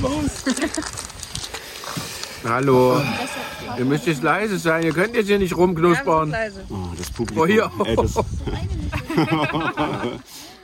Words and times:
Hallo. 2.44 3.00
Ihr 3.78 3.84
müsst 3.84 4.06
jetzt 4.06 4.22
leise 4.22 4.58
sein. 4.58 4.82
Ihr 4.84 4.92
könnt 4.92 5.14
jetzt 5.14 5.26
hier 5.26 5.38
nicht 5.38 5.56
rumknuspern. 5.56 6.34
Oh, 6.70 6.74
das 6.96 7.08
Oh, 7.10 7.14
Publikum. 7.16 7.46
hier. 7.46 7.70
Ey, 7.84 7.96
das, 7.96 8.14
sehr 8.24 8.24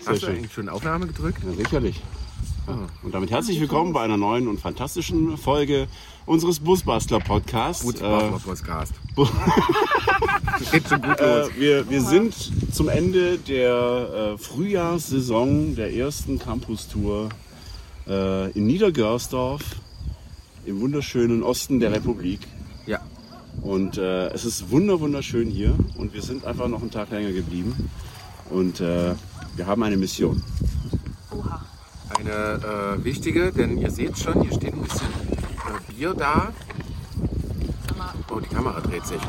Hast 0.06 0.22
du 0.22 0.26
eigentlich 0.28 0.52
schon 0.52 0.68
Aufnahme 0.68 1.06
gedrückt? 1.06 1.38
Ja, 1.44 1.52
sicherlich. 1.52 2.02
Ja. 2.66 2.78
Und 3.02 3.14
damit 3.14 3.30
herzlich 3.30 3.60
willkommen 3.60 3.92
bei 3.92 4.02
einer 4.02 4.16
neuen 4.16 4.48
und 4.48 4.60
fantastischen 4.60 5.36
Folge 5.36 5.86
unseres 6.24 6.58
Busbastler 6.58 7.20
Podcasts. 7.20 7.84
Gut, 7.84 8.00
Äh, 8.00 8.30
Podcast. 8.44 8.94
Geht 10.72 10.88
schon 10.88 11.02
gut 11.02 11.20
äh, 11.20 11.40
los. 11.40 11.50
wir, 11.56 11.88
wir 11.90 12.00
sind 12.00 12.34
zum 12.74 12.88
Ende 12.88 13.38
der 13.38 14.34
äh, 14.34 14.38
Frühjahrssaison 14.38 15.76
der 15.76 15.94
ersten 15.94 16.38
Campus-Tour 16.38 17.28
äh, 18.08 18.50
in 18.52 18.66
Niedergörsdorf 18.66 19.62
im 20.64 20.80
wunderschönen 20.80 21.42
Osten 21.42 21.80
der 21.80 21.92
Republik. 21.92 22.40
Ja. 22.86 23.00
Und 23.62 23.98
äh, 23.98 24.28
es 24.28 24.44
ist 24.44 24.70
wunder 24.70 25.00
wunderschön 25.00 25.48
hier 25.48 25.76
und 25.96 26.12
wir 26.12 26.22
sind 26.22 26.44
einfach 26.44 26.68
noch 26.68 26.80
einen 26.80 26.90
Tag 26.90 27.10
länger 27.10 27.32
geblieben. 27.32 27.90
Und 28.50 28.80
äh, 28.80 29.14
wir 29.56 29.66
haben 29.66 29.82
eine 29.82 29.96
Mission. 29.96 30.42
Eine 32.18 32.98
äh, 33.00 33.04
wichtige, 33.04 33.52
denn 33.52 33.78
ihr 33.78 33.90
seht 33.90 34.18
schon, 34.18 34.42
hier 34.42 34.52
steht 34.52 34.74
ein 34.74 34.82
bisschen 34.82 35.08
äh, 35.08 35.92
Bier 35.92 36.14
da. 36.14 36.52
Oh, 38.30 38.40
die 38.40 38.48
Kamera 38.48 38.80
dreht 38.80 39.06
sich. 39.06 39.20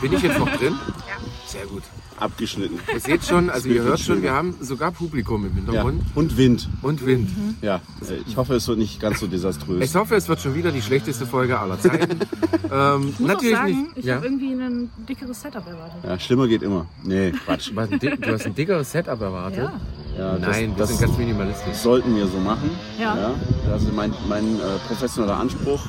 Bin 0.00 0.12
ich 0.12 0.22
jetzt 0.22 0.38
noch 0.38 0.56
drin? 0.56 0.74
Ja. 1.08 1.16
Sehr 1.46 1.66
gut. 1.66 1.82
Abgeschnitten. 2.20 2.78
Ihr 2.92 3.00
seht 3.00 3.24
schon, 3.24 3.50
also 3.50 3.68
ihr 3.68 3.82
hört 3.82 4.00
schon, 4.00 4.22
wir 4.22 4.32
haben 4.32 4.54
sogar 4.60 4.92
Publikum 4.92 5.44
im 5.46 5.50
Ja. 5.50 5.56
Hintergrund 5.56 6.02
Und 6.14 6.36
Wind. 6.36 6.68
und 6.82 7.04
Wind. 7.06 7.30
Ja, 7.62 7.76
äh, 8.08 8.14
ich 8.26 8.36
hoffe, 8.36 8.54
es 8.54 8.68
wird 8.68 8.78
nicht 8.78 9.00
ganz 9.00 9.20
so 9.20 9.26
desaströs. 9.26 9.82
Ich 9.82 9.94
hoffe, 9.94 10.14
es 10.16 10.28
wird 10.28 10.40
schon 10.40 10.54
wieder 10.54 10.70
die 10.70 10.82
schlechteste 10.82 11.26
Folge 11.26 11.58
aller 11.58 11.78
Zeiten. 11.80 12.18
ähm, 12.72 13.08
Ich 13.10 13.20
muss 13.20 13.28
natürlich 13.28 13.54
auch 13.54 13.60
sagen, 13.60 13.82
nicht. 13.82 13.96
ich 13.96 14.04
Ja? 14.04 14.16
habe 14.16 14.26
irgendwie 14.26 14.52
ein 14.52 14.90
dickeres 15.08 15.40
Setup 15.40 15.66
erwartet. 15.66 16.04
Ja, 16.04 16.18
schlimmer 16.18 16.46
geht 16.48 16.62
immer. 16.62 16.86
Nee, 17.02 17.32
Quatsch. 17.44 17.70
Was, 17.74 17.90
ein 17.90 17.98
dick- 17.98 18.20
du 18.22 18.32
hast 18.32 18.46
ein 18.46 18.54
dickeres 18.54 18.90
Setup 18.92 19.20
erwartet? 19.20 19.58
Ja. 19.64 19.72
Ja, 20.18 20.36
das, 20.38 20.40
Nein, 20.56 20.70
wir 20.70 20.76
das, 20.76 20.88
sind 20.90 21.00
ganz 21.00 21.16
minimalistisch. 21.18 21.76
sollten 21.76 22.14
wir 22.16 22.26
so 22.26 22.38
machen. 22.38 22.68
Ja. 23.00 23.32
Also 23.70 23.90
mein, 23.92 24.12
mein 24.28 24.56
äh, 24.56 24.58
professioneller 24.88 25.38
Anspruch 25.38 25.80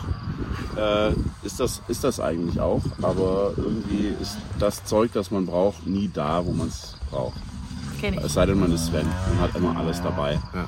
äh, 0.77 1.11
ist, 1.45 1.59
das, 1.59 1.81
ist 1.87 2.03
das 2.03 2.19
eigentlich 2.19 2.59
auch. 2.59 2.81
Aber 3.01 3.53
irgendwie 3.57 4.13
ist 4.21 4.37
das 4.59 4.83
Zeug, 4.85 5.11
das 5.13 5.31
man 5.31 5.45
braucht, 5.45 5.85
nie 5.87 6.09
da, 6.13 6.45
wo 6.45 6.51
man 6.51 6.67
es 6.67 6.95
braucht. 7.09 7.37
Kenn 7.99 8.13
ich. 8.15 8.23
Es 8.23 8.33
sei 8.33 8.45
denn, 8.45 8.59
man 8.59 8.71
ist 8.73 8.87
Sven 8.87 9.05
und 9.31 9.39
hat 9.39 9.55
immer 9.55 9.77
alles 9.77 10.01
dabei. 10.01 10.39
Ja. 10.53 10.67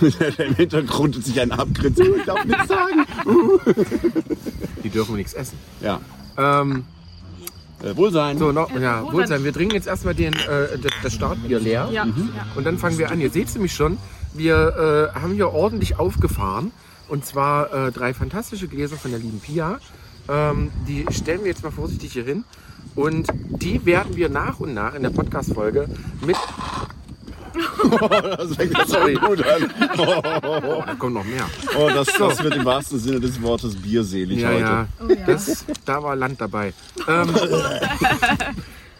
Im 0.44 0.54
Hintergrund 0.54 1.24
sich 1.24 1.40
ein 1.40 1.50
abgrinst. 1.52 1.98
Ich 2.00 2.24
darf 2.24 2.44
nichts 2.44 2.68
sagen. 2.68 3.06
Die 4.84 4.90
dürfen 4.90 5.16
nichts 5.16 5.32
essen. 5.32 5.58
Ja. 5.80 6.00
Ähm, 6.36 6.84
Äh, 7.82 7.96
Wohlsein. 7.96 8.38
so, 8.38 8.50
noch, 8.52 8.70
ja, 8.70 9.02
Wohlsein. 9.02 9.12
Wohlsein. 9.14 9.44
Wir 9.44 9.52
trinken 9.52 9.74
jetzt 9.74 9.86
erstmal 9.86 10.14
den, 10.14 10.34
äh, 10.34 10.78
das, 10.82 10.92
das 11.02 11.14
Startbier 11.14 11.60
leer. 11.60 11.88
Ja, 11.92 12.04
ja. 12.04 12.12
Und 12.56 12.64
dann 12.64 12.76
fangen 12.78 12.98
wir 12.98 13.10
an. 13.10 13.20
Ihr 13.20 13.30
seht 13.30 13.48
es 13.48 13.54
nämlich 13.54 13.72
schon. 13.74 13.98
Wir 14.34 15.10
äh, 15.14 15.18
haben 15.20 15.34
hier 15.34 15.52
ordentlich 15.52 15.98
aufgefahren. 15.98 16.70
Und 17.08 17.24
zwar 17.24 17.72
äh, 17.88 17.92
drei 17.92 18.14
fantastische 18.14 18.68
Gläser 18.68 18.96
von 18.96 19.10
der 19.10 19.20
lieben 19.20 19.40
Pia. 19.40 19.78
Ähm, 20.28 20.70
die 20.86 21.06
stellen 21.10 21.40
wir 21.40 21.48
jetzt 21.48 21.62
mal 21.64 21.70
vorsichtig 21.72 22.12
hier 22.12 22.24
hin. 22.24 22.44
Und 22.94 23.28
die 23.34 23.84
werden 23.86 24.16
wir 24.16 24.28
nach 24.28 24.60
und 24.60 24.74
nach 24.74 24.94
in 24.94 25.02
der 25.02 25.10
Podcast-Folge 25.10 25.88
mit. 26.24 26.36
Das 27.90 28.54
fängt 28.54 28.76
jetzt 28.78 28.94
aber 28.94 29.10
gut 29.14 29.44
an. 29.44 29.70
Oh, 29.98 30.82
da 30.86 30.94
kommt 30.96 31.14
noch 31.14 31.24
mehr. 31.24 31.44
Oh, 31.76 31.88
das, 31.88 32.06
das 32.16 32.42
wird 32.42 32.54
im 32.54 32.64
wahrsten 32.64 33.00
Sinne 33.00 33.18
des 33.18 33.40
Wortes 33.42 33.74
bierselig 33.74 34.40
Ja, 34.40 34.48
heute. 34.48 34.60
ja. 34.60 34.86
Oh, 35.02 35.08
ja. 35.12 35.26
Das, 35.26 35.64
da 35.84 36.02
war 36.02 36.14
Land 36.14 36.40
dabei. 36.40 36.72
Ähm, 37.08 37.34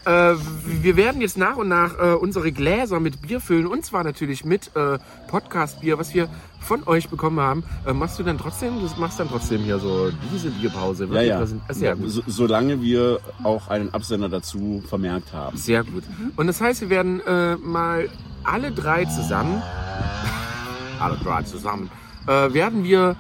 äh, 0.09 0.35
wir 0.83 0.97
werden 0.97 1.21
jetzt 1.21 1.37
nach 1.37 1.57
und 1.57 1.69
nach 1.69 1.99
äh, 1.99 2.15
unsere 2.15 2.51
Gläser 2.53 2.99
mit 3.01 3.21
Bier 3.23 3.41
füllen 3.41 3.67
und 3.67 3.85
zwar 3.85 4.03
natürlich 4.05 4.45
mit 4.45 4.71
äh, 4.75 4.99
Podcast-Bier, 5.29 5.99
was 5.99 6.15
wir 6.15 6.29
von 6.61 6.83
euch 6.87 7.09
bekommen 7.09 7.39
haben. 7.41 7.63
Äh, 7.87 7.93
machst 7.93 8.19
du 8.19 8.23
dann 8.23 8.39
trotzdem, 8.39 8.81
du 8.81 8.89
machst 9.01 9.21
dann 9.21 9.29
trotzdem 9.29 9.63
hier 9.63 9.79
so 9.79 10.11
diese 10.33 10.51
Bierpause? 10.51 11.07
Ja, 11.13 11.21
ja. 11.23 11.47
Sehr 11.71 11.95
gut. 11.97 12.11
So, 12.11 12.23
solange 12.27 12.81
wir 12.83 13.21
auch 13.45 13.69
einen 13.69 13.93
Absender 13.95 14.29
dazu 14.29 14.83
vermerkt 14.89 15.33
haben. 15.33 15.57
Sehr 15.57 15.85
gut. 15.85 16.05
Und 16.37 16.47
das 16.47 16.61
heißt, 16.61 16.81
wir 16.81 16.91
werden 16.91 17.21
äh, 17.27 17.57
mal 17.57 18.09
alle 18.45 18.73
drei 18.73 19.05
zusammen, 19.05 19.63
alle 21.01 21.17
drei 21.19 21.43
zusammen, 21.43 21.91
äh, 22.27 22.53
werden 22.55 22.83
wir 22.85 23.17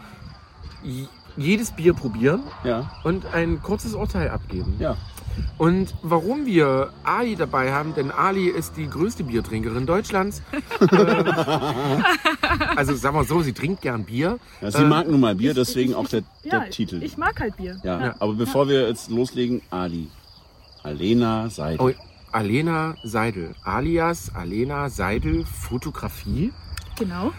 jedes 1.37 1.71
Bier 1.73 1.93
probieren 1.95 2.43
Ja, 2.65 2.91
und 3.05 3.27
ein 3.35 3.63
kurzes 3.63 3.95
Urteil 3.95 4.31
abgeben. 4.31 4.75
ja. 4.79 4.97
Und 5.59 5.95
warum 6.03 6.47
wir 6.47 6.93
Ali 7.05 7.37
dabei 7.37 7.73
haben, 7.73 7.95
denn 7.95 8.11
Ali 8.11 8.49
ist 8.49 8.77
die 8.77 8.89
größte 8.89 9.25
Biertrinkerin 9.25 9.87
Deutschlands. 9.87 10.43
Ähm, 10.91 12.05
also 12.77 12.95
sagen 12.95 13.17
wir 13.17 13.25
so, 13.25 13.43
sie 13.43 13.53
trinkt 13.53 13.83
gern 13.83 14.05
Bier. 14.05 14.39
ja 14.61 14.71
sie 14.71 14.83
Äh, 14.83 14.87
mag 14.89 15.09
nun 15.09 15.21
mal 15.21 15.35
Bier, 15.35 15.55
deswegen 15.55 15.95
auch 15.95 16.09
der, 16.09 16.23
Ja, 16.45 16.61
der 16.61 16.71
Titel. 16.71 17.03
Ich 17.03 17.17
mag 17.17 17.39
halt 17.41 17.57
Bier. 17.57 17.79
ja. 17.85 18.01
Ja. 18.01 18.15
aber 18.19 18.35
bevor 18.35 18.69
wir 18.69 18.89
jetzt 18.89 19.11
loslegen, 19.11 19.61
Ali. 19.71 20.09
Alena 20.83 21.51
Seidel. 21.51 21.81
Oh, 21.81 21.93
Alena 22.33 22.95
Seidel, 23.05 23.55
alias 23.65 24.31
Alena 24.35 24.89
Seidel 24.91 25.45
Fotografie. 25.45 26.53
Genau. 26.99 27.33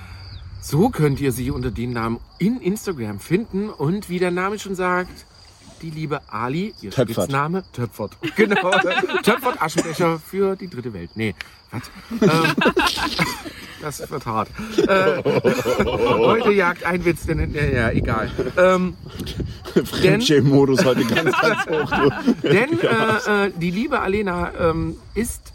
So 0.62 0.90
könnt 0.90 1.20
ihr 1.22 1.32
sie 1.32 1.52
unter 1.52 1.72
dem 1.72 1.94
Namen 1.94 2.20
in 2.38 2.60
Instagram 2.60 3.20
finden 3.20 3.70
und 3.70 4.10
wie 4.10 4.20
der 4.20 4.32
Name 4.32 4.60
schon 4.60 4.76
sagt, 4.76 5.26
die 5.82 5.90
liebe 5.90 6.22
Ali, 6.30 6.74
ihr 6.82 6.92
Töpfert. 6.92 7.16
Spitzname, 7.16 7.64
Töpfert. 7.74 8.18
Genau, 8.36 8.72
Töpfert 9.24 9.62
Aschenbecher 9.62 10.20
für 10.20 10.56
die 10.56 10.70
dritte 10.70 10.94
Welt. 10.94 11.12
Nee, 11.16 11.36
was? 11.72 11.84
Ähm, 12.22 12.30
das 13.82 14.10
wird 14.10 14.26
hart. 14.26 14.50
Äh, 14.78 15.24
heute 15.24 16.52
jagt 16.52 16.84
ein 16.84 17.04
Witz, 17.06 17.26
denn, 17.26 17.54
ja, 17.54 17.64
ja, 17.64 17.92
egal. 17.92 18.32
Ähm, 18.58 18.96
Fremdschämen-Modus 19.84 20.86
heute 20.86 21.06
ganz, 21.06 21.32
ganz 21.40 21.66
hoch. 21.70 21.92
Denn 22.44 22.80
äh, 22.80 23.46
äh, 23.48 23.52
die 23.56 23.72
liebe 23.72 24.00
Alena 24.00 24.52
ähm, 24.60 24.98
ist 25.14 25.54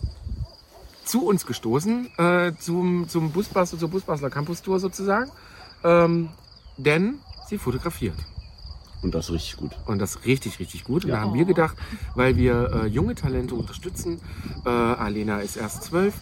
zu 1.05 1.27
uns 1.27 1.47
gestoßen, 1.47 2.11
äh, 2.19 2.53
zum, 2.59 3.09
zum 3.09 3.31
Busbastler, 3.31 3.79
zur 3.79 3.89
Busbastler 3.89 4.31
Campus 4.31 4.63
Tour 4.63 4.81
sozusagen. 4.81 5.31
Ähm, 5.83 6.31
denn 6.77 7.19
sie 7.49 7.59
fotografiert. 7.59 8.17
Und 9.05 9.15
das 9.15 9.31
richtig 9.31 9.59
gut. 9.59 9.73
Und 9.85 9.99
das 9.99 10.25
richtig, 10.25 10.59
richtig 10.59 10.83
gut. 10.85 11.05
Und 11.05 11.11
Ja. 11.11 11.17
da 11.17 11.23
haben 11.23 11.35
wir 11.35 11.45
gedacht, 11.45 11.77
weil 12.15 12.37
wir 12.37 12.71
äh, 12.85 12.87
junge 12.87 13.15
Talente 13.15 13.55
unterstützen, 13.55 14.19
äh, 14.65 14.69
Alena 14.71 15.41
ist 15.41 15.57
erst 15.57 15.85
zwölf, 15.85 16.15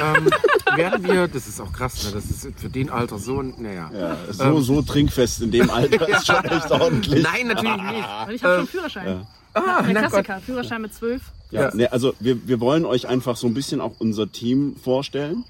ähm, 0.00 0.30
werden 0.76 1.04
wir, 1.04 1.26
das 1.26 1.48
ist 1.48 1.60
auch 1.60 1.72
krass, 1.72 2.04
ne? 2.04 2.12
das 2.12 2.26
ist 2.30 2.48
für 2.56 2.68
den 2.68 2.90
Alter 2.90 3.18
so, 3.18 3.40
ein- 3.40 3.54
naja. 3.58 3.90
Ja, 3.92 4.16
so, 4.32 4.44
Ähm. 4.44 4.62
so 4.62 4.82
trinkfest 4.82 5.42
in 5.42 5.50
dem 5.50 5.68
Alter 5.68 6.08
ist 6.16 6.26
schon 6.26 6.44
echt 6.44 6.70
ordentlich. 6.70 7.22
Nein, 7.24 7.48
natürlich 7.48 7.82
nicht. 7.82 8.08
Weil 8.26 8.34
ich 8.36 8.44
habe 8.44 8.56
schon 8.58 8.66
Führerschein. 8.68 9.06
ja. 9.08 9.26
Ah, 9.54 9.82
Der 9.82 9.94
Gott. 9.94 10.10
Klassiker. 10.10 10.40
Führerschein 10.40 10.82
mit 10.82 10.94
zwölf. 10.94 11.22
Ja, 11.50 11.62
Ja. 11.62 11.74
Ne, 11.74 11.90
also 11.92 12.14
wir, 12.20 12.46
wir 12.46 12.60
wollen 12.60 12.84
euch 12.84 13.08
einfach 13.08 13.36
so 13.36 13.48
ein 13.48 13.54
bisschen 13.54 13.80
auch 13.80 13.94
unser 13.98 14.30
Team 14.30 14.76
vorstellen. 14.76 15.44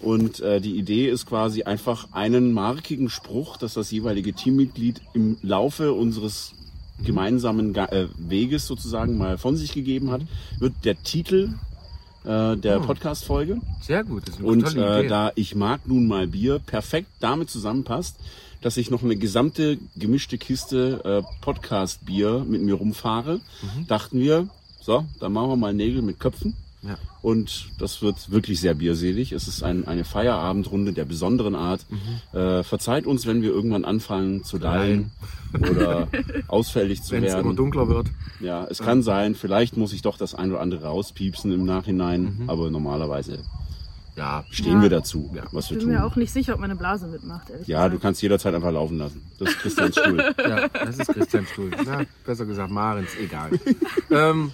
Und 0.00 0.40
äh, 0.40 0.60
die 0.60 0.76
Idee 0.76 1.08
ist 1.08 1.26
quasi 1.26 1.62
einfach 1.62 2.08
einen 2.12 2.52
markigen 2.52 3.08
Spruch, 3.08 3.56
dass 3.56 3.74
das 3.74 3.90
jeweilige 3.90 4.34
Teammitglied 4.34 5.00
im 5.14 5.38
Laufe 5.42 5.92
unseres 5.92 6.52
gemeinsamen 7.04 7.72
Ga 7.72 7.86
äh, 7.86 8.08
Weges 8.18 8.66
sozusagen 8.66 9.16
mal 9.18 9.38
von 9.38 9.56
sich 9.56 9.72
gegeben 9.72 10.10
hat, 10.10 10.22
wird 10.58 10.74
der 10.84 11.02
Titel 11.02 11.54
äh, 12.24 12.56
der 12.56 12.80
Oh. 12.82 12.86
Podcast-Folge. 12.86 13.60
Sehr 13.80 14.02
gut, 14.04 14.22
das 14.28 14.34
ist 14.34 14.40
eine 14.40 14.48
Und 14.48 14.60
tolle 14.64 14.96
äh, 14.96 14.98
Idee. 15.00 15.08
da 15.08 15.32
ich 15.34 15.54
mag 15.54 15.86
nun 15.86 16.06
mal 16.06 16.26
Bier 16.26 16.58
perfekt 16.58 17.08
damit 17.20 17.50
zusammenpasst, 17.50 18.16
dass 18.62 18.76
ich 18.78 18.90
noch 18.90 19.02
eine 19.02 19.16
gesamte 19.16 19.78
gemischte 19.96 20.38
Kiste 20.38 21.00
äh, 21.04 21.22
Podcast-Bier 21.42 22.44
mit 22.48 22.62
mir 22.62 22.74
rumfahre, 22.74 23.36
Mhm. 23.62 23.86
dachten 23.86 24.18
wir, 24.18 24.48
so, 24.80 25.04
dann 25.20 25.32
machen 25.32 25.50
wir 25.50 25.56
mal 25.56 25.72
Nägel 25.74 26.02
mit 26.02 26.18
Köpfen. 26.20 26.54
Ja. 26.86 26.96
Und 27.22 27.68
das 27.78 28.02
wird 28.02 28.30
wirklich 28.30 28.60
sehr 28.60 28.74
bierselig. 28.74 29.32
Es 29.32 29.48
ist 29.48 29.62
ein, 29.62 29.86
eine 29.86 30.04
Feierabendrunde 30.04 30.92
der 30.92 31.04
besonderen 31.04 31.54
Art. 31.54 31.84
Mhm. 31.90 32.38
Äh, 32.38 32.62
verzeiht 32.62 33.06
uns, 33.06 33.26
wenn 33.26 33.42
wir 33.42 33.50
irgendwann 33.50 33.84
anfangen 33.84 34.44
zu 34.44 34.58
lallen 34.58 35.10
oder 35.58 36.08
ausfällig 36.48 37.02
zu 37.02 37.12
Wenn 37.12 37.24
es 37.24 37.32
immer 37.32 37.44
werden. 37.44 37.56
dunkler 37.56 37.88
wird. 37.88 38.08
Ja, 38.40 38.64
es 38.70 38.78
kann 38.78 39.02
sein, 39.02 39.34
vielleicht 39.34 39.76
muss 39.76 39.92
ich 39.92 40.02
doch 40.02 40.16
das 40.18 40.34
ein 40.34 40.50
oder 40.52 40.60
andere 40.60 40.84
rauspiepsen 40.84 41.52
im 41.52 41.64
Nachhinein, 41.64 42.36
Mhm. 42.38 42.50
aber 42.50 42.70
normalerweise 42.70 43.38
Ja, 44.18 44.44
stehen 44.50 44.76
Ja. 44.78 44.82
wir 44.82 44.88
dazu, 44.88 45.30
Ja. 45.34 45.42
was 45.52 45.68
wir 45.68 45.76
Ich 45.76 45.82
tun. 45.82 45.90
bin 45.92 45.98
mir 46.00 46.06
auch 46.06 46.16
nicht 46.16 46.32
sicher, 46.32 46.54
ob 46.54 46.60
meine 46.60 46.74
Blase 46.74 47.06
mitmacht, 47.06 47.50
ehrlich 47.50 47.68
Ja, 47.68 47.82
du 47.84 47.90
gesagt. 47.90 48.02
kannst 48.02 48.22
jederzeit 48.22 48.54
einfach 48.54 48.72
laufen 48.72 48.96
lassen. 48.96 49.20
Das 49.38 49.50
ist 49.50 49.58
Christians 49.58 49.94
Stuhl. 50.00 50.24
Ja, 50.38 50.68
das 50.68 50.98
ist 50.98 51.08
Christian 51.08 51.46
Stuhl. 51.46 51.70
Na, 51.84 52.00
besser 52.24 52.46
gesagt, 52.46 52.70
Marens, 52.70 53.10
egal. 53.22 53.50
ähm, 54.10 54.52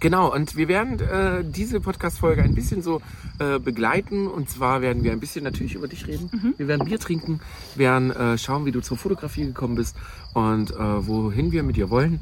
Genau, 0.00 0.32
und 0.32 0.56
wir 0.56 0.68
werden 0.68 0.98
äh, 1.00 1.44
diese 1.44 1.80
Podcast-Folge 1.80 2.42
ein 2.42 2.54
bisschen 2.54 2.82
so 2.82 3.00
äh, 3.38 3.58
begleiten. 3.58 4.26
Und 4.26 4.48
zwar 4.50 4.80
werden 4.80 5.04
wir 5.04 5.12
ein 5.12 5.20
bisschen 5.20 5.44
natürlich 5.44 5.74
über 5.74 5.86
dich 5.86 6.06
reden. 6.06 6.54
Wir 6.56 6.66
werden 6.66 6.86
Bier 6.86 6.98
trinken, 6.98 7.40
werden 7.76 8.10
äh, 8.10 8.38
schauen, 8.38 8.64
wie 8.64 8.72
du 8.72 8.80
zur 8.80 8.96
Fotografie 8.96 9.44
gekommen 9.44 9.74
bist 9.76 9.94
und 10.34 10.70
äh, 10.72 11.06
wohin 11.06 11.52
wir 11.52 11.62
mit 11.62 11.76
dir 11.76 11.90
wollen. 11.90 12.20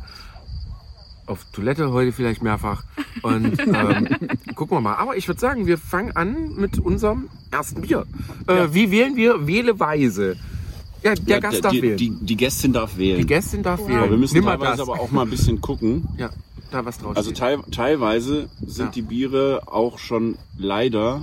Auf 1.27 1.45
Toilette 1.53 1.93
heute 1.93 2.11
vielleicht 2.13 2.43
mehrfach. 2.43 2.83
Und 3.23 3.59
ähm, 3.67 4.09
gucken 4.57 4.77
wir 4.77 4.81
mal. 4.81 4.97
Aber 4.97 5.17
ich 5.17 5.29
würde 5.29 5.41
sagen, 5.41 5.67
wir 5.67 5.79
fangen 5.79 6.15
an 6.17 6.55
mit 6.57 6.79
unserem 6.81 7.29
ersten 7.53 7.83
Bier. 7.83 8.05
Äh, 8.49 8.69
Wie 8.73 8.91
wählen 8.91 9.15
wir? 9.17 9.47
Wähle 9.47 9.79
weise. 9.79 10.37
Ja, 11.03 11.15
der 11.15 11.37
Ja, 11.37 11.41
Gast 11.41 11.65
darf 11.65 11.73
die, 11.73 11.83
wählen. 11.83 11.97
Die, 11.97 12.11
die 12.21 12.37
Gästin 12.37 12.73
darf 12.75 12.99
wählen. 12.99 13.19
Die 13.21 13.27
Gästin 13.27 13.63
darf 13.63 13.87
wählen. 13.87 14.01
aber 14.01 14.11
wir 14.11 14.19
müssen 14.19 14.35
Nimm 14.35 14.45
mal 14.45 14.59
teilweise 14.59 14.79
das. 14.79 14.89
aber 14.89 15.01
auch 15.01 15.11
mal 15.13 15.23
ein 15.23 15.31
bisschen 15.31 15.61
gucken. 15.61 16.07
Ja, 16.19 16.29
da 16.71 16.85
was 16.85 16.99
draus. 16.99 17.17
Also 17.17 17.33
teil, 17.33 17.59
teilweise 17.71 18.49
sind 18.65 18.87
Ja. 18.87 18.93
die 18.93 19.03
Biere 19.03 19.63
auch 19.67 19.99
schon 19.99 20.37
leider 20.59 21.23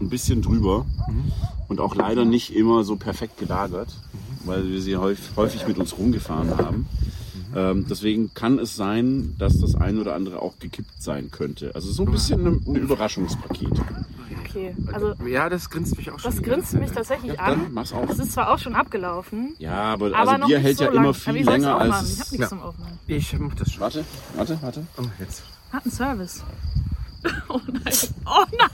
ein 0.00 0.08
bisschen 0.08 0.42
drüber 0.42 0.84
Mhm. 1.08 1.32
und 1.68 1.80
auch 1.80 1.94
leider 1.94 2.24
nicht 2.24 2.54
immer 2.54 2.84
so 2.84 2.96
perfekt 2.96 3.38
gelagert, 3.38 3.88
weil 4.44 4.68
wir 4.70 4.80
sie 4.80 4.96
häufig, 4.96 5.34
häufig 5.36 5.66
mit 5.66 5.78
uns 5.78 5.96
rumgefahren 5.96 6.56
haben. 6.56 6.86
Ähm, 7.56 7.86
deswegen 7.88 8.34
kann 8.34 8.58
es 8.58 8.76
sein, 8.76 9.34
dass 9.38 9.58
das 9.60 9.74
ein 9.74 9.98
oder 9.98 10.14
andere 10.14 10.42
auch 10.42 10.58
gekippt 10.58 11.02
sein 11.02 11.30
könnte. 11.30 11.74
Also 11.74 11.90
so 11.90 12.04
ein 12.04 12.10
bisschen 12.12 12.46
ein, 12.46 12.62
ein 12.66 12.76
Überraschungspaket. 12.76 13.72
Okay, 14.44 14.74
also 14.92 15.14
ja, 15.26 15.48
das 15.48 15.70
grinst 15.70 15.96
mich 15.96 16.10
auch 16.10 16.18
schon. 16.18 16.30
das 16.30 16.42
grinst 16.42 16.74
mich 16.74 16.88
Zeit. 16.88 16.96
tatsächlich 16.96 17.32
Dann 17.36 17.66
an. 17.66 17.72
mach's 17.72 17.92
auf. 17.92 18.08
Es 18.10 18.18
ist 18.18 18.32
zwar 18.32 18.52
auch 18.52 18.58
schon 18.58 18.74
abgelaufen, 18.74 19.54
Ja, 19.58 19.84
aber, 19.94 20.06
aber 20.08 20.18
also 20.18 20.36
noch 20.36 20.46
Bier 20.48 20.58
hält 20.58 20.76
so 20.78 20.84
ja 20.84 20.90
lang. 20.90 21.04
immer 21.04 21.14
viel 21.14 21.44
länger 21.44 21.76
aufmachen? 21.76 21.92
als. 21.92 22.12
Ich 22.12 22.20
hab 22.20 22.30
nichts 22.32 22.38
Ja. 22.38 22.48
zum 22.48 22.60
Aufmachen. 22.62 22.98
Ich 23.06 23.38
mach 23.38 23.54
das 23.54 23.70
schon. 23.72 23.80
Warte, 23.80 24.04
warte, 24.36 24.58
warte. 24.62 24.86
Oh, 24.98 25.02
jetzt. 25.18 25.42
Hat 25.72 25.82
einen 25.84 25.92
Service. 25.92 26.42
Oh 27.48 27.60
nein. 27.72 27.94
Oh 28.26 28.44
nein. 28.58 28.70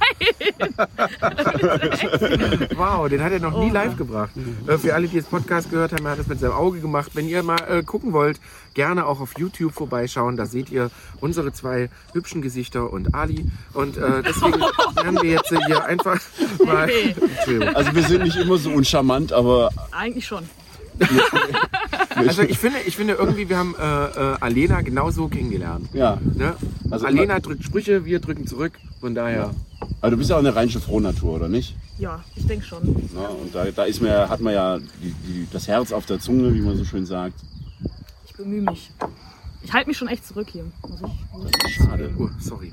Wow, 2.77 3.09
den 3.09 3.23
hat 3.23 3.33
er 3.33 3.41
noch 3.41 3.59
nie 3.59 3.71
Oh. 3.71 3.73
live 3.73 3.97
gebracht. 3.97 4.31
Äh, 4.67 4.79
für 4.79 4.94
alle, 4.94 5.09
die 5.09 5.17
das 5.19 5.27
Podcast 5.27 5.71
gehört 5.71 5.93
haben, 5.93 6.05
er 6.05 6.12
hat 6.12 6.19
das 6.19 6.27
mit 6.27 6.41
seinem 6.41 6.53
Auge 6.53 6.81
gemacht. 6.81 7.12
Wenn 7.15 7.29
ihr 7.29 7.43
mal 7.43 7.59
äh, 7.69 7.83
gucken 7.83 8.12
wollt, 8.12 8.41
gerne 8.75 9.06
auch 9.06 9.21
auf 9.21 9.39
YouTube 9.39 9.73
vorbeischauen. 9.75 10.37
Da 10.37 10.47
seht 10.47 10.71
ihr 10.71 10.91
unsere 11.21 11.53
zwei 11.53 11.91
hübschen 12.12 12.43
Gesichter 12.43 12.93
und 12.93 13.15
Ali. 13.15 13.47
Und 13.75 13.97
äh, 13.97 14.23
deswegen 14.23 14.61
werden 14.94 15.19
wir 15.23 15.31
jetzt 15.31 15.49
hier 15.67 15.85
einfach 15.85 16.21
mal. 16.65 16.91
Also 17.75 17.94
wir 17.94 18.03
sind 18.03 18.23
nicht 18.25 18.37
immer 18.37 18.59
so 18.59 18.71
uncharmant, 18.71 19.33
aber 19.33 19.71
Eigentlich 19.93 20.27
schon. 20.27 20.49
Also 22.15 22.43
ich 22.43 22.59
finde, 22.59 22.79
ich 22.87 22.97
finde 22.97 23.15
irgendwie, 23.15 23.49
wir 23.49 23.56
haben 23.56 23.75
äh, 23.79 23.83
äh, 23.83 24.37
Alena 24.41 24.83
genauso 24.83 25.29
kennengelernt. 25.29 25.89
ja. 25.93 26.19
Ne? 26.35 26.55
Also 26.91 27.06
Alena 27.06 27.41
drückt 27.41 27.65
Sprüche, 27.65 28.05
wir 28.05 28.21
drücken 28.21 28.47
zurück. 28.47 28.79
Von 29.00 29.15
daher. 29.15 29.50
Aber 30.00 30.11
du 30.11 30.17
bist 30.17 30.31
ja 30.31 30.37
auch 30.37 30.41
eine 30.41 30.55
rheinische 30.55 30.81
Frohnatur, 30.81 31.35
oder 31.35 31.49
nicht? 31.49 31.75
Ja, 31.99 32.23
ich 32.37 32.47
denke 32.47 32.65
schon. 32.65 33.09
Na, 33.15 33.29
und 33.29 33.55
da, 33.55 33.65
da 33.71 33.85
ist 33.85 34.00
man 34.00 34.11
ja, 34.11 34.29
hat 34.29 34.41
man 34.41 34.53
ja 34.53 34.79
die, 34.79 35.15
die, 35.27 35.49
das 35.53 35.67
Herz 35.69 35.91
auf 35.93 36.06
der 36.06 36.21
Zunge, 36.21 36.55
wie 36.55 36.61
man 36.61 36.77
so 36.77 36.85
schön 36.85 37.06
sagt. 37.06 37.35
Ich 38.27 38.35
bemühe 38.35 38.62
mich. 38.62 38.91
Ich 39.62 39.73
halte 39.73 39.89
mich 39.89 39.97
schon 39.97 40.09
echt 40.09 40.27
zurück 40.27 40.49
hier. 40.50 40.65
Muss 40.83 41.00
ich, 41.00 41.33
muss 41.33 41.50
ich 41.67 41.75
Schade. 41.75 42.11
Oh, 42.19 42.29
sorry. 42.39 42.73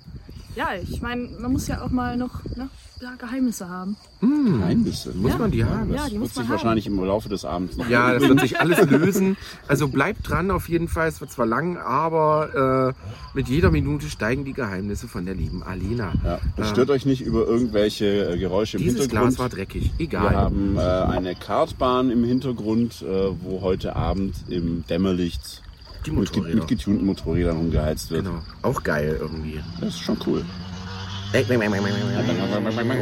Ja, 0.56 0.70
ich 0.82 1.02
meine, 1.02 1.30
man 1.40 1.54
muss 1.54 1.68
ja 1.68 1.82
auch 1.82 1.90
mal 1.90 2.18
noch 2.18 2.44
ne, 2.56 2.70
ja, 3.02 3.14
Geheimnisse 3.18 3.70
haben. 3.70 3.96
Geheimnisse. 4.20 5.14
Muss 5.16 5.38
man 5.38 5.52
die 5.52 5.64
haben? 5.64 5.94
Ja, 5.94 6.06
die 6.06 6.14
wird 6.14 6.22
muss 6.22 6.30
sich 6.30 6.38
man 6.38 6.46
haben. 6.48 6.52
wahrscheinlich 6.52 6.88
im 6.88 6.98
Laufe 7.04 7.30
des 7.30 7.46
Abends 7.46 7.78
noch 7.78 7.88
Ja, 7.88 8.14
das 8.14 8.24
wird 8.28 8.40
sich 8.42 8.60
alles 8.60 8.82
lösen. 8.90 9.38
Also 9.68 9.88
bleibt 9.88 10.28
dran 10.28 10.52
auf 10.52 10.68
jeden 10.68 10.88
Fall. 10.88 11.08
Es 11.08 11.22
wird 11.22 11.32
zwar 11.32 11.46
lang, 11.46 11.78
aber 11.78 12.94
äh, 12.96 13.38
mit 13.38 13.48
jeder 13.48 13.72
Minute 13.72 14.10
steigen 14.10 14.44
die 14.44 14.54
Geheimnisse 14.54 15.08
von 15.08 15.26
der 15.26 15.36
lieben 15.36 15.64
Alena. 15.64 16.14
Ja, 16.26 16.40
das 16.58 16.70
stört 16.70 16.90
euch 16.90 17.06
nicht 17.06 17.22
über 17.22 17.46
irgendwelche 17.48 18.34
äh, 18.34 18.38
Geräusche 18.38 18.78
im 18.78 18.84
Dieses 18.84 19.02
Hintergrund. 19.02 19.36
Glas 19.36 19.40
war 19.40 19.50
dreckig. 19.50 19.92
Wir 19.98 20.06
Egal. 20.06 20.36
haben 20.36 20.78
äh, 20.78 20.82
eine 20.82 21.36
Kartbahn 21.36 22.10
im 22.10 22.24
Hintergrund, 22.24 23.02
äh, 23.02 23.30
wo 23.42 23.62
heute 23.62 23.96
Abend 23.96 24.36
im 24.50 24.84
Dämmerlicht 24.90 25.62
Die 26.06 26.12
mit, 26.12 26.20
Motorräder. 26.20 26.56
mit 26.56 26.68
getunten 26.68 27.06
Motorrädern 27.06 27.58
rumgeheizt 27.58 28.12
wird. 28.12 28.26
Genau. 28.26 28.40
Auch 28.62 28.84
geil 28.84 29.18
irgendwie. 29.20 29.62
Das 29.80 29.90
ist 29.90 30.00
schon 30.00 30.18
cool. 30.26 30.46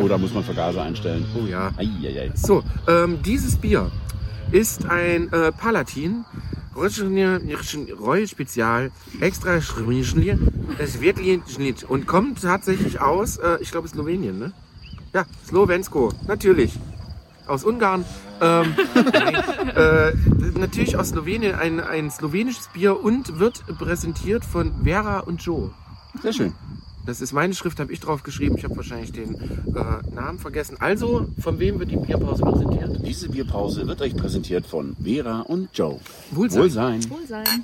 Oh, 0.02 0.08
da 0.08 0.18
muss 0.18 0.34
man 0.34 0.44
Vergaser 0.44 0.82
einstellen. 0.84 1.26
Oh 1.36 1.46
ja. 1.46 1.72
Eieiei. 1.78 2.32
So, 2.36 2.64
ähm, 2.88 3.20
dieses 3.24 3.56
Bier 3.56 3.90
ist 4.52 4.86
ein 4.86 5.32
äh, 5.32 5.52
Palatin. 5.52 6.26
Royal 6.76 8.28
Spezial, 8.28 8.92
extra 9.20 9.62
Schmischli. 9.62 10.38
Es 10.78 11.02
wird 11.02 11.18
Schnitt 11.50 11.84
und 11.84 12.06
kommt 12.06 12.42
tatsächlich 12.42 13.02
aus, 13.02 13.38
äh, 13.38 13.58
ich 13.62 13.72
glaube, 13.72 13.88
Slowenien, 13.88 14.38
ne? 14.38 14.52
Ja, 15.14 15.26
Slowensko, 15.48 16.14
natürlich. 16.28 16.78
Aus 17.48 17.64
Ungarn. 17.64 18.06
Ähm, 18.42 18.76
nein, 19.14 19.36
äh, 19.76 20.12
natürlich 20.60 20.98
aus 20.98 21.10
Slowenien, 21.10 21.56
ein, 21.56 21.80
ein 21.80 22.12
slowenisches 22.12 22.70
Bier 22.74 23.02
und 23.02 23.40
wird 23.40 23.64
präsentiert 23.78 24.46
von 24.46 24.74
Vera 24.84 25.20
und 25.20 25.42
Joe. 25.42 25.72
Sehr 26.22 26.34
schön. 26.34 26.54
Das 27.06 27.22
ist 27.22 27.32
meine 27.32 27.54
Schrift, 27.54 27.80
habe 27.80 27.94
ich 27.94 28.02
drauf 28.02 28.24
geschrieben. 28.24 28.58
Ich 28.58 28.66
habe 28.66 28.76
wahrscheinlich 28.76 29.14
den 29.14 29.36
äh, 29.36 30.14
Namen 30.14 30.40
vergessen. 30.40 30.76
Also, 30.82 31.28
von 31.40 31.58
wem 31.58 31.80
wird 31.80 31.90
die 31.90 31.96
Bierpause 31.96 32.44
präsentiert? 32.44 33.00
Diese 33.06 33.30
Bierpause 33.30 33.88
wird 33.88 34.02
euch 34.02 34.16
präsentiert 34.16 34.66
von 34.66 34.96
Vera 35.02 35.40
und 35.42 35.70
Joe. 35.74 36.02
Wohlsein. 36.32 36.64
Wohlsein. 36.64 37.10
Wohlsein. 37.10 37.64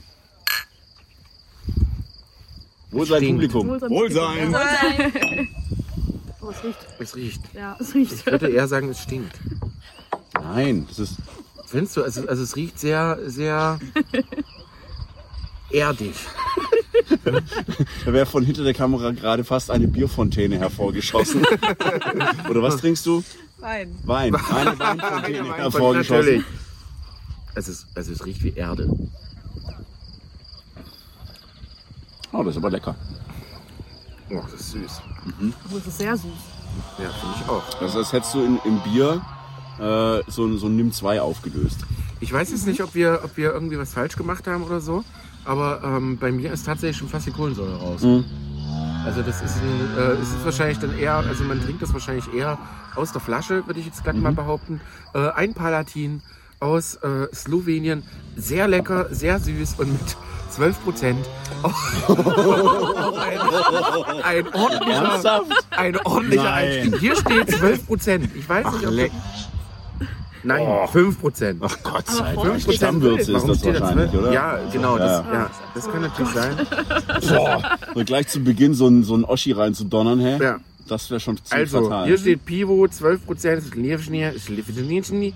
Wohlsein 2.91 3.17
Stinkt. 3.17 3.51
Publikum. 3.51 3.67
Wohlsein. 3.89 4.53
Wohlsein. 4.53 5.49
Oh, 6.41 6.49
es 6.49 6.63
riecht. 6.63 6.87
Es 6.99 7.15
riecht. 7.15 7.41
Ja, 7.53 7.77
es 7.79 7.93
riecht. 7.95 8.13
Ich 8.13 8.25
würde 8.25 8.49
eher 8.49 8.67
sagen, 8.67 8.89
es 8.89 9.01
stinkt. 9.01 9.35
Nein, 10.43 10.85
das 10.87 10.99
ist 10.99 11.17
Findest 11.73 11.97
du? 11.97 12.03
Also, 12.03 12.27
also 12.27 12.43
es 12.43 12.55
riecht 12.55 12.79
sehr, 12.79 13.17
sehr 13.25 13.79
erdig. 15.71 16.13
Da 18.05 18.13
wäre 18.13 18.27
von 18.27 18.45
hinter 18.45 18.63
der 18.63 18.75
Kamera 18.75 19.09
gerade 19.09 19.43
fast 19.43 19.71
eine 19.71 19.87
Bierfontäne 19.87 20.59
hervorgeschossen. 20.59 21.43
Oder 22.49 22.61
was 22.61 22.77
trinkst 22.77 23.03
du? 23.07 23.23
Wein. 23.57 23.97
Wein. 24.03 24.35
Eine 24.35 24.77
Weinfontäne 24.77 25.43
Natürlich. 25.43 25.57
hervorgeschossen. 25.57 26.45
Es, 27.55 27.67
ist, 27.67 27.87
also 27.95 28.11
es 28.11 28.23
riecht 28.23 28.43
wie 28.43 28.53
Erde. 28.53 28.87
Oh, 32.31 32.43
das 32.43 32.51
ist 32.51 32.57
aber 32.57 32.69
lecker. 32.69 32.95
Oh, 34.29 34.43
das 34.51 34.59
ist 34.61 34.71
süß. 34.73 35.01
Oh, 35.71 35.77
es 35.77 35.87
ist 35.87 35.97
sehr 35.97 36.15
süß. 36.15 36.31
Ja, 36.99 37.09
finde 37.09 37.35
ich 37.41 37.49
auch. 37.49 37.63
Das 37.79 37.89
ist, 37.89 37.95
als 37.97 38.13
hättest 38.13 38.35
du 38.35 38.43
in, 38.43 38.59
im 38.63 38.79
Bier 38.81 39.21
äh, 39.79 40.21
so, 40.27 40.57
so 40.57 40.67
ein 40.67 40.75
Nimm 40.75 40.91
2 40.91 41.21
aufgelöst. 41.21 41.85
Ich 42.19 42.31
weiß 42.31 42.51
jetzt 42.51 42.67
nicht, 42.67 42.81
ob 42.81 42.95
wir, 42.95 43.21
ob 43.23 43.37
wir 43.37 43.53
irgendwie 43.53 43.77
was 43.77 43.93
falsch 43.93 44.15
gemacht 44.15 44.47
haben 44.47 44.63
oder 44.63 44.79
so, 44.79 45.03
aber 45.45 45.81
ähm, 45.83 46.17
bei 46.17 46.31
mir 46.31 46.51
ist 46.51 46.65
tatsächlich 46.65 46.97
schon 46.97 47.09
fast 47.09 47.27
die 47.27 47.31
Kohlensäure 47.31 47.77
raus. 47.77 48.01
Mhm. 48.01 48.25
Also 49.05 49.21
das 49.21 49.41
ist, 49.41 49.57
ein, 49.57 49.97
äh, 49.97 50.01
es 50.13 50.29
ist 50.29 50.45
wahrscheinlich 50.45 50.79
dann 50.79 50.97
eher, 50.97 51.15
also 51.15 51.43
man 51.43 51.61
trinkt 51.61 51.81
das 51.81 51.91
wahrscheinlich 51.91 52.33
eher 52.33 52.57
aus 52.95 53.11
der 53.11 53.19
Flasche, 53.19 53.67
würde 53.67 53.79
ich 53.79 53.85
jetzt 53.85 54.03
gleich 54.03 54.15
mal 54.15 54.31
behaupten. 54.31 54.79
Äh, 55.13 55.29
ein 55.31 55.53
Palatin 55.53 56.21
aus 56.61 56.95
äh, 56.95 57.27
Slowenien, 57.33 58.03
sehr 58.37 58.69
lecker, 58.69 59.07
sehr 59.11 59.39
süß 59.39 59.75
und 59.79 59.91
mit 59.91 60.15
12 60.51 60.83
Prozent. 60.83 61.25
ein, 61.63 62.13
ein 64.23 64.47
ordentlicher, 64.53 65.03
Ernsthaft? 65.03 65.51
ein 65.71 65.97
ordentlicher 65.97 66.43
Nein. 66.43 66.69
Einstieg. 66.69 66.99
Hier 66.99 67.15
steht 67.15 67.51
12 67.51 67.87
Prozent. 67.87 68.29
Ich 68.35 68.47
weiß 68.47 68.71
nicht, 68.71 68.87
ob. 68.87 68.93
Nein, 70.43 70.65
Oh. 70.67 70.87
5 70.87 71.19
Prozent. 71.21 71.61
Ach 71.63 71.77
Gott 71.83 72.07
sei 72.07 72.35
Dank. 72.35 72.61
steht 72.61 72.75
Stammwürze 72.75 73.21
ist 73.21 73.33
Warum 73.33 73.47
das 73.49 73.65
wahrscheinlich, 73.65 74.11
12? 74.11 74.13
oder? 74.15 74.33
Ja, 74.33 74.59
genau. 74.71 74.97
Das, 74.97 75.25
Ja. 75.25 75.33
ja, 75.33 75.49
das 75.73 75.91
kann 75.91 76.01
natürlich 76.01 76.31
sein. 76.33 76.67
Boah, 77.29 77.77
und 77.93 78.05
gleich 78.05 78.27
zu 78.27 78.39
Beginn 78.43 78.73
so 78.73 78.87
ein, 78.87 79.03
so 79.03 79.15
ein 79.15 79.23
Oschi 79.23 79.53
rein 79.53 79.73
zu 79.73 79.85
donnern, 79.85 80.19
hä? 80.19 80.37
Ja. 80.41 80.57
Das 80.87 81.09
wäre 81.09 81.21
schon 81.21 81.37
ziemlich 81.37 81.53
Also, 81.73 81.83
fatal. 81.89 82.07
hier 82.07 82.17
steht 82.17 82.45
Pivo, 82.45 82.83
12% 82.87 83.53
ist 83.57 83.73
Levschnier, 83.73 84.33
ist 84.33 84.49
Levschnier, 84.49 85.31
äh, 85.31 85.33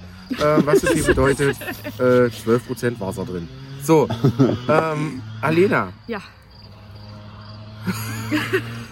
was 0.66 0.82
so 0.82 0.88
viel 0.88 1.04
bedeutet, 1.06 1.56
äh, 2.00 2.30
12% 2.30 3.00
Wasser 3.00 3.24
drin. 3.24 3.48
So, 3.82 4.10
ähm, 4.68 5.22
Alena, 5.42 5.94
Ja. 6.08 6.20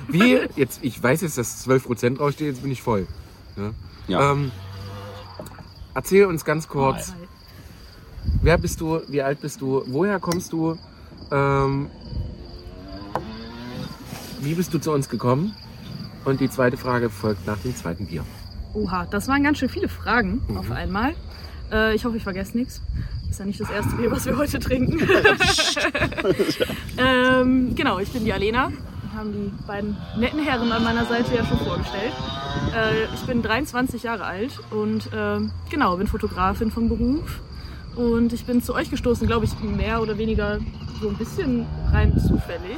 wie, 0.08 0.40
jetzt, 0.56 0.80
ich 0.82 1.02
weiß 1.02 1.22
jetzt, 1.22 1.38
dass 1.38 1.68
12% 1.68 2.18
draufsteht, 2.18 2.48
jetzt 2.48 2.62
bin 2.62 2.72
ich 2.72 2.82
voll. 2.82 3.06
Ne? 3.58 3.74
ja. 4.08 4.32
Ähm, 4.32 4.52
erzähl 5.96 6.26
uns 6.26 6.46
ganz 6.46 6.68
kurz, 6.68 7.14
wer 8.42 8.58
bist 8.58 8.82
du, 8.82 9.00
wie 9.08 9.22
alt 9.22 9.42
bist 9.42 9.62
du, 9.62 9.84
woher 9.88 10.20
kommst 10.20 10.54
du, 10.54 10.78
ähm, 11.32 11.90
wie 14.42 14.54
bist 14.54 14.74
du 14.74 14.80
zu 14.80 14.92
uns 14.92 15.10
gekommen? 15.10 15.56
Und 16.26 16.40
die 16.40 16.50
zweite 16.50 16.78
Frage 16.78 17.10
folgt 17.10 17.46
nach 17.48 17.58
dem 17.60 17.76
zweiten 17.76 18.08
Bier. 18.08 18.24
Oha, 18.74 19.06
das 19.06 19.28
waren 19.28 19.44
ganz 19.44 19.58
schön 19.60 19.70
viele 19.70 19.88
Fragen 19.88 20.42
Mhm. 20.48 20.58
auf 20.58 20.72
einmal. 20.72 21.16
Äh, 21.72 21.96
ich 21.96 22.04
hoffe, 22.06 22.18
ich 22.18 22.24
vergesse 22.24 22.58
nichts. 22.58 22.82
Ist 23.30 23.40
ja 23.40 23.46
nicht 23.46 23.60
das 23.60 23.70
erste 23.70 23.96
Bier, 23.96 24.12
was 24.12 24.26
wir 24.26 24.38
heute 24.38 24.60
trinken. 24.60 25.00
ähm, 26.98 27.74
genau, 27.76 28.00
ich 28.00 28.12
bin 28.12 28.26
die 28.26 28.34
Alena, 28.34 28.72
haben 29.16 29.32
die 29.32 29.52
beiden 29.66 29.98
netten 30.18 30.44
Herren 30.44 30.72
an 30.72 30.84
meiner 30.84 31.06
Seite 31.06 31.36
ja 31.36 31.46
schon 31.46 31.60
vorgestellt. 31.60 32.14
Äh, 32.76 33.06
ich 33.14 33.22
bin 33.26 33.42
23 33.42 34.04
Jahre 34.04 34.26
alt 34.26 34.52
und 34.72 35.08
äh, 35.14 35.40
genau, 35.70 35.98
bin 35.98 36.08
Fotografin 36.08 36.72
vom 36.72 36.90
Beruf. 36.90 37.42
Und 37.96 38.34
ich 38.34 38.46
bin 38.46 38.62
zu 38.62 38.76
euch 38.76 38.90
gestoßen, 38.90 39.26
glaube 39.26 39.46
ich, 39.46 39.58
mehr 39.62 40.02
oder 40.02 40.18
weniger 40.18 40.60
so 41.02 41.10
ein 41.10 41.16
bisschen 41.16 41.66
rein 41.92 42.18
zufällig. 42.20 42.78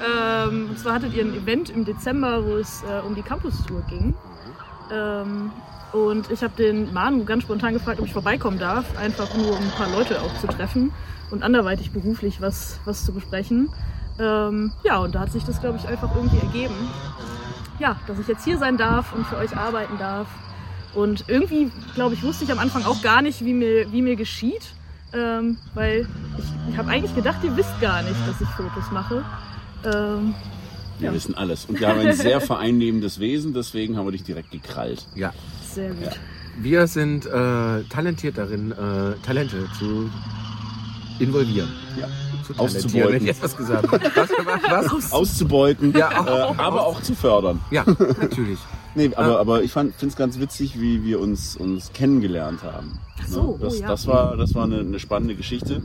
Ähm, 0.00 0.68
und 0.70 0.78
zwar 0.78 0.94
hattet 0.94 1.14
ihr 1.14 1.24
ein 1.24 1.34
Event 1.34 1.70
im 1.70 1.84
Dezember, 1.84 2.44
wo 2.44 2.56
es 2.56 2.82
äh, 2.82 3.06
um 3.06 3.14
die 3.14 3.22
Campus-Tour 3.22 3.82
ging. 3.88 4.14
Ähm, 4.92 5.50
und 5.92 6.30
ich 6.30 6.42
habe 6.42 6.54
den 6.56 6.92
Manu 6.92 7.24
ganz 7.24 7.42
spontan 7.42 7.74
gefragt, 7.74 7.98
ob 8.00 8.06
ich 8.06 8.12
vorbeikommen 8.12 8.58
darf, 8.58 8.96
einfach 8.98 9.34
nur 9.34 9.50
um 9.50 9.62
ein 9.62 9.70
paar 9.70 9.90
Leute 9.90 10.20
auch 10.20 10.34
zu 10.38 10.46
treffen 10.46 10.92
und 11.30 11.42
anderweitig 11.42 11.90
beruflich 11.90 12.40
was, 12.40 12.78
was 12.84 13.04
zu 13.04 13.12
besprechen. 13.12 13.70
Ähm, 14.18 14.72
ja, 14.84 14.98
und 14.98 15.14
da 15.14 15.20
hat 15.20 15.32
sich 15.32 15.44
das, 15.44 15.60
glaube 15.60 15.78
ich, 15.78 15.86
einfach 15.88 16.14
irgendwie 16.14 16.38
ergeben. 16.38 16.74
Ja, 17.78 17.96
dass 18.06 18.18
ich 18.18 18.26
jetzt 18.26 18.44
hier 18.44 18.58
sein 18.58 18.76
darf 18.76 19.12
und 19.12 19.24
für 19.26 19.36
euch 19.36 19.56
arbeiten 19.56 19.98
darf. 19.98 20.26
Und 20.94 21.24
irgendwie, 21.28 21.70
glaube 21.94 22.14
ich, 22.14 22.22
wusste 22.22 22.44
ich 22.44 22.50
am 22.50 22.58
Anfang 22.58 22.84
auch 22.84 23.00
gar 23.02 23.22
nicht, 23.22 23.44
wie 23.44 23.52
mir, 23.52 23.92
wie 23.92 24.02
mir 24.02 24.16
geschieht. 24.16 24.72
Ähm, 25.12 25.56
weil 25.74 26.06
ich, 26.36 26.72
ich 26.72 26.76
habe 26.76 26.90
eigentlich 26.90 27.14
gedacht, 27.14 27.38
ihr 27.44 27.56
wisst 27.56 27.80
gar 27.80 28.02
nicht, 28.02 28.16
dass 28.26 28.40
ich 28.40 28.48
Fotos 28.48 28.90
mache. 28.92 29.24
Ähm, 29.84 30.34
Wir 30.98 31.08
Ja. 31.08 31.14
wissen 31.14 31.34
alles. 31.36 31.66
Und 31.66 31.78
wir 31.78 31.88
haben 31.88 32.00
ein 32.00 32.12
sehr 32.14 32.40
vereinnehmendes 32.52 33.20
Wesen, 33.20 33.54
deswegen 33.54 33.96
haben 33.96 34.06
wir 34.06 34.12
dich 34.12 34.24
direkt 34.24 34.50
gekrallt. 34.50 35.06
Ja. 35.14 35.32
sehr 35.72 35.90
gut. 35.90 36.04
Ja. 36.04 36.10
Wir 36.60 36.86
sind 36.88 37.24
äh, 37.26 37.84
talentiert 37.84 38.36
darin, 38.36 38.72
äh, 38.72 39.14
Talente 39.24 39.68
zu 39.78 40.10
involvieren. 41.20 41.68
Ja. 42.00 42.08
Zu 42.54 42.60
Auszubeuten. 42.62 43.12
hätte 43.12 43.16
ich 43.16 43.22
jetzt 43.24 43.42
was 43.42 43.56
gesagt. 43.56 43.90
Was, 43.92 44.00
was, 44.14 44.92
was? 44.92 45.12
Auszubeuten, 45.12 45.92
Ja, 45.96 46.10
äh, 46.10 46.42
auch- 46.42 46.58
aber 46.58 46.86
auch 46.86 47.00
zu 47.02 47.14
fördern. 47.14 47.60
Ja, 47.70 47.84
natürlich. 48.20 48.58
Nee, 48.94 49.10
aber, 49.14 49.38
aber 49.38 49.62
ich 49.62 49.72
finde 49.72 49.92
es 50.00 50.16
ganz 50.16 50.40
witzig, 50.40 50.80
wie 50.80 51.04
wir 51.04 51.20
uns, 51.20 51.56
uns 51.56 51.92
kennengelernt 51.92 52.64
haben. 52.64 52.98
Ach 53.22 53.28
so, 53.28 53.52
Ne? 53.52 53.58
das, 53.60 53.74
oh 53.74 53.80
ja. 53.82 53.86
das 53.88 54.06
war, 54.08 54.36
das 54.36 54.54
war 54.56 54.64
eine, 54.64 54.80
eine 54.80 54.98
spannende 54.98 55.36
Geschichte. 55.36 55.82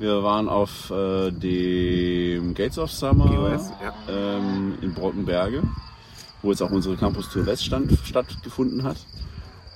Wir 0.00 0.24
waren 0.24 0.48
auf 0.48 0.90
äh, 0.90 1.30
dem 1.30 2.54
Gates 2.54 2.78
of 2.78 2.90
Summer 2.90 3.26
GOS, 3.26 3.70
ja. 3.80 3.92
ähm, 4.08 4.74
in 4.82 4.92
Brockenberge, 4.92 5.62
wo 6.42 6.50
jetzt 6.50 6.62
auch 6.62 6.70
unsere 6.70 6.96
Campus 6.96 7.28
Tour 7.30 7.46
West 7.46 7.64
stand, 7.64 7.92
stattgefunden 8.04 8.82
hat. 8.82 8.96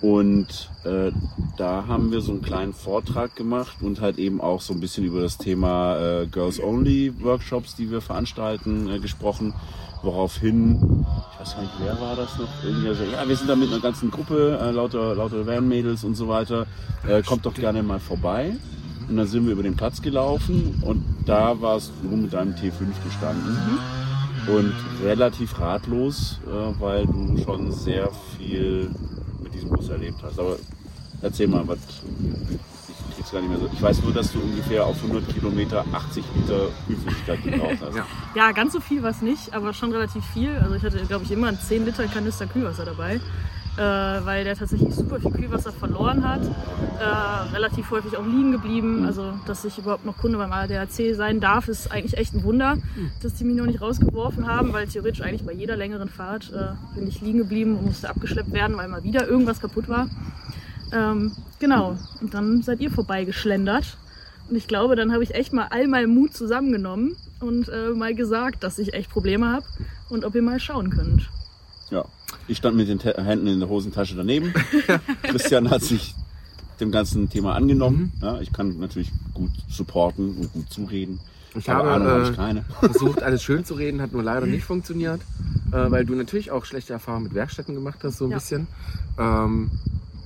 Und 0.03 0.69
äh, 0.83 1.13
da 1.57 1.87
haben 1.87 2.11
wir 2.11 2.21
so 2.21 2.33
einen 2.33 2.43
kleinen 2.43 2.73
Vortrag 2.73 3.37
gemacht 3.37 3.77
und 3.83 4.01
halt 4.01 4.19
eben 4.19 4.41
auch 4.41 4.61
so 4.61 4.75
ein 4.75 4.81
bisschen 4.81 5.05
über 5.05 5.21
das 5.23 5.39
Thema 5.39 5.97
äh, 5.97 6.27
Girls 6.27 6.61
Only 6.61 7.15
Workshops, 7.23 7.77
die 7.77 7.89
wir 7.89 8.01
veranstalten, 8.01 8.91
äh, 8.91 8.99
gesprochen. 8.99 9.55
Woraufhin, 10.03 11.05
ich 11.33 11.41
weiß 11.41 11.55
gar 11.55 11.63
nicht, 11.63 11.75
wer 11.79 12.01
war 12.01 12.17
das 12.17 12.37
noch? 12.37 12.49
Irgendwie 12.65 12.93
so, 12.97 13.05
ja, 13.05 13.29
wir 13.29 13.37
sind 13.37 13.49
da 13.49 13.55
mit 13.55 13.71
einer 13.71 13.81
ganzen 13.81 14.11
Gruppe, 14.11 14.59
äh, 14.61 14.73
lauter, 14.73 15.15
lauter 15.15 15.47
Van-Mädels 15.47 16.03
und 16.03 16.17
so 16.17 16.27
weiter. 16.27 16.67
Äh, 17.07 17.23
kommt 17.23 17.47
doch 17.47 17.55
gerne 17.55 17.85
mal 17.85 18.01
vorbei. 18.01 18.57
Und 19.09 19.17
dann 19.17 19.29
sind 19.29 19.47
wir 19.47 19.53
über 19.53 19.63
den 19.63 19.77
Platz 19.77 20.03
gelaufen 20.03 20.83
und 20.85 21.05
da 21.27 21.61
warst 21.61 21.93
du 22.03 22.17
mit 22.17 22.33
deinem 22.33 22.55
T5 22.55 22.73
gestanden. 23.05 23.57
Und 24.49 24.75
relativ 25.05 25.61
ratlos, 25.61 26.41
äh, 26.47 26.81
weil 26.81 27.07
du 27.07 27.37
schon 27.45 27.71
sehr 27.71 28.11
viel 28.37 28.91
mit 29.43 29.55
diesem 29.55 29.71
Bus 29.71 29.89
erlebt 29.89 30.23
hast. 30.23 30.39
Aber 30.39 30.57
erzähl 31.21 31.49
mal, 31.49 31.67
was. 31.67 31.79
Ich 33.19 33.31
gar 33.31 33.41
nicht 33.41 33.51
mehr 33.51 33.59
so. 33.59 33.71
Ich 33.73 33.81
weiß 33.81 34.03
nur, 34.03 34.13
dass 34.13 34.33
du 34.33 34.41
ungefähr 34.41 34.85
auf 34.85 34.97
100 34.97 35.29
Kilometer 35.33 35.85
80 35.93 36.25
Liter 36.35 36.69
Kühlflüssigkeit 36.87 37.43
gebraucht 37.45 37.79
hast. 37.81 37.97
Ja. 37.97 38.07
Ja, 38.35 38.53
ganz 38.53 38.73
so 38.73 38.81
viel 38.81 39.03
war 39.03 39.11
es 39.11 39.23
nicht, 39.23 39.55
aber 39.55 39.73
schon 39.73 39.93
relativ 39.93 40.25
viel. 40.35 40.57
Also 40.57 40.75
ich 40.75 40.83
hatte, 40.83 40.99
glaube 41.07 41.25
ich, 41.25 41.31
immer 41.31 41.49
einen 41.49 41.59
10 41.59 41.85
Liter 41.85 42.07
Kanister 42.09 42.47
Kühlwasser 42.47 42.85
dabei, 42.85 43.21
äh, 43.77 43.81
weil 43.81 44.45
der 44.45 44.57
tatsächlich 44.57 44.95
super 44.95 45.19
viel 45.19 45.31
Kühlwasser 45.31 45.73
verloren 45.73 46.29
hat. 46.29 46.43
Äh, 46.45 47.55
relativ 47.55 47.91
häufig 47.91 48.17
auch 48.17 48.27
liegen 48.27 48.53
geblieben. 48.53 49.07
Also, 49.07 49.33
dass 49.47 49.65
ich 49.65 49.79
überhaupt 49.79 50.05
noch 50.05 50.19
Kunde 50.19 50.39
beim 50.39 50.53
ADAC 50.53 51.15
sein 51.15 51.41
darf, 51.41 51.69
ist 51.69 51.91
eigentlich 51.91 52.19
echt 52.19 52.35
ein 52.35 52.45
Wunder, 52.45 52.77
dass 53.23 53.35
die 53.35 53.45
mich 53.45 53.57
noch 53.57 53.67
nicht 53.67 53.81
rausgeworfen 53.81 54.47
haben, 54.47 54.73
weil 54.73 54.87
theoretisch 54.87 55.23
eigentlich 55.23 55.45
bei 55.45 55.53
jeder 55.53 55.77
längeren 55.77 56.09
Fahrt 56.09 56.53
äh, 56.53 56.75
bin 56.95 57.09
ich 57.09 57.21
liegen 57.21 57.39
geblieben 57.39 57.77
und 57.77 57.87
musste 57.87 58.11
abgeschleppt 58.11 58.53
werden, 58.53 58.77
weil 58.77 58.89
mal 58.89 59.05
wieder 59.05 59.27
irgendwas 59.27 59.61
kaputt 59.61 59.89
war. 59.89 60.09
Ähm, 60.93 61.33
genau, 61.59 61.97
und 62.21 62.35
dann 62.35 62.63
seid 62.63 62.81
ihr 62.81 62.91
vorbeigeschlendert. 62.91 63.97
Und 64.51 64.57
ich 64.57 64.67
glaube, 64.67 64.97
dann 64.97 65.13
habe 65.13 65.23
ich 65.23 65.35
echt 65.35 65.53
mal 65.53 65.69
all 65.71 65.89
meinen 65.89 66.13
Mut 66.13 66.35
zusammengenommen 66.35 67.17
und 67.41 67.69
äh, 67.69 67.91
mal 67.91 68.15
gesagt, 68.15 68.63
dass 68.63 68.79
ich 68.79 68.93
echt 68.93 69.11
Probleme 69.11 69.51
habe 69.51 69.65
und 70.11 70.25
ob 70.25 70.35
ihr 70.35 70.43
mal 70.43 70.61
schauen 70.61 70.91
könnt. 70.91 71.31
Ja. 71.93 72.05
Ich 72.49 72.57
stand 72.59 72.77
mit 72.77 72.89
den 72.89 72.99
Ta 72.99 73.11
Händen 73.23 73.47
in 73.47 73.61
der 73.61 73.69
Hosentasche 73.69 74.17
daneben. 74.17 74.53
Christian 75.23 75.71
hat 75.71 75.83
sich 75.83 76.15
dem 76.81 76.91
ganzen 76.91 77.29
Thema 77.29 77.55
angenommen. 77.55 78.13
Ja, 78.21 78.41
ich 78.41 78.53
kann 78.53 78.79
natürlich 78.81 79.13
gut 79.35 79.51
supporten 79.69 80.37
und 80.39 80.53
gut 80.53 80.71
zureden. 80.71 81.21
Ich 81.55 81.69
habe, 81.69 81.91
Ahnung 81.91 82.09
äh, 82.09 82.31
ich 82.31 82.37
keine. 82.37 82.65
versucht, 82.81 83.23
alles 83.23 83.43
schön 83.43 83.65
zu 83.65 83.75
reden, 83.75 84.01
hat 84.01 84.13
nur 84.13 84.23
leider 84.23 84.47
nicht 84.47 84.65
funktioniert, 84.65 85.21
äh, 85.71 85.91
weil 85.91 86.07
du 86.07 86.15
natürlich 86.15 86.51
auch 86.51 86.65
schlechte 86.65 86.95
Erfahrungen 86.95 87.25
mit 87.25 87.35
Werkstätten 87.35 87.75
gemacht 87.75 87.99
hast, 88.03 88.17
so 88.19 88.25
ein 88.25 88.31
Ja. 88.31 88.39
bisschen. 88.39 88.67
Ähm, 89.19 89.71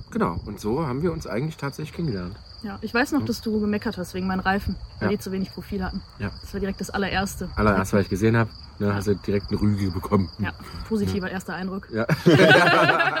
genau, 0.09 0.39
und 0.45 0.59
so 0.61 0.87
haben 0.87 1.03
wir 1.03 1.11
uns 1.11 1.27
eigentlich 1.27 1.57
tatsächlich 1.57 1.93
kennengelernt. 1.93 2.37
Ja, 2.63 2.79
ich 2.81 2.93
weiß 2.93 3.11
noch, 3.11 3.25
dass 3.25 3.41
du 3.41 3.59
gemeckert 3.59 3.97
hast 3.97 4.13
wegen 4.13 4.25
meinen 4.25 4.39
Reifen, 4.39 4.77
weil 4.99 5.11
Ja. 5.11 5.17
die 5.17 5.19
zu 5.21 5.31
wenig 5.33 5.51
Profil 5.51 5.83
hatten. 5.83 6.01
Ja. 6.17 6.31
Das 6.41 6.53
war 6.53 6.59
direkt 6.61 6.79
das 6.79 6.89
allererste. 6.89 7.49
Allererst, 7.57 7.91
weil 7.93 8.01
ich 8.03 8.09
gesehen 8.09 8.37
habe, 8.37 8.49
ne, 8.79 8.93
hast 8.93 9.07
du 9.07 9.15
direkt 9.15 9.49
eine 9.49 9.59
Rüge 9.59 9.91
bekommen. 9.91 10.29
Ja, 10.39 10.51
positiver 10.87 11.29
erster 11.29 11.55
Eindruck. 11.55 11.87
Ja. 11.91 12.05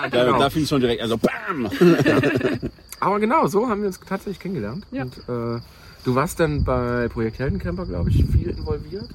Da, 0.09 0.23
genau. 0.23 0.39
da 0.39 0.49
fiel 0.49 0.63
es 0.63 0.69
schon 0.69 0.79
direkt, 0.79 1.01
also 1.01 1.17
BAM! 1.17 1.69
Aber 3.01 3.19
genau, 3.19 3.47
so 3.47 3.67
haben 3.67 3.81
wir 3.81 3.87
uns 3.87 3.99
tatsächlich 3.99 4.39
kennengelernt. 4.39 4.85
Ja. 4.91 5.03
Und 5.03 5.17
äh, 5.17 5.59
du 6.05 6.15
warst 6.15 6.39
dann 6.39 6.63
bei 6.63 7.09
Projekt 7.09 7.39
Heldencamper, 7.39 7.85
glaube 7.85 8.09
ich, 8.09 8.23
viel 8.25 8.49
involviert. 8.49 9.09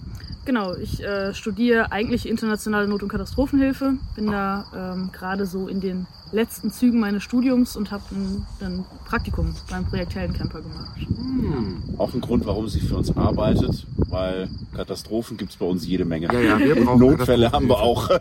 Genau, 0.45 0.75
ich 0.75 1.03
äh, 1.03 1.33
studiere 1.35 1.93
eigentlich 1.93 2.29
internationale 2.29 2.89
Not- 2.89 3.03
und 3.05 3.09
Katastrophenhilfe, 3.09 3.95
bin 4.17 4.27
da 4.27 4.65
ähm, 4.75 5.11
gerade 5.13 5.47
so 5.47 5.69
in 5.69 5.81
den 5.81 6.07
letzten 6.33 6.73
Zügen 6.73 6.99
meines 6.99 7.23
Studiums 7.23 7.77
und 7.77 7.93
habe 7.93 8.03
ein, 8.11 8.47
ein 8.61 8.85
Praktikum 9.05 9.55
beim 9.71 9.85
Projekt 9.85 10.15
Heldencamper 10.15 10.63
gemacht. 10.63 10.97
Hm. 10.97 11.83
Auch 11.99 12.13
ein 12.15 12.21
Grund, 12.21 12.45
warum 12.47 12.69
sie 12.69 12.81
für 12.81 12.97
uns 12.97 13.17
arbeitet, 13.17 13.87
weil 14.09 14.49
Katastrophen 14.75 15.37
gibt 15.37 15.53
es 15.53 15.59
bei 15.59 15.67
uns 15.67 15.87
jede 15.87 16.05
Menge. 16.05 16.27
Ja, 16.33 16.41
ja, 16.41 16.59
wir 16.59 16.75
brauchen 16.85 16.99
Notfälle 17.07 17.53
haben 17.53 17.69
wir 17.69 17.79
auch. 17.79 18.11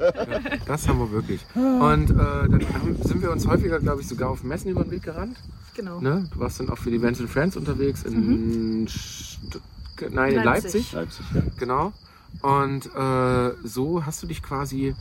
Das 0.68 0.88
haben 0.88 1.00
wir 1.00 1.12
wirklich. 1.12 1.42
Und 1.56 2.12
äh, 2.12 2.14
dann 2.14 2.98
sind 3.04 3.22
wir 3.22 3.32
uns 3.32 3.48
häufiger, 3.48 3.80
glaube 3.80 4.02
ich, 4.02 4.08
sogar 4.08 4.30
auf 4.30 4.44
Messen 4.44 4.70
über 4.72 4.84
den 4.84 4.92
Weg 4.92 5.04
gerannt. 5.04 5.38
Genau. 5.76 6.00
Ne? 6.00 6.28
Du 6.32 6.40
warst 6.40 6.60
dann 6.60 6.70
auch 6.70 6.78
für 6.78 6.92
die 6.92 6.98
Events 6.98 7.20
and 7.20 7.30
Friends 7.30 7.58
unterwegs 7.58 8.04
in, 8.04 8.88
St 8.88 9.60
nein, 10.12 10.34
in 10.34 10.44
Leipzig. 10.44 10.92
Leipzig. 10.94 10.94
Leipzig, 10.94 11.26
ja. 11.34 11.42
Genau. 11.60 11.94
Und 12.42 12.88
äh, 12.96 13.52
so 13.64 14.06
hast 14.06 14.24
du 14.24 14.28
dich 14.28 14.42
quasi 14.42 14.96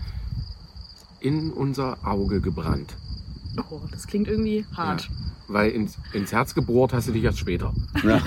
in 1.21 1.53
unser 1.53 1.99
Auge 2.07 2.41
gebrannt. 2.41 2.95
Oh, 3.71 3.81
das 3.91 4.07
klingt 4.07 4.29
irgendwie 4.29 4.65
hart. 4.77 5.09
Weil 5.49 5.71
ins, 5.73 5.99
ins 6.13 6.31
Herz 6.33 6.55
gebohrt 6.55 6.93
hast 6.93 7.09
du 7.09 7.13
dich 7.13 7.25
erst 7.25 7.39
später. 7.39 7.73
Ja. 8.05 8.21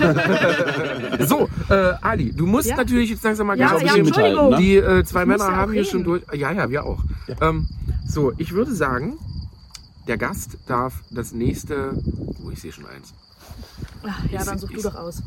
So, 1.26 1.48
äh, 1.70 1.94
Ali, 2.02 2.32
du 2.32 2.44
musst 2.46 2.68
Ja. 2.68 2.76
natürlich 2.76 3.08
jetzt 3.10 3.22
langsam 3.24 3.46
mal 3.46 3.58
Ja, 3.58 3.70
ganz 3.70 3.82
ja, 3.82 3.94
Entschuldigung. 3.96 4.50
mithalten. 4.50 4.58
Die 4.58 4.76
äh, 4.76 5.04
zwei 5.04 5.22
Ich 5.22 5.28
Männer 5.28 5.48
ja 5.48 5.56
haben 5.56 5.72
hier 5.72 5.84
schon 5.84 6.04
durch. 6.04 6.22
Ja, 6.34 6.50
ja, 6.52 6.68
wir 6.68 6.84
auch. 6.84 7.02
Ähm, 7.40 7.68
so, 8.06 8.32
ich 8.36 8.52
würde 8.52 8.74
sagen, 8.74 9.16
der 10.06 10.18
Gast 10.18 10.58
darf 10.66 11.02
das 11.10 11.32
nächste. 11.32 11.94
Oh, 12.44 12.50
ich 12.50 12.60
sehe 12.60 12.72
schon 12.72 12.84
eins. 12.86 13.14
Ach, 14.06 14.22
ja, 14.30 14.40
Ist- 14.40 14.48
dann 14.48 14.58
such 14.58 14.68
du 14.70 14.76
ist- 14.76 14.84
doch 14.84 14.94
aus. 14.96 15.22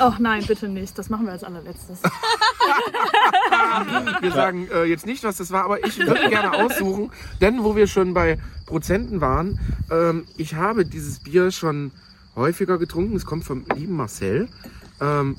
Oh 0.00 0.12
nein, 0.18 0.44
bitte 0.46 0.68
nicht. 0.68 0.96
Das 0.98 1.10
machen 1.10 1.26
wir 1.26 1.32
als 1.32 1.44
allerletztes. 1.44 2.00
Wir 4.20 4.32
sagen 4.32 4.68
äh, 4.72 4.84
jetzt 4.84 5.06
nicht, 5.06 5.24
was 5.24 5.36
das 5.38 5.50
war, 5.50 5.64
aber 5.64 5.84
ich 5.84 5.98
würde 5.98 6.28
gerne 6.28 6.52
aussuchen, 6.52 7.10
denn 7.40 7.64
wo 7.64 7.74
wir 7.76 7.86
schon 7.86 8.14
bei 8.14 8.38
Prozenten 8.66 9.20
waren, 9.20 9.58
ähm, 9.90 10.26
ich 10.36 10.54
habe 10.54 10.84
dieses 10.84 11.20
Bier 11.20 11.50
schon 11.50 11.92
häufiger 12.36 12.78
getrunken. 12.78 13.16
Es 13.16 13.24
kommt 13.26 13.44
vom 13.44 13.64
lieben 13.74 13.96
Marcel. 13.96 14.48
Ähm, 15.00 15.36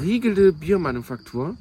Riegelde 0.00 0.54
Biermanufaktur, 0.54 1.56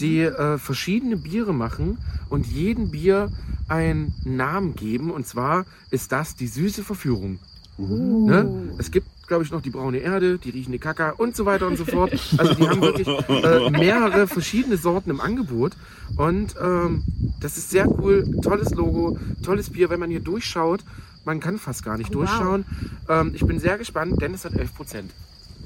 die 0.00 0.22
äh, 0.22 0.58
verschiedene 0.58 1.16
Biere 1.16 1.54
machen 1.54 1.98
und 2.28 2.44
jedem 2.46 2.90
Bier 2.90 3.30
einen 3.68 4.12
Namen 4.24 4.74
geben. 4.74 5.12
Und 5.12 5.28
zwar 5.28 5.64
ist 5.90 6.10
das 6.10 6.34
die 6.34 6.48
süße 6.48 6.82
Verführung. 6.82 7.38
Uh. 7.78 8.28
Ne? 8.28 8.72
Es 8.78 8.90
gibt, 8.90 9.06
glaube 9.26 9.44
ich, 9.44 9.50
noch 9.50 9.62
die 9.62 9.70
braune 9.70 9.98
Erde, 9.98 10.38
die 10.38 10.50
riechende 10.50 10.78
Kaka 10.78 11.10
und 11.10 11.34
so 11.36 11.46
weiter 11.46 11.66
und 11.66 11.76
so 11.76 11.84
fort. 11.84 12.12
Also 12.38 12.54
die 12.54 12.68
haben 12.68 12.80
wirklich 12.82 13.08
äh, 13.08 13.70
mehrere 13.70 14.26
verschiedene 14.26 14.76
Sorten 14.76 15.10
im 15.10 15.20
Angebot. 15.20 15.72
Und 16.16 16.54
ähm, 16.60 17.02
das 17.40 17.56
ist 17.56 17.70
sehr 17.70 17.88
cool. 17.98 18.30
Tolles 18.42 18.70
Logo, 18.70 19.18
tolles 19.42 19.70
Bier. 19.70 19.90
Wenn 19.90 20.00
man 20.00 20.10
hier 20.10 20.20
durchschaut, 20.20 20.84
man 21.24 21.40
kann 21.40 21.58
fast 21.58 21.82
gar 21.84 21.96
nicht 21.98 22.10
Oh, 22.14 22.20
wow. 22.20 22.26
durchschauen. 22.28 22.64
Ähm, 23.08 23.32
ich 23.34 23.44
bin 23.46 23.58
sehr 23.58 23.78
gespannt, 23.78 24.20
denn 24.20 24.34
es 24.34 24.44
hat 24.44 24.54
11 24.54 24.74
Prozent. 24.74 25.10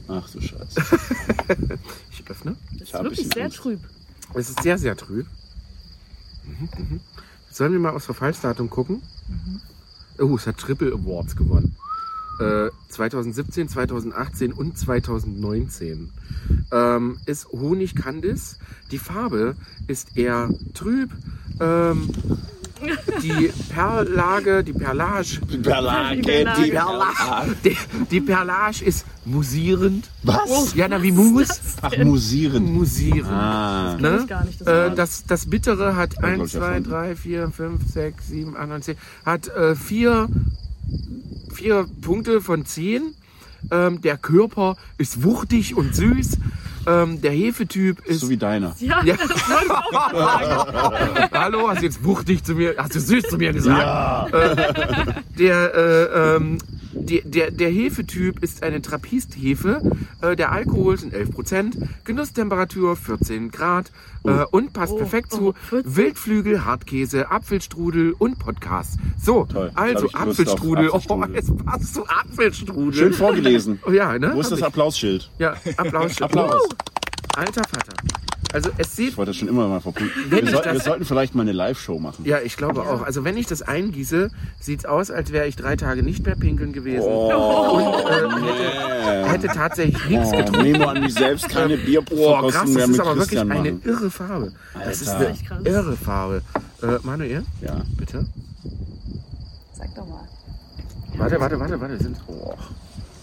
Ach 0.08 0.28
du 0.30 0.40
Scheiße. 0.40 0.80
Ich 2.12 2.22
öffne. 2.30 2.56
Das 2.78 2.88
ist 2.88 2.94
wirklich 2.94 3.28
sehr 3.32 3.44
Angst. 3.44 3.56
trüb. 3.58 3.80
Es 4.34 4.48
ist 4.50 4.62
sehr, 4.62 4.78
sehr 4.78 4.96
trüb. 4.96 5.26
Mhm, 6.44 6.68
mhm. 6.78 7.00
Sollen 7.50 7.72
wir 7.72 7.78
mal 7.80 7.90
aufs 7.94 8.06
Verfallsdatum 8.06 8.68
gucken? 8.70 9.02
Oh, 10.18 10.34
es 10.36 10.46
hat 10.46 10.58
Triple 10.58 10.92
Awards 10.92 11.36
gewonnen. 11.36 11.75
Äh, 12.40 12.70
2017, 12.88 13.68
2018 13.68 14.52
und 14.52 14.78
2019. 14.78 16.10
Ähm, 16.72 17.18
ist 17.26 17.46
Honig 17.48 17.94
Candice. 17.94 18.58
Die 18.90 18.98
Farbe 18.98 19.54
ist 19.86 20.16
eher 20.16 20.50
trüb. 20.74 21.10
Ähm, 21.60 22.10
die 23.22 23.50
Perlage, 23.70 24.62
die 24.62 24.74
Perlage, 24.74 25.40
Die 25.50 25.56
Perlage, 25.56 26.16
Die 26.16 26.22
Perlage. 26.22 26.62
die 26.62 26.70
Perlage. 26.70 27.56
die, 27.64 27.76
die 28.10 28.20
Perlage 28.20 28.84
ist 28.84 29.06
musierend. 29.24 30.10
Was? 30.22 30.74
Ja, 30.74 30.86
na 30.86 31.02
wie 31.02 31.10
Mus. 31.12 31.48
Ach, 31.80 31.96
musieren. 32.04 32.70
Musierend. 32.74 33.26
Ah. 33.30 33.96
Kenn 33.98 34.02
Ne? 34.02 34.18
ich 34.22 34.26
gar 34.28 34.44
nicht, 34.44 34.60
das 34.60 34.68
äh, 34.68 34.94
das, 34.94 35.24
das 35.24 35.46
Bittere 35.46 35.96
hat 35.96 36.10
glaub 36.18 36.24
1, 36.24 36.44
ich, 36.44 36.52
2, 36.52 36.66
erfunden. 36.66 36.90
3, 36.90 37.16
4, 37.16 37.50
5, 37.50 37.80
6, 37.90 38.28
7, 38.28 38.56
8, 38.58 38.68
9, 38.68 38.82
10. 38.82 38.96
Hat 39.24 39.48
äh, 39.48 39.74
vier, 39.74 40.28
vier 41.56 41.86
Punkte 42.02 42.40
von 42.40 42.64
10. 42.64 43.14
Ähm, 43.70 44.00
der 44.00 44.16
Körper 44.16 44.76
ist 44.98 45.24
wuchtig 45.24 45.76
und 45.76 45.94
süß. 45.96 46.38
Ähm, 46.86 47.20
der 47.20 47.32
Hefetyp 47.32 48.04
ist. 48.06 48.20
So 48.20 48.28
wie 48.28 48.36
deiner. 48.36 48.76
ja, 48.78 49.02
Ja. 49.02 49.16
Hallo, 51.32 51.68
hast 51.68 51.80
du 51.80 51.86
jetzt 51.86 52.04
wuchtig 52.04 52.44
zu 52.44 52.54
mir, 52.54 52.76
hast 52.78 52.94
du 52.94 53.00
süß 53.00 53.24
zu 53.24 53.38
mir 53.38 53.52
gesagt? 53.52 54.32
Äh, 54.32 55.14
der, 55.36 55.74
äh, 55.74 56.36
ähm, 56.36 56.58
die, 56.96 57.22
der, 57.22 57.50
der 57.50 57.70
Hefetyp 57.70 58.42
ist 58.42 58.62
eine 58.62 58.82
Trappisthefe. 58.82 59.82
Äh, 60.22 60.36
der 60.36 60.52
Alkohol 60.52 60.98
sind 60.98 61.14
11%, 61.14 61.88
Genusstemperatur 62.04 62.96
14 62.96 63.50
Grad 63.50 63.92
äh, 64.24 64.44
und 64.50 64.72
passt 64.72 64.92
Oh, 64.92 64.96
perfekt 64.98 65.28
oh, 65.32 65.36
zu 65.36 65.54
14? 65.68 65.96
Wildflügel, 65.96 66.64
Hartkäse, 66.64 67.30
Apfelstrudel 67.30 68.14
und 68.18 68.38
Podcast. 68.38 68.98
So, 69.22 69.44
Toll. 69.44 69.70
Also 69.74 70.06
auf 70.06 70.14
Apfelstrudel. 70.14 70.90
Oh, 70.90 70.96
Apfelstrudel. 70.96 71.36
es 71.36 71.64
passt 71.64 71.94
zu 71.94 72.06
Apfelstrudel. 72.08 72.94
Schön 72.94 73.12
vorgelesen. 73.12 73.80
Oh, 73.86 73.90
ja, 73.92 74.18
ne? 74.18 74.32
Wo 74.34 74.40
ist 74.40 74.46
Hab 74.46 74.50
das 74.50 74.58
ich. 74.60 74.64
Applausschild? 74.64 75.30
Ja, 75.38 75.54
Applaus. 75.76 76.20
Applaus. 76.20 76.68
Alter 77.36 77.62
Vater. 77.64 78.25
Also 78.52 78.70
es 78.78 78.96
sieht 78.96 79.10
Ich 79.10 79.16
wollte 79.16 79.30
das 79.30 79.36
schon 79.36 79.48
immer 79.48 79.68
mal 79.68 79.80
verpunkten. 79.80 80.30
Wir, 80.30 80.46
soll, 80.50 80.64
wir 80.64 80.80
sollten 80.80 81.04
vielleicht 81.04 81.34
mal 81.34 81.42
eine 81.42 81.52
Live-Show 81.52 81.98
machen. 81.98 82.24
Ja, 82.24 82.38
ich 82.40 82.56
glaube 82.56 82.82
auch. 82.82 83.02
Also 83.02 83.24
wenn 83.24 83.36
ich 83.36 83.46
das 83.46 83.62
eingieße, 83.62 84.30
sieht's 84.60 84.84
aus, 84.84 85.10
als 85.10 85.32
wäre 85.32 85.46
ich 85.46 85.56
drei 85.56 85.76
Tage 85.76 86.02
nicht 86.02 86.24
mehr 86.24 86.36
pinkeln 86.36 86.72
gewesen. 86.72 87.02
Oh, 87.06 87.92
Und 87.94 88.42
äh, 88.42 89.24
hätte, 89.24 89.28
hätte 89.30 89.46
tatsächlich 89.48 90.08
nichts 90.08 90.28
oh, 90.32 90.36
getrunken. 90.36 90.62
Nehme 90.62 90.88
an 90.88 91.00
mich 91.00 91.14
selbst 91.14 91.48
keine 91.48 91.76
Boah, 91.76 92.50
krass, 92.50 92.64
Bierverkostung 92.66 92.72
mehr 92.72 92.80
das 92.82 92.88
mit 92.88 92.94
ist 92.96 93.00
aber 93.00 93.16
wirklich 93.16 93.28
Christian 93.40 93.52
eine 93.52 93.72
machen. 93.72 93.82
irre 93.84 94.10
Farbe. 94.10 94.52
Das 94.74 95.00
ist 95.02 95.08
Alter. 95.08 95.26
eine 95.28 95.36
krass. 95.38 95.62
irre 95.64 95.96
Farbe. 95.96 96.42
Äh, 96.82 96.86
Manuel, 97.02 97.44
Ja. 97.60 97.82
bitte. 97.96 98.26
Sag 99.74 99.94
doch 99.94 100.06
mal. 100.08 100.26
Warte, 101.16 101.40
warte, 101.40 101.58
warte, 101.60 101.80
warte. 101.80 101.98
Sind, 102.02 102.16
oh. 102.26 102.54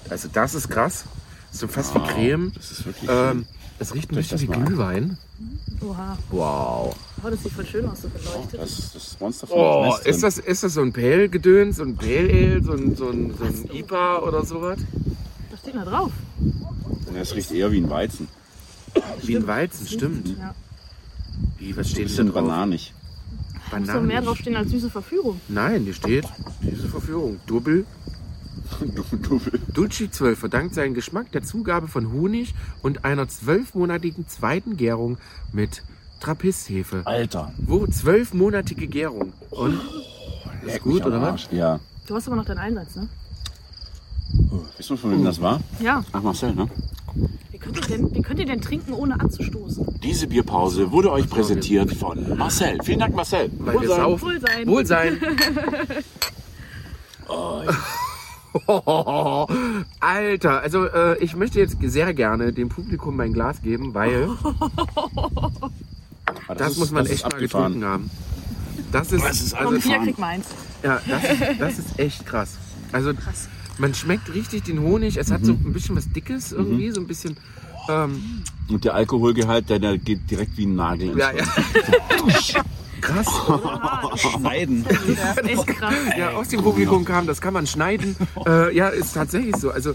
Also 0.10 0.28
das 0.32 0.54
ist 0.56 0.70
krass. 0.70 1.06
Das 1.48 1.54
ist 1.56 1.60
so 1.62 1.68
fast 1.68 1.94
wie 1.96 2.00
Wow, 2.00 2.08
Creme. 2.14 2.52
Das 2.56 2.72
ist 2.72 2.86
wirklich 2.86 3.10
Ähm, 3.12 3.46
es 3.84 3.94
riecht 3.94 4.12
ein 4.12 4.16
bisschen 4.16 4.40
wie 4.42 4.48
das 4.48 4.58
mal 4.58 4.66
Glühwein. 4.66 5.18
Oha. 5.82 6.18
Wow. 6.32 6.96
Oh, 7.24 7.30
das 7.30 7.44
sieht 7.44 7.52
voll 7.54 7.66
schön 7.66 7.86
aus, 7.86 8.02
so 8.02 8.10
beleuchtet. 8.10 8.60
das, 8.60 8.92
das 8.94 9.18
Monster 9.20 9.48
von 9.48 9.58
Oh, 9.58 9.96
ist 10.04 10.24
das, 10.24 10.38
ist 10.40 10.64
das 10.64 10.74
so 10.74 10.82
ein 10.82 10.92
Pale-Gedöns, 10.92 11.78
so 11.78 11.84
ein 11.84 11.96
Pale 11.96 12.30
Ale, 12.30 12.64
so 12.64 12.74
ein, 12.74 12.96
so 12.96 13.10
ein, 13.10 13.34
so 13.38 13.44
ein 13.46 13.70
IPA 13.72 14.20
oder 14.20 14.46
sowas? 14.46 14.80
Was 15.52 15.60
steht 15.60 15.76
da 15.76 15.86
drauf? 15.86 16.12
Ja, 17.14 17.22
Es 17.22 17.36
riecht 17.36 17.52
eher 17.52 17.72
wie 17.72 17.78
ein 17.80 17.90
Weizen. 17.90 18.28
Wie 19.22 19.36
ein 19.38 19.48
Weizen, 19.48 19.88
stimmt. 19.88 20.36
Ja. 20.38 20.54
Wie, 21.58 21.76
was 21.76 21.90
steht 21.90 22.10
denn 22.18 22.28
da 22.28 22.34
drauf? 22.34 22.44
bananig. 22.44 22.94
Muss 23.78 23.88
doch 23.88 24.02
mehr 24.02 24.22
draufstehen 24.22 24.56
als 24.56 24.70
süße 24.70 24.90
Verführung. 24.90 25.40
Nein, 25.48 25.84
hier 25.84 25.94
steht 25.94 26.26
diese 26.62 26.88
Verführung. 26.88 27.40
Double 27.48 27.86
Du, 28.80 29.04
du, 29.18 29.42
Dulci 29.74 30.10
12 30.10 30.40
verdankt 30.40 30.76
seinen 30.76 30.94
Geschmack 30.94 31.32
der 31.32 31.44
Zugabe 31.44 31.88
von 31.88 32.12
Honig 32.12 32.54
und 32.82 33.06
einer 33.06 33.28
zwölfmonatigen 33.28 34.28
zweiten 34.28 34.78
Gärung 34.78 35.18
mit 35.52 35.84
Trappisthefe. 36.20 37.02
Alter. 37.06 37.52
Wo? 37.58 37.86
Zwölfmonatige 37.88 38.88
Gärung. 38.88 39.34
Und 39.50 39.80
Leck 40.66 40.84
gut, 40.84 40.94
mich 40.94 41.04
am 41.04 41.08
oder 41.10 41.22
was? 41.22 41.48
Ja. 41.52 41.80
Du 42.08 42.16
hast 42.16 42.28
aber 42.28 42.36
noch 42.36 42.46
deinen 42.46 42.60
Einsatz, 42.60 42.96
ne? 42.96 43.10
Weißt 44.78 44.90
du, 44.90 44.98
von 44.98 45.12
wem 45.12 45.24
das 45.24 45.40
war? 45.42 45.62
Ja. 45.80 46.04
Ach, 46.12 46.22
Marcel, 46.22 46.54
ne? 46.56 46.68
Wie 47.52 47.58
könnt 47.58 47.78
ihr 47.78 47.84
denn, 47.84 48.16
wie 48.16 48.22
könnt 48.22 48.40
ihr 48.40 48.46
denn 48.46 48.62
trinken, 48.62 48.94
ohne 48.94 49.20
anzustoßen? 49.20 50.00
Diese 50.02 50.28
Bierpause 50.28 50.92
wurde 50.92 51.12
euch 51.12 51.30
präsentiert 51.30 51.94
von 51.94 52.38
Marcel. 52.38 52.78
Vielen 52.84 53.00
Dank, 53.00 53.16
Marcel. 53.16 53.52
weil 53.60 53.76
Wohlsein. 53.76 54.68
Wohlsein. 54.68 55.22
Wohlsein. 57.28 57.78
Alter, 60.00 60.62
also 60.62 60.86
äh, 60.86 61.18
ich 61.24 61.36
möchte 61.36 61.60
jetzt 61.60 61.78
sehr 61.82 62.14
gerne 62.14 62.54
dem 62.54 62.70
Publikum 62.70 63.16
mein 63.16 63.34
Glas 63.34 63.62
geben, 63.62 63.94
weil 63.94 64.30
Ah, 66.48 66.56
das, 66.56 66.72
ist- 66.74 66.78
muss 66.80 66.92
man 66.92 67.04
das 67.04 67.14
echt 67.14 67.24
mal 67.24 67.32
abgefahren. 67.34 67.74
getrunken 67.74 67.88
haben. 67.88 68.10
Das 68.92 69.12
ist, 69.12 69.24
Das 69.24 69.42
ist 69.42 69.56
Komm, 69.56 69.76
also 69.76 69.90
hier, 69.90 70.00
krieg 70.00 70.18
meins. 70.20 70.46
ja, 70.84 71.00
das, 71.08 71.24
ist- 71.24 71.42
das 71.60 71.80
ist 71.80 72.00
echt 72.00 72.26
krass. 72.26 72.58
Also 72.92 73.14
Krass. 73.14 73.48
man 73.78 73.94
schmeckt 73.94 74.34
richtig 74.34 74.64
den 74.64 74.80
Honig. 74.82 75.18
Es 75.18 75.32
hat 75.32 75.44
so 75.46 75.52
ein 75.54 75.74
bisschen 75.74 75.96
was 75.96 76.10
Dickes 76.10 76.52
irgendwie, 76.52 76.92
so 76.92 77.02
ein 77.02 77.08
bisschen. 77.08 77.38
Ähm, 77.90 78.44
Und 78.70 78.84
der 78.86 78.94
Alkoholgehalt, 78.94 79.70
der, 79.70 79.80
der 79.80 79.98
geht 79.98 80.30
direkt 80.30 80.56
wie 80.58 80.66
ein 80.66 80.76
Nagel 80.76 81.10
ins 81.10 81.18
ja, 81.18 81.32
ja. 81.32 81.44
Krass. 83.04 83.28
Schneiden. 84.16 84.86
Das 84.94 85.38
ist 85.38 85.44
echt 85.46 85.68
krass. 85.68 85.94
Ja, 86.18 86.32
aus 86.32 86.48
dem 86.48 86.62
Publikum 86.62 87.06
kam, 87.06 87.28
das 87.28 87.42
kann 87.42 87.54
man 87.54 87.68
schneiden. 87.68 88.16
Äh, 88.46 88.76
ja, 88.76 88.90
ist 88.90 89.14
tatsächlich 89.14 89.56
so. 89.56 89.72
Also, 89.72 89.94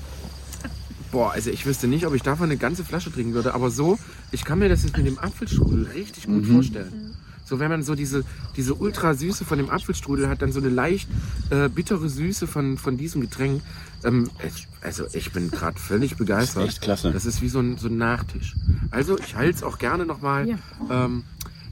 boah, 1.11 1.33
also 1.33 1.51
ich 1.51 1.66
wüsste 1.66 1.87
nicht, 1.87 2.07
ob 2.07 2.14
ich 2.14 2.23
davon 2.23 2.47
eine 2.47 2.57
ganze 2.57 2.83
Flasche 2.85 3.12
trinken 3.12 3.35
würde, 3.35 3.53
aber 3.53 3.71
so, 3.71 3.99
ich 4.33 4.44
kann 4.44 4.59
mir 4.59 4.68
das 4.71 4.85
jetzt 4.85 4.97
mit 4.97 5.07
dem 5.07 5.18
Apfelstrudel 5.18 5.87
richtig 5.94 6.27
gut 6.27 6.47
vorstellen. 6.47 7.14
So, 7.44 7.59
wenn 7.59 7.71
man 7.71 7.83
so 7.83 7.94
diese, 7.94 8.25
diese 8.57 8.75
Ultrasüße 8.75 9.44
von 9.44 9.59
dem 9.59 9.71
Apfelstrudel 9.71 10.29
hat, 10.29 10.42
dann 10.42 10.53
so 10.53 10.61
eine 10.61 10.68
leicht 10.68 11.09
äh, 11.51 11.68
bittere 11.68 12.09
Süße 12.09 12.47
von, 12.47 12.79
von 12.79 12.97
diesem 12.97 13.21
Getränk. 13.23 13.62
Ähm, 14.05 14.31
ich, 14.47 14.68
also 14.83 15.05
ich 15.12 15.33
bin 15.33 15.51
gerade 15.51 15.79
völlig 15.79 16.16
begeistert. 16.16 16.68
echt 16.68 16.81
klasse. 16.83 17.11
Das 17.11 17.27
ist 17.27 17.42
wie 17.42 17.49
so 17.49 17.61
ein, 17.61 17.79
so 17.79 17.88
ein 17.88 17.97
Nachtisch. 17.97 18.55
Also 18.90 19.18
ich 19.18 19.35
halte 19.35 19.57
es 19.57 19.62
auch 19.62 19.79
gerne 19.79 20.07
nochmal. 20.07 20.49
Ja. 20.49 20.59
Ähm, 20.90 21.25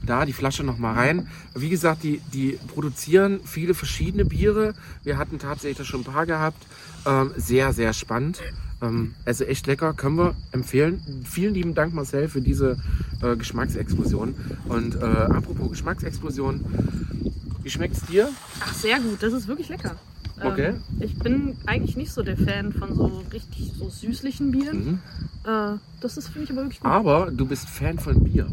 da 0.05 0.25
die 0.25 0.33
Flasche 0.33 0.63
noch 0.63 0.77
mal 0.77 0.93
rein. 0.93 1.27
Wie 1.55 1.69
gesagt, 1.69 2.03
die, 2.03 2.21
die 2.33 2.59
produzieren 2.67 3.39
viele 3.43 3.73
verschiedene 3.73 4.25
Biere. 4.25 4.73
Wir 5.03 5.17
hatten 5.17 5.39
tatsächlich 5.39 5.87
schon 5.87 6.01
ein 6.01 6.05
paar 6.05 6.25
gehabt. 6.25 6.65
Ähm, 7.05 7.31
sehr, 7.35 7.73
sehr 7.73 7.93
spannend. 7.93 8.39
Ähm, 8.81 9.15
also 9.25 9.43
echt 9.43 9.67
lecker, 9.67 9.93
können 9.93 10.17
wir 10.17 10.35
empfehlen. 10.51 11.01
Vielen 11.25 11.53
lieben 11.53 11.73
Dank, 11.73 11.93
Marcel, 11.93 12.27
für 12.27 12.41
diese 12.41 12.77
äh, 13.21 13.35
Geschmacksexplosion. 13.35 14.35
Und 14.67 14.95
äh, 14.95 15.05
apropos 15.05 15.71
Geschmacksexplosion, 15.71 16.63
wie 17.63 17.69
schmeckt's 17.69 18.05
dir? 18.05 18.29
Ach, 18.61 18.73
sehr 18.73 18.99
gut. 18.99 19.21
Das 19.21 19.33
ist 19.33 19.47
wirklich 19.47 19.69
lecker. 19.69 19.95
Okay. 20.41 20.69
Ähm, 20.69 20.83
ich 20.99 21.17
bin 21.17 21.57
eigentlich 21.65 21.97
nicht 21.97 22.11
so 22.11 22.21
der 22.21 22.37
Fan 22.37 22.71
von 22.71 22.95
so 22.95 23.23
richtig 23.33 23.71
so 23.77 23.89
süßlichen 23.89 24.51
Bieren. 24.51 24.85
Mhm. 24.85 24.99
Äh, 25.43 25.77
das 25.99 26.17
ist, 26.17 26.27
finde 26.27 26.43
ich 26.43 26.51
aber 26.51 26.61
wirklich 26.61 26.79
gut. 26.79 26.91
Aber 26.91 27.31
du 27.31 27.45
bist 27.45 27.67
Fan 27.67 27.97
von 27.97 28.23
Bier. 28.23 28.47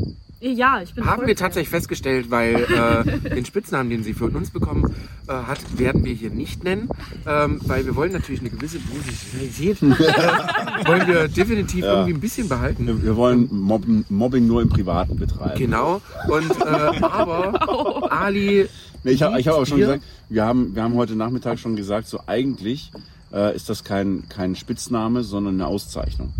Ja, 0.46 0.82
ich 0.82 0.92
bin 0.92 1.06
Haben 1.06 1.26
wir 1.26 1.34
tatsächlich 1.36 1.70
festgestellt, 1.70 2.30
weil 2.30 2.54
äh, 2.54 3.30
den 3.34 3.46
Spitznamen, 3.46 3.88
den 3.88 4.02
sie 4.02 4.12
von 4.12 4.36
uns 4.36 4.50
bekommen 4.50 4.94
äh, 5.26 5.32
hat, 5.32 5.58
werden 5.78 6.04
wir 6.04 6.12
hier 6.12 6.28
nicht 6.28 6.64
nennen, 6.64 6.90
ähm, 7.26 7.60
weil 7.64 7.86
wir 7.86 7.96
wollen 7.96 8.12
natürlich 8.12 8.40
eine 8.40 8.50
gewisse 8.50 8.78
Brutalität, 8.78 9.80
äh, 9.82 10.86
wollen 10.86 11.06
wir 11.06 11.28
definitiv 11.28 11.82
Ja. 11.84 11.94
irgendwie 11.94 12.12
ein 12.12 12.20
bisschen 12.20 12.48
behalten. 12.50 12.86
Wir, 12.86 13.02
wir 13.02 13.16
wollen 13.16 13.48
Mobben, 13.50 14.04
Mobbing 14.10 14.46
nur 14.46 14.60
im 14.60 14.68
Privaten 14.68 15.16
betreiben. 15.16 15.58
Genau. 15.58 16.02
Und 16.28 16.50
äh, 16.60 17.00
aber 17.00 18.12
Ali, 18.12 18.68
Nee, 19.02 19.12
ich 19.12 19.22
habe 19.22 19.36
hab 19.38 19.54
auch 19.54 19.66
schon 19.66 19.78
gesagt, 19.78 20.02
wir 20.28 20.44
haben, 20.44 20.74
wir 20.74 20.82
haben 20.82 20.94
heute 20.94 21.14
Nachmittag 21.16 21.58
schon 21.58 21.74
gesagt, 21.76 22.06
so 22.06 22.20
eigentlich 22.26 22.90
äh, 23.32 23.54
ist 23.56 23.68
das 23.70 23.82
kein, 23.84 24.24
kein 24.28 24.56
Spitzname, 24.56 25.22
sondern 25.22 25.54
eine 25.54 25.66
Auszeichnung. 25.66 26.32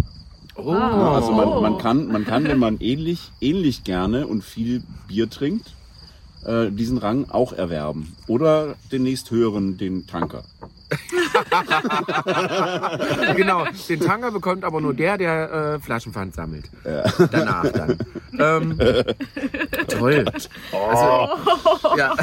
Oh, 0.57 0.73
Ah. 0.73 1.17
Also 1.17 1.33
man, 1.33 1.63
man, 1.63 1.73
Oh. 1.75 1.79
kann, 1.79 2.09
man 2.09 2.25
kann, 2.25 2.45
wenn 2.45 2.59
man 2.59 2.79
ähnlich, 2.81 3.31
ähnlich 3.41 3.85
gerne 3.85 4.27
und 4.27 4.43
viel 4.45 4.83
Bier 5.09 5.31
trinkt, 5.31 5.75
äh, 6.45 6.71
diesen 6.71 6.99
Rang 6.99 7.31
auch 7.31 7.53
erwerben. 7.53 8.15
Oder 8.27 8.75
den 8.93 9.05
nächsthöheren, 9.05 9.79
den 9.79 10.07
Tanker. 10.07 10.45
genau. 13.37 13.65
Den 13.89 14.01
Tanger 14.01 14.31
bekommt 14.31 14.65
aber 14.65 14.81
nur 14.81 14.95
der, 14.95 15.19
der 15.19 15.53
äh, 15.53 15.81
Flaschenpfand 15.81 16.35
sammelt. 16.35 16.67
Danach 17.31 17.71
dann. 17.73 17.99
ähm, 18.39 18.79
toll. 19.89 20.25
Also, 20.73 21.97
ja, 21.97 22.15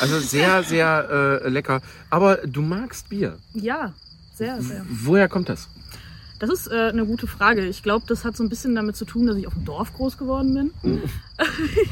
also 0.00 0.18
sehr, 0.18 0.62
sehr 0.62 1.40
äh, 1.44 1.48
lecker. 1.48 1.80
Aber 2.10 2.36
du 2.38 2.62
magst 2.62 3.08
Bier. 3.08 3.36
Ja, 3.54 3.92
sehr, 4.34 4.60
sehr. 4.60 4.84
Woher 4.88 5.28
kommt 5.28 5.48
das? 5.48 5.68
Das 6.42 6.50
ist 6.50 6.66
äh, 6.66 6.88
eine 6.88 7.06
gute 7.06 7.28
Frage. 7.28 7.64
Ich 7.66 7.84
glaube, 7.84 8.04
das 8.08 8.24
hat 8.24 8.36
so 8.36 8.42
ein 8.42 8.48
bisschen 8.48 8.74
damit 8.74 8.96
zu 8.96 9.04
tun, 9.04 9.28
dass 9.28 9.36
ich 9.36 9.46
auf 9.46 9.54
dem 9.54 9.64
Dorf 9.64 9.94
groß 9.94 10.18
geworden 10.18 10.72
bin. 10.82 11.00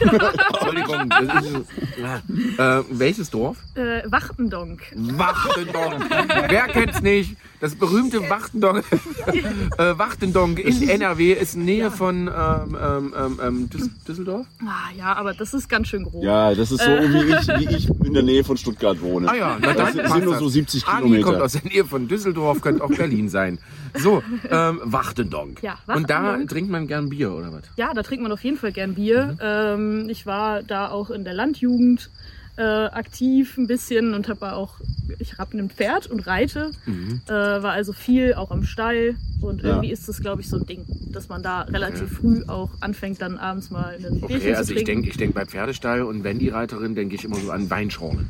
Entschuldigung. 0.00 1.08
Das 1.08 1.44
ist, 1.44 2.58
äh, 2.58 2.82
welches 2.90 3.30
Dorf? 3.30 3.58
Äh, 3.76 4.02
Wachtendonk. 4.10 4.82
Wachtendonk. 4.96 6.04
Wer 6.48 6.66
kennt's 6.66 7.00
nicht? 7.00 7.36
Das 7.60 7.74
berühmte 7.74 8.28
Wachtendonk, 8.28 8.84
äh, 9.78 9.98
Wachtendonk 9.98 10.58
in 10.58 10.88
NRW 10.88 11.34
ist 11.34 11.56
Nähe 11.56 11.90
von 11.90 12.26
ähm, 12.26 12.76
ähm, 12.80 13.14
ähm, 13.16 13.40
ähm, 13.42 13.70
Düs 13.70 13.90
Düsseldorf. 14.08 14.46
Ah, 14.64 14.90
ja, 14.96 15.12
aber 15.12 15.34
das 15.34 15.52
ist 15.52 15.68
ganz 15.68 15.88
schön 15.88 16.04
grob. 16.04 16.24
Ja, 16.24 16.54
das 16.54 16.72
ist 16.72 16.82
so, 16.82 16.90
wie, 16.90 17.34
ich, 17.34 17.48
wie 17.48 17.76
ich 17.76 17.88
in 18.06 18.14
der 18.14 18.22
Nähe 18.22 18.44
von 18.44 18.56
Stuttgart 18.56 19.00
wohne. 19.02 19.28
Ah 19.28 19.34
ja, 19.34 19.58
na 19.60 19.74
das 19.74 19.92
sind 19.92 20.24
nur 20.24 20.38
so 20.38 20.48
70 20.48 20.86
Ani 20.88 20.96
Kilometer. 20.96 21.22
kommt 21.22 21.42
aus 21.42 21.52
der 21.52 21.64
Nähe 21.70 21.84
von 21.84 22.08
Düsseldorf, 22.08 22.62
könnte 22.62 22.82
auch 22.82 22.90
Berlin 22.90 23.28
sein. 23.28 23.58
So, 23.94 24.22
ähm, 24.50 24.80
Wachtendonk. 24.84 25.62
Ja, 25.62 25.78
Und 25.86 26.08
da 26.10 26.38
trinkt 26.44 26.70
man 26.70 26.86
gern 26.86 27.08
Bier, 27.08 27.32
oder 27.32 27.52
was? 27.52 27.62
Ja, 27.76 27.92
da 27.94 28.02
trinkt 28.02 28.22
man 28.22 28.32
auf 28.32 28.42
jeden 28.44 28.56
Fall 28.56 28.72
gern 28.72 28.94
Bier. 28.94 29.36
Ähm, 29.40 30.08
ich 30.08 30.26
war 30.26 30.62
da 30.62 30.88
auch 30.90 31.10
in 31.10 31.24
der 31.24 31.34
Landjugend 31.34 32.10
äh, 32.56 32.62
aktiv 32.62 33.56
ein 33.56 33.66
bisschen 33.66 34.14
und 34.14 34.28
habe 34.28 34.52
auch, 34.54 34.74
ich 35.18 35.38
habe 35.38 35.56
ein 35.56 35.70
Pferd 35.70 36.06
und 36.06 36.26
reite, 36.26 36.72
äh, 36.86 37.30
war 37.32 37.72
also 37.72 37.92
viel 37.92 38.34
auch 38.34 38.50
am 38.50 38.62
Stall 38.62 39.16
und 39.40 39.62
Ja. 39.62 39.68
irgendwie 39.68 39.90
ist 39.90 40.08
das, 40.08 40.20
glaube 40.20 40.40
ich, 40.42 40.48
so 40.48 40.56
ein 40.56 40.66
Ding, 40.66 40.86
dass 41.12 41.28
man 41.28 41.42
da 41.42 41.62
relativ 41.62 42.10
früh 42.12 42.42
auch 42.46 42.70
anfängt, 42.80 43.22
dann 43.22 43.38
abends 43.38 43.70
mal 43.70 43.94
ein 43.94 44.20
Bierchen 44.20 44.36
Okay, 44.36 44.54
also 44.54 44.72
zu 44.74 44.78
ich 44.78 44.84
trinken. 44.84 45.02
denke 45.04 45.10
ich 45.10 45.16
denk 45.16 45.34
bei 45.34 45.46
Pferdestall 45.46 46.02
und 46.02 46.24
wenn 46.24 46.38
die 46.38 46.50
Reiterin, 46.50 46.94
denke 46.94 47.14
ich 47.14 47.24
immer 47.24 47.36
so 47.36 47.50
an 47.50 47.70
Weinschorle. 47.70 48.24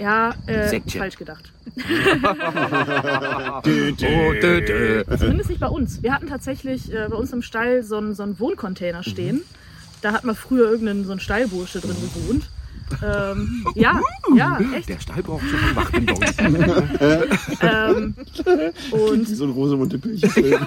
Ja, 0.00 0.34
äh, 0.46 0.80
falsch 0.80 1.16
gedacht. 1.16 1.52
Dö, 3.64 3.92
dö. 3.92 4.06
Oh, 4.06 4.32
dö, 4.40 4.60
dö. 4.60 5.04
Zumindest 5.16 5.50
nicht 5.50 5.60
bei 5.60 5.68
uns. 5.68 6.02
Wir 6.02 6.12
hatten 6.12 6.26
tatsächlich 6.26 6.92
äh, 6.92 7.06
bei 7.08 7.16
uns 7.16 7.32
im 7.32 7.42
Stall 7.42 7.82
so 7.82 7.96
einen, 7.98 8.14
so 8.14 8.22
einen 8.22 8.40
Wohncontainer 8.40 9.02
stehen. 9.02 9.42
Da 10.02 10.12
hat 10.12 10.24
mal 10.24 10.34
früher 10.34 10.70
irgendein 10.70 11.04
so 11.04 11.12
ein 11.12 11.20
Stallbursche 11.20 11.80
drin 11.80 11.96
gewohnt. 12.00 12.48
Ähm, 13.04 13.64
ja, 13.74 14.00
ja, 14.34 14.58
echt. 14.74 14.88
Der 14.88 14.98
Stall 14.98 15.22
braucht 15.22 15.44
schon 15.44 15.60
mal 15.60 15.76
Wachtendonk. 15.76 16.24
Ähm, 17.62 18.14
und 18.90 19.28
Wie 19.28 19.34
so 19.34 19.44
ein 19.44 19.50
Rosamunde 19.50 19.98
Pilcher-Film. 19.98 20.66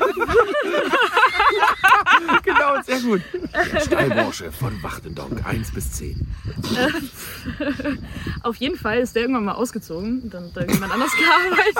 genau, 2.43 2.81
sehr 2.83 2.99
gut. 2.99 3.21
Der 3.53 3.79
Stallbursche 3.79 4.51
von 4.51 4.81
Wachtendonk, 4.83 5.45
1 5.45 5.71
bis 5.71 5.91
10. 5.93 6.27
auf 8.43 8.55
jeden 8.57 8.77
Fall 8.77 8.99
ist 8.99 9.15
der 9.15 9.23
irgendwann 9.23 9.45
mal 9.45 9.53
ausgezogen 9.53 10.21
und 10.21 10.33
dann 10.33 10.45
hat 10.45 10.57
da 10.57 10.61
jemand 10.61 10.91
anders 10.91 11.11
gearbeitet. 11.15 11.77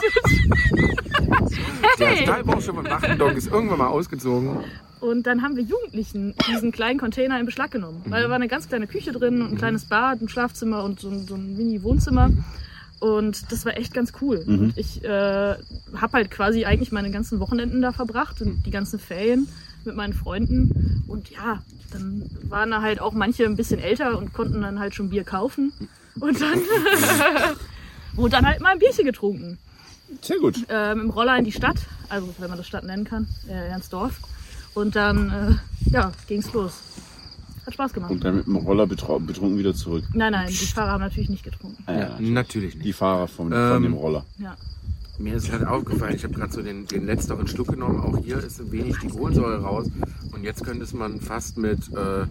Der 1.99 2.15
Stallbursche 2.17 2.73
von 2.73 2.85
Wachtendonk 2.85 3.37
ist 3.37 3.47
irgendwann 3.47 3.77
mal 3.77 3.87
ausgezogen. 3.87 4.57
Und 4.99 5.27
dann 5.27 5.41
haben 5.41 5.55
wir 5.57 5.63
Jugendlichen 5.63 6.33
diesen 6.47 6.71
kleinen 6.71 6.97
Container 6.97 7.39
in 7.39 7.45
Beschlag 7.45 7.71
genommen. 7.71 8.01
Weil 8.07 8.23
da 8.23 8.29
war 8.29 8.35
eine 8.37 8.47
ganz 8.47 8.69
kleine 8.69 8.87
Küche 8.87 9.11
drin 9.11 9.41
und 9.41 9.51
ein 9.51 9.57
kleines 9.57 9.85
Bad, 9.85 10.21
ein 10.21 10.29
Schlafzimmer 10.29 10.83
und 10.83 10.99
so 10.99 11.09
ein, 11.09 11.27
so 11.27 11.35
ein 11.35 11.57
Mini-Wohnzimmer. 11.57 12.31
Und 13.01 13.51
das 13.51 13.65
war 13.65 13.75
echt 13.75 13.93
ganz 13.93 14.13
cool. 14.21 14.41
Und 14.47 14.77
ich 14.77 15.03
äh, 15.03 15.07
habe 15.07 16.13
halt 16.13 16.31
quasi 16.31 16.63
eigentlich 16.63 16.93
meine 16.93 17.11
ganzen 17.11 17.41
Wochenenden 17.41 17.81
da 17.81 17.91
verbracht 17.91 18.41
und 18.41 18.65
die 18.65 18.71
ganzen 18.71 18.97
Ferien 18.97 19.49
mit 19.85 19.95
meinen 19.95 20.13
Freunden. 20.13 21.03
Und 21.07 21.29
ja, 21.29 21.61
dann 21.91 22.29
waren 22.49 22.71
da 22.71 22.81
halt 22.81 22.99
auch 23.01 23.13
manche 23.13 23.45
ein 23.45 23.55
bisschen 23.55 23.79
älter 23.79 24.17
und 24.17 24.33
konnten 24.33 24.61
dann 24.61 24.79
halt 24.79 24.95
schon 24.95 25.09
Bier 25.09 25.23
kaufen. 25.23 25.71
Und 26.19 26.39
dann 26.41 26.59
wurde 28.13 28.31
dann 28.31 28.45
halt 28.45 28.61
mal 28.61 28.69
ein 28.73 28.79
Bierchen 28.79 29.05
getrunken. 29.05 29.57
Sehr 30.21 30.37
gut. 30.39 30.65
Ähm, 30.69 31.01
Im 31.01 31.09
Roller 31.09 31.37
in 31.37 31.45
die 31.45 31.51
Stadt, 31.51 31.77
also 32.09 32.33
wenn 32.37 32.49
man 32.49 32.57
das 32.57 32.67
Stadt 32.67 32.83
nennen 32.83 33.03
kann, 33.05 33.27
äh, 33.49 33.73
ins 33.73 33.89
Dorf. 33.89 34.19
Und 34.75 34.95
dann, 34.95 35.29
äh, 35.29 35.91
ja, 35.91 36.11
ging's 36.27 36.51
los. 36.53 36.73
Hat 37.65 37.73
Spaß 37.75 37.93
gemacht. 37.93 38.11
Und 38.11 38.23
dann 38.23 38.35
mit 38.37 38.45
dem 38.45 38.57
Roller 38.57 38.85
betrunken 38.85 39.57
wieder 39.57 39.73
zurück. 39.73 40.03
Nein, 40.13 40.33
nein, 40.33 40.49
die 40.49 40.55
Fahrer 40.55 40.91
haben 40.91 41.01
natürlich 41.01 41.29
nicht 41.29 41.43
getrunken. 41.43 41.81
Ah, 41.87 41.93
Ja, 41.93 42.19
natürlich 42.19 42.75
nicht. 42.75 42.85
Die 42.85 42.93
Fahrer 42.93 43.27
von, 43.27 43.51
Ähm, 43.53 43.69
von 43.73 43.83
dem 43.83 43.93
Roller. 43.93 44.25
Ja. 44.37 44.55
Mir 45.19 45.35
ist 45.35 45.51
halt 45.51 45.65
aufgefallen, 45.65 46.15
ich 46.15 46.23
habe 46.23 46.33
gerade 46.33 46.51
so 46.51 46.61
den, 46.61 46.87
den 46.87 47.05
letzteren 47.05 47.47
Schluck 47.47 47.67
genommen. 47.69 47.99
Auch 47.99 48.17
hier 48.17 48.37
ist 48.39 48.59
ein 48.59 48.71
wenig 48.71 48.97
die 48.99 49.07
Kohlensäure 49.07 49.61
raus. 49.61 49.87
Und 50.31 50.43
jetzt 50.43 50.63
könnte 50.63 50.83
es 50.83 50.93
man 50.93 51.21
fast 51.21 51.57
mit, 51.57 51.79
äh, 51.93 52.25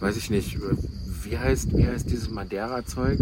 weiß 0.00 0.16
ich 0.16 0.30
nicht, 0.30 0.54
äh, 0.56 0.60
wie 1.24 1.36
heißt, 1.36 1.76
wie 1.76 1.86
heißt 1.86 2.08
dieses 2.10 2.30
Madeira-Zeug? 2.30 3.18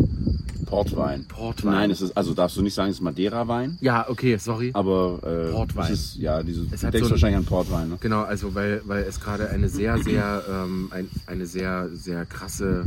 Portwein. 0.66 1.24
Portwein. 1.29 1.72
Nein, 1.72 1.90
es 1.92 2.00
ist, 2.02 2.16
also 2.16 2.35
darfst 2.35 2.57
du 2.57 2.62
nicht 2.62 2.74
sagen, 2.74 2.90
es 2.90 2.96
ist 2.96 3.02
Madeira-Wein. 3.02 3.79
Ja, 3.81 4.07
okay, 4.09 4.37
sorry. 4.37 4.70
Aber 4.74 5.20
äh, 5.22 5.50
Portwein. 5.52 5.92
Es 5.92 5.98
ist, 6.00 6.16
ja, 6.16 6.42
diese, 6.42 6.66
Es 6.72 6.81
du 6.81 6.90
denkst 6.90 6.98
so 7.00 7.05
ein- 7.07 7.11
wahrscheinlich 7.12 7.38
an 7.38 7.44
Portwein. 7.46 7.88
Ne? 7.88 7.98
Genau, 8.00 8.22
also 8.22 8.55
weil, 8.55 8.83
weil 8.85 9.05
es 9.05 9.20
gerade 9.20 9.48
eine 9.48 9.68
sehr, 9.68 9.96
sehr, 10.02 10.42
ähm, 10.50 10.88
ein, 10.90 11.09
eine 11.26 11.46
sehr, 11.46 11.88
sehr 11.94 12.26
krasse 12.26 12.85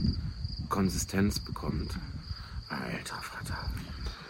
Konsistenz 0.68 1.39
bekommt. 1.39 1.92
Alter 2.70 3.15
Vater. 3.22 3.58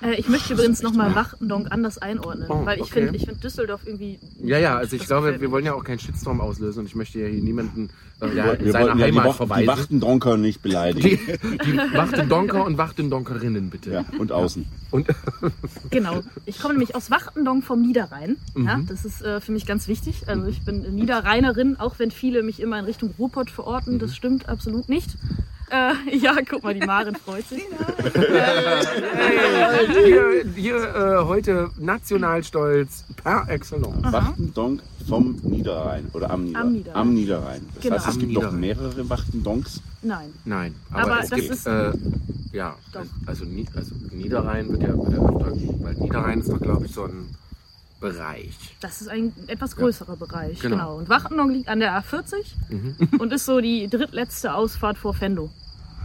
Äh, 0.02 0.16
ich 0.16 0.30
möchte 0.30 0.54
übrigens 0.54 0.82
nochmal 0.82 1.14
Wachtendonk 1.16 1.72
anders 1.72 1.98
einordnen, 1.98 2.48
Oh, 2.50 2.66
weil 2.66 2.78
ich 2.78 2.84
okay. 2.84 3.04
finde 3.06 3.16
ich 3.18 3.26
find 3.26 3.44
Düsseldorf 3.44 3.82
irgendwie. 3.86 4.20
Ja, 4.42 4.58
ja, 4.58 4.78
also 4.78 4.96
ich 4.96 5.06
glaube, 5.06 5.40
wir 5.42 5.52
wollen 5.52 5.66
ja 5.66 5.74
auch 5.74 5.84
keinen 5.84 6.00
Shitstorm 6.00 6.40
auslösen 6.42 6.80
und 6.82 6.86
ich 6.86 6.96
möchte 6.96 7.20
ja 7.20 7.28
hier 7.28 7.44
niemanden 7.44 7.90
äh, 8.22 8.36
ja, 8.36 8.46
wir 8.46 8.60
in 8.60 8.72
seiner 8.72 8.86
wollten 8.86 9.00
ja 9.00 9.08
die, 9.12 9.20
Heimat 9.20 9.62
die. 9.62 9.68
Wachtendonker 9.68 10.38
nicht 10.38 10.62
beleidigen. 10.62 11.20
Die, 11.20 11.72
die 11.72 11.78
Wachtendonker 11.78 12.66
und 12.66 12.78
Wachtendonkerinnen, 12.78 13.70
bitte. 13.70 13.92
Ja, 13.92 14.06
und 14.18 14.32
außen. 14.32 14.66
Und 14.92 15.08
Genau. 15.90 16.22
Ich 16.46 16.60
komme 16.60 16.74
nämlich 16.74 16.96
aus 16.96 17.12
Wachtendonk 17.12 17.64
vom 17.64 17.82
Niederrhein. 17.82 18.38
Ja, 18.56 18.78
Mhm. 18.78 18.88
das 18.88 19.06
ist 19.06 19.22
äh, 19.22 19.42
für 19.42 19.52
mich 19.52 19.66
ganz 19.66 19.88
wichtig. 19.88 20.24
Also 20.28 20.48
ich 20.48 20.62
bin 20.64 20.82
Niederrheinerin, 20.96 21.78
auch 21.80 22.00
wenn 22.00 22.12
viele 22.12 22.44
mich 22.44 22.60
immer 22.60 22.80
in 22.80 22.86
Richtung 22.86 23.14
Ruhrpott 23.18 23.50
verorten. 23.50 23.96
Mhm. 23.96 24.00
Das 24.00 24.16
stimmt 24.16 24.50
absolut 24.50 24.90
nicht. 24.90 25.10
Äh, 25.72 26.18
ja, 26.18 26.36
guck 26.50 26.64
mal, 26.64 26.74
die 26.74 26.86
Maren 26.86 27.16
freut 27.16 27.48
sich. 27.48 27.64
hier, 30.04 30.44
hier 30.56 30.76
äh, 30.96 31.24
heute 31.26 31.70
Nationalstolz 31.78 33.06
par 33.24 33.50
excellence. 33.50 34.12
Wachtendonk 34.12 34.82
vom 35.08 35.36
Niederrhein. 35.44 36.08
Oder 36.14 36.32
am, 36.32 36.46
Nieder 36.46 36.60
Am 36.62 36.72
Niederrhein. 36.74 36.96
Am 37.02 37.14
Niederrhein. 37.14 37.62
Das 37.76 37.84
Genau. 37.84 37.96
heißt, 37.96 38.08
es 38.08 38.14
Am 38.16 38.20
gibt 38.20 38.34
noch 38.34 38.42
Niederrhein. 38.52 38.60
mehrere 38.60 39.10
Wachtendonks. 39.10 39.82
Nein. 40.02 40.34
Nein, 40.46 40.76
aber, 40.92 41.02
Aber 41.12 41.24
es 41.24 41.30
das 41.30 41.40
gibt, 41.40 41.52
ist- 41.52 41.68
äh, 41.68 41.92
ja, 42.54 42.76
Doch. 42.94 43.02
also, 43.26 43.46
Ni- 43.46 43.66
also 43.76 43.94
Niederrhein 44.12 44.70
wird 44.70 44.82
ja, 44.84 44.90
wird 44.98 45.12
ja 45.12 45.20
öfter, 45.20 45.52
weil 45.84 45.94
Niederrhein 45.96 46.40
ist 46.40 46.50
doch, 46.52 46.60
glaube 46.60 46.86
ich, 46.86 46.94
so 46.94 47.04
ein 47.04 47.30
Bereich. 48.00 48.56
Das 48.82 49.02
ist 49.02 49.10
ein 49.10 49.34
etwas 49.48 49.76
größerer 49.76 50.16
Bereich. 50.16 50.60
Genau. 50.60 50.76
Genau. 50.76 50.96
Und 50.98 51.10
Wachtendonk 51.10 51.52
liegt 51.52 51.68
an 51.70 51.80
der 51.80 51.92
A40 52.02 52.34
und 53.20 53.34
ist 53.34 53.46
so 53.46 53.60
die 53.60 53.88
drittletzte 53.88 54.54
Ausfahrt 54.54 54.98
vor 54.98 55.14
Fendo. 55.14 55.50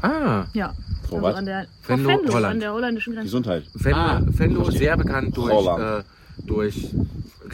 Ah, 0.02 0.44
Ja. 0.52 0.74
Vor 1.09 1.18
also 1.18 1.28
was? 1.28 1.37
an 1.37 1.44
der 1.46 1.66
vor 1.83 1.96
Venlo, 1.98 2.09
Venlo, 2.09 2.33
Holland. 2.35 2.52
an 2.54 2.61
der 2.61 2.72
holländischen 2.72 3.12
Grenze. 3.12 3.26
Gesundheit. 3.26 3.64
Venlo, 3.74 3.98
Ah, 3.98 4.20
Venlo 4.24 4.70
sehr 4.70 4.96
bekannt 4.96 5.37
durch, 5.37 5.78
äh, 5.78 6.02
durch 6.44 6.88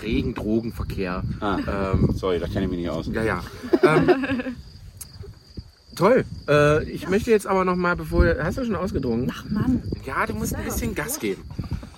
regen 0.02 0.34
Drogenverkehr. 0.34 1.22
Ah, 1.40 1.58
Ähm, 1.92 2.10
sorry, 2.14 2.38
da 2.38 2.46
kenne 2.46 2.64
ich 2.64 2.70
mich 2.70 2.78
nicht 2.80 2.90
aus. 2.90 3.06
Ja, 3.12 3.22
ja. 3.22 3.42
Ähm, 3.82 4.08
toll. 5.96 6.24
Äh, 6.48 6.84
ich 6.84 7.08
möchte 7.08 7.30
jetzt 7.30 7.46
aber 7.46 7.64
noch 7.64 7.76
mal, 7.76 7.96
bevor 7.96 8.24
hast 8.42 8.58
du 8.58 8.64
schon 8.64 8.76
ausgedrungen? 8.76 9.30
Ach 9.34 9.44
Mann. 9.50 9.82
Ja, 10.06 10.26
du 10.26 10.34
musst 10.34 10.54
ein 10.54 10.64
bisschen 10.64 10.94
Gas 10.94 11.18
geben. 11.18 11.42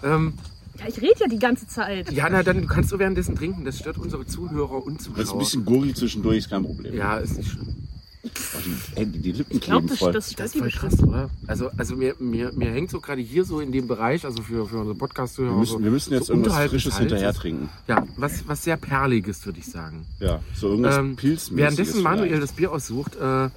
Ähm, 0.02 0.35
Ja, 0.83 0.88
ich 0.88 0.97
rede 1.01 1.14
ja 1.21 1.27
die 1.29 1.38
ganze 1.38 1.66
Zeit. 1.66 2.11
ja, 2.12 2.29
na 2.31 2.42
dann 2.42 2.66
kannst 2.66 2.92
du 2.92 2.99
währenddessen 2.99 3.35
trinken. 3.37 3.64
Das 3.64 3.79
stört 3.79 3.99
unsere 3.99 4.27
Zuhörer 4.27 4.85
und 4.85 4.87
Wenn 4.87 4.97
es 4.97 5.07
ein 5.09 5.14
Zuschauer. 5.14 5.38
bisschen 5.38 5.64
gurgelt 5.64 5.97
zwischendurch, 5.97 6.38
ist 6.38 6.51
kein 6.51 6.62
Problem. 6.64 6.95
Ja, 6.95 7.18
ist 7.18 7.37
nicht 7.38 7.51
schlimm. 7.51 7.77
Oh, 8.25 9.01
die, 9.01 9.05
die 9.18 9.33
Lippen 9.33 9.57
Ich 9.57 9.61
glaube, 9.62 9.81
kleben 9.81 9.88
das, 9.88 9.99
voll. 9.99 10.12
das 10.12 10.25
Das 10.27 10.33
stört 10.53 10.55
ist 10.55 10.59
voll 10.59 10.71
krass, 10.90 11.03
oder? 11.03 11.29
Also, 11.49 11.71
also 11.77 11.97
mir, 11.97 12.14
mir, 12.21 12.53
mir 12.53 12.71
hängt 12.71 12.88
so 12.90 13.01
gerade 13.01 13.21
hier 13.21 13.45
so 13.45 13.59
in 13.61 13.73
dem 13.73 13.88
Bereich, 13.88 14.25
also 14.25 14.42
für, 14.45 14.64
für 14.68 14.77
unsere 14.79 14.95
Podcast-Zuhörer. 14.97 15.55
wir, 15.55 15.59
müssen, 15.59 15.73
so, 15.79 15.83
wir 15.85 15.90
müssen 15.90 16.12
jetzt 16.12 16.27
so 16.27 16.33
irgendwas 16.35 16.68
Frisches 16.71 16.99
hinterher 16.99 17.35
trinken. 17.35 17.68
Ja, 17.88 18.07
was, 18.16 18.47
was 18.47 18.62
sehr 18.62 18.77
Perliges, 18.77 19.45
würde 19.45 19.59
ich 19.59 19.66
sagen. 19.66 20.07
Ja, 20.21 20.38
so 20.55 20.68
irgendwas 20.68 20.99
Ähm, 20.99 21.16
Pilzmäßiges 21.16 21.57
währenddessen 21.57 22.03
Manuel 22.03 22.29
vielleicht. 22.29 22.42
das 22.45 22.53
Bier 22.53 22.71
aussucht, 22.71 23.16
äh, 23.16 23.49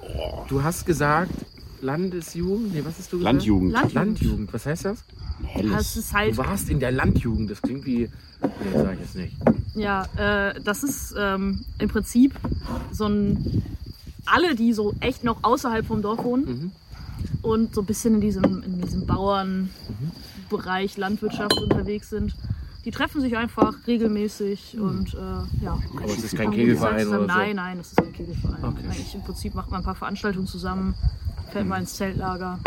du 0.48 0.62
hast 0.64 0.84
gesagt, 0.84 1.30
Landesjugend, 1.82 2.72
nee, 2.74 2.82
was 2.84 2.98
hast 2.98 3.12
du 3.12 3.18
gesagt? 3.18 3.34
Landjugend. 3.34 3.72
Landjugend. 3.72 3.94
Landjugend, 3.94 4.52
was 4.52 4.66
heißt 4.66 4.84
das? 4.86 4.98
Helles. 5.44 5.96
ist 5.96 6.10
Du 6.12 6.16
halt, 6.16 6.36
warst 6.38 6.68
in 6.70 6.80
der 6.80 6.92
Landjugend, 6.92 7.50
das 7.50 7.60
klingt 7.62 7.84
wie, 7.86 8.08
nee, 8.40 8.48
sag 8.74 8.94
ich 8.94 9.00
jetzt 9.00 9.16
nicht. 9.16 9.36
ja, 9.74 10.04
äh, 10.16 10.60
das 10.62 10.82
ist 10.82 11.14
ähm, 11.18 11.64
im 11.78 11.88
Prinzip 11.88 12.34
so 12.92 13.06
ein, 13.06 13.62
alle, 14.24 14.54
die 14.54 14.72
so 14.72 14.94
echt 15.00 15.24
noch 15.24 15.44
außerhalb 15.44 15.86
vom 15.86 16.02
Dorf 16.02 16.24
wohnen 16.24 16.44
Mhm. 16.44 16.72
und 17.42 17.74
so 17.74 17.82
ein 17.82 17.86
bisschen 17.86 18.14
in 18.14 18.20
diesem, 18.20 18.62
in 18.62 18.80
diesem 18.80 19.06
Bauernbereich 19.06 20.96
Landwirtschaft 20.96 21.60
unterwegs 21.60 22.10
sind, 22.10 22.34
die 22.86 22.92
treffen 22.92 23.20
sich 23.20 23.36
einfach 23.36 23.74
regelmäßig 23.86 24.78
und 24.78 25.12
äh, 25.14 25.64
ja. 25.64 25.76
Aber 25.96 26.06
es 26.06 26.22
ist 26.22 26.36
kein 26.36 26.52
Kegelverein 26.52 27.08
oder 27.08 27.20
so? 27.20 27.26
Nein, 27.26 27.56
nein, 27.56 27.78
das 27.78 27.88
ist 27.88 27.96
kein 27.96 28.12
Kegelverein. 28.12 28.64
Okay. 28.64 28.84
Eigentlich 28.84 29.14
im 29.14 29.22
Prinzip 29.22 29.54
macht 29.56 29.70
man 29.72 29.80
ein 29.80 29.84
paar 29.84 29.96
Veranstaltungen 29.96 30.46
zusammen, 30.46 30.94
fährt 31.52 31.66
mal 31.66 31.80
ins 31.80 31.94
Zeltlager, 31.96 32.60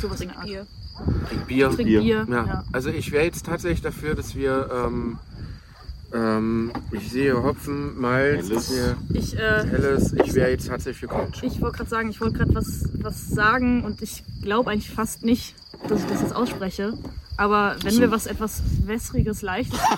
sowas 0.00 0.20
in 0.20 0.28
der 0.28 0.38
Art. 0.38 0.46
Trink 0.46 1.46
Bier. 1.48 1.66
Trinkt 1.70 1.84
Bier. 1.84 2.00
Bier. 2.00 2.26
Ja. 2.30 2.46
Ja. 2.46 2.64
Also 2.72 2.90
ich 2.90 3.10
wäre 3.10 3.24
jetzt 3.24 3.44
tatsächlich 3.44 3.82
dafür, 3.82 4.14
dass 4.14 4.34
wir 4.36 4.70
ähm, 4.72 5.18
Ähm, 6.14 6.70
ich 6.92 7.10
sehe 7.10 7.42
Hopfen, 7.42 8.00
Malz, 8.00 8.48
Helles. 8.48 8.68
hier 8.68 8.96
Ich, 9.12 9.34
äh, 9.36 9.66
Helles. 9.66 10.12
Ich 10.12 10.34
wäre 10.34 10.50
jetzt 10.50 10.68
tatsächlich 10.68 11.00
für 11.00 11.08
Kölsch. 11.08 11.42
ich 11.42 11.60
wollte 11.60 11.78
gerade 11.78 11.90
sagen, 11.90 12.08
ich 12.10 12.20
wollte 12.20 12.38
gerade 12.38 12.54
was, 12.54 12.88
was 13.02 13.28
sagen 13.28 13.82
und 13.82 14.00
ich 14.02 14.22
glaube 14.40 14.70
eigentlich 14.70 14.90
fast 14.90 15.24
nicht, 15.24 15.56
dass 15.88 16.02
ich 16.02 16.06
das 16.06 16.22
jetzt 16.22 16.34
ausspreche. 16.34 16.94
Aber 17.36 17.76
wenn 17.82 17.94
so. 17.94 18.00
wir 18.00 18.10
was 18.10 18.26
etwas 18.26 18.62
wässriges, 18.84 19.42
leichtes 19.42 19.78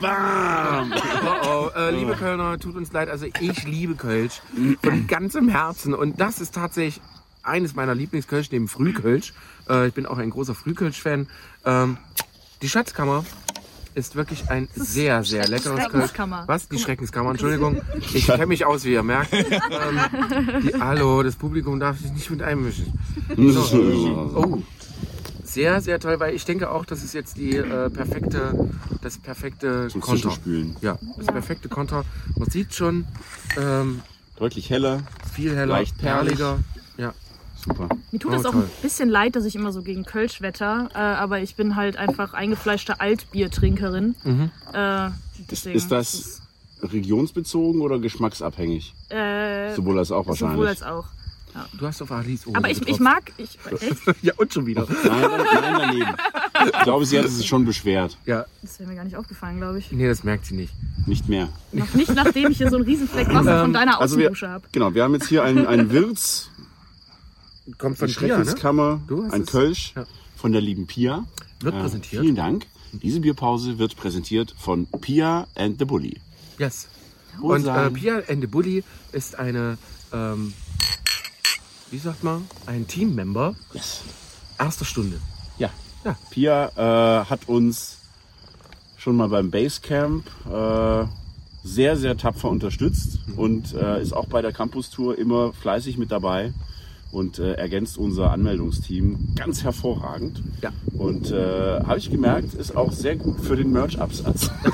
Bam! 0.00 0.92
Oh, 1.24 1.46
oh, 1.46 1.70
äh, 1.78 1.90
liebe 1.90 2.14
Kölner, 2.14 2.58
tut 2.58 2.76
uns 2.76 2.92
leid. 2.92 3.08
Also 3.08 3.26
ich 3.40 3.64
liebe 3.64 3.94
Kölsch 3.94 4.42
von 4.82 5.06
ganzem 5.06 5.48
Herzen. 5.48 5.94
Und 5.94 6.20
das 6.20 6.40
ist 6.40 6.54
tatsächlich 6.54 7.00
eines 7.42 7.74
meiner 7.74 7.94
Lieblingskölsch 7.94 8.50
neben 8.50 8.68
Frühkölsch. 8.68 9.32
Äh, 9.68 9.88
ich 9.88 9.94
bin 9.94 10.06
auch 10.06 10.18
ein 10.18 10.30
großer 10.30 10.54
Frühkölsch-Fan. 10.54 11.28
Ähm, 11.64 11.98
die 12.62 12.68
Schatzkammer 12.68 13.24
ist 13.94 14.16
wirklich 14.16 14.50
ein 14.50 14.68
sehr, 14.74 15.24
sehr 15.24 15.48
leckeres 15.48 15.64
Kölsch. 15.64 15.90
Schreckenskammer. 15.90 16.44
Was? 16.46 16.68
Die 16.68 16.78
Schreckenskammer, 16.78 17.30
Entschuldigung. 17.30 17.80
Ich 18.14 18.26
kenne 18.26 18.46
mich 18.46 18.64
aus, 18.64 18.84
wie 18.84 18.92
ihr 18.92 19.02
merkt. 19.02 19.32
Ähm, 19.32 19.50
die, 20.62 20.74
hallo, 20.80 21.22
das 21.22 21.36
Publikum 21.36 21.80
darf 21.80 21.98
sich 21.98 22.12
nicht 22.12 22.30
mit 22.30 22.42
einmischen. 22.42 22.92
So. 23.36 24.32
Oh. 24.34 24.62
Sehr, 25.50 25.80
sehr 25.80 25.98
toll, 25.98 26.20
weil 26.20 26.32
ich 26.34 26.44
denke 26.44 26.70
auch, 26.70 26.84
das 26.84 27.02
ist 27.02 27.12
jetzt 27.12 27.36
die 27.36 27.56
äh, 27.56 27.90
perfekte, 27.90 28.68
das 29.02 29.18
perfekte 29.18 29.88
Zum 29.88 30.00
Konter. 30.00 30.32
Ja, 30.80 30.96
das 31.16 31.26
perfekte 31.26 31.68
Konter. 31.68 32.04
Man 32.36 32.48
sieht 32.48 32.72
schon 32.72 33.04
ähm, 33.58 34.00
Deutlich 34.36 34.70
heller. 34.70 35.02
viel 35.34 35.50
heller, 35.56 35.74
Leicht 35.74 35.98
perliger. 35.98 36.60
Ja. 36.98 37.12
Super. 37.66 37.88
Mir 38.12 38.18
tut 38.20 38.32
Oh, 38.32 38.36
es 38.36 38.46
auch 38.46 38.52
toll. 38.52 38.62
ein 38.62 38.82
bisschen 38.82 39.08
leid, 39.08 39.34
dass 39.34 39.44
ich 39.44 39.56
immer 39.56 39.72
so 39.72 39.82
gegen 39.82 40.04
Kölsch 40.04 40.40
wetter, 40.40 40.88
äh, 40.94 40.98
aber 40.98 41.40
ich 41.40 41.56
bin 41.56 41.74
halt 41.74 41.96
einfach 41.96 42.32
eingefleischte 42.32 43.00
Altbiertrinkerin. 43.00 44.14
Mhm. 44.22 44.50
Äh, 44.72 45.10
deswegen 45.50 45.76
Ist 45.76 45.90
das 45.90 46.42
regionsbezogen 46.80 47.80
oder 47.80 47.98
geschmacksabhängig? 47.98 48.94
äh, 49.08 49.74
Sowohl 49.74 49.98
als 49.98 50.12
auch 50.12 50.26
wahrscheinlich. 50.28 50.54
sowohl 50.56 50.68
als 50.68 50.82
auch. 50.84 51.06
Du 51.78 51.86
hast 51.86 52.00
auf 52.02 52.10
Alice 52.12 52.46
Ohren 52.46 52.56
Aber 52.56 52.70
ich, 52.70 52.86
ich 52.86 53.00
mag, 53.00 53.32
ich, 53.36 53.58
echt? 53.80 53.96
Ja, 54.22 54.32
und 54.36 54.52
schon 54.52 54.66
wieder. 54.66 54.86
Nein, 54.88 55.20
nein, 55.20 55.76
daneben. 55.78 56.14
Ich 56.62 56.82
glaube, 56.82 57.06
sie 57.06 57.18
hat 57.18 57.24
es 57.24 57.46
schon 57.46 57.64
beschwert. 57.64 58.18
Ja, 58.26 58.44
Das 58.60 58.78
wäre 58.78 58.90
mir 58.90 58.96
gar 58.96 59.04
nicht 59.04 59.16
aufgefallen, 59.16 59.56
glaube 59.58 59.78
ich. 59.78 59.90
nee, 59.92 60.06
das 60.06 60.24
merkt 60.24 60.44
sie 60.44 60.54
nicht. 60.54 60.74
Nicht 61.06 61.26
mehr. 61.28 61.48
Noch 61.72 61.94
nicht, 61.94 62.14
nachdem 62.14 62.50
ich 62.50 62.58
hier 62.58 62.68
so 62.68 62.76
einen 62.76 62.84
Riesenfleck 62.84 63.28
Wasser 63.32 63.62
von 63.62 63.72
deiner 63.72 63.98
Also 63.98 64.18
habe. 64.20 64.62
genau, 64.70 64.92
wir 64.92 65.02
haben 65.04 65.14
jetzt 65.14 65.28
hier 65.28 65.42
einen, 65.42 65.66
einen 65.66 65.90
Wirts, 65.90 66.50
Kommt 67.78 67.98
von 67.98 68.08
ne? 68.08 68.12
Schreckenskammer, 68.14 69.00
hast 69.24 69.32
ein 69.32 69.46
Kölsch 69.46 69.92
ja. 69.96 70.04
von 70.36 70.52
der 70.52 70.60
lieben 70.60 70.86
Pia. 70.86 71.24
Wird 71.60 71.74
Äh, 71.74 71.80
präsentiert. 71.80 72.22
Vielen 72.22 72.36
Dank. 72.36 72.66
Diese 72.92 73.20
Bierpause 73.20 73.78
wird 73.78 73.96
präsentiert 73.96 74.54
von 74.58 74.86
Pia 75.00 75.46
and 75.54 75.78
the 75.78 75.84
Bully. 75.84 76.20
Yes. 76.58 76.88
Und 77.40 77.66
äh. 77.66 77.90
Pia 77.90 78.16
and 78.28 78.40
the 78.40 78.46
Bully 78.46 78.82
ist 79.12 79.38
eine, 79.38 79.78
ähm, 80.12 80.52
wie 81.90 81.98
sagt 81.98 82.22
man, 82.24 82.46
ein 82.66 82.86
Teammember 82.86 83.54
Yes. 83.72 84.02
erster 84.58 84.84
Stunde. 84.84 85.20
Ja. 85.58 85.70
Ja. 86.04 86.16
Pia 86.30 86.68
äh, 86.76 87.24
hat 87.26 87.48
uns 87.48 87.98
schon 88.96 89.16
mal 89.16 89.28
beim 89.28 89.50
Basecamp 89.50 90.26
äh, 90.50 91.04
sehr, 91.62 91.96
sehr 91.96 92.16
tapfer 92.16 92.48
unterstützt 92.48 93.18
und 93.36 93.74
äh, 93.74 94.00
ist 94.00 94.12
auch 94.12 94.26
bei 94.26 94.40
der 94.42 94.52
Campus-Tour 94.52 95.18
immer 95.18 95.52
fleißig 95.52 95.98
mit 95.98 96.10
dabei 96.10 96.52
und 97.12 97.38
äh, 97.38 97.54
ergänzt 97.54 97.98
unser 97.98 98.30
Anmeldungsteam 98.30 99.34
ganz 99.36 99.64
hervorragend. 99.64 100.42
Ja. 100.62 100.72
Und 100.96 101.30
äh, 101.30 101.80
habe 101.80 101.98
ich 101.98 102.10
gemerkt, 102.10 102.54
ist 102.54 102.76
auch 102.76 102.92
sehr 102.92 103.16
gut 103.16 103.40
für 103.40 103.56
den 103.56 103.72
Merch-Absatz. 103.72 104.50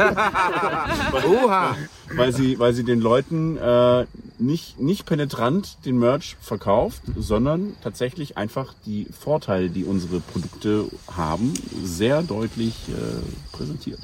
Oha! 1.28 1.76
weil 2.14 2.32
sie, 2.32 2.58
weil 2.58 2.72
sie 2.74 2.84
den 2.84 3.00
Leuten 3.00 3.56
äh, 3.56 4.06
nicht, 4.38 4.78
nicht 4.80 5.06
penetrant 5.06 5.78
den 5.84 5.98
Merch 5.98 6.36
verkauft, 6.40 7.02
sondern 7.16 7.74
tatsächlich 7.82 8.36
einfach 8.36 8.74
die 8.84 9.06
Vorteile, 9.06 9.70
die 9.70 9.84
unsere 9.84 10.20
Produkte 10.20 10.86
haben, 11.10 11.54
sehr 11.82 12.22
deutlich 12.22 12.74
äh, 12.88 13.56
präsentiert. 13.56 14.00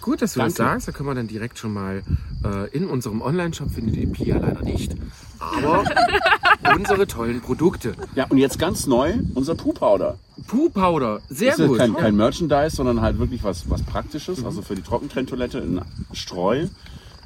Gut, 0.00 0.22
dass 0.22 0.32
du 0.34 0.40
das 0.40 0.54
Danke. 0.54 0.72
sagst. 0.72 0.88
Da 0.88 0.92
können 0.92 1.08
wir 1.08 1.14
dann 1.14 1.28
direkt 1.28 1.58
schon 1.58 1.72
mal 1.74 2.02
äh, 2.44 2.68
in 2.70 2.86
unserem 2.86 3.20
Online-Shop 3.20 3.70
findet 3.70 3.96
ihr 3.96 4.10
Pia 4.10 4.38
leider 4.38 4.62
nicht. 4.62 4.94
Aber 5.38 5.84
unsere 6.74 7.06
tollen 7.06 7.40
Produkte. 7.40 7.94
Ja, 8.14 8.26
und 8.28 8.38
jetzt 8.38 8.58
ganz 8.58 8.86
neu, 8.86 9.14
unser 9.34 9.54
Poo 9.54 9.72
Powder. 9.72 10.18
Poo 10.46 10.70
Powder, 10.70 11.20
sehr 11.28 11.50
Das 11.52 11.60
ist 11.60 11.68
gut. 11.68 11.78
kein, 11.78 11.94
kein 11.94 12.16
Merchandise, 12.16 12.76
sondern 12.76 13.00
halt 13.00 13.18
wirklich 13.18 13.44
was, 13.44 13.68
was 13.68 13.82
Praktisches, 13.82 14.44
also 14.44 14.62
für 14.62 14.74
die 14.74 14.82
Trockentrenntoilette 14.82 15.58
ein 15.58 15.82
Streu. 16.12 16.66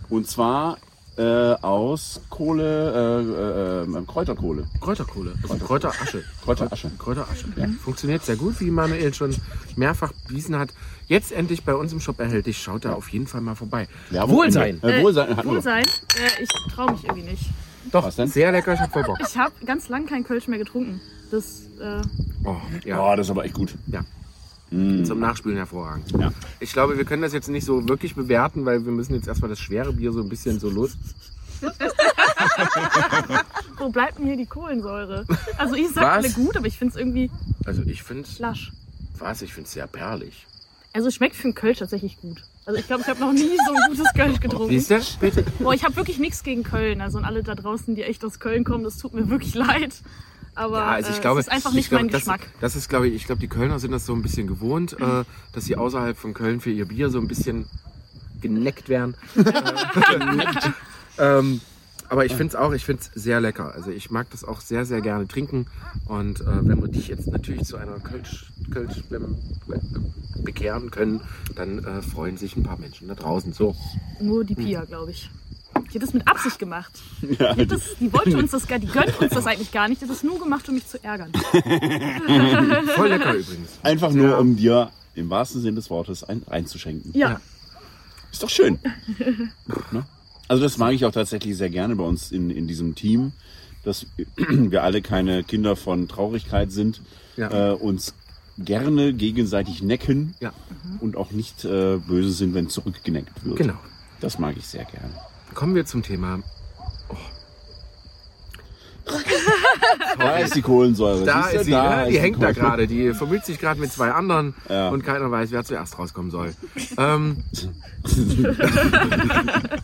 Und 0.09 0.27
zwar 0.27 0.79
äh, 1.17 1.23
aus 1.63 2.21
Kohle, 2.31 3.85
äh, 3.87 3.97
äh, 3.97 3.99
äh, 3.99 4.05
Kräuterkohle. 4.07 4.65
Kräuterkohle, 4.81 5.35
also 5.43 5.65
Kräuterasche. 5.65 6.25
Kräuterasche. 6.43 6.91
Kräuterasche. 6.99 7.47
Funktioniert 7.83 8.25
sehr 8.25 8.37
gut, 8.37 8.61
wie 8.61 8.71
Manuel 8.71 9.13
schon 9.13 9.35
mehrfach 9.77 10.13
bewiesen 10.27 10.57
hat. 10.59 10.71
Jetzt 11.09 11.33
endlich 11.33 11.65
bei 11.65 11.75
uns 11.75 11.93
im 11.93 12.01
Shop 12.01 12.19
erhältlich. 12.21 12.59
Schaut 12.63 12.85
da 12.85 12.95
auf 12.95 13.09
jeden 13.09 13.27
Fall 13.27 13.41
mal 13.43 13.55
vorbei. 13.55 13.89
Werbung 14.11 14.37
Wohlsein. 14.37 14.83
Äh, 14.83 15.03
Wohlsein. 15.03 15.37
Wohlsein. 15.45 15.85
Äh, 15.85 16.43
ich 16.43 16.49
traue 16.75 16.93
mich 16.93 17.05
irgendwie 17.05 17.31
nicht. 17.31 17.45
Doch, 17.91 18.05
Was 18.07 18.17
denn? 18.17 18.29
sehr 18.29 18.53
lecker, 18.53 18.73
ich 18.75 18.81
hab 18.81 18.93
voll 18.93 19.03
Bock. 19.05 19.19
Ich 19.21 19.37
habe 19.37 19.53
ganz 19.67 19.89
lang 19.89 20.07
kein 20.07 20.25
Kölsch 20.25 20.49
mehr 20.49 20.59
getrunken. 20.59 21.01
Das, 21.31 21.63
äh, 21.81 22.01
Oh, 22.45 22.57
ja, 22.85 23.01
Oh, 23.13 23.17
das 23.17 23.27
ist 23.27 23.31
aber 23.31 23.45
echt 23.45 23.55
gut. 23.55 23.75
ja. 23.89 24.01
Mm. 24.73 25.05
Zum 25.05 25.21
Nachspülen 25.21 25.57
hervorragend. 25.59 26.11
Ja. 26.19 26.33
Ich 26.61 26.73
glaube, 26.73 26.97
wir 26.97 27.05
können 27.05 27.23
das 27.23 27.33
jetzt 27.33 27.49
nicht 27.49 27.65
so 27.65 27.89
wirklich 27.89 28.15
bewerten, 28.15 28.65
weil 28.65 28.85
wir 28.85 28.93
müssen 28.93 29.15
jetzt 29.15 29.29
erstmal 29.29 29.51
das 29.51 29.61
schwere 29.61 29.93
Bier 29.93 30.13
so 30.13 30.21
ein 30.23 30.29
bisschen 30.29 30.59
so 30.59 30.71
los. 30.71 30.97
wo 33.79 33.89
bleibt 33.91 34.19
denn 34.19 34.27
hier 34.27 34.37
die 34.37 34.47
Kohlensäure? 34.47 35.25
Also 35.59 35.75
ich 35.75 35.89
sag 35.91 36.03
Was? 36.03 36.25
alle 36.25 36.31
gut, 36.31 36.57
aber 36.57 36.67
ich 36.67 36.79
finde 36.79 36.93
es 36.93 36.99
irgendwie 36.99 37.31
Also 37.65 37.83
ich 37.83 38.03
finde 38.03 38.29
lasch. 38.39 38.73
was, 39.19 39.43
ich 39.43 39.53
finde 39.55 39.67
es 39.67 39.73
sehr 39.75 39.87
perlig. 39.87 40.47
Also 40.93 41.09
es 41.09 41.15
schmeckt 41.15 41.37
für 41.37 41.45
einen 41.45 41.55
Kölsch 41.55 41.79
tatsächlich 41.79 42.21
gut. 42.21 42.43
Also 42.65 42.79
ich 42.79 42.87
glaube, 42.87 43.03
ich 43.03 43.09
habe 43.09 43.21
noch 43.21 43.33
nie 43.33 43.57
so 43.67 43.75
ein 43.75 43.89
gutes 43.89 44.13
Kölsch 44.15 44.41
getrunken. 44.41 44.69
Siehst 44.69 44.91
du? 44.91 45.01
Bitte. 45.21 45.45
Boah, 45.59 45.75
ich 45.75 45.85
habe 45.85 45.97
wirklich 45.97 46.19
nichts 46.19 46.43
gegen 46.43 46.63
Köln. 46.63 47.01
Also 47.01 47.19
und 47.19 47.25
alle 47.25 47.43
da 47.43 47.55
draußen, 47.55 47.95
die 47.95 48.03
echt 48.03 48.25
aus 48.25 48.41
Köln 48.41 48.65
kommen, 48.65 48.85
das 48.85 48.99
tut 48.99 49.15
mir 49.15 49.29
wirklich 49.29 49.55
leid. 49.55 49.95
Aber 50.55 50.79
Ja, 50.79 50.87
also 50.89 51.11
ich 51.11 51.19
äh, 51.19 51.21
glaube, 51.21 51.41
es 51.41 51.47
ist 51.47 51.53
einfach 51.53 51.71
ich 51.71 51.77
nicht 51.77 51.89
glaube, 51.89 52.05
mein 52.05 52.13
das, 52.13 52.21
Geschmack. 52.21 52.41
Das 52.61 52.77
ist, 52.77 52.89
glaube 52.89 53.09
ich, 53.09 53.15
ich 53.15 53.27
glaube, 53.27 53.41
die 53.41 53.49
Kölner 53.49 53.79
sind 53.79 53.91
das 53.91 54.05
so 54.05 54.13
ein 54.15 54.23
bisschen 54.23 54.47
gewohnt, 54.47 54.95
äh, 55.01 55.25
dass 55.53 55.65
sie 55.65 55.77
außerhalb 55.77 56.17
von 56.17 56.35
Köln 56.35 56.61
für 56.61 56.71
ihr 56.71 56.87
Bier 56.87 57.11
so 57.11 57.19
ein 57.19 57.29
bisschen 57.29 57.67
geneckt 58.41 58.89
werden. 58.89 59.17
Äh, 61.19 61.19
ähm, 61.19 61.61
aber 62.09 62.27
ich 62.27 62.35
finde 62.35 62.49
es 62.49 62.57
auch, 62.57 62.73
ich 62.73 62.85
finde 62.85 63.03
es 63.03 63.23
sehr 63.23 63.41
lecker. 63.41 63.75
Also 63.75 63.91
ich 63.91 64.11
mag 64.11 64.29
das 64.31 64.45
auch 64.45 64.61
sehr, 64.61 64.85
sehr 64.85 65.01
gerne 65.01 65.27
trinken. 65.27 65.67
Und 66.07 66.43
äh, 66.43 66.45
wenn 66.67 66.81
wir 66.81 66.89
dich 66.89 67.09
jetzt 67.09 67.27
natürlich 67.29 67.65
zu 67.65 67.77
einer 67.77 67.99
Kölsch, 68.01 68.53
Kölsch 68.71 69.03
ähm, 69.13 69.37
bekehren 70.43 70.91
können, 70.91 71.23
dann 71.55 71.83
äh, 71.85 72.03
freuen 72.03 72.37
sich 72.37 72.57
ein 72.57 72.63
paar 72.63 72.79
Menschen 72.79 73.09
da 73.09 73.15
draußen. 73.15 73.53
So. 73.55 73.75
Nur 74.21 74.45
die 74.45 74.55
Pia, 74.55 74.85
glaube 74.85 75.13
ich. 75.13 75.31
Die 75.93 75.99
hat 75.99 76.03
das 76.03 76.15
mit 76.15 76.27
Absicht 76.29 76.59
gemacht. 76.59 76.93
Ja, 77.39 77.55
Die, 77.55 77.67
das, 77.67 77.83
die 78.01 78.13
wollte 78.13 78.37
uns 78.37 78.51
das 78.51 78.67
gar, 78.67 78.79
die 78.79 78.87
gönnt 78.87 79.19
uns 79.21 79.33
das 79.33 79.47
eigentlich 79.47 79.71
gar 79.73 79.89
nicht. 79.89 80.01
Die 80.01 80.05
hat 80.07 80.11
das 80.13 80.23
nur 80.23 80.39
gemacht, 80.39 80.69
um 80.69 80.75
mich 80.75 80.87
zu 80.87 81.03
ärgern. 81.03 81.31
Voll 82.97 83.09
lecker 83.09 83.35
übrigens. 83.35 83.69
Einfach 83.83 84.13
nur, 84.13 84.39
um 84.39 84.57
dir 84.57 84.91
im 85.15 85.29
wahrsten 85.31 85.61
Sinne 85.61 85.77
des 85.77 85.91
Wortes 85.91 86.25
ein, 86.25 86.43
einzuschenken. 86.49 87.13
Ja, 87.15 87.31
Ja. 87.33 87.41
Ist 88.31 88.43
doch 88.43 88.49
schön. 88.51 88.79
ne? 89.93 90.05
Also 90.49 90.63
das 90.63 90.79
mag 90.79 90.93
ich 90.95 91.05
auch 91.05 91.13
tatsächlich 91.13 91.57
sehr 91.57 91.69
gerne 91.71 91.97
bei 91.97 92.05
uns 92.05 92.33
in, 92.33 92.49
in 92.51 92.67
diesem 92.67 92.95
Team, 92.95 93.33
dass 93.85 94.07
wir 94.37 94.83
alle 94.83 95.03
keine 95.03 95.45
Kinder 95.45 95.77
von 95.77 96.09
Traurigkeit 96.09 96.73
sind, 96.73 97.03
Ja. 97.37 97.73
äh, 97.73 97.75
uns 97.75 98.15
gerne 98.59 99.13
gegenseitig 99.15 99.83
necken 99.83 100.35
Ja, 100.41 100.53
und 101.01 101.17
auch 101.17 101.31
nicht 101.31 101.65
äh, 101.65 101.97
böse 101.99 102.33
sind, 102.33 102.55
wenn 102.55 102.69
zurückgeneckt 102.69 103.45
wird. 103.45 103.57
genau. 103.57 103.79
Das 104.21 104.39
mag 104.39 104.57
ich 104.57 104.67
sehr 104.67 104.85
gerne. 104.85 105.13
Kommen 105.55 105.75
wir 105.75 105.85
zum 105.85 106.03
Thema 106.03 106.41
Da 110.19 110.37
ist 110.39 110.55
die 110.55 110.63
Kohlensäure. 110.63 111.25
Da 111.25 111.47
ist 111.49 111.65
sie, 111.65 111.73
ne? 111.73 112.07
die 112.09 112.15
ist 112.17 112.21
hängt 112.23 112.37
da 112.37 112.53
Kohlensäure. 112.53 112.67
gerade. 112.67 112.87
Die 112.87 113.13
vermüllt 113.15 113.45
sich 113.45 113.59
gerade 113.59 113.81
mit 113.81 113.91
zwei 113.93 114.11
anderen 114.13 114.55
Ja. 114.69 114.91
und 114.91 115.03
keiner 115.05 115.31
weiß, 115.31 115.51
wer 115.51 115.65
zuerst 115.65 115.99
rauskommen 115.99 116.31
soll. 116.31 116.53
Ähm, 116.99 117.39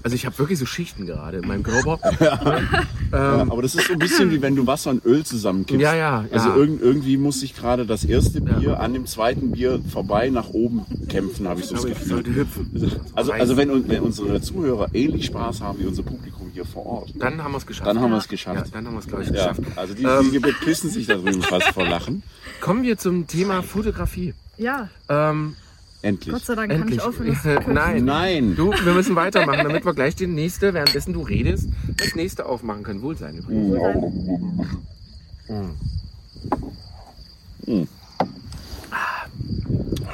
also 0.02 0.14
ich 0.14 0.26
habe 0.26 0.38
wirklich 0.38 0.58
so 0.58 0.66
Schichten 0.66 1.06
gerade 1.06 1.38
in 1.38 1.48
meinem 1.48 1.62
Körper. 1.62 1.98
Ja, 3.10 3.46
aber 3.48 3.62
das 3.62 3.74
ist 3.74 3.86
so 3.86 3.92
ein 3.94 3.98
bisschen 3.98 4.30
wie 4.30 4.42
wenn 4.42 4.54
du 4.56 4.66
Wasser 4.66 4.90
und 4.90 5.04
Öl 5.04 5.24
zusammenkippst. 5.24 5.80
Ja, 5.82 5.94
ja, 5.94 6.22
ja. 6.22 6.28
Also 6.32 6.54
irgend, 6.54 6.82
irgendwie 6.82 7.16
muss 7.16 7.40
sich 7.40 7.54
gerade 7.56 7.86
das 7.86 8.04
erste 8.04 8.38
Ja. 8.40 8.58
Bier 8.58 8.80
an 8.80 8.92
dem 8.92 9.06
zweiten 9.06 9.52
Bier 9.52 9.80
vorbei 9.90 10.28
nach 10.30 10.50
oben 10.50 10.82
kämpfen, 11.08 11.48
habe 11.48 11.60
ich 11.60 11.66
so 11.66 11.74
das 11.74 11.84
ich 11.84 11.94
Gefühl. 11.94 12.22
Also, 13.14 13.32
also 13.32 13.56
wenn, 13.56 13.88
wenn 13.88 14.02
unsere 14.02 14.40
Zuhörer 14.40 14.88
ähnlich 14.94 15.26
Spaß 15.26 15.60
haben 15.60 15.78
wie 15.80 15.86
unser 15.86 16.02
Publikum 16.02 16.47
hier 16.58 16.64
vor 16.66 16.86
Ort, 16.86 17.10
Dann 17.14 17.42
haben 17.44 17.52
wir 17.52 17.58
es 17.58 17.66
geschafft. 17.66 17.88
dann 17.88 18.00
haben 18.00 18.10
wir 18.10 18.16
es 18.18 18.24
ja, 18.24 18.30
geschafft. 18.30 18.74
dann 18.74 18.84
haben 18.86 18.94
wir 18.94 18.98
es, 18.98 19.06
glaube 19.06 19.22
ich, 19.22 19.30
Ja, 19.30 19.52
geschafft. 19.52 19.60
also 19.76 19.94
die, 19.94 20.02
Ähm. 20.02 20.30
die 20.32 20.38
bepissen 20.40 20.90
sich 20.90 21.06
da 21.06 21.14
drüben 21.14 21.40
fast 21.42 21.68
vor 21.68 21.86
Lachen. 21.86 22.22
Kommen 22.60 22.82
wir 22.82 22.98
zum 22.98 23.26
Thema 23.28 23.62
Fotografie. 23.62 24.34
ja. 24.56 24.88
Ähm, 25.08 25.54
Endlich. 26.00 26.32
Gott 26.32 26.44
sei 26.44 26.54
Dank 26.54 26.70
kann 26.70 26.80
Endlich. 26.82 26.98
ich 26.98 27.04
aufhören. 27.04 27.36
Nein. 27.74 28.04
Nein. 28.04 28.54
Du, 28.56 28.70
wir 28.72 28.92
müssen 28.94 29.16
weitermachen, 29.16 29.64
damit 29.64 29.84
wir 29.84 29.94
gleich 29.94 30.14
die 30.14 30.28
nächste, 30.28 30.72
währenddessen 30.72 31.12
du 31.12 31.22
redest, 31.22 31.68
das 31.96 32.14
nächste 32.14 32.46
aufmachen 32.46 32.84
können. 32.84 33.02
Wohlsein 33.02 33.36
übrigens. 33.38 33.76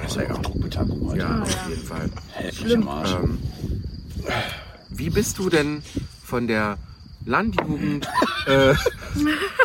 Das 0.03 0.17
ist 0.17 0.17
ja 0.17 0.35
auch 0.35 0.43
Druckbetankung 0.43 1.07
heute. 1.09 1.19
Ja, 1.21 1.43
auf 1.43 1.69
jeden 1.69 1.83
Fall. 1.85 2.11
Arsch. 2.87 3.15
Ähm, 3.23 3.39
wie 4.91 5.11
bist 5.11 5.39
du 5.39 5.49
denn 5.51 5.83
von 6.35 6.49
der 6.49 6.79
Landjugend 7.27 8.09
äh, 8.47 8.75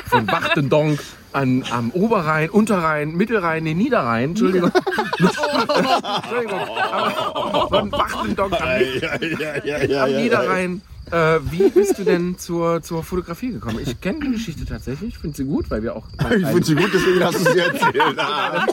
von 0.05 0.27
Wachtendonk 0.27 0.99
an, 1.33 1.63
am 1.71 1.89
Oberrhein, 1.89 2.51
Unterrhein, 2.51 3.15
Mittelrhein, 3.15 3.63
nee, 3.63 3.73
Niederrhein, 3.73 4.29
Entschuldigung. 4.29 4.71
Entschuldigung. 5.17 6.59
aber 6.77 7.67
Von 7.69 7.91
Wachtendonk 7.91 8.53
am, 8.53 9.97
am 9.97 10.11
Niederrhein. 10.15 10.81
Äh, 11.11 11.39
wie 11.49 11.69
bist 11.69 11.97
du 11.97 12.03
denn 12.03 12.37
zur, 12.37 12.83
zur 12.83 13.03
Fotografie 13.03 13.49
gekommen? 13.53 13.79
Ich 13.81 13.99
kenne 13.99 14.19
die 14.19 14.31
Geschichte 14.33 14.63
tatsächlich, 14.63 15.17
finde 15.17 15.37
sie 15.37 15.43
gut, 15.45 15.71
weil 15.71 15.81
wir 15.81 15.95
auch. 15.95 16.03
Ich 16.37 16.45
finde 16.45 16.63
sie 16.63 16.75
gut, 16.75 16.91
deswegen 16.93 17.23
hast 17.23 17.39
du 17.39 17.51
sie 17.51 17.57
erzählt. 17.57 18.19
Ah. 18.19 18.67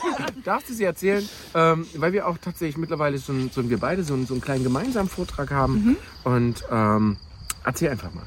Darfst 0.45 0.69
du 0.69 0.75
sie 0.75 0.85
erzählen? 0.85 1.27
Ähm, 1.55 1.87
weil 1.97 2.13
wir 2.13 2.27
auch 2.29 2.37
tatsächlich 2.37 2.77
mittlerweile 2.77 3.17
so, 3.17 3.33
ein- 3.33 3.51
so 3.51 3.67
wir 3.71 3.79
beide 3.79 4.03
so, 4.05 4.15
so 4.27 4.35
einen 4.35 4.43
kleinen 4.43 4.65
gemeinsamen 4.65 5.09
Vortrag 5.09 5.51
haben. 5.51 5.97
Und 6.25 6.63
ähm, 6.71 7.17
erzähl 7.67 7.91
einfach 7.91 8.11
mal. 8.15 8.25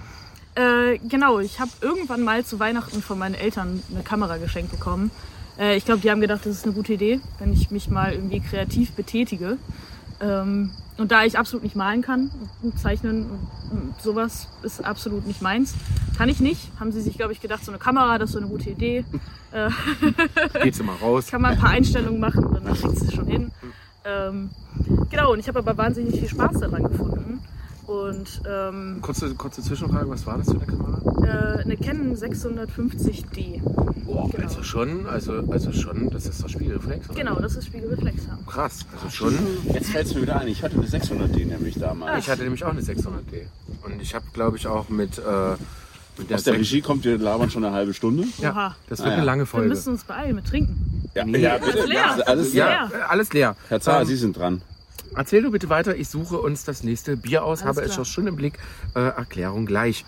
Äh, 0.56 1.00
genau, 1.00 1.40
ich 1.40 1.60
habe 1.60 1.72
irgendwann 1.82 2.22
mal 2.22 2.46
zu 2.46 2.60
Weihnachten 2.60 3.02
von 3.02 3.18
meinen 3.18 3.36
Eltern 3.36 3.82
eine 3.92 4.04
Kamera 4.04 4.38
geschenkt 4.38 4.72
bekommen. 4.72 5.10
Äh, 5.58 5.78
ich 5.78 5.86
glaube, 5.86 6.02
die 6.02 6.12
haben 6.12 6.22
gedacht, 6.22 6.46
das 6.46 6.58
ist 6.58 6.66
eine 6.66 6.74
gute 6.74 6.94
Idee, 6.94 7.20
wenn 7.40 7.54
ich 7.54 7.72
mich 7.72 7.90
mal 7.90 8.14
irgendwie 8.14 8.40
kreativ 8.42 8.92
betätige. 8.92 9.58
Ähm, 10.22 10.72
und 10.98 11.14
da 11.14 11.24
ich 11.24 11.38
absolut 11.38 11.64
nicht 11.64 11.78
malen 11.78 12.02
kann, 12.02 12.30
und 12.62 12.78
zeichnen, 12.78 13.28
und 13.72 14.02
sowas 14.02 14.50
ist 14.64 14.84
absolut 14.84 15.26
nicht 15.26 15.42
meins, 15.42 15.74
kann 16.18 16.28
ich 16.28 16.42
nicht, 16.42 16.60
haben 16.78 16.92
sie 16.92 17.00
sich, 17.00 17.16
glaube 17.16 17.32
ich, 17.32 17.40
gedacht, 17.40 17.64
so 17.64 17.72
eine 17.72 17.80
Kamera, 17.80 18.18
das 18.18 18.32
ist 18.32 18.34
so 18.34 18.40
eine 18.40 18.50
gute 18.50 18.70
Idee. 18.72 19.06
Äh, 19.52 19.70
Geht's 20.62 20.80
immer 20.80 20.94
raus. 21.02 21.28
kann 21.28 21.42
man 21.42 21.54
ein 21.54 21.60
paar 21.60 21.70
Einstellungen 21.70 22.20
machen 22.20 22.44
und 22.44 22.66
dann 22.66 22.74
kriegt 22.76 23.02
es 23.02 23.14
schon 23.14 23.28
hin. 23.28 23.52
Ähm, 24.04 24.50
genau, 25.10 25.34
und 25.34 25.40
ich 25.40 25.48
habe 25.48 25.60
aber 25.60 25.78
wahnsinnig 25.78 26.20
viel 26.20 26.30
Spaß 26.30 26.60
daran 26.60 26.84
gefunden. 26.84 27.40
Und 27.90 28.42
ähm, 28.48 29.00
Kurze, 29.02 29.34
kurze 29.34 29.64
Zwischenfrage, 29.64 30.08
was 30.10 30.24
war 30.28 30.38
das 30.38 30.48
für 30.52 30.58
eine 30.58 30.66
Kamera? 30.68 31.02
äh, 31.58 31.64
eine 31.64 31.76
Canon 31.76 32.16
650D. 32.16 33.62
Boah, 34.06 34.30
Genau. 34.30 34.44
also 34.48 34.62
schon, 34.64 35.08
also, 35.08 35.44
also 35.52 35.72
schon, 35.72 36.10
das 36.12 36.28
ist 36.28 36.44
doch 36.44 36.50
Spiegelreflex. 36.50 37.10
Oder? 37.10 37.18
Genau, 37.20 37.36
das 37.40 37.56
ist 37.56 37.66
Spiegelreflex. 37.66 38.28
Krass, 38.48 38.86
also 38.96 39.10
schon. 39.10 39.34
Jetzt 39.74 39.90
fällt 39.90 40.06
es 40.06 40.14
mir 40.14 40.22
wieder 40.22 40.40
ein, 40.40 40.48
ich 40.48 40.62
hatte 40.64 40.76
eine 40.76 40.86
600D 40.88 41.46
nämlich 41.48 41.76
damals. 41.80 42.20
Ich 42.26 42.30
hatte 42.30 42.44
nämlich 42.44 42.64
auch 42.64 42.72
eine 42.72 42.82
600D. 42.82 43.48
Und 43.84 44.00
ich 44.02 44.14
habe, 44.14 44.26
glaube 44.34 44.58
ich, 44.58 44.68
auch 44.68 44.90
mit, 44.90 45.18
äh, 45.18 45.22
mit 46.20 46.32
Aus 46.34 46.44
der 46.44 46.54
Regie 46.56 46.82
kommt, 46.82 47.04
wir 47.06 47.18
labern 47.18 47.50
schon 47.50 47.64
eine 47.66 47.74
halbe 47.74 47.94
Stunde. 47.96 48.26
Ja, 48.38 48.52
Oha. 48.52 48.76
das 48.88 49.00
wird 49.00 49.08
Ah, 49.10 49.12
eine 49.14 49.22
ja. 49.22 49.26
lange 49.26 49.42
Wir 49.44 49.48
Folge. 49.48 49.70
müssen 49.70 49.94
uns 49.94 50.04
beeilen 50.04 50.36
mit 50.36 50.46
Trinken. 50.46 51.10
Ja, 51.16 51.26
Nee. 51.26 51.40
ja 51.40 51.54
Alles 51.56 51.66
bitte. 51.74 51.88
leer. 51.88 52.28
Alles 52.28 52.54
ja, 52.54 52.66
leer. 52.68 53.00
äh, 53.00 53.04
alles 53.10 53.34
leer. 53.34 53.56
Herr 53.68 53.80
Zahler, 53.82 54.02
Ähm, 54.02 54.08
Sie 54.08 54.16
sind 54.16 54.38
dran. 54.38 54.62
Erzähl 55.16 55.42
du 55.42 55.52
bitte 55.52 55.70
weiter, 55.70 55.96
ich 55.96 56.10
suche 56.10 56.38
uns 56.40 56.64
das 56.64 56.84
nächste 56.84 57.18
Bier 57.18 57.44
aus, 57.44 57.62
Alles 57.62 57.78
habe 57.78 57.88
es 57.88 57.94
klar. 57.94 58.06
schon 58.06 58.28
im 58.28 58.36
Blick. 58.36 58.60
Äh, 58.96 59.00
Erklärung 59.00 59.66
gleich. 59.66 60.06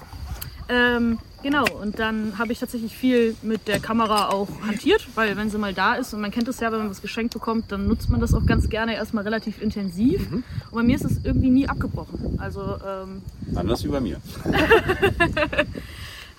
Ähm, 0.70 1.18
genau, 1.44 1.66
und 1.82 2.00
dann 2.00 2.38
habe 2.38 2.54
ich 2.54 2.60
tatsächlich 2.60 2.96
viel 2.96 3.36
mit 3.42 3.68
der 3.68 3.80
Kamera 3.82 4.30
auch 4.30 4.48
hantiert, 4.66 5.06
weil 5.16 5.36
wenn 5.36 5.50
sie 5.50 5.58
mal 5.58 5.74
da 5.74 5.96
ist 5.96 6.14
und 6.14 6.22
man 6.22 6.32
kennt 6.32 6.48
es 6.48 6.62
ja, 6.62 6.72
wenn 6.72 6.80
man 6.80 6.90
was 6.90 7.02
geschenkt 7.02 7.34
bekommt, 7.34 7.72
dann 7.74 7.88
nutzt 7.88 8.10
man 8.10 8.22
das 8.22 8.34
auch 8.34 8.46
ganz 8.46 8.70
gerne 8.70 8.96
erstmal 8.96 9.26
relativ 9.26 9.62
intensiv. 9.62 10.32
Und 10.32 10.44
bei 10.72 10.84
mir 10.84 10.96
ist 10.96 11.04
es 11.04 11.26
irgendwie 11.26 11.50
nie 11.50 11.68
abgebrochen. 11.68 12.40
Also 12.40 12.78
ähm, 12.88 13.22
Anders 13.54 13.84
wie 13.84 13.90
bei 13.90 14.00
mir. 14.00 14.22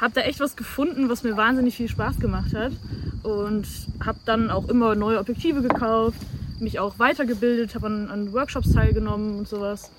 habe 0.00 0.14
da 0.14 0.22
echt 0.22 0.40
was 0.40 0.56
gefunden, 0.56 1.08
was 1.10 1.22
mir 1.22 1.36
wahnsinnig 1.36 1.76
viel 1.76 1.88
Spaß 1.88 2.18
gemacht 2.18 2.54
hat. 2.54 2.72
Und 3.22 3.66
habe 4.04 4.18
dann 4.24 4.50
auch 4.50 4.68
immer 4.68 4.94
neue 4.94 5.18
Objektive 5.20 5.62
gekauft, 5.62 6.18
mich 6.62 6.78
auch 6.78 6.98
weitergebildet, 6.98 7.74
habe 7.74 7.86
an, 7.86 8.08
an 8.08 8.32
Workshops 8.32 8.72
teilgenommen 8.72 9.38
und 9.38 9.48
sowas. 9.48 9.90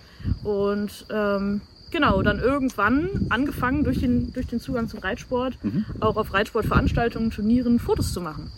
Und 0.43 1.05
ähm, 1.11 1.61
genau, 1.91 2.21
dann 2.21 2.39
irgendwann 2.39 3.27
angefangen 3.29 3.83
durch 3.83 3.99
den, 3.99 4.33
durch 4.33 4.47
den 4.47 4.59
Zugang 4.59 4.87
zum 4.87 4.99
Reitsport, 4.99 5.57
auch 5.99 6.17
auf 6.17 6.33
Reitsportveranstaltungen, 6.33 7.31
Turnieren 7.31 7.79
Fotos 7.79 8.13
zu 8.13 8.21
machen. 8.21 8.51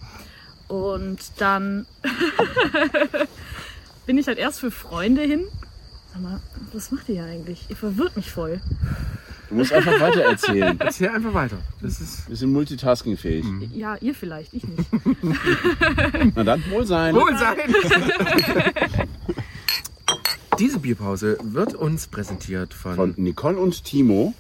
Und 0.68 1.20
dann 1.38 1.86
bin 4.06 4.18
ich 4.18 4.28
halt 4.28 4.38
erst 4.38 4.60
für 4.60 4.72
Freunde 4.72 5.22
hin. 5.22 5.46
Sag 6.12 6.22
mal, 6.22 6.40
was 6.74 6.92
macht 6.92 7.10
ihr 7.10 7.16
hier 7.16 7.26
eigentlich? 7.26 7.66
Ihr 7.70 7.76
verwirrt 7.76 8.16
mich 8.16 8.32
voll. 8.32 8.62
Du 9.50 9.56
musst 9.56 9.72
einfach 9.74 10.00
weiter 10.00 10.22
erzählen. 10.22 10.80
Erzähl 10.80 11.10
einfach 11.10 11.34
weiter. 11.34 11.58
Das 11.82 12.02
ist 12.02 12.28
Wir 12.28 12.36
sind 12.36 12.52
multitaskingfähig. 12.52 13.46
Ja, 13.74 13.96
ihr 14.02 14.16
vielleicht, 14.16 14.54
ich 14.54 14.64
nicht. 14.68 14.90
Na 16.36 16.44
dann, 16.44 16.64
wohl 16.72 16.86
sein. 16.86 17.14
wohl 17.16 17.38
sein. 17.38 17.58
Diese 20.60 20.80
Bierpause 20.80 21.38
wird 21.44 21.74
uns 21.76 22.08
präsentiert 22.08 22.74
von, 22.74 22.96
Von 22.96 23.14
Nicole 23.18 23.58
und 23.58 23.84
Timo. 23.84 24.34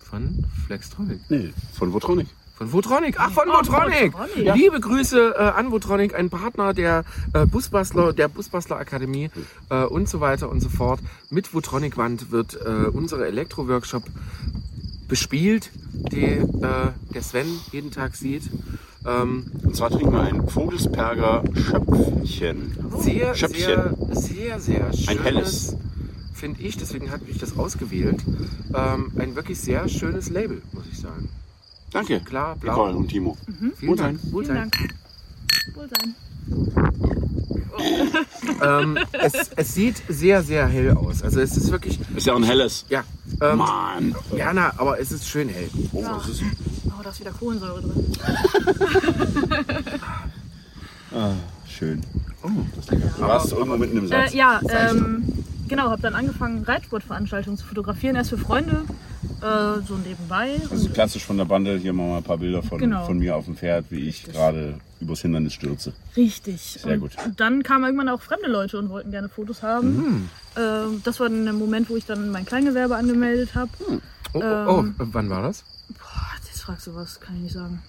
von 0.00 0.44
Flextronic. 0.66 1.20
Nee, 1.28 1.52
von 1.74 1.92
Votronic. 1.92 2.26
Von 2.56 2.72
Votronic. 2.72 3.16
Ach, 3.18 3.30
von 3.32 3.44
Oh, 3.48 3.58
Votronic. 3.58 4.12
Votronic. 4.14 4.36
Ja. 4.46 4.54
Liebe 4.54 4.80
Grüße 4.80 5.34
äh, 5.36 5.42
an 5.42 5.70
Votronic, 5.70 6.14
ein 6.14 6.30
Partner 6.30 6.72
der 6.72 7.04
äh, 7.34 7.44
Busbastler, 7.46 8.12
der 8.14 8.28
Busbastler 8.28 8.76
Akademie 8.78 9.30
äh, 9.68 9.84
und 9.84 10.08
so 10.08 10.20
weiter 10.20 10.48
und 10.48 10.60
so 10.60 10.68
fort. 10.70 11.00
Mit 11.30 11.52
Votronic 11.52 11.96
Wand 11.98 12.30
wird 12.30 12.54
äh, 12.54 12.86
unsere 12.88 13.26
Elektro-Workshop 13.26 14.04
bespielt, 15.06 15.70
die 16.12 16.24
äh, 16.24 16.42
der 17.14 17.22
Sven 17.22 17.46
jeden 17.72 17.90
Tag 17.90 18.16
sieht. 18.16 18.44
Ähm, 19.06 19.52
Und 19.62 19.76
zwar 19.76 19.90
trinken 19.90 20.12
wir 20.12 20.20
ein 20.22 20.48
Vogelsperger 20.48 21.44
Schöpfchen. 21.54 22.74
sehr, 23.00 23.34
Schöpfchen. 23.34 23.96
sehr, 24.10 24.20
sehr, 24.20 24.60
sehr 24.60 24.92
schönes, 24.92 25.08
Ein 25.08 25.22
helles. 25.22 25.76
finde 26.34 26.60
ich, 26.62 26.76
deswegen 26.76 27.10
habe 27.12 27.22
ich 27.28 27.38
das 27.38 27.56
ausgewählt. 27.56 28.20
Ähm, 28.74 29.12
ein 29.18 29.36
wirklich 29.36 29.60
sehr 29.60 29.86
schönes 29.88 30.30
Label, 30.30 30.60
muss 30.72 30.84
ich 30.90 30.98
sagen. 30.98 31.28
Danke. 31.92 32.20
Klar, 32.20 32.56
blau. 32.56 32.72
Nicole 32.72 32.96
und 32.96 33.08
Timo. 33.08 33.36
Vielen 33.76 33.90
Wohlsein. 33.90 34.06
Dank. 34.06 34.20
Vielen 34.20 34.32
Wohlsein. 34.34 34.56
Dank. 34.56 34.94
Wohlsein. 35.74 36.14
Ähm, 38.62 38.96
es, 39.12 39.50
es 39.54 39.74
sieht 39.74 40.02
sehr, 40.08 40.42
sehr 40.42 40.66
hell 40.66 40.92
aus. 40.96 41.22
Also 41.22 41.40
es 41.40 41.58
ist 41.58 41.70
wirklich, 41.70 41.98
Ist 42.16 42.26
ja 42.26 42.32
auch 42.32 42.38
ein 42.38 42.42
helles. 42.44 42.86
ja, 42.88 43.04
ähm, 43.42 43.58
Mann. 43.58 44.14
ja, 44.34 44.54
na, 44.54 44.72
aber 44.78 44.98
es 44.98 45.12
ist 45.12 45.28
schön 45.28 45.50
hell. 45.50 45.68
Oh, 45.92 46.00
Ja. 46.00 46.14
das 46.16 46.28
ist 46.28 46.42
Oh, 46.86 47.02
da 47.04 47.10
ist 47.10 47.20
wieder 47.20 47.32
Kohlensäure 47.32 47.82
drin. 47.82 48.06
ah, 51.14 51.32
schön. 51.68 52.00
Oh, 52.42 52.48
das 52.76 52.86
Du 52.86 53.20
warst 53.20 53.52
irgendwo 53.52 53.76
mitten 53.76 53.98
im 53.98 54.08
Satz. 54.08 54.32
Äh, 54.32 54.36
ja, 54.38 54.60
ähm, 54.70 55.24
genau, 55.68 55.90
habe 55.90 56.02
dann 56.02 56.14
angefangen, 56.14 56.62
Reitsportveranstaltungen 56.64 57.58
zu 57.58 57.66
fotografieren. 57.66 58.16
Erst 58.16 58.30
für 58.30 58.38
Freunde, 58.38 58.84
äh, 59.42 59.80
so 59.86 59.96
nebenbei. 59.96 60.60
Also 60.70 60.88
klassisch 60.90 61.24
von 61.24 61.36
der 61.36 61.44
Bande, 61.44 61.76
hier 61.78 61.92
machen 61.92 62.08
wir 62.10 62.16
ein 62.18 62.22
paar 62.22 62.38
Bilder 62.38 62.62
von, 62.62 62.78
Genau. 62.78 63.04
von 63.06 63.18
mir 63.18 63.36
auf 63.36 63.44
dem 63.46 63.56
Pferd, 63.56 63.86
wie 63.90 64.08
ich 64.08 64.24
gerade 64.24 64.78
übers 65.00 65.20
Hindernis 65.22 65.52
stürze. 65.54 65.92
Richtig. 66.16 66.78
Sehr 66.82 66.94
und, 66.94 67.00
gut. 67.00 67.12
Und 67.24 67.38
dann 67.40 67.62
kamen 67.62 67.84
irgendwann 67.84 68.08
auch 68.08 68.20
fremde 68.22 68.48
Leute 68.48 68.78
und 68.78 68.88
wollten 68.88 69.10
gerne 69.10 69.28
Fotos 69.28 69.62
haben. 69.62 70.28
Ähm, 70.56 71.02
das 71.04 71.20
war 71.20 71.28
dann 71.28 71.44
der 71.44 71.52
Moment, 71.52 71.90
wo 71.90 71.96
ich 71.96 72.06
dann 72.06 72.30
mein 72.30 72.44
Kleingewerbe 72.46 72.96
angemeldet 72.96 73.54
habe. 73.54 73.70
Oh, 73.80 73.98
oh, 74.34 74.40
oh, 74.42 74.78
Ähm. 74.80 74.94
wann 74.98 75.28
war 75.30 75.42
das? 75.42 75.64
Boah, 75.90 76.32
jetzt 76.44 76.62
fragst 76.62 76.86
du 76.86 76.94
was, 76.94 77.20
kann 77.20 77.36
ich 77.36 77.42
nicht 77.42 77.54
sagen. 77.54 77.82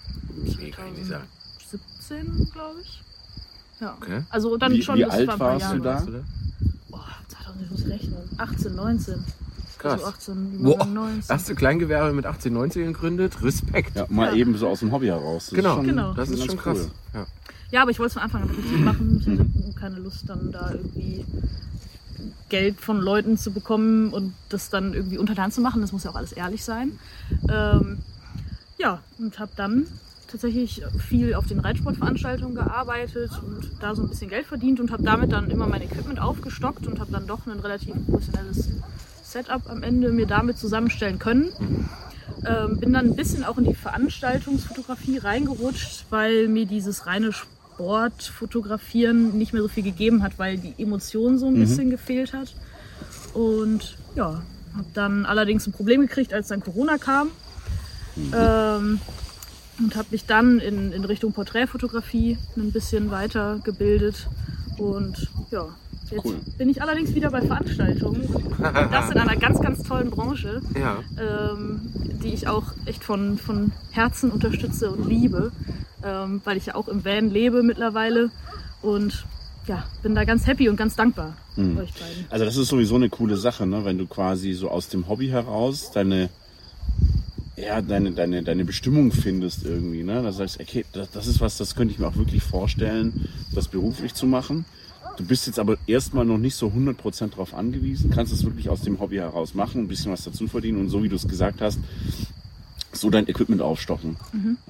Nee, 0.44 0.70
kann 0.70 0.84
ich 0.92 0.98
nicht 0.98 1.08
sagen. 1.08 1.24
17, 1.70 2.50
glaube 2.52 2.80
ich. 2.82 3.02
Ja. 3.80 3.96
Okay. 4.00 4.22
Also 4.30 4.56
dann 4.56 4.72
Wie- 4.72 4.82
schon 4.82 4.96
wie 4.96 5.02
das 5.02 5.14
alt 5.14 5.28
warst 5.38 5.40
du 5.72 5.76
Jahre. 5.76 5.80
da? 5.80 5.94
Warst 5.94 6.08
du 6.08 6.12
da? 6.12 6.18
Boah, 6.90 7.06
2000, 7.48 7.62
ich 7.64 7.70
muss 7.70 7.86
rechnen. 7.90 8.16
18, 8.38 8.74
19. 8.74 9.24
Krass. 9.78 9.92
Also 9.92 10.06
18, 10.06 10.62
Boah, 10.62 10.84
19. 10.86 11.22
erste 11.30 11.54
Kleingewerbe 11.54 12.12
mit 12.12 12.26
18, 12.26 12.52
19 12.52 12.86
gegründet. 12.86 13.42
Respekt. 13.42 13.94
Ja, 13.96 14.06
mal 14.08 14.28
Ja. 14.30 14.34
eben 14.34 14.56
so 14.56 14.68
aus 14.68 14.80
dem 14.80 14.90
Hobby 14.92 15.06
heraus. 15.06 15.46
Das 15.46 15.54
Genau, 15.54 15.70
Ist 15.70 15.76
schon, 15.76 15.86
Genau. 15.86 16.12
das 16.14 16.28
ist 16.30 16.38
ganz 16.38 16.50
schon 16.50 16.58
krass. 16.60 16.78
cool. 16.80 16.90
Ja. 17.14 17.26
Ja, 17.70 17.82
aber 17.82 17.90
ich 17.90 17.98
wollte 17.98 18.08
es 18.08 18.12
von 18.14 18.22
Anfang 18.22 18.42
an 18.42 18.50
richtig 18.50 18.80
machen. 18.80 19.20
Ich 19.20 19.26
hatte 19.28 19.74
keine 19.78 19.96
Lust, 20.00 20.24
dann 20.28 20.50
da 20.50 20.70
irgendwie 20.72 21.24
Geld 22.48 22.80
von 22.80 22.98
Leuten 22.98 23.36
zu 23.36 23.52
bekommen 23.52 24.10
und 24.12 24.32
das 24.48 24.70
dann 24.70 24.94
irgendwie 24.94 25.18
unter 25.18 25.34
der 25.34 25.44
Hand 25.44 25.54
zu 25.54 25.60
machen. 25.60 25.80
Das 25.82 25.92
muss 25.92 26.04
ja 26.04 26.10
auch 26.10 26.16
alles 26.16 26.32
ehrlich 26.32 26.64
sein. 26.64 26.98
Ähm, 27.48 27.98
ja, 28.78 29.00
und 29.18 29.38
habe 29.38 29.52
dann 29.54 29.86
tatsächlich 30.28 30.82
viel 30.98 31.34
auf 31.34 31.46
den 31.46 31.60
Reitsportveranstaltungen 31.60 32.54
gearbeitet 32.54 33.30
und 33.44 33.70
da 33.80 33.94
so 33.94 34.02
ein 34.02 34.08
bisschen 34.08 34.30
Geld 34.30 34.46
verdient 34.46 34.80
und 34.80 34.90
habe 34.92 35.02
damit 35.02 35.32
dann 35.32 35.50
immer 35.50 35.66
mein 35.66 35.82
Equipment 35.82 36.20
aufgestockt 36.20 36.86
und 36.86 37.00
habe 37.00 37.10
dann 37.10 37.26
doch 37.26 37.46
ein 37.46 37.58
relativ 37.58 37.94
professionelles 38.06 38.68
Setup 39.22 39.68
am 39.68 39.82
Ende 39.82 40.10
mir 40.10 40.26
damit 40.26 40.58
zusammenstellen 40.58 41.18
können. 41.18 41.48
Ähm, 42.46 42.78
bin 42.78 42.92
dann 42.92 43.06
ein 43.06 43.16
bisschen 43.16 43.44
auch 43.44 43.58
in 43.58 43.64
die 43.64 43.74
Veranstaltungsfotografie 43.74 45.18
reingerutscht, 45.18 46.04
weil 46.10 46.48
mir 46.48 46.66
dieses 46.66 47.06
reine 47.06 47.32
Sportfotografieren 47.32 49.36
nicht 49.36 49.52
mehr 49.52 49.62
so 49.62 49.68
viel 49.68 49.82
gegeben 49.82 50.22
hat, 50.22 50.38
weil 50.38 50.56
die 50.58 50.74
Emotion 50.82 51.38
so 51.38 51.46
ein 51.46 51.54
Mhm. 51.54 51.60
bisschen 51.60 51.90
gefehlt 51.90 52.32
hat. 52.32 52.54
Und 53.34 53.96
ja, 54.14 54.42
habe 54.74 54.86
dann 54.94 55.26
allerdings 55.26 55.66
ein 55.66 55.72
Problem 55.72 56.00
gekriegt, 56.02 56.32
als 56.32 56.48
dann 56.48 56.60
Corona 56.60 56.98
kam. 56.98 57.28
Mhm. 58.16 58.32
Ähm, 58.34 59.00
und 59.78 59.96
habe 59.96 60.08
mich 60.10 60.24
dann 60.26 60.58
in, 60.58 60.92
in 60.92 61.04
Richtung 61.04 61.32
Porträtfotografie 61.32 62.36
ein 62.56 62.72
bisschen 62.72 63.10
weitergebildet. 63.10 64.26
Und 64.76 65.28
ja, 65.50 65.66
jetzt 66.10 66.24
Cool. 66.24 66.36
bin 66.56 66.68
ich 66.68 66.82
allerdings 66.82 67.14
wieder 67.14 67.30
bei 67.30 67.40
Veranstaltungen. 67.42 68.22
Und 68.22 68.92
das 68.92 69.10
in 69.10 69.18
einer 69.18 69.36
ganz, 69.40 69.60
ganz 69.60 69.82
tollen 69.82 70.10
Branche 70.10 70.60
Ja. 70.78 71.00
ähm, 71.20 71.80
die 72.22 72.34
ich 72.34 72.48
auch 72.48 72.64
echt 72.86 73.04
von, 73.04 73.38
von 73.38 73.72
Herzen 73.92 74.30
unterstütze 74.30 74.90
und 74.90 75.08
liebe, 75.08 75.52
ähm, 76.04 76.40
weil 76.44 76.56
ich 76.56 76.66
ja 76.66 76.74
auch 76.74 76.88
im 76.88 77.04
Van 77.04 77.30
lebe 77.30 77.62
mittlerweile 77.62 78.30
und 78.82 79.24
ja, 79.66 79.84
bin 80.02 80.14
da 80.14 80.24
ganz 80.24 80.46
happy 80.46 80.68
und 80.68 80.76
ganz 80.76 80.96
dankbar 80.96 81.34
Mhm. 81.56 81.76
euch 81.78 81.92
beiden. 81.92 82.24
Also 82.30 82.44
das 82.44 82.56
ist 82.56 82.68
sowieso 82.68 82.94
eine 82.94 83.08
coole 83.10 83.36
Sache, 83.36 83.66
ne? 83.66 83.84
wenn 83.84 83.98
du 83.98 84.06
quasi 84.06 84.52
so 84.52 84.70
aus 84.70 84.88
dem 84.88 85.08
Hobby 85.08 85.26
heraus 85.28 85.90
deine, 85.92 86.28
ja, 87.60 87.82
deine, 87.82 88.12
deine, 88.12 88.42
deine 88.42 88.64
Bestimmung 88.64 89.12
findest 89.12 89.64
irgendwie. 89.64 90.02
Ne? 90.02 90.22
Da 90.22 90.32
sagst 90.32 90.60
okay, 90.60 90.84
das, 90.92 91.10
das 91.10 91.26
ist 91.26 91.40
was, 91.40 91.56
das 91.56 91.74
könnte 91.74 91.92
ich 91.92 91.98
mir 91.98 92.06
auch 92.06 92.16
wirklich 92.16 92.42
vorstellen, 92.42 93.28
das 93.54 93.68
beruflich 93.68 94.14
zu 94.14 94.26
machen. 94.26 94.64
Du 95.16 95.24
bist 95.24 95.46
jetzt 95.46 95.58
aber 95.58 95.76
erstmal 95.86 96.24
noch 96.24 96.38
nicht 96.38 96.54
so 96.54 96.68
100% 96.68 97.30
darauf 97.30 97.54
angewiesen, 97.54 98.10
kannst 98.10 98.32
es 98.32 98.44
wirklich 98.44 98.68
aus 98.68 98.82
dem 98.82 99.00
Hobby 99.00 99.16
heraus 99.16 99.54
machen, 99.54 99.82
ein 99.82 99.88
bisschen 99.88 100.12
was 100.12 100.22
dazu 100.22 100.46
verdienen 100.46 100.78
und 100.78 100.90
so 100.90 101.02
wie 101.02 101.08
du 101.08 101.16
es 101.16 101.26
gesagt 101.26 101.60
hast, 101.60 101.80
so 102.92 103.10
dein 103.10 103.28
Equipment 103.28 103.60
aufstocken. 103.60 104.16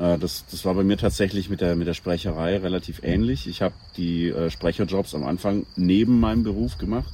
Äh, 0.03 0.19
das, 0.19 0.47
das 0.51 0.65
war 0.65 0.75
bei 0.75 0.85
mir 0.85 0.97
tatsächlich 0.97 1.51
mit 1.51 1.61
der, 1.61 1.77
mit 1.77 1.87
der 1.87 1.95
Sprecherei 1.95 2.57
relativ 2.57 3.03
ähnlich. 3.03 3.47
Ich 3.47 3.61
habe 3.61 3.75
die 3.99 4.29
äh, 4.29 4.51
Sprecherjobs 4.51 5.15
am 5.15 5.25
Anfang 5.25 5.67
neben 5.77 6.19
meinem 6.19 6.43
Beruf 6.43 6.79
gemacht 6.79 7.13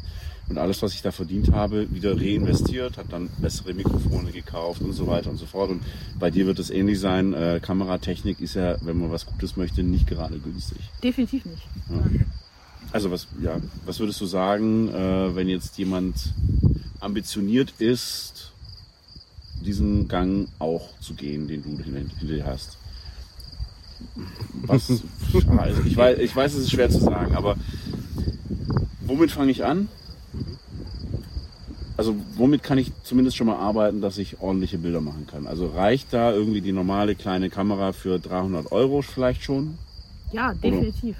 und 0.48 0.58
alles, 0.58 0.82
was 0.82 0.94
ich 0.94 1.02
da 1.02 1.10
verdient 1.10 1.52
habe, 1.52 1.92
wieder 1.92 2.16
reinvestiert, 2.16 2.98
habe 2.98 3.08
dann 3.08 3.30
bessere 3.38 3.72
Mikrofone 3.72 4.30
gekauft 4.30 4.82
und 4.82 4.92
so 4.92 5.06
weiter 5.06 5.30
und 5.30 5.38
so 5.38 5.46
fort. 5.46 5.70
Und 5.70 5.82
bei 6.18 6.30
dir 6.30 6.46
wird 6.46 6.58
es 6.58 6.70
ähnlich 6.70 7.00
sein. 7.00 7.32
Äh, 7.32 7.60
Kameratechnik 7.62 8.40
ist 8.40 8.54
ja, 8.54 8.76
wenn 8.82 8.98
man 8.98 9.10
was 9.10 9.24
Gutes 9.24 9.56
möchte, 9.56 9.82
nicht 9.82 10.06
gerade 10.06 10.38
günstig. 10.38 10.78
Definitiv 11.02 11.46
nicht. 11.46 11.62
Also 12.92 13.10
was, 13.10 13.26
ja, 13.42 13.58
was 13.86 13.98
würdest 14.00 14.20
du 14.20 14.26
sagen, 14.26 14.88
äh, 14.88 15.34
wenn 15.34 15.48
jetzt 15.48 15.78
jemand 15.78 16.14
ambitioniert 17.00 17.72
ist, 17.78 18.52
diesen 19.64 20.08
Gang 20.08 20.48
auch 20.58 20.90
zu 21.00 21.14
gehen, 21.14 21.48
den 21.48 21.62
du 21.62 21.70
hinter, 21.82 21.98
hinter 21.98 22.26
dir 22.26 22.44
hast? 22.44 22.76
Was, 24.66 24.90
also 25.58 25.82
ich, 25.82 25.96
weiß, 25.96 26.18
ich 26.18 26.36
weiß, 26.36 26.52
es 26.52 26.64
ist 26.64 26.70
schwer 26.70 26.90
zu 26.90 26.98
sagen, 26.98 27.34
aber 27.34 27.56
womit 29.06 29.30
fange 29.30 29.50
ich 29.50 29.64
an? 29.64 29.88
Also 31.96 32.16
womit 32.36 32.62
kann 32.62 32.78
ich 32.78 32.92
zumindest 33.04 33.36
schon 33.36 33.46
mal 33.46 33.56
arbeiten, 33.56 34.00
dass 34.00 34.18
ich 34.18 34.40
ordentliche 34.40 34.78
Bilder 34.78 35.00
machen 35.00 35.26
kann? 35.26 35.46
Also 35.46 35.68
reicht 35.68 36.12
da 36.12 36.32
irgendwie 36.32 36.60
die 36.60 36.72
normale 36.72 37.14
kleine 37.14 37.50
Kamera 37.50 37.92
für 37.92 38.18
300 38.18 38.72
Euro 38.72 39.02
vielleicht 39.02 39.42
schon? 39.44 39.78
Ja, 40.32 40.52
definitiv. 40.54 41.16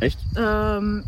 Echt? 0.00 0.18
Ähm. 0.36 1.04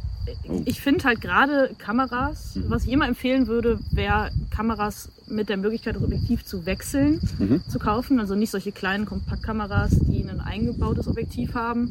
Ich 0.64 0.81
finde 0.81 1.05
halt 1.05 1.20
gerade 1.20 1.70
Kameras, 1.79 2.59
was 2.68 2.85
ich 2.85 2.93
immer 2.93 3.07
empfehlen 3.07 3.47
würde, 3.47 3.79
wäre 3.91 4.31
Kameras 4.51 5.09
mit 5.29 5.49
der 5.49 5.57
Möglichkeit, 5.57 5.97
das 5.97 6.03
Objektiv 6.03 6.45
zu 6.45 6.66
wechseln, 6.66 7.20
Mhm. 7.39 7.62
zu 7.68 7.79
kaufen. 7.79 8.20
Also 8.20 8.35
nicht 8.35 8.51
solche 8.51 8.72
kleinen 8.72 9.07
Kompaktkameras, 9.07 9.91
die 9.91 10.24
ein 10.29 10.41
eingebautes 10.41 11.09
Objektiv 11.09 11.55
haben. 11.55 11.91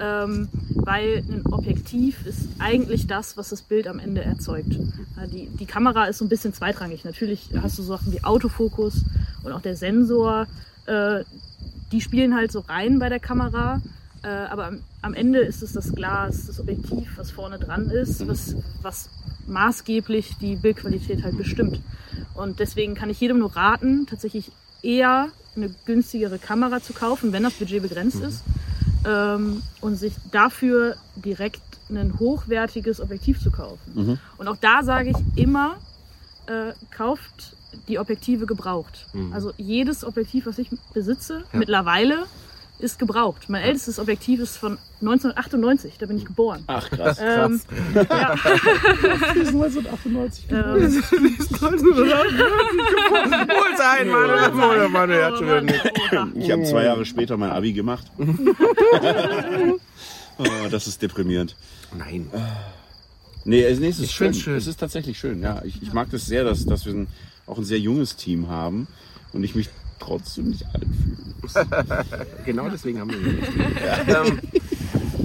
Ähm, 0.00 0.48
weil 0.74 1.22
ein 1.30 1.42
Objektiv 1.52 2.26
ist 2.26 2.48
eigentlich 2.58 3.06
das, 3.06 3.36
was 3.36 3.50
das 3.50 3.62
Bild 3.62 3.86
am 3.86 3.98
Ende 4.00 4.22
erzeugt. 4.22 4.76
Die, 5.32 5.48
die 5.48 5.66
Kamera 5.66 6.06
ist 6.06 6.18
so 6.18 6.24
ein 6.24 6.28
bisschen 6.28 6.52
zweitrangig. 6.52 7.04
Natürlich 7.04 7.50
hast 7.62 7.78
du 7.78 7.82
so 7.82 7.94
Sachen 7.96 8.12
wie 8.12 8.24
Autofokus 8.24 9.04
und 9.44 9.52
auch 9.52 9.60
der 9.60 9.76
Sensor, 9.76 10.46
äh, 10.86 11.22
die 11.92 12.00
spielen 12.00 12.34
halt 12.34 12.50
so 12.50 12.60
rein 12.60 12.98
bei 12.98 13.08
der 13.08 13.20
Kamera. 13.20 13.80
Äh, 14.24 14.28
aber 14.28 14.66
am, 14.66 14.80
am 15.02 15.14
Ende 15.14 15.40
ist 15.40 15.62
es 15.62 15.72
das 15.72 15.92
Glas, 15.92 16.46
das 16.46 16.58
Objektiv, 16.58 17.18
was 17.18 17.30
vorne 17.30 17.58
dran 17.58 17.90
ist, 17.90 18.26
was, 18.26 18.56
was 18.82 19.10
maßgeblich 19.46 20.36
die 20.40 20.56
Bildqualität 20.56 21.22
halt 21.22 21.36
bestimmt. 21.36 21.80
Und 22.34 22.58
deswegen 22.58 22.94
kann 22.94 23.10
ich 23.10 23.20
jedem 23.20 23.38
nur 23.38 23.54
raten, 23.54 24.06
tatsächlich 24.06 24.50
eher 24.82 25.28
eine 25.56 25.70
günstigere 25.84 26.38
Kamera 26.38 26.80
zu 26.80 26.94
kaufen, 26.94 27.32
wenn 27.32 27.42
das 27.42 27.54
Budget 27.54 27.82
begrenzt 27.82 28.20
ist. 28.22 28.42
Ähm, 29.06 29.62
und 29.82 29.96
sich 29.96 30.14
dafür 30.32 30.96
direkt 31.16 31.60
ein 31.90 32.18
hochwertiges 32.18 33.00
Objektiv 33.00 33.38
zu 33.42 33.50
kaufen. 33.50 33.92
Mhm. 33.94 34.18
Und 34.38 34.48
auch 34.48 34.56
da 34.56 34.82
sage 34.82 35.10
ich 35.10 35.38
immer, 35.42 35.76
äh, 36.46 36.72
kauft 36.90 37.54
die 37.88 37.98
Objektive 37.98 38.46
gebraucht. 38.46 39.06
Also 39.32 39.52
jedes 39.58 40.04
Objektiv, 40.04 40.46
was 40.46 40.58
ich 40.58 40.70
besitze, 40.94 41.42
Ja. 41.52 41.58
mittlerweile 41.58 42.24
ist 42.84 42.98
gebraucht. 42.98 43.48
Mein 43.48 43.62
ältestes 43.62 43.98
Objektiv 43.98 44.40
ist 44.40 44.56
von 44.58 44.78
1998, 45.00 45.94
da 45.98 46.06
bin 46.06 46.18
ich 46.18 46.24
geboren. 46.24 46.62
Ach 46.66 46.88
krass. 46.90 47.18
Ähm, 47.20 47.60
ja, 47.94 48.34
Die 49.34 49.44
sind 49.44 49.62
1998 49.62 50.46
ähm, 50.50 51.02
Hol's 53.50 53.80
ein, 53.80 54.08
Mann. 54.08 54.30
Oder 54.30 54.88
Mann, 54.88 55.10
er 55.10 55.26
hat 55.26 55.38
schon 55.38 55.46
wieder. 55.46 55.62
Ich 56.34 56.50
habe 56.50 56.62
zwei 56.64 56.84
Jahre 56.84 57.04
später 57.04 57.36
mein 57.36 57.50
Abi 57.50 57.72
gemacht. 57.72 58.06
oh, 60.38 60.44
das 60.70 60.86
ist 60.86 61.02
deprimierend. 61.02 61.56
Nein. 61.96 62.30
Nee, 63.44 63.62
es 63.64 63.78
nee, 63.80 63.88
es 63.88 63.98
ist 63.98 64.04
Ich 64.06 64.10
schön. 64.12 64.34
schön. 64.34 64.56
Es 64.56 64.66
ist 64.66 64.78
tatsächlich 64.80 65.18
schön, 65.18 65.42
ja. 65.42 65.62
Ich, 65.64 65.82
ich 65.82 65.92
mag 65.92 66.10
das 66.10 66.26
sehr, 66.26 66.44
dass, 66.44 66.64
dass 66.64 66.86
wir 66.86 66.94
ein, 66.94 67.08
auch 67.46 67.58
ein 67.58 67.64
sehr 67.64 67.78
junges 67.78 68.16
Team 68.16 68.48
haben 68.48 68.86
und 69.32 69.44
ich 69.44 69.54
mich 69.54 69.68
trotzdem 69.98 70.48
nicht 70.50 70.64
alt 70.66 70.84
fühle. 70.84 71.24
Genau 72.46 72.68
deswegen 72.70 73.00
haben 73.00 73.10
wir 73.10 73.18
ihn 73.18 73.36
nicht. 73.36 73.52
ähm, 74.08 74.38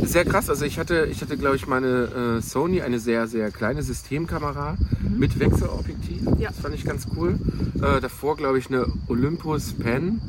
sehr 0.04 0.26
krass. 0.26 0.50
Also 0.50 0.66
ich 0.66 0.80
hatte, 0.80 1.08
ich 1.12 1.22
hatte, 1.22 1.38
glaube 1.38 1.56
ich, 1.56 1.68
meine 1.68 2.38
äh, 2.38 2.42
Sony, 2.42 2.82
eine 2.82 3.00
sehr, 3.00 3.28
sehr 3.28 3.52
kleine 3.52 3.84
Systemkamera 3.84 4.76
mit 5.02 5.40
Wechselobjektiv. 5.40 6.22
Ja. 6.38 6.50
Das 6.50 6.60
fand 6.60 6.76
ich 6.76 6.84
ganz 6.84 7.08
cool. 7.16 7.40
Äh, 7.76 8.02
davor, 8.02 8.36
glaube 8.36 8.58
ich, 8.60 8.68
eine 8.68 8.88
Olympus 9.08 9.74
Pen. 9.74 10.20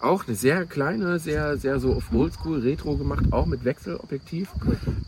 Auch 0.00 0.26
eine 0.26 0.36
sehr 0.36 0.66
kleine, 0.66 1.18
sehr, 1.18 1.56
sehr 1.56 1.78
so 1.80 1.92
auf 1.94 2.12
Oldschool 2.12 2.60
Retro 2.60 2.96
gemacht, 2.96 3.26
auch 3.30 3.46
mit 3.46 3.64
Wechselobjektiv. 3.64 4.48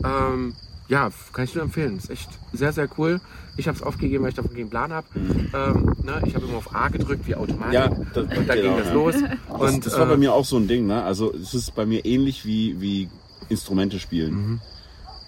Ähm, 0.03 0.53
ja, 0.87 1.09
kann 1.33 1.45
ich 1.45 1.55
nur 1.55 1.63
empfehlen. 1.63 1.97
Ist 1.97 2.09
echt 2.09 2.29
sehr, 2.53 2.71
sehr 2.73 2.87
cool. 2.97 3.19
Ich 3.57 3.67
habe 3.67 3.77
es 3.77 3.83
aufgegeben, 3.83 4.23
weil 4.23 4.29
ich 4.29 4.35
davon 4.35 4.53
keinen 4.53 4.69
Plan 4.69 4.91
habe. 4.91 5.07
Ähm, 5.15 5.95
ne, 6.03 6.21
ich 6.25 6.35
habe 6.35 6.45
immer 6.45 6.57
auf 6.57 6.75
A 6.75 6.89
gedrückt, 6.89 7.25
wie 7.27 7.35
Automatik. 7.35 7.73
Ja, 7.73 7.87
das- 7.87 8.23
und 8.37 8.47
dann 8.49 8.57
genau, 8.57 8.75
ging 8.75 8.77
das 8.77 8.87
ja. 8.87 8.93
los. 8.93 9.15
Das, 9.59 9.73
Und, 9.73 9.85
das 9.85 9.97
war 9.97 10.05
bei 10.05 10.13
äh, 10.13 10.17
mir 10.17 10.33
auch 10.33 10.45
so 10.45 10.57
ein 10.57 10.67
Ding, 10.67 10.85
ne? 10.87 11.03
Also 11.03 11.33
es 11.33 11.53
ist 11.53 11.73
bei 11.75 11.85
mir 11.85 12.05
ähnlich 12.05 12.45
wie, 12.45 12.79
wie 12.81 13.09
Instrumente 13.49 13.99
spielen. 13.99 14.59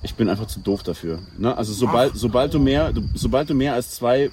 Ich 0.03 0.14
bin 0.16 0.30
einfach 0.30 0.47
zu 0.47 0.60
doof 0.60 0.84
dafür. 0.84 1.20
Ne? 1.38 1.55
Also 1.58 1.74
sobald, 1.74 2.16
sobald 2.16 2.53
du 2.53 2.60
mehr, 2.60 2.93
sobald 3.16 3.49
du 3.49 3.55
mehr 3.55 3.74
als 3.74 3.91
zwei 3.95 4.30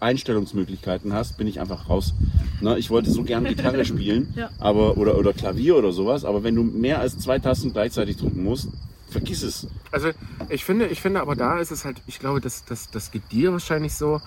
Einstellungsmöglichkeiten 0.00 1.12
hast, 1.12 1.36
bin 1.36 1.46
ich 1.46 1.60
einfach 1.60 1.88
raus. 1.88 2.14
Ne? 2.60 2.78
Ich 2.78 2.90
wollte 2.90 3.10
so 3.10 3.24
gern 3.24 3.44
Gitarre 3.44 3.84
spielen, 3.84 4.32
Ja. 4.36 4.50
aber 4.58 4.96
oder, 4.96 5.18
oder 5.18 5.32
Klavier 5.32 5.76
oder 5.76 5.92
sowas, 5.92 6.24
aber 6.24 6.44
wenn 6.44 6.54
du 6.54 6.62
mehr 6.62 7.00
als 7.00 7.18
zwei 7.18 7.38
Tasten 7.38 7.72
gleichzeitig 7.72 8.16
drücken 8.16 8.42
musst, 8.44 8.68
vergiss 9.10 9.42
es. 9.42 9.66
Also 9.90 10.10
ich 10.48 10.64
finde, 10.64 10.86
ich 10.86 11.00
finde 11.00 11.20
aber 11.20 11.36
da 11.36 11.58
ist 11.58 11.70
es 11.70 11.84
halt, 11.84 12.02
ich 12.06 12.18
glaube, 12.18 12.40
das, 12.40 12.64
das, 12.64 12.90
das 12.90 13.10
geht 13.10 13.30
dir 13.32 13.52
wahrscheinlich 13.52 13.94
so. 13.94 14.20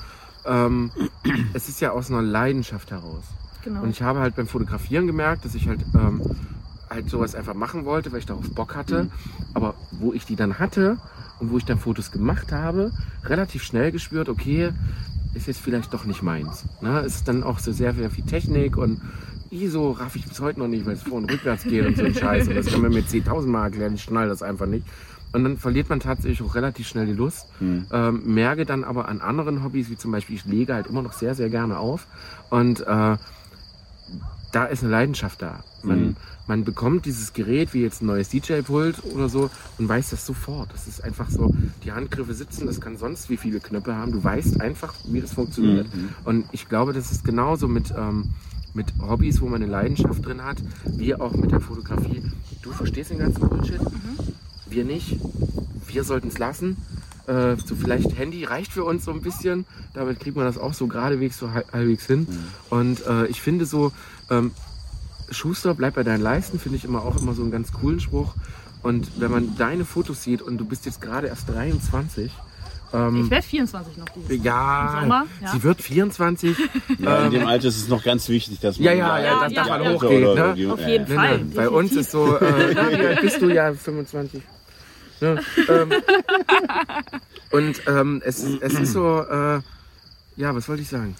Ähm, 0.45 0.91
es 1.53 1.69
ist 1.69 1.81
ja 1.81 1.91
aus 1.91 2.09
einer 2.09 2.21
Leidenschaft 2.21 2.91
heraus. 2.91 3.23
genau. 3.63 3.81
Und 3.81 3.89
ich 3.89 4.01
habe 4.01 4.19
halt 4.19 4.35
beim 4.35 4.47
Fotografieren 4.47 5.07
gemerkt, 5.07 5.45
dass 5.45 5.55
ich 5.55 5.67
halt, 5.67 5.81
ähm, 5.93 6.21
halt 6.89 7.09
sowas 7.09 7.35
einfach 7.35 7.53
machen 7.53 7.85
wollte, 7.85 8.11
weil 8.11 8.19
ich 8.19 8.25
darauf 8.25 8.49
Bock 8.51 8.75
hatte. 8.75 9.09
Aber 9.53 9.75
wo 9.91 10.13
ich 10.13 10.25
die 10.25 10.35
dann 10.35 10.59
hatte 10.59 10.97
und 11.39 11.51
wo 11.51 11.57
ich 11.57 11.65
dann 11.65 11.79
Fotos 11.79 12.11
gemacht 12.11 12.51
habe, 12.51 12.91
relativ 13.23 13.63
schnell 13.63 13.91
gespürt, 13.91 14.29
okay, 14.29 14.71
ist 15.33 15.47
jetzt 15.47 15.61
vielleicht 15.61 15.93
doch 15.93 16.05
nicht 16.05 16.21
meins. 16.21 16.65
Ne? 16.81 16.99
Es 16.99 17.15
ist 17.15 17.27
dann 17.27 17.43
auch 17.43 17.59
so 17.59 17.71
sehr, 17.71 17.93
sehr 17.93 18.09
viel 18.09 18.25
Technik 18.25 18.77
und 18.77 19.01
ISO 19.51 19.91
raff 19.91 20.15
ich 20.15 20.25
bis 20.25 20.39
heute 20.39 20.59
noch 20.59 20.67
nicht, 20.67 20.85
weil 20.85 20.93
es 20.93 21.03
vor 21.03 21.17
und 21.17 21.31
rückwärts 21.31 21.63
geht 21.63 21.85
und 21.85 21.97
so 21.97 22.03
ein 22.05 22.15
Scheiß. 22.15 22.47
Und 22.47 22.55
das 22.55 22.67
kann 22.67 22.81
man 22.81 22.91
mir 22.91 23.03
10.000 23.03 23.47
Mal 23.47 23.65
erklären, 23.65 23.93
ich 23.95 24.03
schnall 24.03 24.29
das 24.29 24.41
einfach 24.41 24.65
nicht. 24.65 24.85
Und 25.33 25.43
dann 25.43 25.57
verliert 25.57 25.89
man 25.89 25.99
tatsächlich 25.99 26.41
auch 26.41 26.55
relativ 26.55 26.87
schnell 26.87 27.05
die 27.05 27.13
Lust. 27.13 27.47
Ähm, 27.61 28.21
merke 28.25 28.65
dann 28.65 28.83
aber 28.83 29.07
an 29.07 29.21
anderen 29.21 29.63
Hobbys, 29.63 29.89
wie 29.89 29.97
zum 29.97 30.11
Beispiel, 30.11 30.35
ich 30.35 30.45
lege 30.45 30.73
halt 30.73 30.87
immer 30.87 31.01
noch 31.01 31.13
sehr, 31.13 31.35
sehr 31.35 31.49
gerne 31.49 31.77
auf. 31.79 32.07
Und 32.49 32.81
äh, 32.81 33.17
da 34.51 34.65
ist 34.65 34.83
eine 34.83 34.91
Leidenschaft 34.91 35.41
da. 35.41 35.63
Man, 35.83 35.99
Mhm. 36.01 36.15
man 36.47 36.63
bekommt 36.65 37.05
dieses 37.05 37.31
Gerät 37.31 37.73
wie 37.73 37.81
jetzt 37.81 38.01
ein 38.01 38.07
neues 38.07 38.27
DJ-Pult 38.29 39.01
oder 39.15 39.29
so 39.29 39.49
und 39.77 39.87
weiß 39.87 40.09
das 40.09 40.25
sofort. 40.25 40.73
Das 40.73 40.87
ist 40.87 41.01
einfach 41.01 41.29
so, 41.29 41.53
die 41.85 41.93
Handgriffe 41.93 42.33
sitzen, 42.33 42.67
das 42.67 42.81
kann 42.81 42.97
sonst 42.97 43.29
wie 43.29 43.37
viele 43.37 43.61
Knöpfe 43.61 43.95
haben. 43.95 44.11
Du 44.11 44.21
weißt 44.21 44.59
einfach, 44.59 44.93
wie 45.05 45.21
das 45.21 45.33
funktioniert. 45.33 45.87
Mhm. 45.95 46.09
Und 46.25 46.45
ich 46.51 46.67
glaube, 46.67 46.91
das 46.91 47.11
ist 47.11 47.23
genauso 47.23 47.69
mit, 47.69 47.93
ähm, 47.97 48.31
mit 48.73 48.93
Hobbys, 49.01 49.41
wo 49.41 49.45
man 49.47 49.61
eine 49.61 49.71
Leidenschaft 49.71 50.25
drin 50.25 50.43
hat, 50.43 50.57
wie 50.85 51.15
auch 51.15 51.33
mit 51.33 51.51
der 51.51 51.59
Fotografie. 51.61 52.23
Du 52.61 52.71
verstehst 52.71 53.11
den 53.11 53.19
ganzen 53.19 53.47
Bullshit. 53.47 53.79
wir 54.67 54.85
nicht. 54.85 55.17
Wir 55.87 56.03
sollten 56.03 56.29
es 56.29 56.37
lassen. 56.37 56.77
Äh, 57.27 57.55
so 57.57 57.75
vielleicht 57.75 58.17
Handy 58.17 58.45
reicht 58.45 58.71
für 58.71 58.83
uns 58.83 59.03
so 59.05 59.11
ein 59.11 59.21
bisschen. 59.21 59.65
Damit 59.93 60.19
kriegt 60.19 60.35
man 60.37 60.45
das 60.45 60.57
auch 60.57 60.73
so 60.73 60.87
geradewegs 60.87 61.37
so 61.37 61.51
halb- 61.51 61.71
halbwegs 61.73 62.05
hin. 62.07 62.27
Und 62.69 63.05
äh, 63.05 63.27
ich 63.27 63.41
finde 63.41 63.65
so, 63.65 63.91
ähm, 64.29 64.51
Schuster, 65.29 65.73
bleib 65.73 65.95
bei 65.95 66.03
deinen 66.03 66.21
Leisten, 66.21 66.59
finde 66.59 66.77
ich 66.77 66.85
immer 66.85 67.03
auch 67.03 67.21
immer 67.21 67.33
so 67.33 67.41
einen 67.41 67.51
ganz 67.51 67.71
coolen 67.71 67.99
Spruch. 67.99 68.35
Und 68.83 69.19
wenn 69.19 69.31
man 69.31 69.55
deine 69.57 69.85
Fotos 69.85 70.23
sieht 70.23 70.41
und 70.41 70.57
du 70.57 70.65
bist 70.65 70.85
jetzt 70.85 71.01
gerade 71.01 71.27
erst 71.27 71.47
23, 71.49 72.31
ähm, 72.93 73.23
Ich 73.23 73.31
werde 73.31 73.45
24 73.45 73.97
noch 73.97 74.09
dieses 74.09 74.43
ja, 74.43 74.93
Im 74.93 74.99
Sommer, 75.01 75.25
ja. 75.41 75.51
sie 75.51 75.63
wird 75.63 75.81
24. 75.81 76.57
Ja, 76.99 77.25
in 77.25 77.31
dem 77.31 77.47
Alter 77.47 77.67
ist 77.67 77.77
es 77.77 77.87
noch 77.87 78.03
ganz 78.03 78.29
wichtig, 78.29 78.59
dass 78.59 78.77
man 78.77 78.85
Ja, 78.85 78.93
ja, 78.93 79.19
ja, 79.19 79.39
dass 79.41 79.53
das 79.53 79.67
da 79.67 79.77
mal 79.77 79.93
hochgeht, 79.93 80.25
oder 80.25 80.55
ne? 80.55 80.73
Auf 80.73 80.81
ja, 80.81 80.87
jeden 80.87 81.07
ja. 81.07 81.15
Fall. 81.15 81.37
Nein. 81.37 81.51
Bei 81.55 81.69
uns 81.69 81.93
ist 81.93 82.11
so, 82.11 82.37
äh, 82.37 83.17
bist 83.21 83.41
du? 83.41 83.49
Ja, 83.49 83.73
25. 83.73 84.41
Ne? 85.21 85.39
Ähm, 85.69 85.91
und 87.51 87.81
ähm, 87.87 88.21
es, 88.25 88.43
es 88.43 88.73
ist 88.73 88.93
so, 88.93 89.21
äh, 89.21 89.61
ja, 90.35 90.55
was 90.55 90.67
wollte 90.67 90.81
ich 90.81 90.89
sagen? 90.89 91.15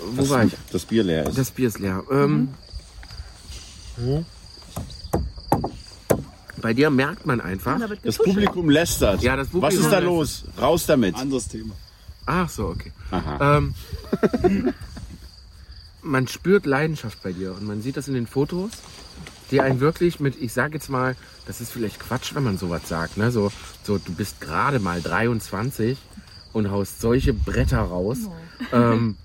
Wo 0.00 0.28
war 0.28 0.44
ich? 0.44 0.52
Das 0.72 0.84
Bier 0.84 1.02
leer 1.02 1.26
ist. 1.26 1.38
Das 1.38 1.50
Bier 1.50 1.68
ist 1.68 1.78
leer. 1.78 2.02
Ähm, 2.10 2.48
Bei 6.60 6.74
dir 6.74 6.90
merkt 6.90 7.26
man 7.26 7.40
einfach. 7.40 7.78
Da 7.78 7.88
wird 7.88 8.00
Das. 8.04 8.18
Publikum 8.18 8.68
lästert. 8.70 9.22
Ja, 9.22 9.36
das 9.36 9.48
Publikum 9.48 9.78
Was 9.78 9.84
ist 9.84 9.92
da 9.92 9.98
los? 9.98 10.44
Raus 10.60 10.86
damit. 10.86 11.14
Anderes 11.16 11.48
Thema. 11.48 11.74
Ach 12.26 12.48
so, 12.48 12.66
okay. 12.68 12.92
Aha. 13.10 13.58
Ähm, 13.58 13.74
man 16.02 16.28
spürt 16.28 16.66
Leidenschaft 16.66 17.22
bei 17.22 17.32
dir 17.32 17.52
und 17.54 17.64
man 17.66 17.82
sieht 17.82 17.96
das 17.96 18.08
in 18.08 18.14
den 18.14 18.26
Fotos, 18.26 18.70
die 19.50 19.60
einen 19.60 19.80
wirklich 19.80 20.20
mit, 20.20 20.40
ich 20.40 20.52
sage 20.52 20.74
jetzt 20.74 20.88
mal, 20.88 21.16
das 21.46 21.60
ist 21.60 21.72
vielleicht 21.72 21.98
Quatsch, 21.98 22.34
wenn 22.34 22.44
man 22.44 22.58
sowas 22.58 22.82
sagt, 22.88 23.16
ne? 23.16 23.30
So, 23.32 23.50
so 23.82 23.98
du 23.98 24.12
bist 24.14 24.40
gerade 24.40 24.78
mal 24.78 25.00
23 25.02 25.98
und 26.52 26.70
haust 26.70 27.00
solche 27.00 27.32
Bretter 27.34 27.80
raus. 27.80 28.18
Ähm, 28.72 29.16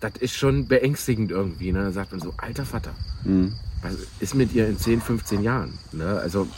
das 0.00 0.12
ist 0.20 0.34
schon 0.36 0.66
beängstigend 0.68 1.30
irgendwie, 1.30 1.72
ne? 1.72 1.84
Da 1.84 1.92
sagt 1.92 2.12
man 2.12 2.20
so, 2.20 2.34
alter 2.36 2.64
Vater, 2.64 2.90
Mhm. 3.24 3.54
Was 3.84 3.94
ist 4.20 4.34
mit 4.34 4.52
ihr 4.52 4.66
in 4.68 4.78
10, 4.78 5.00
15 5.00 5.42
Jahren? 5.42 5.78
Ne? 5.92 6.18
Also 6.20 6.48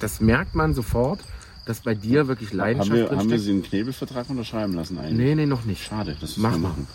das 0.00 0.20
merkt 0.20 0.54
man 0.54 0.74
sofort, 0.74 1.20
dass 1.64 1.80
bei 1.80 1.94
dir 1.94 2.28
wirklich 2.28 2.50
Haben 2.50 2.56
Leidenschaft 2.58 2.92
wir, 2.92 3.02
haben 3.04 3.10
wir 3.10 3.16
drinsteckt. 3.18 3.42
sie 3.44 3.50
einen 3.52 3.62
Knebelvertrag 3.62 4.28
unterschreiben 4.30 4.72
lassen 4.74 4.98
eigentlich? 4.98 5.16
Nee, 5.18 5.34
nee, 5.34 5.46
noch 5.46 5.64
nicht. 5.64 5.84
Schade, 5.84 6.16
das 6.20 6.36
müssen 6.36 6.42
Mach 6.42 6.52
wir 6.52 6.58
mal. 6.58 6.68
machen. 6.68 6.86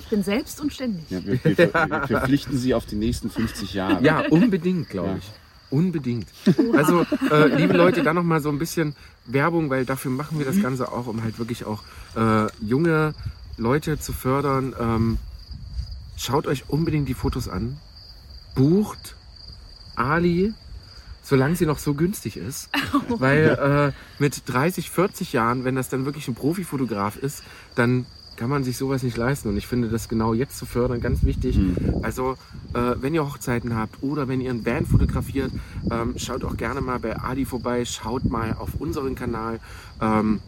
Ich 0.00 0.08
bin 0.08 0.22
selbst 0.22 0.60
und 0.60 0.72
ständig. 0.72 1.04
Ja, 1.10 1.24
wir, 1.24 1.42
wir, 1.44 1.56
wir, 1.58 1.72
wir 1.74 2.06
verpflichten 2.06 2.56
sie 2.58 2.74
auf 2.74 2.86
die 2.86 2.96
nächsten 2.96 3.30
50 3.30 3.74
Jahre. 3.74 4.02
Ja, 4.02 4.20
unbedingt, 4.30 4.88
glaube 4.88 5.08
Ja. 5.10 5.16
ich. 5.18 5.30
Unbedingt. 5.70 6.26
Also, 6.72 7.04
äh, 7.30 7.54
liebe 7.54 7.74
Leute, 7.76 8.02
da 8.02 8.14
noch 8.14 8.22
mal 8.22 8.40
so 8.40 8.48
ein 8.48 8.58
bisschen 8.58 8.96
Werbung, 9.26 9.68
weil 9.68 9.84
dafür 9.84 10.10
machen 10.10 10.38
wir 10.38 10.46
das 10.46 10.62
Ganze 10.62 10.90
auch, 10.90 11.06
um 11.06 11.22
halt 11.22 11.38
wirklich 11.38 11.66
auch 11.66 11.82
äh, 12.16 12.46
junge 12.64 13.12
Leute 13.58 13.98
zu 13.98 14.14
fördern. 14.14 14.74
Ähm, 14.80 15.18
schaut 16.16 16.46
euch 16.46 16.70
unbedingt 16.70 17.06
die 17.10 17.12
Fotos 17.14 17.48
an. 17.50 17.76
Bucht 18.58 19.14
Ali, 19.94 20.52
solange 21.22 21.54
sie 21.54 21.64
noch 21.64 21.78
so 21.78 21.94
günstig 21.94 22.36
ist. 22.36 22.68
Weil 23.08 23.94
äh, 23.94 24.20
mit 24.20 24.42
30, 24.46 24.90
40 24.90 25.32
Jahren, 25.32 25.64
wenn 25.64 25.76
das 25.76 25.88
dann 25.88 26.04
wirklich 26.04 26.26
ein 26.26 26.34
Profifotograf 26.34 27.16
ist, 27.16 27.44
dann 27.76 28.04
kann 28.34 28.50
man 28.50 28.64
sich 28.64 28.76
sowas 28.76 29.04
nicht 29.04 29.16
leisten. 29.16 29.48
Und 29.48 29.56
ich 29.56 29.68
finde 29.68 29.88
das 29.88 30.08
genau 30.08 30.34
jetzt 30.34 30.58
zu 30.58 30.66
fördern 30.66 31.00
ganz 31.00 31.22
wichtig. 31.22 31.60
Also, 32.02 32.36
äh, 32.74 32.96
wenn 33.00 33.14
ihr 33.14 33.24
Hochzeiten 33.24 33.76
habt 33.76 34.02
oder 34.02 34.26
wenn 34.26 34.40
ihr 34.40 34.50
ein 34.50 34.64
Band 34.64 34.88
fotografiert, 34.88 35.52
ähm, 35.92 36.14
schaut 36.16 36.42
auch 36.42 36.56
gerne 36.56 36.80
mal 36.80 36.98
bei 36.98 37.16
Adi 37.16 37.44
vorbei, 37.44 37.84
schaut 37.84 38.24
mal 38.24 38.54
auf 38.58 38.74
unseren 38.80 39.14
Kanal. 39.14 39.60
Ähm, 40.00 40.40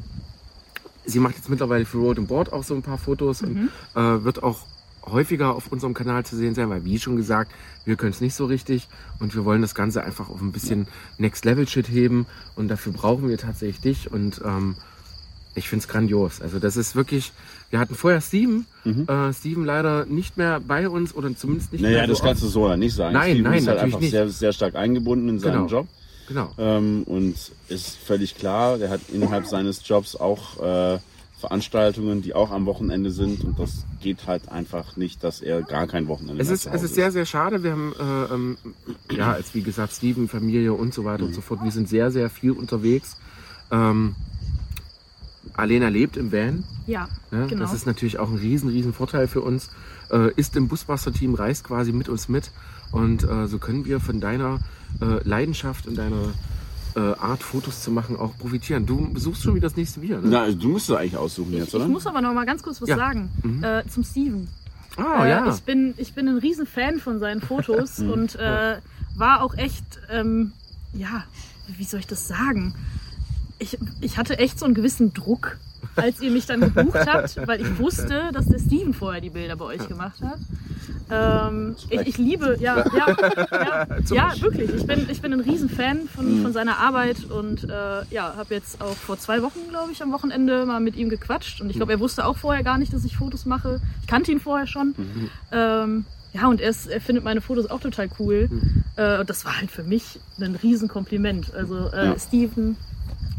sie 1.04 1.20
macht 1.20 1.36
jetzt 1.36 1.48
mittlerweile 1.48 1.84
für 1.84 1.98
Road 1.98 2.18
and 2.18 2.26
Board 2.28 2.52
auch 2.52 2.64
so 2.64 2.74
ein 2.74 2.82
paar 2.82 2.98
Fotos 2.98 3.42
und 3.42 3.70
äh, 3.94 4.00
wird 4.00 4.42
auch 4.42 4.66
häufiger 5.06 5.54
auf 5.54 5.68
unserem 5.72 5.94
Kanal 5.94 6.24
zu 6.24 6.36
sehen 6.36 6.54
sein, 6.54 6.70
weil 6.70 6.84
wie 6.84 6.98
schon 6.98 7.16
gesagt, 7.16 7.52
wir 7.84 7.96
können 7.96 8.12
es 8.12 8.20
nicht 8.20 8.34
so 8.34 8.46
richtig 8.46 8.88
und 9.18 9.34
wir 9.34 9.44
wollen 9.44 9.62
das 9.62 9.74
Ganze 9.74 10.02
einfach 10.04 10.28
auf 10.28 10.40
ein 10.40 10.52
bisschen 10.52 10.86
Next 11.18 11.44
Level 11.44 11.66
Shit 11.66 11.88
heben 11.88 12.26
und 12.56 12.68
dafür 12.68 12.92
brauchen 12.92 13.28
wir 13.28 13.38
tatsächlich 13.38 13.80
dich 13.80 14.12
und 14.12 14.40
ähm, 14.44 14.76
ich 15.56 15.68
finde 15.68 15.82
es 15.82 15.88
grandios. 15.88 16.40
Also 16.40 16.58
das 16.60 16.76
ist 16.76 16.94
wirklich, 16.94 17.32
wir 17.70 17.80
hatten 17.80 17.94
vorher 17.96 18.20
Steven, 18.20 18.66
äh, 18.84 19.32
Steven 19.32 19.64
leider 19.64 20.06
nicht 20.06 20.36
mehr 20.36 20.60
bei 20.60 20.88
uns 20.88 21.12
oder 21.14 21.34
zumindest 21.36 21.72
nicht 21.72 21.82
Naja, 21.82 21.98
mehr 21.98 22.06
das 22.06 22.18
so 22.18 22.24
kannst 22.24 22.42
du 22.42 22.48
so 22.48 22.76
nicht 22.76 22.94
sagen. 22.94 23.14
Nein, 23.14 23.30
Steven 23.32 23.42
nein, 23.42 23.58
ist 23.58 23.66
halt 23.68 23.78
einfach 23.80 24.00
nicht. 24.00 24.10
sehr, 24.12 24.28
sehr 24.28 24.52
stark 24.52 24.76
eingebunden 24.76 25.28
in 25.28 25.38
seinen 25.40 25.52
Genau. 25.54 25.66
Job. 25.66 25.88
Genau. 26.28 26.52
Ähm, 26.58 27.02
und 27.06 27.34
ist 27.68 27.96
völlig 27.96 28.36
klar, 28.36 28.78
der 28.78 28.90
hat 28.90 29.00
innerhalb 29.12 29.46
seines 29.46 29.86
Jobs 29.88 30.14
auch 30.14 30.60
äh, 30.62 30.98
Veranstaltungen, 31.40 32.22
die 32.22 32.34
auch 32.34 32.50
am 32.50 32.66
Wochenende 32.66 33.10
sind. 33.10 33.44
Und 33.44 33.58
das 33.58 33.84
geht 34.00 34.26
halt 34.26 34.48
einfach 34.48 34.96
nicht, 34.96 35.24
dass 35.24 35.40
er 35.40 35.62
gar 35.62 35.86
kein 35.86 36.06
Wochenende 36.06 36.40
Es 36.42 36.50
ist, 36.50 36.66
es 36.66 36.82
ist 36.82 36.94
sehr, 36.94 37.10
sehr 37.10 37.26
schade. 37.26 37.62
Wir 37.62 37.72
haben, 37.72 37.92
äh, 37.98 38.34
ähm, 38.34 38.58
ja, 39.10 39.32
als 39.32 39.54
wie 39.54 39.62
gesagt, 39.62 39.92
Steven, 39.92 40.28
Familie 40.28 40.72
und 40.74 40.94
so 40.94 41.04
weiter 41.04 41.24
und 41.24 41.34
so 41.34 41.40
fort. 41.40 41.60
Wir 41.64 41.72
sind 41.72 41.88
sehr, 41.88 42.10
sehr 42.10 42.30
viel 42.30 42.52
unterwegs. 42.52 43.16
Ähm, 43.70 44.14
Alena 45.54 45.88
lebt 45.88 46.16
im 46.16 46.30
Van. 46.32 46.64
Ja, 46.86 47.08
Ne? 47.30 47.46
genau. 47.48 47.62
Das 47.62 47.72
ist 47.72 47.86
natürlich 47.86 48.18
auch 48.18 48.28
ein 48.30 48.36
riesen, 48.36 48.68
riesen 48.70 48.92
Vorteil 48.92 49.26
für 49.26 49.40
uns. 49.40 49.70
Äh, 50.10 50.32
ist 50.34 50.56
im 50.56 50.68
Busbuster-Team, 50.68 51.34
reist 51.34 51.64
quasi 51.64 51.92
mit 51.92 52.08
uns 52.08 52.28
mit. 52.28 52.50
Und 52.92 53.24
äh, 53.24 53.46
so 53.46 53.58
können 53.58 53.84
wir 53.84 54.00
von 54.00 54.20
deiner 54.20 54.60
äh, 55.00 55.26
Leidenschaft 55.28 55.86
und 55.86 55.96
deiner 55.96 56.32
äh, 56.96 57.00
Art, 57.00 57.42
Fotos 57.42 57.82
zu 57.82 57.90
machen, 57.90 58.16
auch 58.16 58.36
profitieren. 58.38 58.86
Du 58.86 59.12
besuchst 59.12 59.42
schon 59.42 59.54
wieder 59.54 59.68
das 59.68 59.76
nächste 59.76 60.00
Bier, 60.00 60.18
ne? 60.20 60.28
Na, 60.28 60.42
also 60.42 60.58
du 60.58 60.68
musst 60.68 60.88
es 60.90 60.96
eigentlich 60.96 61.16
aussuchen 61.16 61.52
jetzt, 61.52 61.68
ich, 61.68 61.74
oder? 61.74 61.84
ich 61.84 61.90
muss 61.90 62.06
aber 62.06 62.20
noch 62.20 62.32
mal 62.34 62.46
ganz 62.46 62.62
kurz 62.62 62.80
was 62.82 62.88
Ja. 62.88 62.96
sagen 62.96 63.30
äh, 63.62 63.82
zum 63.88 64.04
Steven. 64.04 64.48
Ah, 64.96 65.24
äh, 65.24 65.30
ja. 65.30 65.54
ich, 65.54 65.62
bin, 65.62 65.94
ich 65.96 66.14
bin 66.14 66.28
ein 66.28 66.38
riesen 66.38 66.66
Fan 66.66 66.98
von 66.98 67.20
seinen 67.20 67.40
Fotos 67.40 67.98
und 68.00 68.34
äh, 68.36 68.78
war 69.16 69.42
auch 69.42 69.56
echt, 69.56 69.84
ähm, 70.10 70.52
ja, 70.92 71.24
wie 71.68 71.84
soll 71.84 72.00
ich 72.00 72.06
das 72.06 72.26
sagen? 72.26 72.74
Ich, 73.58 73.78
ich 74.00 74.18
hatte 74.18 74.38
echt 74.38 74.58
so 74.58 74.64
einen 74.64 74.74
gewissen 74.74 75.12
Druck, 75.12 75.58
als 76.00 76.20
ihr 76.20 76.30
mich 76.30 76.46
dann 76.46 76.60
gebucht 76.60 77.06
habt, 77.06 77.46
weil 77.46 77.60
ich 77.60 77.78
wusste, 77.78 78.30
dass 78.32 78.46
der 78.46 78.58
Steven 78.58 78.94
vorher 78.94 79.20
die 79.20 79.30
Bilder 79.30 79.56
bei 79.56 79.64
euch 79.66 79.86
gemacht 79.88 80.20
hat. 80.22 80.38
Ähm, 81.12 81.74
ich, 81.88 82.00
ich 82.00 82.18
liebe, 82.18 82.56
ja, 82.60 82.84
ja, 82.96 83.16
ja, 83.50 83.86
ja 84.10 84.40
wirklich. 84.40 84.72
Ich 84.72 84.86
bin, 84.86 85.08
ich 85.10 85.20
bin 85.20 85.32
ein 85.32 85.40
riesen 85.40 85.68
Fan 85.68 86.08
von, 86.08 86.42
von 86.42 86.52
seiner 86.52 86.78
Arbeit 86.78 87.24
und 87.30 87.64
äh, 87.64 88.04
ja, 88.10 88.34
habe 88.36 88.54
jetzt 88.54 88.80
auch 88.80 88.94
vor 88.94 89.18
zwei 89.18 89.42
Wochen, 89.42 89.58
glaube 89.70 89.90
ich, 89.92 90.02
am 90.02 90.12
Wochenende 90.12 90.64
mal 90.66 90.80
mit 90.80 90.96
ihm 90.96 91.08
gequatscht 91.08 91.60
und 91.60 91.70
ich 91.70 91.76
glaube, 91.76 91.92
er 91.92 92.00
wusste 92.00 92.24
auch 92.26 92.36
vorher 92.36 92.62
gar 92.62 92.78
nicht, 92.78 92.92
dass 92.92 93.04
ich 93.04 93.16
Fotos 93.16 93.44
mache. 93.44 93.80
Ich 94.02 94.06
kannte 94.06 94.30
ihn 94.30 94.40
vorher 94.40 94.66
schon. 94.66 94.94
Ähm, 95.52 96.04
ja, 96.32 96.46
und 96.46 96.60
er, 96.60 96.70
ist, 96.70 96.86
er 96.86 97.00
findet 97.00 97.24
meine 97.24 97.40
Fotos 97.40 97.68
auch 97.68 97.80
total 97.80 98.08
cool. 98.20 98.48
Äh, 98.96 99.18
und 99.18 99.28
das 99.28 99.44
war 99.44 99.58
halt 99.58 99.70
für 99.70 99.82
mich 99.82 100.20
ein 100.40 100.54
Riesenkompliment. 100.54 101.52
Also 101.54 101.88
äh, 101.92 102.06
Ja. 102.06 102.18
Steven, 102.18 102.76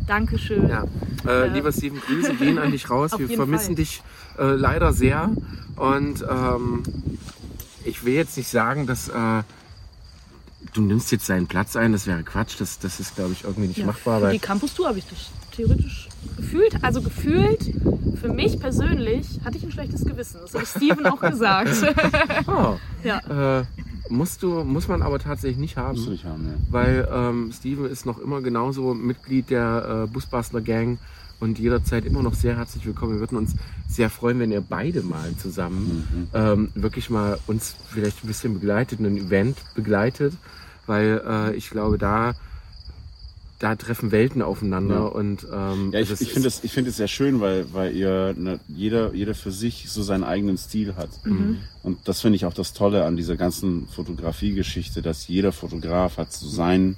Dankeschön. 0.08 0.68
Ja, 0.68 0.86
äh, 1.28 1.47
lieber 1.47 1.72
Steven, 1.72 1.99
Grüße 1.99 2.36
gehen 2.36 2.58
an 2.58 2.72
dich 2.72 2.89
raus. 2.89 3.14
Auf 3.14 3.20
Wir 3.20 3.30
vermissen 3.30 3.68
Fall. 3.68 3.76
dich 3.76 4.02
äh, 4.38 4.43
leider 4.56 4.93
sehr. 4.93 5.30
Und 5.76 6.26
ähm, 6.30 6.84
ich 7.86 8.04
will 8.06 8.14
jetzt 8.14 8.38
nicht 8.38 8.49
sagen, 8.49 8.88
dass 8.88 9.08
äh, 9.08 9.43
du 10.74 10.82
nimmst 10.82 11.12
jetzt 11.12 11.26
seinen 11.26 11.47
Platz 11.47 11.76
ein. 11.76 11.91
Das 11.91 12.08
wäre 12.08 12.24
Quatsch. 12.24 12.56
Das, 12.60 12.80
das 12.80 12.99
ist, 12.99 13.16
glaube 13.16 13.34
ich, 13.34 13.43
irgendwie 13.43 13.68
nicht 13.68 13.80
Ja, 13.80 13.86
machbar. 13.86 14.22
Weil, 14.22 14.34
die 14.34 14.39
Campus 14.39 14.74
Tour 14.74 14.88
habe 14.88 14.99
ich 14.99 15.06
dich 15.06 15.30
theoretisch 15.52 16.08
gefühlt, 16.38 16.84
also 16.84 17.02
gefühlt, 17.02 17.74
für 18.20 18.30
mich 18.30 18.60
persönlich 18.60 19.28
hatte 19.43 19.58
ich 19.58 19.64
ein 19.64 19.72
schlechtes 19.72 20.06
Gewissen. 20.06 20.39
Das 20.41 20.54
hat 20.54 20.68
Steven 20.68 21.06
auch 21.08 21.20
gesagt. 21.20 21.72
oh, 22.47 22.78
ja. 23.04 23.66
Musst 24.12 24.43
du, 24.43 24.64
muss 24.64 24.88
man 24.88 25.01
aber 25.01 25.20
tatsächlich 25.20 25.57
nicht 25.57 25.78
haben. 25.78 25.95
Musst 25.95 26.07
du 26.07 26.12
nicht 26.12 26.26
haben, 26.26 26.45
ja. 26.45 26.53
weil 26.70 27.07
ähm, 27.12 27.51
Steven 27.51 27.86
ist 27.86 28.05
noch 28.05 28.20
immer 28.20 28.41
genauso 28.41 28.93
Mitglied 28.93 29.49
der 29.49 30.05
äh, 30.05 30.12
Busbastler 30.12 30.62
Gang 30.62 30.99
und 31.39 31.57
jederzeit 31.57 32.05
immer 32.05 32.22
noch 32.22 32.36
sehr 32.36 32.57
herzlich 32.57 32.86
willkommen. 32.86 33.14
Wir 33.14 33.22
würden 33.22 33.38
uns 33.38 33.55
sehr 33.88 34.09
freuen, 34.09 34.39
wenn 34.39 34.51
ihr 34.51 34.62
beide 34.62 35.01
mal 35.01 35.36
zusammen 35.38 36.30
ähm, 36.34 36.70
wirklich 36.76 37.09
mal 37.09 37.39
uns 37.47 37.76
vielleicht 37.89 38.24
ein 38.24 38.28
bisschen 38.28 38.53
begleitet, 38.53 38.99
ein 38.99 39.18
Event 39.18 39.57
begleitet, 39.74 40.34
weil 40.86 41.22
äh, 41.26 41.55
ich 41.55 41.70
glaube, 41.70 41.97
da 41.97 42.34
da 43.62 43.76
treffen 43.76 44.12
Welten 44.12 44.41
aufeinander 44.41 44.95
Ja. 44.95 45.01
und 45.05 45.45
ähm, 45.53 45.91
Ja, 45.93 45.99
ich, 45.99 46.09
ich 46.20 46.34
finde 46.34 46.47
es 46.47 46.64
ich 46.64 46.72
finde 46.74 46.89
es 46.89 46.97
sehr 46.97 47.07
schön, 47.07 47.39
weil, 47.41 47.72
weil 47.74 47.95
ihr 47.95 48.34
ne, 48.36 48.59
jeder, 48.68 49.14
jeder 49.14 49.36
für 49.36 49.51
sich 49.51 49.86
so 49.89 50.01
seinen 50.01 50.24
eigenen 50.24 50.57
Stil 50.57 50.95
hat. 50.95 51.09
Und 51.84 51.99
das 52.05 52.22
finde 52.22 52.38
ich 52.38 52.45
auch 52.45 52.53
das 52.55 52.74
Tolle 52.74 53.05
an 53.05 53.18
dieser 53.18 53.38
ganzen 53.38 53.88
Fotografie-Geschichte, 53.88 55.01
dass 55.03 55.28
jeder 55.28 55.51
Fotograf 55.51 56.18
hat 56.18 56.34
so 56.34 56.47
sein 56.47 56.97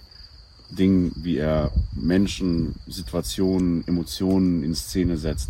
Ding, 0.69 1.11
wie 1.17 1.37
er 1.37 1.71
Menschen, 1.93 2.75
Situationen, 2.87 3.85
Emotionen 3.87 4.63
in 4.63 4.73
Szene 4.73 5.17
setzt. 5.17 5.49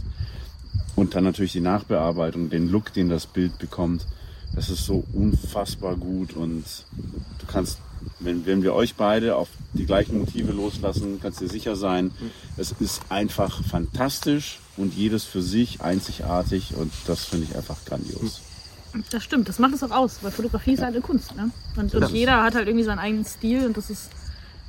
Und 0.96 1.14
dann 1.16 1.24
natürlich 1.24 1.54
die 1.54 1.62
Nachbearbeitung, 1.62 2.50
den 2.50 2.70
Look, 2.70 2.92
den 2.94 3.10
das 3.10 3.28
Bild 3.28 3.58
bekommt. 3.60 4.06
Das 4.56 4.70
ist 4.70 4.86
so 4.86 5.04
unfassbar 5.14 5.96
gut 5.96 6.34
und 6.36 6.64
du 7.40 7.46
kannst 7.48 7.80
wenn, 8.20 8.46
wenn 8.46 8.64
wir 8.64 8.74
euch 8.74 8.96
beide 8.96 9.36
auf 9.36 9.50
die 9.74 9.86
gleichen 9.86 10.20
Motive 10.20 10.52
loslassen, 10.52 11.20
kannst 11.22 11.42
du 11.42 11.46
dir 11.46 11.52
sicher 11.52 11.76
sein, 11.76 12.12
es 12.58 12.74
ist 12.80 13.02
einfach 13.10 13.64
fantastisch 13.64 14.60
und 14.78 14.94
jedes 14.94 15.24
für 15.24 15.42
sich 15.42 15.82
einzigartig 15.82 16.74
und 16.76 16.92
das 17.08 17.26
finde 17.26 17.48
ich 17.50 17.56
einfach 17.56 17.78
grandios. 17.86 18.42
Das 19.10 19.24
stimmt, 19.24 19.50
das 19.50 19.58
macht 19.58 19.74
es 19.74 19.84
auch 19.84 19.92
aus, 19.92 20.20
weil 20.22 20.32
Fotografie 20.32 20.74
ist 20.74 20.84
halt 20.84 20.94
eine 20.94 21.02
Kunst. 21.02 21.36
Ne? 21.36 21.50
Und, 21.76 21.96
und 21.96 22.12
jeder 22.12 22.44
hat 22.44 22.54
halt 22.54 22.68
irgendwie 22.68 22.86
seinen 22.86 23.00
eigenen 23.00 23.26
Stil 23.26 23.66
und 23.66 23.76
das 23.76 23.90
ist 23.90 24.10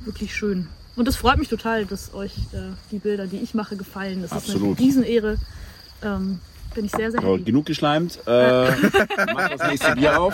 wirklich 0.03 0.35
schön. 0.35 0.67
Und 0.95 1.07
es 1.07 1.15
freut 1.15 1.37
mich 1.37 1.49
total, 1.49 1.85
dass 1.85 2.13
euch 2.13 2.33
äh, 2.53 2.71
die 2.91 2.99
Bilder, 2.99 3.27
die 3.27 3.37
ich 3.37 3.53
mache, 3.53 3.75
gefallen. 3.75 4.21
Das 4.21 4.31
ist 4.31 4.37
Absolut. 4.37 4.77
eine 4.77 4.87
Riesenehre. 4.87 5.37
Ähm, 6.01 6.39
bin 6.75 6.85
ich 6.85 6.91
sehr, 6.91 7.11
sehr 7.11 7.21
happy. 7.21 7.43
genug 7.43 7.65
geschleimt. 7.65 8.19
Äh, 8.27 8.71
mach 9.33 9.49
das 9.49 9.67
nächste 9.69 9.95
Bier 9.95 10.19
auf. 10.21 10.33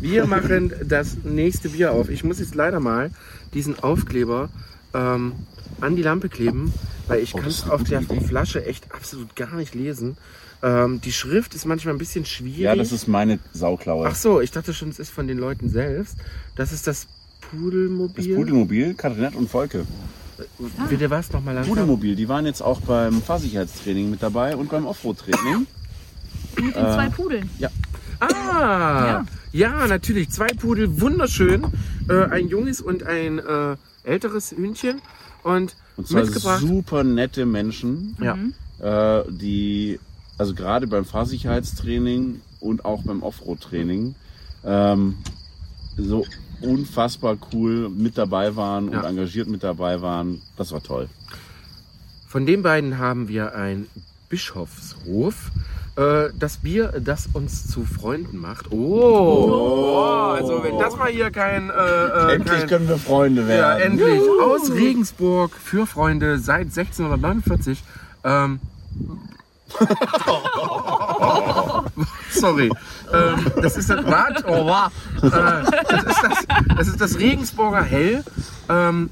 Wir 0.00 0.26
machen 0.26 0.72
das 0.88 1.16
nächste 1.24 1.68
Bier 1.70 1.92
auf. 1.92 2.08
Ich 2.08 2.24
muss 2.24 2.40
jetzt 2.40 2.54
leider 2.54 2.80
mal 2.80 3.10
diesen 3.52 3.78
Aufkleber 3.78 4.48
ähm, 4.94 5.32
an 5.80 5.96
die 5.96 6.02
Lampe 6.02 6.28
kleben, 6.28 6.72
weil 7.08 7.20
ich 7.20 7.34
Oh, 7.34 7.38
kann 7.38 7.48
es 7.48 7.68
auf 7.68 7.84
der 7.84 8.00
Idee. 8.00 8.20
Flasche 8.20 8.64
echt 8.64 8.92
absolut 8.92 9.36
gar 9.36 9.54
nicht 9.54 9.74
lesen. 9.74 10.16
Ähm, 10.62 11.00
die 11.02 11.12
Schrift 11.12 11.54
ist 11.54 11.66
manchmal 11.66 11.94
ein 11.94 11.98
bisschen 11.98 12.24
schwierig. 12.24 12.60
Ja, 12.60 12.74
das 12.74 12.90
ist 12.92 13.06
meine 13.06 13.38
Sauklaue. 13.52 14.08
Ach 14.08 14.14
so, 14.14 14.40
ich 14.40 14.50
dachte 14.50 14.72
schon, 14.72 14.88
es 14.88 14.98
ist 14.98 15.10
von 15.10 15.26
den 15.28 15.38
Leuten 15.38 15.68
selbst. 15.68 16.16
Das 16.56 16.72
ist 16.72 16.86
das 16.86 17.06
Pudelmobil. 17.50 18.28
Das 18.28 18.34
Pudelmobil, 18.36 18.94
Katrinette 18.94 19.36
und 19.36 19.50
Volke. 19.50 19.84
Bitte 20.88 21.10
was 21.10 21.32
nochmal 21.32 21.54
langsam? 21.54 21.70
Pudelmobil, 21.74 22.16
die 22.16 22.28
waren 22.28 22.46
jetzt 22.46 22.62
auch 22.62 22.80
beim 22.80 23.22
Fahrsicherheitstraining 23.22 24.10
mit 24.10 24.22
dabei 24.22 24.56
und 24.56 24.70
beim 24.70 24.86
Offroad-Training. 24.86 25.66
Mit 26.56 26.74
den 26.76 26.84
zwei 26.84 27.08
Pudeln. 27.08 27.48
Ah, 28.20 29.24
ja. 29.52 29.86
natürlich. 29.86 30.30
Zwei 30.30 30.46
Pudel, 30.48 31.00
wunderschön. 31.00 31.66
Äh, 32.08 32.24
ein 32.30 32.48
junges 32.48 32.80
und 32.80 33.02
ein 33.04 33.38
äh, 33.38 33.76
älteres 34.04 34.52
Hühnchen. 34.52 35.00
Und, 35.42 35.74
Und 35.96 36.08
zwar 36.08 36.22
mitgebracht. 36.22 36.60
super 36.60 37.04
nette 37.04 37.44
Menschen, 37.44 38.16
Ja. 38.20 39.18
äh, 39.20 39.24
die 39.30 40.00
also 40.38 40.54
gerade 40.54 40.86
beim 40.86 41.04
Fahrsicherheitstraining 41.04 42.40
und 42.60 42.84
auch 42.84 43.02
beim 43.02 43.22
Offroad-Training 43.22 44.14
ähm, 44.64 45.16
so 45.96 46.24
unfassbar 46.64 47.36
cool 47.52 47.88
mit 47.88 48.16
dabei 48.18 48.56
waren 48.56 48.90
Ja. 48.92 49.00
und 49.00 49.04
engagiert 49.04 49.48
mit 49.48 49.62
dabei 49.62 50.00
waren. 50.02 50.40
Das 50.56 50.72
war 50.72 50.82
toll. 50.82 51.08
Von 52.28 52.46
den 52.46 52.62
beiden 52.62 52.98
haben 52.98 53.28
wir 53.28 53.54
ein 53.54 53.86
Bischofshof. 54.28 55.50
Äh, 55.96 56.30
das 56.36 56.56
Bier, 56.56 56.92
das 57.00 57.28
uns 57.32 57.68
zu 57.68 57.84
Freunden 57.84 58.38
macht. 58.38 58.72
Oh, 58.72 60.32
also 60.36 60.64
wenn 60.64 60.76
das 60.78 60.96
mal 60.96 61.08
hier 61.10 61.30
kein... 61.30 61.70
Äh, 61.70 61.72
äh, 61.72 62.34
Endlich 62.34 62.58
kein 62.60 62.68
können 62.68 62.88
wir 62.88 62.98
Freunde 62.98 63.42
ja, 63.42 63.48
werden. 63.48 63.82
endlich. 64.00 64.20
Aus 64.42 64.72
Regensburg 64.72 65.52
für 65.52 65.86
Freunde 65.86 66.38
seit 66.40 66.66
1649. 66.66 67.84
Ähm, 68.24 68.58
Sorry. 72.30 72.70
Ähm, 73.12 73.52
das 73.62 73.76
ist 73.76 73.90
das. 73.90 74.04
Wart, 74.04 74.44
oh, 74.46 74.66
wa. 74.66 74.90
äh, 75.22 75.28
das, 75.88 76.04
ist 76.04 76.22
das, 76.22 76.46
das 76.76 76.88
ist 76.88 77.00
das 77.00 77.18
Regensburger 77.18 77.82
Hell. 77.82 78.22
Ähm, 78.68 79.10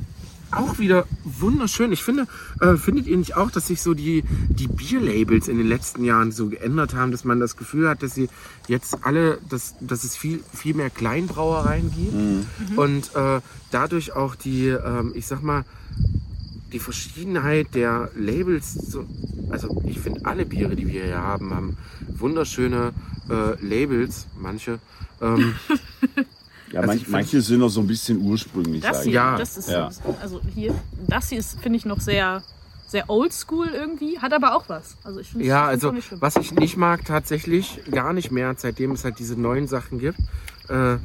auch 0.52 0.78
wieder 0.78 1.06
wunderschön. 1.24 1.92
Ich 1.92 2.02
finde, 2.02 2.26
äh, 2.60 2.76
findet 2.76 3.06
ihr 3.06 3.16
nicht 3.16 3.36
auch, 3.36 3.50
dass 3.50 3.68
sich 3.68 3.80
so 3.80 3.94
die, 3.94 4.22
die 4.48 4.68
Bierlabels 4.68 5.48
in 5.48 5.56
den 5.56 5.66
letzten 5.66 6.04
Jahren 6.04 6.30
so 6.30 6.48
geändert 6.48 6.94
haben, 6.94 7.10
dass 7.10 7.24
man 7.24 7.40
das 7.40 7.56
Gefühl 7.56 7.88
hat, 7.88 8.02
dass 8.02 8.14
sie 8.14 8.28
jetzt 8.68 8.98
alle, 9.02 9.38
dass, 9.48 9.74
dass 9.80 10.04
es 10.04 10.16
viel, 10.16 10.44
viel 10.54 10.74
mehr 10.74 10.90
Kleinbrauereien 10.90 11.90
gibt 11.90 12.78
und 12.78 13.14
äh, 13.14 13.40
dadurch 13.70 14.12
auch 14.12 14.34
die, 14.34 14.68
ähm, 14.68 15.12
ich 15.14 15.26
sag 15.26 15.42
mal, 15.42 15.64
die 16.72 16.78
Verschiedenheit 16.78 17.74
der 17.74 18.10
Labels, 18.16 18.72
so, 18.74 19.04
also 19.50 19.82
ich 19.86 20.00
finde 20.00 20.24
alle 20.24 20.46
Biere, 20.46 20.74
die 20.74 20.86
wir 20.86 21.04
hier 21.04 21.18
haben, 21.18 21.54
haben 21.54 21.76
wunderschöne 22.08 22.92
äh, 23.28 23.64
Labels, 23.64 24.26
manche. 24.40 24.78
Ähm, 25.20 25.54
Ja, 26.72 26.80
Also 26.80 26.92
manch, 26.92 27.08
manche 27.08 27.42
sind 27.42 27.58
noch 27.58 27.68
so 27.68 27.80
ein 27.80 27.86
bisschen 27.86 28.18
ursprünglich, 28.22 28.80
Das 28.82 29.02
hier. 29.02 29.12
Ja. 29.12 29.36
das 29.36 29.58
ist 29.58 29.68
Ja. 29.68 29.90
also 30.22 30.40
hier, 30.54 30.74
das 31.06 31.28
hier 31.28 31.38
ist, 31.38 31.60
finde 31.60 31.76
ich, 31.76 31.84
noch 31.84 32.00
sehr, 32.00 32.42
sehr 32.88 33.10
oldschool 33.10 33.68
irgendwie, 33.68 34.18
hat 34.20 34.32
aber 34.32 34.56
auch 34.56 34.70
was. 34.70 34.96
Also 35.04 35.20
ich 35.20 35.28
finde 35.28 35.44
ja, 35.44 35.66
also 35.66 35.92
was 36.12 36.36
ich 36.36 36.54
nicht 36.54 36.78
mag 36.78 37.04
tatsächlich, 37.04 37.82
gar 37.90 38.14
nicht 38.14 38.30
mehr, 38.32 38.54
seitdem 38.56 38.92
es 38.92 39.04
halt 39.04 39.18
diese 39.18 39.38
neuen 39.38 39.68
Sachen 39.68 39.98
gibt. 39.98 40.18
Äh, 40.68 40.96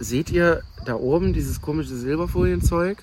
seht 0.00 0.30
ihr 0.30 0.62
da 0.84 0.96
oben 0.96 1.32
dieses 1.32 1.60
komische 1.62 1.94
Silberfolienzeug? 1.94 2.98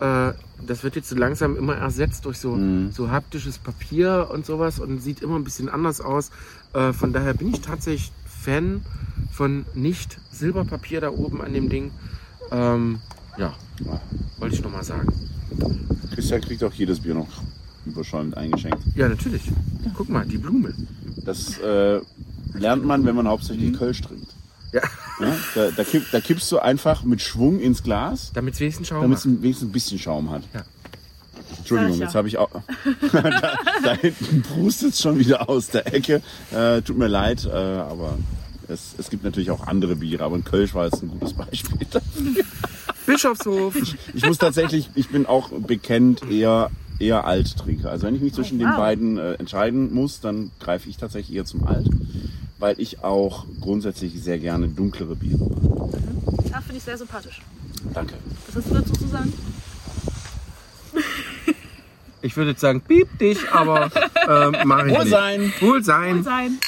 Äh, 0.00 0.32
das 0.66 0.82
wird 0.84 0.96
jetzt 0.96 1.08
so 1.08 1.16
langsam 1.16 1.56
immer 1.56 1.74
ersetzt 1.76 2.24
durch 2.24 2.38
so, 2.38 2.52
Mhm. 2.56 2.92
so 2.92 3.10
haptisches 3.10 3.58
Papier 3.58 4.28
und 4.32 4.46
sowas 4.46 4.78
und 4.78 5.00
sieht 5.00 5.20
immer 5.22 5.36
ein 5.36 5.44
bisschen 5.44 5.68
anders 5.68 6.00
aus. 6.00 6.30
Äh, 6.72 6.92
von 6.92 7.12
daher 7.12 7.34
bin 7.34 7.48
ich 7.52 7.60
tatsächlich 7.60 8.12
Fan 8.26 8.82
von 9.30 9.64
nicht 9.74 10.18
Silberpapier 10.30 11.00
da 11.00 11.10
oben 11.10 11.40
an 11.42 11.52
dem 11.52 11.68
Ding. 11.68 11.90
Ähm, 12.50 13.00
ja, 13.38 13.54
wollte 14.38 14.54
ich 14.54 14.62
nochmal 14.62 14.84
sagen. 14.84 15.08
Christian 16.14 16.40
kriegt 16.40 16.62
auch 16.64 16.72
jedes 16.72 17.00
Bier 17.00 17.14
noch 17.14 17.28
überschäumend 17.86 18.36
eingeschenkt. 18.36 18.78
Ja, 18.94 19.08
natürlich. 19.08 19.50
Guck 19.96 20.08
mal, 20.08 20.26
die 20.26 20.38
Blume. 20.38 20.74
Das 21.24 21.58
äh, 21.58 22.00
lernt 22.54 22.84
man, 22.84 23.04
wenn 23.04 23.14
man 23.16 23.26
hauptsächlich 23.28 23.72
Kölsch 23.76 24.00
trinkt. 24.02 24.31
Ja. 24.72 24.80
Ja, 25.20 25.36
da, 25.54 25.70
da, 25.76 25.84
kipp, 25.84 26.04
da 26.10 26.20
kippst 26.20 26.50
du 26.50 26.58
einfach 26.58 27.04
mit 27.04 27.20
Schwung 27.20 27.60
ins 27.60 27.82
Glas, 27.82 28.32
Damit 28.34 28.54
es 28.54 28.60
wenigstens 28.60 28.88
Schaum 28.88 29.02
damit 29.02 29.18
es 29.18 29.26
wenigstens 29.26 29.68
ein 29.68 29.72
bisschen 29.72 29.98
Schaum 29.98 30.30
hat. 30.30 30.42
Ja. 30.54 30.64
Entschuldigung, 31.58 31.94
ich 31.94 32.00
jetzt 32.00 32.14
habe 32.14 32.28
ich 32.28 32.38
auch. 32.38 32.50
da, 33.12 33.58
da 33.84 33.92
hinten 33.94 34.42
prustet 34.42 34.96
schon 34.96 35.18
wieder 35.18 35.48
aus 35.48 35.68
der 35.68 35.92
Ecke. 35.94 36.22
Äh, 36.50 36.82
tut 36.82 36.96
mir 36.96 37.08
leid, 37.08 37.44
äh, 37.44 37.50
aber 37.50 38.18
es, 38.68 38.94
es 38.98 39.10
gibt 39.10 39.22
natürlich 39.22 39.50
auch 39.50 39.66
andere 39.66 39.96
Biere, 39.96 40.24
aber 40.24 40.36
ein 40.36 40.44
Kölsch 40.44 40.74
war 40.74 40.86
jetzt 40.86 41.02
ein 41.02 41.10
gutes 41.10 41.34
Beispiel. 41.34 41.86
Bischofshof. 43.06 43.76
Ich 44.14 44.26
muss 44.26 44.38
tatsächlich, 44.38 44.88
ich 44.94 45.10
bin 45.10 45.26
auch 45.26 45.50
bekennt 45.50 46.22
eher 46.30 46.70
eher 46.98 47.24
Alttrinker. 47.24 47.90
Also 47.90 48.06
wenn 48.06 48.14
ich 48.14 48.22
mich 48.22 48.34
zwischen 48.34 48.56
Oh, 48.56 48.64
den 48.64 48.76
beiden 48.76 49.18
äh, 49.18 49.34
entscheiden 49.34 49.92
muss, 49.92 50.20
dann 50.20 50.50
greife 50.60 50.88
ich 50.88 50.96
tatsächlich 50.96 51.36
eher 51.36 51.44
zum 51.44 51.66
Alt, 51.66 51.88
weil 52.62 52.80
ich 52.80 53.02
auch 53.02 53.44
grundsätzlich 53.60 54.22
sehr 54.22 54.38
gerne 54.38 54.68
dunklere 54.68 55.16
Biere 55.16 55.44
mag. 55.44 56.48
Ja, 56.48 56.60
finde 56.60 56.76
ich 56.76 56.84
sehr 56.84 56.96
sympathisch. 56.96 57.42
Danke. 57.92 58.14
Was 58.46 58.56
hast 58.56 58.70
du 58.70 58.74
dazu 58.74 58.92
zu 58.92 59.08
sagen? 59.08 59.32
Ich 62.20 62.36
würde 62.36 62.52
jetzt 62.52 62.60
sagen, 62.60 62.80
piep 62.80 63.18
dich, 63.18 63.50
aber 63.50 63.90
ähm, 64.28 64.56
mach 64.64 64.86
ich 64.86 64.94
Wohlsein. 64.96 65.40
nicht. 65.40 65.60
Wohlsein. 65.60 66.22
Sein. 66.22 66.58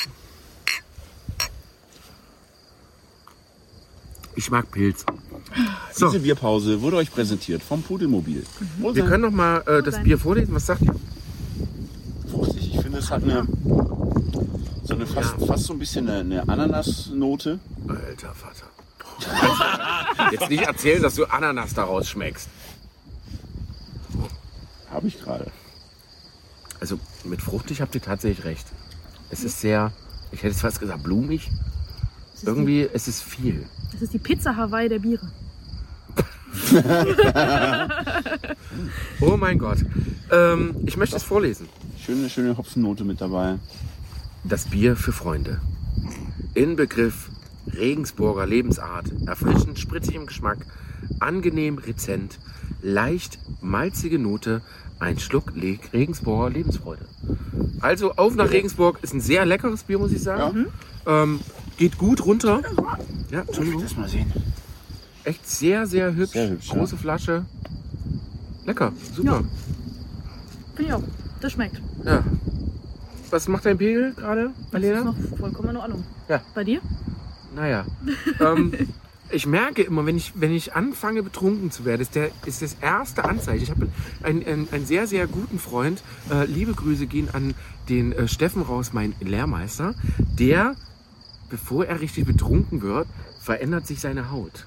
Ich 4.35 4.51
mag 4.51 4.69
Pilz. 4.73 5.07
So, 5.93 6.09
Diese 6.09 6.19
Bierpause 6.19 6.83
wurde 6.83 6.97
euch 6.97 7.13
präsentiert 7.13 7.63
vom 7.63 7.83
Pudelmobil. 7.83 8.45
wir 8.81 9.05
können 9.05 9.23
noch 9.23 9.31
mal 9.31 9.63
äh, 9.69 9.81
das 9.81 10.03
Bier 10.03 10.19
vorlesen. 10.19 10.53
Was 10.57 10.67
sagt 10.67 10.83
ihr? 10.83 10.95
fruchtig. 12.33 12.75
Ich 12.75 12.81
finde, 12.81 12.99
es 12.99 13.13
hat 13.13 13.23
eine 13.23 13.47
so 14.85 14.95
eine 14.95 15.07
fast, 15.07 15.35
fast 15.47 15.65
so 15.65 15.73
ein 15.73 15.79
bisschen 15.79 16.09
eine, 16.09 16.21
eine 16.21 16.49
Ananasnote. 16.49 17.59
Alter 17.89 18.35
Vater. 18.35 18.67
Jetzt 20.33 20.51
nicht 20.51 20.63
erzählen, 20.65 21.03
dass 21.03 21.15
du 21.15 21.25
Ananas 21.25 21.75
daraus 21.75 22.09
schmeckst. 22.09 22.49
Habe 24.91 25.09
ich 25.09 25.21
gerade. 25.21 25.51
Also 26.81 26.99
mit 27.25 27.41
fruchtig 27.41 27.81
habt 27.81 27.95
ihr 27.95 28.03
tatsächlich 28.03 28.45
recht. 28.45 28.67
Es 29.31 29.43
ist 29.43 29.61
sehr, 29.61 29.93
ich 30.33 30.43
hätte 30.43 30.55
es 30.55 30.61
fast 30.61 30.81
gesagt, 30.81 31.03
blumig. 31.03 31.51
Das 32.33 32.43
ist, 32.43 32.49
Irgendwie, 32.49 32.89
es 32.93 33.09
ist 33.09 33.23
viel. 33.23 33.67
die, 33.67 33.93
das 33.93 34.03
ist 34.03 34.13
die 34.13 34.19
Pizza 34.19 34.57
Hawaii 34.57 34.89
der 34.89 34.99
Biere. 34.99 35.31
Oh 39.21 39.37
mein 39.37 39.59
Gott. 39.59 39.79
Ähm, 40.31 40.77
ich 40.87 40.97
möchte 40.97 41.17
es 41.17 41.23
vorlesen. 41.23 41.69
Schöne, 41.99 42.29
schöne 42.29 42.57
Hopfennote 42.57 43.05
mit 43.05 43.21
dabei. 43.21 43.57
Das 44.45 44.67
Bier 44.67 44.95
für 44.95 45.13
Freunde. 45.13 45.61
Inbegriff 46.53 47.31
Regensburger 47.73 48.47
Lebensart. 48.47 49.07
Erfrischend, 49.27 49.79
spritzig 49.79 50.17
im 50.17 50.27
Geschmack, 50.27 50.59
angenehm, 51.19 51.79
rezent, 51.79 52.39
leicht 52.83 53.39
malzige 53.63 54.19
Note, 54.19 54.61
ein 54.99 55.19
Schluck 55.19 55.53
Regensburger 55.93 56.51
Lebensfreude. 56.51 57.07
Also 57.81 58.13
auf 58.13 58.35
nach 58.35 58.51
Regensburg 58.51 58.99
ist 59.03 59.15
ein 59.15 59.21
sehr 59.21 59.47
leckeres 59.47 59.83
Bier, 59.85 59.99
muss 59.99 60.13
ich 60.13 60.23
sagen. 60.23 60.67
Ähm, 61.07 61.41
geht 61.77 61.99
gut 61.99 62.25
runter. 62.25 62.61
Ja, 63.31 63.41
Entschuldigung. 63.41 63.83
Das 63.83 63.97
mal 63.97 64.09
sehen. 64.09 64.31
Echt 65.25 65.49
sehr, 65.49 65.87
sehr 65.87 66.15
hübsch. 66.15 66.33
Sehr 66.33 66.51
hübsch, 66.51 66.69
ja. 66.69 66.75
Große 66.75 66.97
Flasche. 66.97 67.47
Lecker, 68.67 68.93
super. 69.15 69.43
Ich 70.79 70.93
auch. 70.93 71.03
Das 71.41 71.53
schmeckt. 71.53 71.81
Ja. 72.05 72.23
Was 73.35 73.49
macht 73.49 73.67
dein 73.67 73.77
Pegel 73.77 74.13
gerade, 74.15 74.51
Das 74.71 74.81
ist 74.81 74.89
Alena? 74.89 75.05
noch 75.07 75.17
vollkommen 75.37 75.71
in 75.71 75.77
Ordnung. 75.77 76.05
Ja. 76.29 76.41
Bei 76.55 76.63
dir? 76.63 76.81
Naja. 77.57 77.85
ähm, 78.39 78.73
ich 79.31 79.45
merke 79.45 79.83
immer, 79.83 80.07
wenn 80.07 80.17
ich, 80.17 80.35
wenn 80.37 80.53
ich 80.53 80.75
anfange 80.77 81.21
betrunken 81.25 81.73
zu 81.73 81.85
werden, 81.85 82.01
ist, 82.01 82.15
der, 82.15 82.31
ist 82.47 82.63
das 82.63 82.77
erste 82.81 83.25
Anzeichen. 83.25 83.65
Ich 83.65 83.71
habe 83.73 83.89
einen, 84.23 84.47
einen, 84.47 84.69
einen 84.71 84.87
sehr, 84.87 85.09
sehr 85.09 85.27
guten 85.27 85.59
Freund. 85.59 86.05
Äh, 86.31 86.45
liebe 86.45 86.75
Grüße 86.75 87.09
gehen 87.09 87.29
an 87.33 87.55
den 87.89 88.13
äh, 88.13 88.29
Steffen 88.29 88.63
raus, 88.63 88.93
mein 88.93 89.17
Lehrmeister. 89.21 89.97
Der, 90.39 90.77
bevor 91.51 91.87
er 91.87 92.01
richtig 92.01 92.27
betrunken 92.27 92.83
wird, 92.83 93.09
verändert 93.41 93.89
sich 93.89 94.01
seine 94.01 94.31
Haut. 94.31 94.65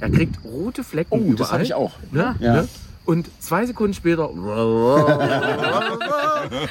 Er 0.00 0.10
kriegt 0.10 0.42
rote 0.42 0.82
Flecken 0.82 1.12
Oh, 1.12 1.18
überall. 1.18 1.36
das 1.36 1.52
habe 1.52 1.62
ich 1.62 1.74
auch. 1.74 1.92
Ne? 2.10 2.34
Ja. 2.40 2.54
Ne? 2.62 2.68
Und 3.04 3.28
zwei 3.38 3.66
Sekunden 3.66 3.92
später. 3.92 4.30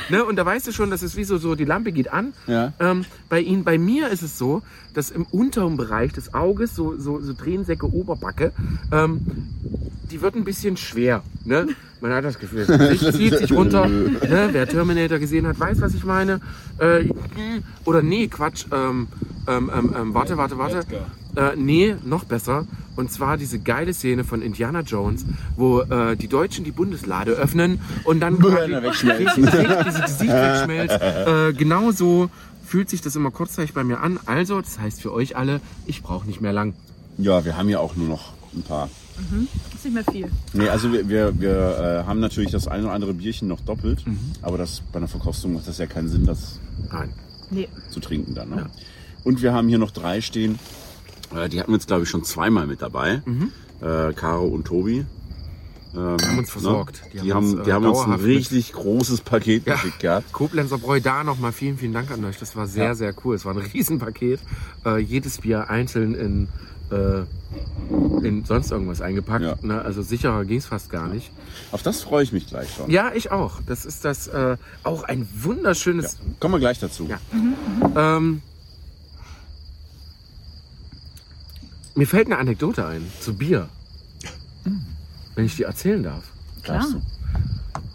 ne? 0.10 0.26
Und 0.26 0.36
da 0.36 0.46
weißt 0.46 0.68
du 0.68 0.72
schon, 0.72 0.90
dass 0.90 1.04
es 1.04 1.16
wie 1.16 1.24
so, 1.24 1.38
so 1.38 1.54
die 1.56 1.66
Lampe 1.66 1.92
geht 1.92 2.12
an. 2.12 2.34
Ja. 2.48 2.74
Ähm, 2.80 3.06
bei 3.30 3.40
Ihnen, 3.40 3.64
bei 3.64 3.78
mir 3.78 4.10
ist 4.10 4.24
es 4.24 4.38
so, 4.38 4.64
dass 4.94 5.12
im 5.12 5.26
unteren 5.26 5.78
Bereich 5.78 6.12
des 6.14 6.34
Auges, 6.34 6.76
so, 6.76 6.98
so, 6.98 7.20
so 7.20 7.34
Tränensäcke, 7.34 7.86
Oberbacke, 7.86 8.52
ähm, 8.92 9.22
die 10.12 10.22
wird 10.22 10.36
ein 10.36 10.44
bisschen 10.44 10.76
schwer. 10.78 11.22
Ne? 11.46 11.68
Man 12.02 12.12
hat 12.12 12.26
das 12.26 12.40
Gefühl, 12.40 12.66
das 12.66 12.78
Gesicht 12.78 13.14
zieht 13.18 13.38
sich 13.38 13.52
runter. 13.52 13.88
Ne? 13.88 14.50
Wer 14.52 14.68
Terminator 14.68 15.20
gesehen 15.20 15.48
hat, 15.48 15.60
weiß, 15.60 15.82
was 15.82 15.94
ich 15.94 16.04
meine. 16.04 16.42
Äh, 16.80 17.10
oder 17.86 18.02
nee, 18.02 18.28
Quatsch. 18.28 18.66
Ähm, 18.72 19.08
ähm, 19.48 19.72
ähm, 19.74 19.96
ähm, 19.98 20.14
warte, 20.14 20.38
warte, 20.38 20.58
warte. 20.58 20.84
Äh, 21.36 21.56
nee, 21.56 21.96
noch 22.04 22.26
besser. 22.26 22.66
Und 22.96 23.12
zwar 23.12 23.38
diese 23.38 23.60
geile 23.60 23.94
Szene 23.94 24.24
von 24.24 24.42
Indiana 24.42 24.82
Jones, 24.82 25.26
wo 25.56 25.82
äh, 25.82 26.16
die 26.16 26.28
Deutschen 26.28 26.64
die 26.64 26.72
Bundeslade 26.72 27.32
öffnen 27.32 27.80
und 28.04 28.20
dann 28.20 28.42
wegschmelzen. 28.42 29.46
Gesicht, 29.46 29.68
dieses 29.88 30.02
Gesicht 30.02 30.34
wegschmelzt. 30.34 31.02
Äh, 31.02 31.54
genau 31.54 31.92
so 31.92 32.30
fühlt 32.64 32.90
sich 32.90 33.02
das 33.02 33.16
immer 33.16 33.32
kurzzeitig 33.32 33.74
bei 33.74 33.84
mir 33.84 34.00
an. 34.00 34.20
Also, 34.26 34.62
das 34.62 34.80
heißt 34.80 35.02
für 35.02 35.12
euch 35.12 35.36
alle, 35.36 35.60
ich 35.86 36.02
brauche 36.04 36.28
nicht 36.28 36.42
mehr 36.42 36.54
lang. 36.54 36.74
Ja, 37.18 37.46
wir 37.46 37.58
haben 37.58 37.70
ja 37.70 37.80
auch 37.80 37.96
nur 37.96 38.08
noch 38.08 38.34
ein 38.56 38.64
paar. 38.64 38.90
Ist 39.76 39.86
nicht 39.86 39.94
mehr 39.94 40.04
viel. 40.04 40.32
Nee, 40.54 40.70
also 40.70 40.92
wir, 40.92 41.08
wir, 41.08 41.40
wir 41.40 42.04
äh, 42.04 42.08
haben 42.08 42.20
natürlich 42.20 42.52
das 42.52 42.68
eine 42.68 42.86
oder 42.86 42.94
andere 42.94 43.14
Bierchen 43.14 43.48
noch 43.48 43.60
doppelt, 43.62 44.04
aber 44.42 44.58
das 44.58 44.82
bei 44.92 44.98
einer 44.98 45.08
Verkostung 45.08 45.54
macht 45.54 45.68
das 45.68 45.78
ja 45.78 45.86
keinen 45.86 46.10
Sinn, 46.10 46.26
das 46.26 46.60
Nein. 46.92 47.14
Nee. 47.52 47.68
zu 47.92 48.00
trinken 48.00 48.34
dann. 48.34 48.50
Ne? 48.50 48.70
Und 49.24 49.42
wir 49.44 49.54
haben 49.54 49.68
hier 49.68 49.78
noch 49.78 49.92
drei 49.92 50.22
stehen. 50.22 50.58
Äh, 51.36 51.50
die 51.50 51.60
hatten 51.60 51.72
wir 51.72 51.76
jetzt, 51.78 51.88
glaube 51.88 52.04
ich, 52.04 52.10
schon 52.10 52.24
zweimal 52.24 52.68
mit 52.68 52.82
dabei. 52.82 53.22
Äh, 53.82 54.14
Caro 54.14 54.46
und 54.48 54.66
Tobi. 54.66 55.06
Ähm, 55.96 56.18
haben 56.20 56.40
uns 56.40 56.50
versorgt. 56.50 57.04
Die, 57.14 57.20
Die 57.20 57.34
haben, 57.34 57.54
uns, 57.54 57.64
die 57.66 57.70
äh, 57.70 57.74
haben 57.74 57.86
uns 57.86 58.00
ein 58.00 58.04
dauerhaft 58.06 58.24
mit- 58.24 58.38
richtig 58.38 58.74
großes 58.74 59.22
Paket 59.22 59.68
Ja, 59.68 59.76
geschickt 59.76 60.00
gehabt. 60.00 60.32
Koblenzer 60.34 60.80
Bräu, 60.80 61.00
da 61.00 61.24
nochmal 61.24 61.52
vielen, 61.52 61.78
vielen 61.78 61.94
Dank 61.94 62.10
an 62.10 62.26
euch. 62.26 62.40
Das 62.40 62.56
war 62.56 62.66
sehr, 62.66 62.86
Ja. 62.86 62.96
sehr 62.96 63.14
cool. 63.24 63.36
Es 63.36 63.46
war 63.46 63.54
ein 63.54 63.60
Riesenpaket. 63.60 64.40
Äh, 64.86 64.98
jedes 65.00 65.38
Bier 65.40 65.70
einzeln 65.70 66.16
in, 66.16 66.48
äh, 66.92 68.26
in 68.26 68.44
sonst 68.44 68.72
irgendwas 68.72 69.02
eingepackt. 69.02 69.44
Ja. 69.46 69.56
Ne? 69.62 69.82
Also 69.84 70.02
sicherer 70.02 70.46
ging 70.46 70.58
es 70.58 70.66
fast 70.66 70.90
gar 70.90 71.08
nicht. 71.08 71.30
Auf 71.72 71.84
das 71.84 72.02
freue 72.02 72.24
ich 72.24 72.32
mich 72.32 72.48
gleich 72.48 72.74
schon. 72.74 72.90
Ja, 72.90 73.12
ich 73.14 73.32
auch. 73.32 73.60
Das 73.68 73.86
ist 73.86 74.04
das 74.04 74.28
äh, 74.30 74.58
auch 74.84 75.04
ein 75.04 75.20
Ja. 75.22 75.44
wunderschönes. 75.44 76.18
Kommen 76.40 76.56
wir 76.56 76.60
gleich 76.60 76.80
dazu. 76.80 77.08
Ja. 77.08 77.20
Ähm, 78.18 78.42
mir 81.96 82.08
fällt 82.08 82.28
eine 82.28 82.38
Anekdote 82.38 82.86
ein 82.86 83.06
zu 83.20 83.36
Bier. 83.36 83.70
Wenn 85.36 85.46
ich 85.46 85.56
die 85.56 85.64
erzählen 85.64 86.04
darf. 86.04 86.24
Darfst 86.66 86.94
du. 86.94 87.02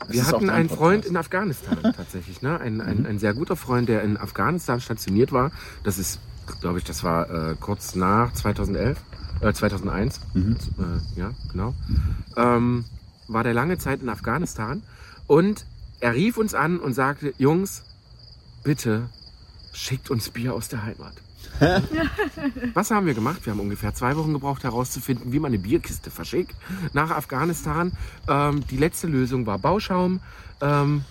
Es 0.09 0.14
Wir 0.14 0.26
hatten 0.26 0.51
einen. 0.51 0.68
Freund 0.68 1.05
in 1.05 1.16
Afghanistan 1.16 1.78
tatsächlich, 1.96 2.42
ne? 2.42 2.59
Ein, 2.61 2.80
ein, 2.80 3.07
ein 3.07 3.18
sehr 3.18 3.34
guter 3.34 3.57
Freund, 3.57 3.88
der 3.88 4.03
in 4.03 4.16
Afghanistan 4.16 4.80
stationiert 4.80 5.32
war. 5.32 5.51
Das 5.84 5.99
ist, 5.99 6.18
glaube 6.61 6.78
ich, 6.78 6.84
das 6.84 7.05
war 7.05 7.51
äh, 7.51 7.57
kurz 7.59 7.94
nach 7.94 8.32
2011, 8.32 8.99
äh, 9.40 9.53
2001. 9.53 10.20
Mhm. 10.34 10.57
Äh, 10.78 11.20
ja, 11.20 11.30
genau. 11.53 11.74
Ähm, 12.36 12.84
war 13.28 13.44
der 13.44 13.55
lange 13.55 13.78
Zeit 13.78 14.01
in 14.01 14.09
Afghanistan 14.09 14.82
und 15.26 15.66
er 16.01 16.14
rief 16.14 16.38
uns 16.38 16.55
an 16.55 16.78
und 16.78 16.94
sagte, 16.94 17.34
Jungs, 17.38 17.84
bitte 18.62 19.09
schickt 19.72 20.11
uns 20.11 20.30
Bier 20.30 20.55
aus 20.55 20.68
der 20.68 20.84
Heimat. 20.84 21.14
Was 22.74 22.91
haben 22.91 23.07
wir 23.07 23.14
gemacht? 23.14 23.45
Wir 23.45 23.53
haben 23.53 23.61
ungefähr 23.61 23.95
zwei 23.95 24.16
Wochen 24.16 24.32
gebraucht, 24.32 24.64
herauszufinden, 24.64 25.32
wie 25.32 25.39
man 25.39 25.51
eine 25.51 25.59
Bierkiste 25.59 26.11
verschickt 26.11 26.55
nach 26.93 27.11
Afghanistan. 27.11 27.93
Ähm, 28.28 28.64
die 28.70 28.76
letzte 28.76 29.07
Lösung 29.07 29.47
war 29.47 29.59
Bauschaum. 29.59 30.20
Ähm, 30.61 31.05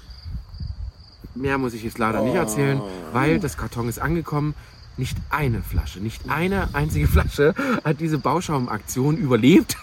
mehr 1.35 1.57
muss 1.57 1.73
ich 1.73 1.83
jetzt 1.83 1.97
leider 1.97 2.21
nicht 2.21 2.35
erzählen, 2.35 2.81
weil 3.13 3.39
das 3.39 3.57
Karton 3.57 3.89
ist 3.89 3.99
angekommen. 3.99 4.55
Nicht 4.95 5.17
eine 5.29 5.61
Flasche, 5.61 5.99
nicht 5.99 6.29
eine 6.29 6.73
einzige 6.73 7.07
Flasche 7.13 7.53
hat 7.83 7.99
diese 7.99 8.17
Bauschaum-Aktion 8.17 9.17
überlebt. 9.17 9.77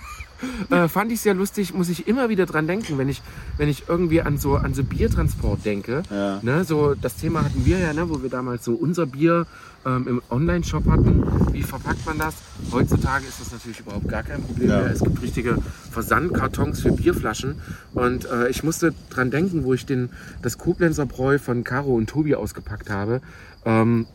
Äh, 0.71 0.89
fand 0.89 1.13
ich 1.13 1.21
sehr 1.21 1.35
lustig, 1.35 1.75
muss 1.75 1.89
ich 1.89 2.07
immer 2.09 2.29
wieder 2.29 2.47
dran 2.47 2.67
denken, 2.67 2.99
wenn 2.99 3.09
ich, 3.09 3.23
wenn 3.57 3.69
ich 3.69 3.85
irgendwie 3.89 4.21
an 4.23 4.39
so, 4.39 4.57
an 4.57 4.75
so 4.75 4.85
Biertransport 4.85 5.65
denke. 5.65 6.03
Ja. 6.11 6.41
Ne, 6.43 6.65
so, 6.65 6.95
das 6.95 7.17
Thema 7.17 7.45
hatten 7.45 7.65
wir 7.65 7.79
ja, 7.79 7.93
ne, 7.93 8.09
wo 8.11 8.23
wir 8.23 8.31
damals 8.31 8.65
so 8.65 8.75
unser 8.75 9.07
Bier 9.07 9.47
ähm, 9.87 10.07
im 10.09 10.23
Online-Shop 10.31 10.87
hatten. 10.89 11.23
Wie 11.53 11.63
verpackt 11.63 12.05
man 12.07 12.19
das? 12.19 12.35
Heutzutage 12.73 13.25
ist 13.27 13.41
das 13.41 13.53
natürlich 13.53 13.81
überhaupt 13.81 14.09
gar 14.09 14.23
kein 14.23 14.43
Problem 14.43 14.71
Ja. 14.71 14.81
mehr. 14.83 14.91
Es 14.91 15.01
gibt 15.01 15.21
richtige 15.23 15.59
Versandkartons 15.91 16.81
für 16.81 16.93
Bierflaschen. 16.93 17.57
Und 17.95 18.25
äh, 18.31 18.49
ich 18.49 18.63
musste 18.65 18.95
dran 19.11 19.31
denken, 19.31 19.65
wo 19.65 19.75
ich 19.75 19.87
den, 19.87 20.11
das 20.43 20.59
Koblenzer 20.59 21.07
Bräu 21.07 21.39
von 21.39 21.65
Caro 21.65 21.95
und 21.95 22.09
Tobi 22.09 22.35
ausgepackt 22.35 22.91
habe. 22.91 23.21
Ähm, 23.65 24.07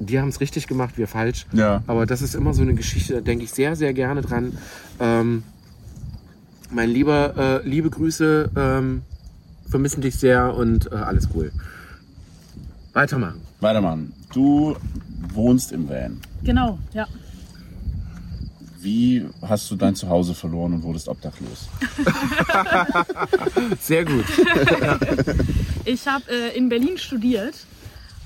die 0.00 0.20
haben 0.20 0.28
es 0.28 0.40
richtig 0.40 0.66
gemacht, 0.68 0.96
wir 0.96 1.08
falsch. 1.08 1.46
Ja. 1.52 1.82
Aber 1.88 2.06
das 2.06 2.22
ist 2.22 2.34
immer 2.34 2.54
so 2.54 2.62
eine 2.62 2.74
Geschichte, 2.74 3.14
da 3.14 3.20
denke 3.20 3.44
ich 3.44 3.50
sehr, 3.52 3.74
sehr 3.76 3.92
gerne 3.92 4.22
dran. 4.22 4.56
Ähm, 5.00 5.42
mein 6.70 6.90
lieber, 6.90 7.36
äh, 7.36 7.68
liebe 7.68 7.90
Grüße, 7.90 8.50
ähm, 8.56 9.02
vermissen 9.68 10.00
dich 10.00 10.16
sehr 10.16 10.54
und 10.54 10.90
äh, 10.92 10.96
alles 10.96 11.28
cool. 11.34 11.52
Weitermachen. 12.92 13.40
Weitermachen. 13.60 14.12
Du 14.32 14.76
wohnst 15.32 15.72
im 15.72 15.88
Van. 15.88 16.20
Genau, 16.42 16.78
ja. 16.92 17.06
Wie 18.80 19.26
hast 19.42 19.70
du 19.70 19.76
dein 19.76 19.94
Zuhause 19.96 20.34
verloren 20.34 20.74
und 20.74 20.82
wurdest 20.82 21.08
obdachlos? 21.08 21.68
Sehr 23.80 24.04
gut. 24.04 24.24
Ich 25.84 26.06
habe 26.06 26.24
äh, 26.30 26.56
in 26.56 26.68
Berlin 26.68 26.96
studiert. 26.96 27.54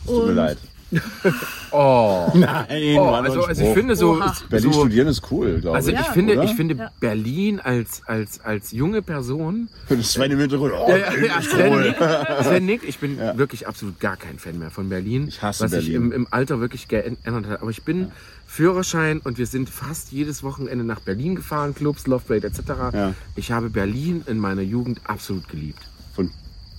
Tut 0.07 0.27
mir 0.27 0.33
leid. 0.33 0.59
Oh. 1.75 2.31
Nein, 2.35 2.99
oh 2.99 3.07
also, 3.15 3.45
also 3.45 3.63
ich 3.65 3.73
finde 3.73 3.97
so. 3.97 4.13
Oha. 4.17 4.37
Berlin 4.51 4.73
so 4.73 4.81
studieren 4.81 5.09
ist 5.09 5.23
cool, 5.31 5.59
glaube 5.61 5.75
also 5.77 5.91
ich. 5.91 5.99
ich 5.99 6.07
Ja, 6.07 6.13
finde, 6.13 6.35
oder? 6.35 6.45
ich 6.45 6.55
finde 6.55 6.75
Ja. 6.75 6.91
Berlin 7.01 7.61
als, 7.61 8.03
als, 8.07 8.41
als 8.45 8.73
junge 8.73 9.01
Person. 9.01 9.69
Das 9.89 10.13
Sven 10.13 10.33
im 10.33 10.39
Hintergrund. 10.39 10.75
Oh, 10.77 10.91
Ja, 10.91 10.97
ja, 10.99 11.15
ja, 11.17 11.41
Sven, 11.43 11.73
cool. 11.73 11.83
Nick, 11.83 11.97
Sven 12.45 12.67
Nick, 12.67 12.83
ich 12.87 12.99
bin 12.99 13.17
wirklich 13.39 13.67
absolut 13.67 13.99
gar 14.01 14.17
kein 14.19 14.39
Fan 14.39 14.59
mehr 14.59 14.71
von 14.71 14.91
Berlin. 14.91 15.29
Ich 15.29 15.41
hasse 15.41 15.65
was 15.65 15.71
sich 15.71 15.87
Berlin. 15.87 16.03
im, 16.09 16.13
im 16.13 16.27
Alter 16.31 16.61
wirklich 16.61 16.89
geändert 16.89 17.47
hat. 17.49 17.63
Aber 17.63 17.71
ich 17.71 17.83
bin 17.85 18.13
Führerschein 18.47 19.21
und 19.25 19.39
wir 19.39 19.47
sind 19.47 19.71
fast 19.71 20.13
jedes 20.13 20.43
Wochenende 20.43 20.85
nach 20.85 21.01
Berlin 21.01 21.37
gefahren, 21.37 21.75
Clubs, 21.75 22.07
Love 22.07 22.25
Rate 22.35 22.49
etc. 22.49 22.61
Ja. 22.93 23.15
Ich 23.35 23.51
habe 23.51 23.71
Berlin 23.71 24.25
in 24.27 24.37
meiner 24.39 24.61
Jugend 24.63 25.01
absolut 25.05 25.49
geliebt. 25.49 25.81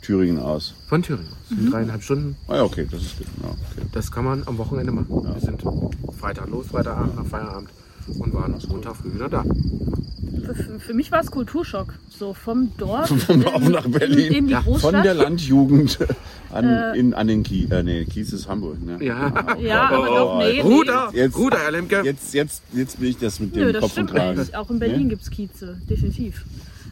Von 0.03 0.15
Thüringen 0.17 0.37
aus. 0.39 0.73
Von 0.89 1.01
Thüringen 1.01 1.27
aus. 1.31 1.57
Mhm. 1.57 1.71
Dreieinhalb 1.71 2.03
Stunden. 2.03 2.35
Ah 2.49 2.57
ja, 2.57 2.63
okay, 2.63 2.85
das 2.91 3.01
ist 3.01 3.17
gut. 3.19 3.27
Ja, 3.41 3.49
okay. 3.49 3.87
Das 3.93 4.11
kann 4.11 4.25
man 4.25 4.43
am 4.45 4.57
Wochenende 4.57 4.91
machen. 4.91 5.07
Wir 5.09 5.39
sind 5.39 5.63
Freitag 6.19 6.49
los, 6.49 6.67
Freitagabend 6.67 7.15
nach 7.15 7.25
Feierabend 7.25 7.69
und 8.19 8.33
waren 8.33 8.53
Montag 8.67 8.97
früh 8.97 9.13
wieder 9.13 9.29
da. 9.29 9.45
Für, 10.45 10.79
für 10.79 10.93
mich 10.93 11.09
war 11.13 11.21
es 11.21 11.31
Kulturschock. 11.31 11.93
So 12.09 12.33
vom 12.33 12.75
Dorf 12.77 13.07
Vom 13.27 13.41
Dorf 13.43 13.61
in, 13.65 13.71
nach 13.71 13.87
Berlin. 13.87 14.19
In, 14.27 14.33
in 14.33 14.47
die 14.47 14.51
Ja. 14.51 14.61
Von 14.61 14.91
der 15.03 15.13
Landjugend 15.13 15.97
an, 16.51 16.65
Äh. 16.65 16.99
in, 16.99 17.13
an 17.13 17.27
den 17.27 17.43
Kies. 17.43 17.71
Äh, 17.71 17.83
nee, 17.83 18.03
Kies 18.03 18.33
ist 18.33 18.49
Hamburg. 18.49 18.83
Ne? 18.85 18.97
Ja. 19.01 19.55
ja, 19.57 19.87
aber 19.89 20.05
doch, 20.07 20.37
nee, 20.39 20.53
nee. 20.55 20.61
Ruder, 20.61 21.11
Jetzt- 21.13 21.37
Ruder, 21.37 21.59
Herr 21.59 21.71
Lemke. 21.71 22.01
Jetzt, 22.03 22.33
jetzt, 22.33 22.61
jetzt 22.73 22.99
bin 22.99 23.07
ich 23.09 23.17
das 23.19 23.39
mit 23.39 23.55
Nö, 23.55 23.67
dem 23.67 23.73
das 23.73 23.81
Kopf 23.81 23.97
und 23.97 24.13
nicht. 24.37 24.53
Auch 24.55 24.69
in 24.69 24.79
Berlin 24.79 25.03
Nee? 25.03 25.09
gibt's 25.11 25.29
Kieze, 25.29 25.77
definitiv. 25.89 26.43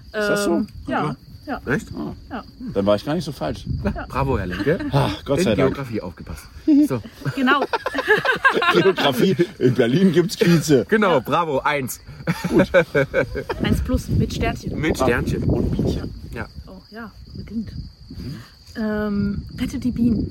Ist 0.05 0.13
das 0.13 0.45
so? 0.45 0.51
Ähm, 0.55 0.67
Ja, 0.87 1.15
ja. 1.51 1.73
Echt? 1.73 1.87
ja. 2.29 2.43
Dann 2.73 2.85
war 2.85 2.95
ich 2.95 3.05
gar 3.05 3.15
nicht 3.15 3.25
so 3.25 3.31
falsch. 3.31 3.65
Bravo, 4.07 4.37
Herr 4.37 4.47
Lemke. 4.47 4.79
Ah, 4.91 5.09
Gott 5.25 5.39
In 5.39 5.43
sei 5.43 5.55
Dank. 5.55 5.73
Geografie 5.75 6.01
aufgepasst. 6.01 6.43
So. 6.87 7.01
Genau. 7.35 7.61
Geografie. 8.73 9.35
In 9.59 9.73
Berlin 9.73 10.11
gibt's 10.11 10.37
Kieze. 10.37 10.85
Genau, 10.87 11.21
bravo, 11.21 11.59
eins. 11.59 11.99
Eins 13.63 13.81
plus 13.81 14.07
mit 14.09 14.33
Sternchen. 14.33 14.79
Mit 14.79 14.97
Sternchen. 14.97 15.43
Und 15.43 15.71
Bienchen. 15.71 16.13
Ja. 16.33 16.47
Oh 16.67 16.81
ja, 16.89 17.11
beginnt. 17.35 17.71
Ähm, 18.77 19.43
rettet 19.59 19.83
die 19.83 19.91
Bienen. 19.91 20.29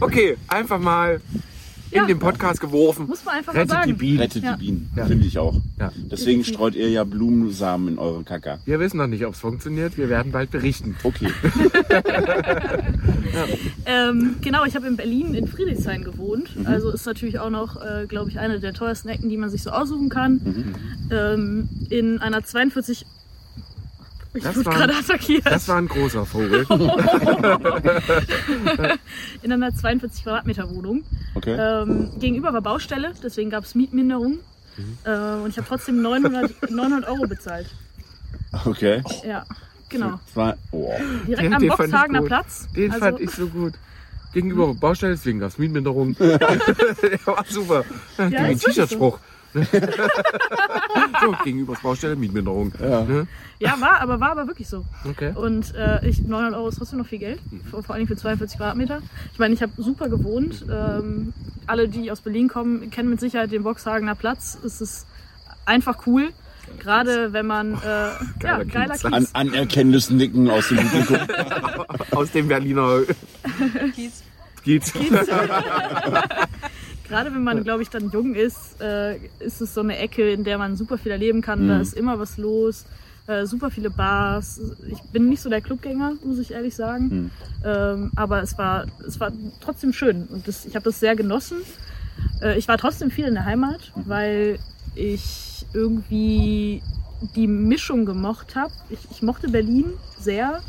Okay, 0.00 0.36
einfach 0.48 0.80
mal 0.80 1.20
in 1.94 2.00
Ja. 2.00 2.06
den 2.06 2.18
Podcast 2.18 2.60
geworfen. 2.60 3.06
Muss 3.06 3.24
man 3.24 3.36
einfach 3.36 3.54
Rettet 3.54 3.70
die 3.70 3.72
sagen. 3.74 3.96
Bienen. 3.98 4.18
Rettet 4.18 4.42
Ja. 4.44 4.56
die 4.56 4.64
Bienen, 4.66 4.90
Ja. 4.96 5.06
finde 5.06 5.26
ich 5.26 5.38
auch. 5.38 5.54
Ja. 5.78 5.92
Deswegen 6.10 6.44
streut 6.44 6.74
ihr 6.74 6.90
ja 6.90 7.04
Blumensamen 7.04 7.88
in 7.88 7.98
eure 7.98 8.24
Kaka. 8.24 8.58
Wir 8.64 8.80
wissen 8.80 8.96
noch 8.98 9.06
nicht, 9.06 9.24
ob 9.24 9.34
es 9.34 9.40
funktioniert. 9.40 9.96
Wir 9.96 10.08
werden 10.08 10.32
bald 10.32 10.50
berichten. 10.50 10.96
Okay. 11.02 11.28
Ähm, 13.86 14.36
genau, 14.40 14.64
ich 14.64 14.76
habe 14.76 14.86
in 14.86 14.96
Berlin 14.96 15.34
in 15.34 15.46
Friedrichshain 15.46 16.04
gewohnt. 16.04 16.56
Mhm. 16.56 16.66
Also 16.66 16.90
ist 16.90 17.04
natürlich 17.06 17.38
auch 17.38 17.50
noch, 17.50 17.76
äh, 17.82 18.06
glaube 18.06 18.30
ich, 18.30 18.38
eine 18.38 18.60
der 18.60 18.72
teuersten 18.72 19.08
Ecken, 19.08 19.28
die 19.28 19.36
man 19.36 19.50
sich 19.50 19.62
so 19.62 19.70
aussuchen 19.70 20.08
kann. 20.08 20.40
Mhm. 20.44 20.74
Ähm, 21.10 21.68
in 21.90 22.18
einer 22.20 22.42
42. 22.44 23.04
Ich 24.34 24.42
Das 24.42 24.56
wurde 24.56 24.66
war- 24.66 24.74
gerade 24.74 24.96
attackiert. 24.96 25.46
Das 25.46 25.68
war 25.68 25.76
ein 25.76 25.86
großer 25.88 26.26
Vogel. 26.26 26.66
in 29.42 29.52
einer 29.52 29.74
42 29.74 30.24
Quadratmeter 30.24 30.68
Wohnung. 30.74 31.04
Okay. 31.34 31.54
Ähm, 31.58 32.10
gegenüber 32.18 32.52
war 32.52 32.60
Baustelle, 32.62 33.12
deswegen 33.22 33.50
gab 33.50 33.64
es 33.64 33.74
Mietminderung. 33.74 34.38
Mhm. 34.76 34.98
Äh, 35.04 35.10
und 35.42 35.50
ich 35.50 35.56
habe 35.56 35.68
trotzdem 35.68 36.02
900, 36.02 36.70
900 36.70 37.08
Euro 37.08 37.26
bezahlt. 37.28 37.66
Okay. 38.64 39.02
Ja, 39.26 39.44
genau. 39.88 40.18
War, 40.34 40.56
oh. 40.72 40.92
Direkt 41.26 41.42
Den- 41.46 41.54
am 41.54 41.60
den 41.60 41.68
Boxhagener. 41.68 42.22
Platz. 42.22 42.66
Den 42.74 42.90
Also- 42.90 43.04
fand 43.04 43.20
ich 43.20 43.30
so 43.30 43.46
gut. 43.46 43.74
Gegenüber 44.32 44.74
Baustelle, 44.74 45.12
deswegen 45.14 45.38
gab 45.38 45.50
es 45.50 45.58
Mietminderung. 45.58 46.16
Der 46.18 46.38
war 47.24 47.44
super. 47.48 47.84
Ja, 48.18 48.24
Ja, 48.26 48.40
wirklich 48.48 48.62
T-Shirt-Spruch. 48.64 49.18
so, 49.18 49.33
gegenüber 51.44 51.74
Baustelle, 51.82 52.16
Mietminderung. 52.16 52.72
Ja. 52.80 53.02
Ne? 53.02 53.26
Ja, 53.60 53.80
war, 53.80 54.00
aber 54.00 54.20
war 54.20 54.32
aber 54.32 54.46
wirklich 54.46 54.68
so. 54.68 54.84
Okay. 55.04 55.32
Und 55.34 55.74
äh, 55.74 56.06
ich, 56.06 56.22
900 56.22 56.54
Euro 56.54 56.68
ist 56.68 56.78
trotzdem 56.78 56.98
noch 56.98 57.06
viel 57.06 57.20
Geld, 57.20 57.40
vor, 57.70 57.82
vor 57.82 57.94
allem 57.94 58.06
für 58.06 58.16
42 58.16 58.58
Quadratmeter. 58.58 59.00
Ich 59.32 59.38
meine, 59.38 59.54
ich 59.54 59.62
habe 59.62 59.72
super 59.76 60.08
gewohnt. 60.08 60.64
Ähm, 60.70 61.32
alle, 61.66 61.88
die 61.88 62.10
aus 62.10 62.20
Berlin 62.20 62.48
kommen, 62.48 62.90
kennen 62.90 63.10
mit 63.10 63.20
Sicherheit 63.20 63.52
den 63.52 63.62
Boxhagener 63.62 64.14
Platz. 64.14 64.58
Es 64.64 64.80
ist 64.80 65.06
einfach 65.66 66.06
cool. 66.06 66.30
Gerade 66.78 67.32
wenn 67.32 67.46
man, 67.46 67.74
äh, 67.74 67.76
ja, 67.86 68.16
Geiler 68.38 68.64
geiler 68.64 68.94
Kiez. 68.94 69.04
An, 69.04 69.12
Kiez. 69.12 69.34
anerkennendes 69.34 70.10
Nicken 70.10 70.50
aus 70.50 70.68
dem 70.68 70.78
Publikum. 70.78 71.18
Aus 72.10 72.30
dem 72.32 72.48
Berliner 72.48 73.02
Kies. 73.94 74.22
Kiez. 74.64 74.92
Gerade 77.14 77.34
wenn 77.34 77.44
man, 77.44 77.62
glaube 77.64 77.82
ich, 77.82 77.90
dann 77.90 78.10
jung 78.10 78.34
ist, 78.34 78.80
äh, 78.80 79.16
ist 79.38 79.60
es 79.60 79.72
so 79.74 79.80
eine 79.80 79.96
Ecke, 79.98 80.30
in 80.32 80.42
der 80.44 80.58
man 80.58 80.76
super 80.76 80.98
viel 80.98 81.12
erleben 81.12 81.40
kann. 81.42 81.68
Da 81.68 81.76
Mhm. 81.76 81.80
ist 81.82 81.94
immer 81.94 82.18
was 82.18 82.36
los, 82.38 82.84
äh, 83.26 83.46
super 83.46 83.70
viele 83.70 83.90
Bars. 83.90 84.60
Ich 84.90 85.00
bin 85.12 85.28
nicht 85.28 85.40
so 85.40 85.48
der 85.48 85.60
Clubgänger, 85.60 86.14
muss 86.24 86.38
ich 86.38 86.50
ehrlich 86.52 86.74
sagen. 86.74 87.04
Mhm. 87.04 87.30
Ähm, 87.64 88.10
aber 88.16 88.42
es 88.42 88.58
war, 88.58 88.86
es 89.06 89.20
war 89.20 89.30
trotzdem 89.60 89.92
schön 89.92 90.24
und 90.30 90.46
das, 90.48 90.66
ich 90.66 90.74
habe 90.74 90.84
das 90.84 90.98
sehr 91.00 91.14
genossen. 91.16 91.58
Äh, 92.42 92.58
ich 92.58 92.66
war 92.68 92.78
trotzdem 92.78 93.10
viel 93.10 93.26
in 93.26 93.34
der 93.34 93.44
Heimat, 93.44 93.92
weil 94.06 94.58
ich 94.96 95.66
irgendwie 95.72 96.82
die 97.36 97.46
Mischung 97.46 98.04
gemocht 98.04 98.54
habe. 98.54 98.72
Ich, 98.90 98.98
ich 99.10 99.22
mochte 99.22 99.48
Berlin 99.48 99.86
sehr, 100.20 100.60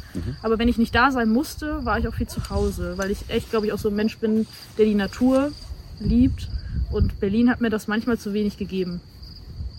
aber 0.42 0.58
wenn 0.58 0.68
ich 0.70 0.78
nicht 0.78 0.94
da 0.96 1.12
sein 1.12 1.30
musste, 1.30 1.84
war 1.86 2.00
ich 2.00 2.08
auch 2.08 2.14
viel 2.14 2.28
zu 2.28 2.50
Hause, 2.50 2.94
weil 2.98 3.12
ich 3.12 3.26
echt, 3.30 3.50
glaube 3.50 3.66
ich, 3.66 3.74
auch 3.74 3.78
so 3.78 3.90
ein 3.90 3.96
Mensch 3.96 4.18
bin, 4.20 4.48
der 4.78 4.86
die 4.86 4.96
Natur 4.96 5.52
liebt. 6.00 6.50
Und 6.92 7.20
Berlin 7.20 7.50
hat 7.50 7.62
mir 7.62 7.70
das 7.70 7.88
manchmal 7.88 8.18
zu 8.18 8.34
wenig 8.34 8.58
gegeben. 8.58 9.02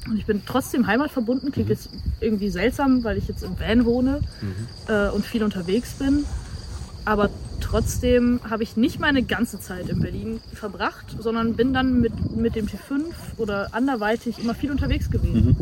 Und 0.09 0.19
ich 0.19 0.27
bin 0.27 0.43
trotzdem 0.47 0.87
heimatverbunden, 0.87 1.51
klingt 1.51 1.69
jetzt 1.69 1.91
irgendwie 2.21 2.49
seltsam, 2.49 3.03
weil 3.03 3.19
ich 3.19 3.27
jetzt 3.29 3.43
im 3.43 3.59
Van 3.59 3.85
wohne 3.85 4.21
äh, 4.89 5.09
und 5.11 5.25
viel 5.25 5.43
unterwegs 5.43 5.95
bin. 5.95 6.25
Aber 7.05 7.31
trotzdem 7.61 8.41
habe 8.49 8.63
ich 8.63 8.77
nicht 8.77 9.01
meine 9.01 9.23
ganze 9.23 9.61
Zeit 9.61 9.89
in 9.89 10.01
Berlin 10.01 10.41
verbracht, 10.53 11.17
sondern 11.19 11.55
bin 11.55 11.73
dann 11.73 12.01
mit, 12.01 12.37
mit 12.37 12.57
dem 12.57 12.67
T5 12.67 13.05
oder 13.37 13.75
anderweitig 13.75 14.39
immer 14.39 14.55
viel 14.55 14.71
unterwegs 14.71 15.11
gewesen. 15.11 15.57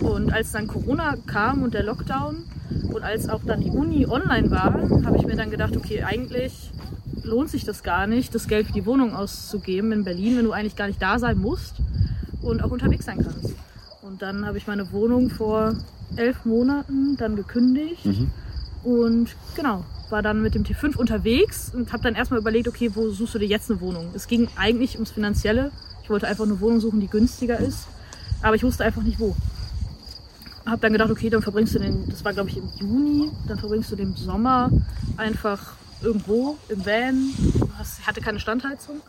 Und 0.00 0.32
als 0.32 0.52
dann 0.52 0.66
Corona 0.66 1.16
kam 1.26 1.62
und 1.62 1.74
der 1.74 1.82
Lockdown 1.82 2.44
und 2.92 3.02
als 3.02 3.28
auch 3.28 3.40
dann 3.44 3.60
die 3.60 3.70
Uni 3.70 4.06
online 4.06 4.50
war, 4.50 4.72
habe 5.04 5.16
ich 5.16 5.26
mir 5.26 5.36
dann 5.36 5.50
gedacht, 5.50 5.76
okay, 5.76 6.02
eigentlich 6.02 6.70
lohnt 7.22 7.50
sich 7.50 7.64
das 7.64 7.82
gar 7.82 8.06
nicht, 8.06 8.34
das 8.34 8.48
Geld 8.48 8.66
für 8.66 8.72
die 8.72 8.86
Wohnung 8.86 9.14
auszugeben 9.14 9.92
in 9.92 10.04
Berlin, 10.04 10.36
wenn 10.36 10.44
du 10.44 10.52
eigentlich 10.52 10.76
gar 10.76 10.86
nicht 10.86 11.00
da 11.00 11.18
sein 11.18 11.38
musst 11.38 11.76
und 12.42 12.62
auch 12.62 12.70
unterwegs 12.70 13.06
sein 13.06 13.18
kannst. 13.22 13.54
Und 14.02 14.22
dann 14.22 14.46
habe 14.46 14.58
ich 14.58 14.66
meine 14.66 14.90
Wohnung 14.92 15.30
vor 15.30 15.74
elf 16.16 16.44
Monaten 16.44 17.16
dann 17.16 17.36
gekündigt 17.36 18.06
und 18.82 19.36
genau, 19.54 19.84
war 20.10 20.22
dann 20.22 20.40
mit 20.40 20.54
dem 20.54 20.64
T5 20.64 20.96
unterwegs 20.96 21.72
und 21.74 21.92
habe 21.92 22.02
dann 22.02 22.14
erstmal 22.14 22.40
überlegt, 22.40 22.68
okay, 22.68 22.90
wo 22.94 23.10
suchst 23.10 23.34
du 23.34 23.38
dir 23.38 23.48
jetzt 23.48 23.70
eine 23.70 23.80
Wohnung? 23.80 24.10
Es 24.14 24.26
ging 24.26 24.48
eigentlich 24.56 24.94
ums 24.94 25.10
Finanzielle. 25.10 25.70
Ich 26.02 26.10
wollte 26.10 26.26
einfach 26.26 26.44
eine 26.44 26.60
Wohnung 26.60 26.80
suchen, 26.80 27.00
die 27.00 27.08
günstiger 27.08 27.58
ist, 27.58 27.86
aber 28.40 28.56
ich 28.56 28.62
wusste 28.62 28.84
einfach 28.84 29.02
nicht 29.02 29.20
wo. 29.20 29.36
Hab 30.64 30.80
dann 30.80 30.92
gedacht, 30.92 31.10
okay, 31.10 31.28
dann 31.28 31.42
verbringst 31.42 31.74
du 31.74 31.78
den, 31.78 32.08
das 32.08 32.24
war 32.24 32.32
glaube 32.32 32.48
ich 32.50 32.56
im 32.56 32.68
Juni, 32.78 33.30
dann 33.46 33.58
verbringst 33.58 33.92
du 33.92 33.96
den 33.96 34.14
Sommer 34.14 34.70
einfach 35.16 35.74
irgendwo 36.02 36.56
im 36.68 36.84
Van. 36.84 37.30
Hast- 37.78 38.06
hatte 38.06 38.20
keine 38.20 38.40
Standheizung 38.40 39.00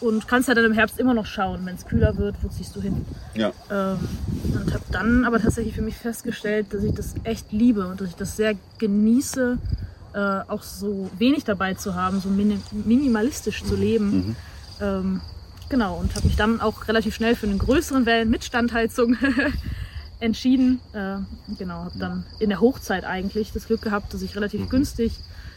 und 0.00 0.26
kannst 0.28 0.48
ja 0.48 0.54
dann 0.54 0.64
im 0.64 0.72
Herbst 0.72 0.98
immer 0.98 1.14
noch 1.14 1.26
schauen, 1.26 1.64
wenn 1.66 1.74
es 1.74 1.84
kühler 1.86 2.16
wird, 2.16 2.36
wo 2.42 2.48
ziehst 2.48 2.74
du 2.74 2.80
hin? 2.80 3.04
Ja. 3.34 3.52
Ähm, 3.70 3.98
und 4.54 4.72
habe 4.72 4.84
dann 4.90 5.24
aber 5.24 5.40
tatsächlich 5.40 5.74
für 5.74 5.82
mich 5.82 5.96
festgestellt, 5.96 6.72
dass 6.72 6.82
ich 6.82 6.94
das 6.94 7.14
echt 7.24 7.52
liebe 7.52 7.86
und 7.86 8.00
dass 8.00 8.08
ich 8.08 8.16
das 8.16 8.36
sehr 8.36 8.54
genieße, 8.78 9.58
äh, 10.14 10.18
auch 10.18 10.62
so 10.62 11.08
wenig 11.18 11.44
dabei 11.44 11.74
zu 11.74 11.94
haben, 11.94 12.20
so 12.20 12.28
mini 12.30 12.58
minimalistisch 12.72 13.62
zu 13.62 13.76
leben. 13.76 14.34
Ähm, 14.80 15.20
genau, 15.68 15.96
und 15.98 16.14
habe 16.16 16.26
mich 16.26 16.36
dann 16.36 16.60
auch 16.60 16.88
relativ 16.88 17.14
schnell 17.14 17.36
für 17.36 17.46
einen 17.46 17.58
größeren 17.58 18.06
Van 18.06 18.28
mit 18.28 18.42
Standheizung 18.44 19.16
entschieden. 20.20 20.80
Äh, 20.92 21.16
genau, 21.58 21.84
habe 21.84 21.98
dann 21.98 22.24
in 22.38 22.48
der 22.48 22.60
Hochzeit 22.60 23.04
eigentlich 23.04 23.52
das 23.52 23.66
Glück 23.66 23.82
gehabt, 23.82 24.12
dass 24.14 24.22
ich 24.22 24.34
relativ 24.36 24.68
günstig 24.68 25.12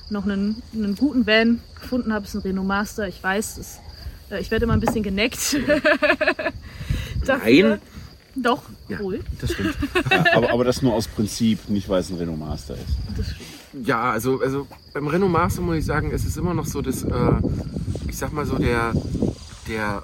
noch 0.10 0.26
einen, 0.26 0.62
einen 0.74 0.96
guten 0.96 1.26
Van 1.26 1.60
gefunden 1.80 2.14
habe. 2.14 2.26
Es 2.26 2.34
ist 2.36 2.42
ein 2.42 2.48
Renault 2.48 2.68
Master. 2.68 3.08
Ich 3.08 3.22
weiß, 3.24 3.58
es, 3.58 3.80
äh, 4.30 4.40
ich 4.42 4.52
werde 4.52 4.66
immer 4.66 4.74
ein 4.74 4.80
bisschen 4.80 5.04
geneckt. 5.04 5.56
Nein. 7.28 7.80
Doch, 8.36 8.64
Ja. 8.90 9.00
wohl. 9.00 9.20
Das 9.40 9.52
stimmt. 9.52 9.78
Ja, 10.10 10.26
aber, 10.34 10.52
aber 10.52 10.64
das 10.64 10.82
nur 10.82 10.94
aus 10.94 11.08
Prinzip, 11.08 11.70
nicht 11.70 11.88
weil 11.88 12.02
es 12.02 12.10
ein 12.10 12.18
Renault 12.18 12.40
Master 12.40 12.74
ist. 12.74 12.98
Das 13.16 13.28
stimmt. 13.28 13.88
Ja, 13.88 14.12
also, 14.12 14.40
also 14.42 14.68
beim 14.94 15.08
Renault 15.08 15.32
Master 15.32 15.62
muss 15.62 15.78
ich 15.78 15.86
sagen, 15.86 16.12
es 16.12 16.26
ist 16.26 16.38
immer 16.38 16.54
noch 16.54 16.66
so 16.66 16.82
das, 16.82 17.04
äh, 17.04 17.10
ich 18.08 18.18
sag 18.18 18.34
mal 18.34 18.46
so 18.46 18.58
der, 18.58 18.92
der, 19.68 20.04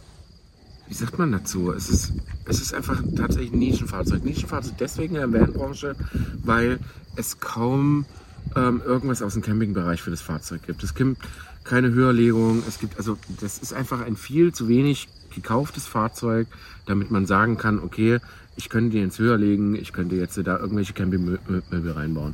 wie 0.88 0.94
sagt 0.94 1.18
man 1.18 1.32
dazu? 1.32 1.72
Es 1.72 1.90
ist, 1.90 2.14
es 2.46 2.62
ist 2.62 2.74
einfach 2.74 3.02
tatsächlich 3.16 3.52
ein 3.52 3.60
Nischenfahrzeug. 3.60 4.24
Nischenfahrzeug 4.24 4.74
deswegen 4.80 5.16
in 5.16 5.32
der 5.32 5.42
Vanbranche, 5.42 5.96
weil 6.44 6.80
es 7.16 7.40
kaum 7.40 8.06
ähm, 8.56 8.82
irgendwas 8.86 9.22
aus 9.22 9.34
dem 9.34 9.42
Campingbereich 9.42 10.02
für 10.02 10.12
das 10.12 10.22
Fahrzeug 10.22 10.62
gibt. 10.66 10.84
Es 10.84 10.96
gibt 10.96 11.18
keine 11.64 11.92
Höherlegung. 11.92 12.64
Es 12.68 12.80
gibt, 12.80 12.98
also 12.98 13.18
das 13.40 13.60
ist 13.60 13.74
einfach 13.74 14.02
ein 14.02 14.16
viel 14.16 14.54
zu 14.54 14.68
wenig 14.68 15.08
gekauftes 15.34 15.86
Fahrzeug, 15.86 16.48
damit 16.86 17.12
man 17.12 17.26
sagen 17.26 17.58
kann, 17.58 17.80
okay, 17.80 18.20
ich 18.56 18.70
könnte 18.70 18.90
die 18.90 19.02
ins 19.02 19.20
Höher 19.20 19.38
legen, 19.38 19.76
ich 19.76 19.94
könnte 19.94 20.16
jetzt 20.16 20.38
da 20.38 20.58
irgendwelche 20.58 20.94
Campingmöbel 20.94 21.92
reinbauen. 21.92 22.34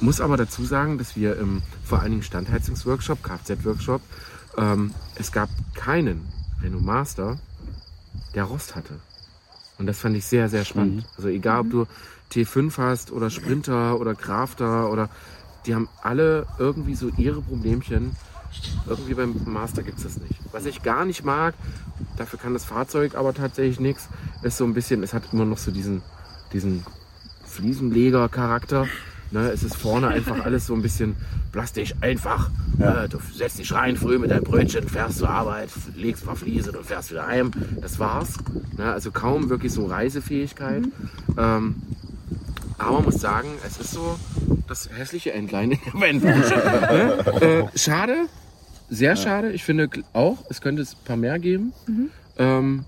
Muss 0.00 0.20
aber 0.20 0.36
dazu 0.36 0.64
sagen, 0.64 0.98
dass 0.98 1.16
wir 1.16 1.38
im 1.38 1.62
vor 1.84 2.00
allen 2.00 2.10
Dingen 2.10 2.22
Standheizungsworkshop, 2.22 3.22
Kfz-Workshop, 3.22 4.02
ähm, 4.58 4.92
es 5.14 5.32
gab 5.32 5.48
keinen 5.74 6.20
Renault 6.62 6.84
Master, 6.84 7.38
der 8.34 8.44
Rost 8.44 8.76
hatte. 8.76 8.94
Und 9.78 9.86
das 9.86 9.98
fand 9.98 10.16
ich 10.16 10.26
sehr, 10.26 10.48
sehr 10.48 10.64
spannend. 10.64 11.06
Also 11.16 11.28
egal, 11.28 11.60
ob 11.60 11.70
du 11.70 11.86
T5 12.32 12.76
hast 12.78 13.10
oder 13.12 13.30
Sprinter 13.30 13.98
oder 13.98 14.14
Crafter 14.14 14.90
oder 14.90 15.08
die 15.66 15.74
haben 15.74 15.88
alle 16.02 16.46
irgendwie 16.58 16.94
so 16.94 17.10
ihre 17.16 17.40
Problemchen. 17.40 18.16
Irgendwie 18.86 19.14
beim 19.14 19.34
Master 19.46 19.82
gibt 19.82 19.98
es 19.98 20.04
das 20.04 20.18
nicht. 20.18 20.38
Was 20.52 20.66
ich 20.66 20.82
gar 20.82 21.04
nicht 21.04 21.24
mag, 21.24 21.54
dafür 22.16 22.38
kann 22.38 22.52
das 22.52 22.64
Fahrzeug 22.64 23.16
aber 23.16 23.34
tatsächlich 23.34 23.80
nichts, 23.80 24.08
ist 24.42 24.56
so 24.56 24.64
ein 24.64 24.74
bisschen, 24.74 25.02
es 25.02 25.12
hat 25.12 25.32
immer 25.32 25.44
noch 25.44 25.58
so 25.58 25.72
diesen, 25.72 26.02
diesen 26.52 26.84
Fliesenleger-Charakter. 27.46 28.86
Ne, 29.30 29.50
es 29.50 29.64
ist 29.64 29.74
vorne 29.74 30.08
einfach 30.08 30.38
alles 30.44 30.66
so 30.66 30.74
ein 30.74 30.82
bisschen 30.82 31.16
plastisch 31.50 31.94
einfach. 32.00 32.50
Äh, 32.78 33.08
du 33.08 33.18
setzt 33.34 33.58
dich 33.58 33.72
rein 33.72 33.96
früh 33.96 34.18
mit 34.18 34.30
deinem 34.30 34.44
Brötchen, 34.44 34.88
fährst 34.88 35.18
zur 35.18 35.30
Arbeit, 35.30 35.70
legst 35.96 36.22
ein 36.22 36.26
paar 36.26 36.36
Fliesen 36.36 36.76
und 36.76 36.86
fährst 36.86 37.10
wieder 37.10 37.26
heim. 37.26 37.50
Das 37.80 37.98
war's. 37.98 38.34
Ne, 38.76 38.92
also 38.92 39.10
kaum 39.10 39.48
wirklich 39.50 39.72
so 39.72 39.86
Reisefähigkeit. 39.86 40.84
Ähm, 41.36 41.82
aber 42.78 42.92
man 42.92 43.04
muss 43.04 43.20
sagen, 43.20 43.48
es 43.66 43.78
ist 43.78 43.92
so 43.92 44.18
das 44.66 44.88
hässliche 44.90 45.32
Entlein 45.32 45.72
in 45.72 45.78
der 45.84 45.94
Vanbranche. 45.94 46.54
ne? 46.56 47.70
äh, 47.74 47.78
schade, 47.78 48.26
sehr 48.88 49.16
schade. 49.16 49.52
Ich 49.52 49.64
finde 49.64 49.88
auch, 50.12 50.38
es 50.48 50.60
könnte 50.60 50.82
es 50.82 50.94
ein 50.94 51.04
paar 51.04 51.16
mehr 51.16 51.38
geben. 51.38 51.72
Ähm, 52.38 52.84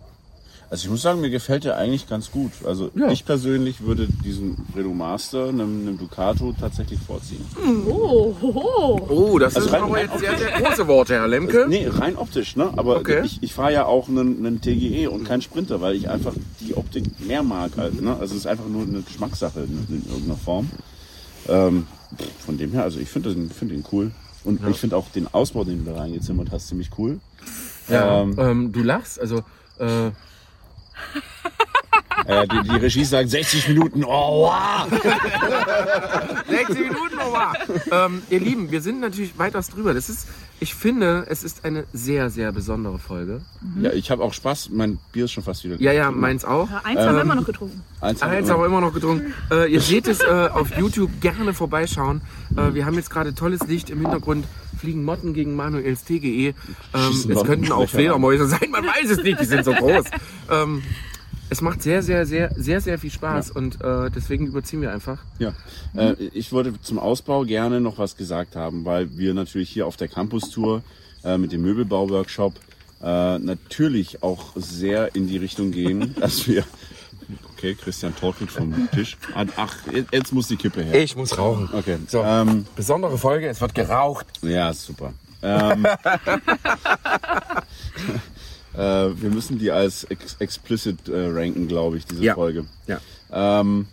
Also 0.68 0.86
ich 0.86 0.90
muss 0.90 1.02
sagen, 1.02 1.20
mir 1.20 1.30
gefällt 1.30 1.62
der 1.62 1.76
eigentlich 1.76 2.08
ganz 2.08 2.32
gut. 2.32 2.50
Also 2.64 2.90
Ja. 2.96 3.08
ich 3.10 3.24
persönlich 3.24 3.82
würde 3.82 4.08
diesen 4.24 4.56
Renault 4.74 4.96
Master 4.96 5.48
einem, 5.48 5.82
einem 5.82 5.96
Ducato 5.98 6.52
tatsächlich 6.58 6.98
vorziehen. 6.98 7.44
Oh, 7.88 8.34
hoho. 8.42 9.06
Oh, 9.08 9.38
das 9.38 9.54
Also 9.54 9.68
sind 9.68 9.76
rein- 9.76 9.84
aber 9.84 10.00
jetzt 10.02 10.18
sehr, 10.18 10.36
sehr 10.36 10.60
große 10.60 10.88
Worte, 10.88 11.14
Herr 11.14 11.28
Lemke. 11.28 11.66
Nee, 11.68 11.86
rein 11.88 12.16
optisch, 12.16 12.56
ne? 12.56 12.70
Aber 12.76 12.96
Okay. 12.96 13.22
ich, 13.24 13.40
ich 13.44 13.54
fahre 13.54 13.72
ja 13.72 13.84
auch 13.86 14.08
einen, 14.08 14.44
einen 14.44 14.60
TGE 14.60 15.06
und 15.08 15.22
keinen 15.24 15.40
Sprinter, 15.42 15.80
weil 15.80 15.94
ich 15.94 16.08
einfach 16.08 16.34
die 16.60 16.76
Optik 16.76 17.04
mehr 17.24 17.44
mag. 17.44 17.70
Halt, 17.76 18.02
ne? 18.02 18.14
Also 18.18 18.34
es 18.34 18.40
ist 18.40 18.46
einfach 18.48 18.66
nur 18.66 18.82
eine 18.82 19.02
Geschmackssache 19.02 19.60
in, 19.60 19.86
in 19.88 20.02
irgendeiner 20.08 20.36
Form. 20.36 20.68
Ähm, 21.48 21.86
von 22.44 22.58
dem 22.58 22.72
her, 22.72 22.82
also 22.82 22.98
ich 22.98 23.08
finde 23.08 23.32
den, 23.32 23.50
find 23.50 23.70
den 23.70 23.84
cool. 23.92 24.10
Und 24.42 24.60
ich 24.68 24.76
finde 24.78 24.96
auch 24.96 25.08
den 25.10 25.32
Ausbau, 25.32 25.62
den 25.62 25.84
du 25.84 25.92
da 25.92 25.98
reingezimmert 26.00 26.50
hast, 26.50 26.66
ziemlich 26.68 26.90
cool. 26.98 27.20
Ja, 27.88 28.22
Ähm, 28.22 28.34
ähm, 28.38 28.72
du 28.72 28.82
lachst, 28.82 29.20
also 29.20 29.38
äh, 29.78 30.10
äh, 32.26 32.46
die, 32.48 32.62
die 32.68 32.76
Regie 32.76 33.04
sagt 33.04 33.30
60 33.30 33.68
Minuten. 33.68 34.04
Oh, 34.04 34.48
wow. 34.48 34.86
60 36.48 36.78
Minuten 36.88 37.16
nochmal. 37.16 37.54
ähm, 37.90 38.22
ihr 38.30 38.40
Lieben, 38.40 38.70
wir 38.70 38.80
sind 38.80 39.00
natürlich 39.00 39.38
weitaus 39.38 39.68
drüber. 39.68 39.94
Das 39.94 40.08
ist, 40.08 40.26
ich 40.60 40.74
finde, 40.74 41.26
es 41.28 41.44
ist 41.44 41.64
eine 41.64 41.84
sehr, 41.92 42.30
sehr 42.30 42.50
besondere 42.52 42.98
Folge. 42.98 43.42
Ja, 43.80 43.92
ich 43.92 44.10
habe 44.10 44.22
auch 44.22 44.32
Spaß. 44.32 44.70
Mein 44.72 44.98
Bier 45.12 45.26
ist 45.26 45.32
schon 45.32 45.44
fast 45.44 45.64
wieder. 45.64 45.76
Ja, 45.80 45.92
ja, 45.92 46.10
meins 46.10 46.44
auch. 46.44 46.70
Ja, 46.70 46.80
eins 46.84 47.00
haben 47.00 47.14
wir 47.16 47.22
immer 47.22 47.34
noch 47.34 47.46
getrunken. 47.46 47.82
Eins 48.00 48.22
haben 48.22 48.30
wir 48.30 48.38
Eins 48.38 48.48
immer- 48.48 48.56
aber 48.58 48.66
immer 48.66 48.80
noch 48.80 48.94
getrunken. 48.94 49.34
Äh, 49.50 49.70
ihr 49.72 49.80
seht 49.80 50.08
es 50.08 50.20
äh, 50.20 50.48
auf 50.52 50.76
YouTube, 50.76 51.10
gerne 51.20 51.52
vorbeischauen. 51.52 52.22
Äh, 52.56 52.74
wir 52.74 52.86
haben 52.86 52.94
jetzt 52.94 53.10
gerade 53.10 53.34
tolles 53.34 53.66
Licht 53.66 53.90
im 53.90 54.00
Hintergrund. 54.00 54.46
Fliegen 54.76 55.04
Motten 55.04 55.34
gegen 55.34 55.56
Manuels 55.56 56.04
TGE. 56.04 56.48
Ähm, 56.48 56.54
es 56.94 57.44
könnten 57.44 57.72
auch 57.72 57.88
Fledermäuse 57.88 58.46
sein, 58.46 58.70
man 58.70 58.84
weiß 58.84 59.10
es 59.10 59.22
nicht, 59.22 59.40
die 59.40 59.44
sind 59.44 59.64
so 59.64 59.72
groß. 59.74 60.04
Ähm, 60.50 60.82
es 61.48 61.60
macht 61.60 61.82
sehr, 61.82 62.02
sehr, 62.02 62.26
sehr, 62.26 62.50
sehr, 62.56 62.80
sehr 62.80 62.98
viel 62.98 63.10
Spaß 63.10 63.52
und 63.52 63.80
äh, 63.80 64.10
deswegen 64.10 64.46
überziehen 64.46 64.82
wir 64.82 64.92
einfach. 64.92 65.18
Ja, 65.38 65.54
äh, 65.94 66.14
ich 66.32 66.52
wollte 66.52 66.80
zum 66.80 66.98
Ausbau 66.98 67.44
gerne 67.44 67.80
noch 67.80 67.98
was 67.98 68.16
gesagt 68.16 68.56
haben, 68.56 68.84
weil 68.84 69.16
wir 69.16 69.32
natürlich 69.32 69.70
hier 69.70 69.86
auf 69.86 69.96
der 69.96 70.08
Campus-Tour 70.08 70.82
äh, 71.24 71.38
mit 71.38 71.52
dem 71.52 71.62
Möbelbau-Workshop 71.62 72.54
äh, 73.02 73.38
natürlich 73.38 74.22
auch 74.22 74.52
sehr 74.56 75.14
in 75.14 75.28
die 75.28 75.36
Richtung 75.36 75.70
gehen, 75.70 76.14
dass 76.20 76.48
wir... 76.48 76.64
Okay, 77.56 77.74
Christian 77.74 78.14
torkelt 78.14 78.50
vom 78.50 78.88
Tisch. 78.92 79.16
Ach, 79.56 79.74
jetzt 80.12 80.32
muss 80.32 80.48
die 80.48 80.56
Kippe 80.56 80.82
her. 80.82 81.02
Ich 81.02 81.16
muss 81.16 81.36
rauchen. 81.38 81.68
Okay, 81.72 81.96
So, 82.06 82.22
ähm, 82.22 82.66
besondere 82.76 83.16
Folge, 83.16 83.48
es 83.48 83.60
wird 83.60 83.74
geraucht. 83.74 84.26
ja, 84.42 84.72
super. 84.74 85.14
Ähm, 85.42 85.86
äh, 88.74 88.78
wir 88.78 89.30
müssen 89.30 89.58
die 89.58 89.70
als 89.70 90.04
ex 90.04 90.36
explicit 90.38 91.08
äh, 91.08 91.26
ranken, 91.28 91.66
glaube 91.68 91.96
ich, 91.98 92.06
diese 92.06 92.22
Ja. 92.24 92.34
Folge. 92.34 92.64
Ja. 92.86 93.00
Ähm, 93.32 93.86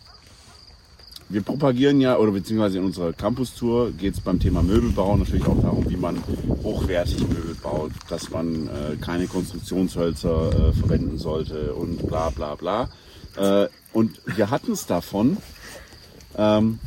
wir 1.29 1.41
propagieren 1.41 1.99
ja, 2.01 2.17
oder 2.17 2.31
beziehungsweise 2.31 2.77
in 2.79 2.83
unserer 2.83 3.13
Campus-Tour 3.13 3.91
geht 3.91 4.13
es 4.15 4.19
beim 4.21 4.39
Thema 4.39 4.61
Möbelbau 4.61 5.15
natürlich 5.17 5.45
auch 5.47 5.59
darum, 5.61 5.89
wie 5.89 5.95
man 5.97 6.21
hochwertig 6.63 7.21
Möbel 7.27 7.55
baut, 7.55 7.91
dass 8.09 8.29
man 8.29 8.67
äh, 8.67 8.97
keine 9.01 9.27
Konstruktionshölzer 9.27 10.69
äh, 10.69 10.73
verwenden 10.73 11.17
sollte 11.17 11.73
und 11.73 12.05
bla 12.07 12.29
bla 12.29 12.55
bla. 12.55 12.89
Äh, 13.37 13.67
und 13.93 14.19
wir 14.25 14.49
hatten 14.49 14.71
es 14.71 14.85
davon. 14.85 15.37
Ähm, 16.37 16.79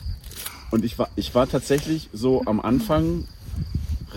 und 0.71 0.85
ich 0.85 0.99
war, 0.99 1.09
ich 1.17 1.35
war 1.35 1.49
tatsächlich 1.49 2.11
so 2.13 2.43
am 2.47 2.61
Anfang 2.61 3.27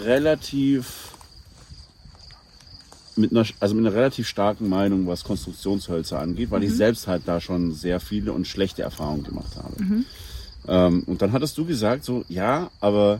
relativ 0.03 1.09
mit 3.15 3.31
einer, 3.31 3.45
also 3.59 3.75
mit 3.75 3.85
einer 3.85 3.95
relativ 3.95 4.27
starken 4.27 4.69
Meinung, 4.69 5.05
was 5.05 5.23
Konstruktionshölzer 5.23 6.19
angeht, 6.19 6.51
weil 6.51 6.63
ich 6.63 6.73
selbst 6.73 7.07
halt 7.07 7.23
da 7.25 7.41
schon 7.41 7.73
sehr 7.73 7.99
viele 7.99 8.31
und 8.31 8.47
schlechte 8.47 8.81
Erfahrungen 8.81 9.23
gemacht 9.23 9.57
habe. 9.57 9.75
Ähm, 10.67 11.03
und 11.05 11.21
dann 11.21 11.33
hattest 11.33 11.57
du 11.57 11.65
gesagt, 11.65 12.05
so, 12.05 12.23
ja, 12.29 12.71
aber 12.79 13.19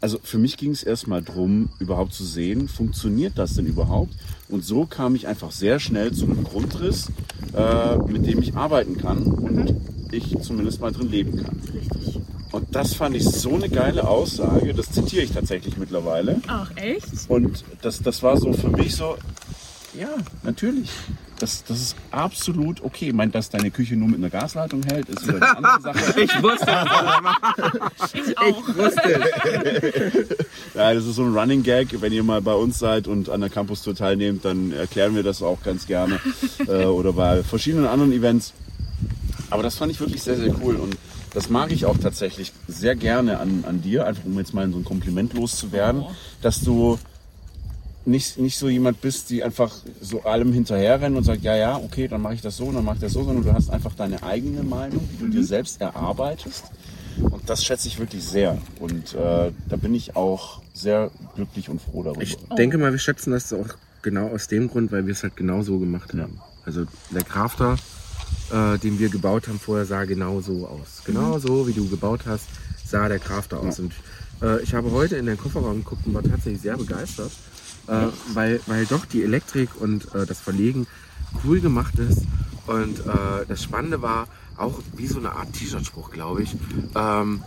also 0.00 0.18
für 0.22 0.38
mich 0.38 0.56
ging 0.56 0.70
es 0.72 0.82
erstmal 0.82 1.22
drum, 1.22 1.68
überhaupt 1.78 2.12
zu 2.12 2.24
sehen, 2.24 2.68
funktioniert 2.68 3.38
das 3.38 3.54
denn 3.54 3.66
überhaupt? 3.66 4.12
Und 4.48 4.64
so 4.64 4.86
kam 4.86 5.14
ich 5.14 5.26
einfach 5.26 5.50
sehr 5.50 5.80
schnell 5.80 6.12
zu 6.12 6.24
einem 6.24 6.44
Grundriss, 6.44 7.08
äh, 7.54 7.96
mit 8.06 8.26
dem 8.26 8.40
ich 8.42 8.54
arbeiten 8.54 8.98
kann 8.98 9.22
und 9.22 9.74
ich 10.12 10.38
zumindest 10.40 10.80
mal 10.80 10.92
drin 10.92 11.10
leben 11.10 11.42
kann. 11.42 11.60
Richtig. 11.74 12.20
Und 12.52 12.74
das 12.74 12.94
fand 12.94 13.16
ich 13.16 13.24
so 13.24 13.54
eine 13.54 13.68
geile 13.68 14.06
Aussage, 14.06 14.72
das 14.72 14.90
zitiere 14.90 15.24
ich 15.24 15.32
tatsächlich 15.32 15.76
mittlerweile. 15.76 16.40
Ach, 16.46 16.70
echt? 16.76 17.06
Und 17.28 17.64
das, 17.82 18.02
das 18.02 18.22
war 18.22 18.36
so 18.36 18.52
für 18.52 18.68
mich 18.68 18.94
so, 18.94 19.16
ja, 19.98 20.08
natürlich. 20.42 20.90
Das, 21.38 21.64
das 21.64 21.80
ist 21.80 21.96
absolut 22.10 22.82
okay. 22.82 23.08
Ich 23.08 23.12
meine, 23.12 23.30
dass 23.30 23.50
deine 23.50 23.70
Küche 23.70 23.94
nur 23.96 24.08
mit 24.08 24.18
einer 24.18 24.30
Gasleitung 24.30 24.82
hält, 24.84 25.08
ist 25.08 25.26
wieder 25.28 25.56
eine 25.56 25.74
andere 25.74 25.80
Sache. 25.94 26.20
Ich 26.20 26.42
wusste 26.42 26.70
Ich 28.14 28.38
auch. 28.38 28.68
Ich 28.68 28.76
wusste 28.76 30.36
Ja, 30.74 30.94
das 30.94 31.04
ist 31.04 31.16
so 31.16 31.24
ein 31.24 31.36
Running 31.36 31.62
Gag. 31.62 32.00
Wenn 32.00 32.12
ihr 32.12 32.22
mal 32.22 32.40
bei 32.40 32.54
uns 32.54 32.78
seid 32.78 33.06
und 33.06 33.28
an 33.28 33.40
der 33.40 33.50
Campus 33.50 33.82
Tour 33.82 33.94
teilnehmt, 33.94 34.44
dann 34.44 34.72
erklären 34.72 35.14
wir 35.14 35.22
das 35.22 35.42
auch 35.42 35.62
ganz 35.62 35.86
gerne. 35.86 36.20
äh, 36.66 36.84
oder 36.84 37.12
bei 37.12 37.42
verschiedenen 37.42 37.86
anderen 37.86 38.12
Events. 38.12 38.54
Aber 39.50 39.62
das 39.62 39.76
fand 39.76 39.92
ich 39.92 40.00
wirklich 40.00 40.22
sehr, 40.22 40.36
sehr 40.36 40.54
cool. 40.62 40.76
Und 40.76 40.96
das 41.34 41.50
mag 41.50 41.70
ich 41.70 41.84
auch 41.84 41.98
tatsächlich 41.98 42.52
sehr 42.66 42.96
gerne 42.96 43.38
an, 43.40 43.64
an 43.68 43.82
dir, 43.82 44.06
einfach 44.06 44.24
um 44.24 44.38
jetzt 44.38 44.54
mal 44.54 44.70
so 44.70 44.78
ein 44.78 44.84
Kompliment 44.84 45.34
loszuwerden, 45.34 46.04
dass 46.40 46.62
du 46.62 46.98
nicht, 48.06 48.38
nicht 48.38 48.56
so 48.56 48.68
jemand 48.68 49.00
bist, 49.00 49.30
die 49.30 49.42
einfach 49.42 49.74
so 50.00 50.22
allem 50.22 50.52
hinterherrennen 50.52 51.16
und 51.16 51.24
sagt, 51.24 51.42
ja, 51.42 51.56
ja, 51.56 51.76
okay, 51.76 52.08
dann 52.08 52.22
mache 52.22 52.34
ich 52.34 52.40
das 52.40 52.56
so, 52.56 52.70
dann 52.70 52.84
mache 52.84 52.96
ich 52.96 53.00
das 53.00 53.12
so, 53.12 53.24
sondern 53.24 53.44
du 53.44 53.52
hast 53.52 53.70
einfach 53.70 53.94
deine 53.94 54.22
eigene 54.22 54.62
Meinung, 54.62 55.08
die 55.12 55.18
du 55.18 55.28
dir 55.28 55.44
selbst 55.44 55.80
erarbeitest. 55.80 56.64
Und 57.20 57.48
das 57.48 57.64
schätze 57.64 57.88
ich 57.88 57.98
wirklich 57.98 58.24
sehr. 58.24 58.58
Und 58.78 59.14
äh, 59.14 59.50
da 59.68 59.76
bin 59.76 59.94
ich 59.94 60.16
auch 60.16 60.60
sehr 60.74 61.10
glücklich 61.34 61.68
und 61.68 61.80
froh 61.80 62.02
darüber. 62.02 62.22
Ich 62.22 62.36
denke 62.56 62.78
mal, 62.78 62.92
wir 62.92 62.98
schätzen 62.98 63.30
das 63.30 63.52
auch 63.52 63.68
genau 64.02 64.28
aus 64.28 64.48
dem 64.48 64.68
Grund, 64.68 64.92
weil 64.92 65.06
wir 65.06 65.12
es 65.12 65.22
halt 65.22 65.36
genau 65.36 65.62
so 65.62 65.78
gemacht 65.78 66.12
haben. 66.14 66.40
Also 66.64 66.84
der 67.10 67.24
Crafter, 67.24 67.76
äh, 68.52 68.78
den 68.78 68.98
wir 68.98 69.08
gebaut 69.08 69.48
haben 69.48 69.58
vorher, 69.58 69.86
sah 69.86 70.04
genau 70.04 70.40
so 70.40 70.66
aus. 70.66 71.02
Genau 71.04 71.38
so, 71.38 71.66
wie 71.66 71.72
du 71.72 71.88
gebaut 71.88 72.20
hast, 72.26 72.44
sah 72.84 73.08
der 73.08 73.18
Crafter 73.18 73.60
aus. 73.60 73.78
Und 73.78 73.92
äh, 74.42 74.62
ich 74.62 74.74
habe 74.74 74.90
heute 74.90 75.16
in 75.16 75.26
den 75.26 75.38
Kofferraum 75.38 75.82
geguckt 75.82 76.06
und 76.06 76.14
war 76.14 76.22
tatsächlich 76.22 76.60
sehr 76.60 76.76
begeistert, 76.76 77.32
äh, 77.88 78.06
weil, 78.34 78.60
weil 78.66 78.86
doch 78.86 79.04
die 79.04 79.22
Elektrik 79.22 79.70
und 79.80 80.14
äh, 80.14 80.26
das 80.26 80.40
Verlegen 80.40 80.86
cool 81.44 81.60
gemacht 81.60 81.98
ist. 81.98 82.22
Und 82.66 83.00
äh, 83.00 83.46
das 83.46 83.62
Spannende 83.62 84.02
war 84.02 84.28
auch 84.56 84.80
wie 84.96 85.06
so 85.06 85.18
eine 85.18 85.32
Art 85.32 85.52
T-Shirt-Spruch, 85.52 86.10
glaube 86.10 86.42
ich. 86.42 86.56
Ähm, 86.94 87.42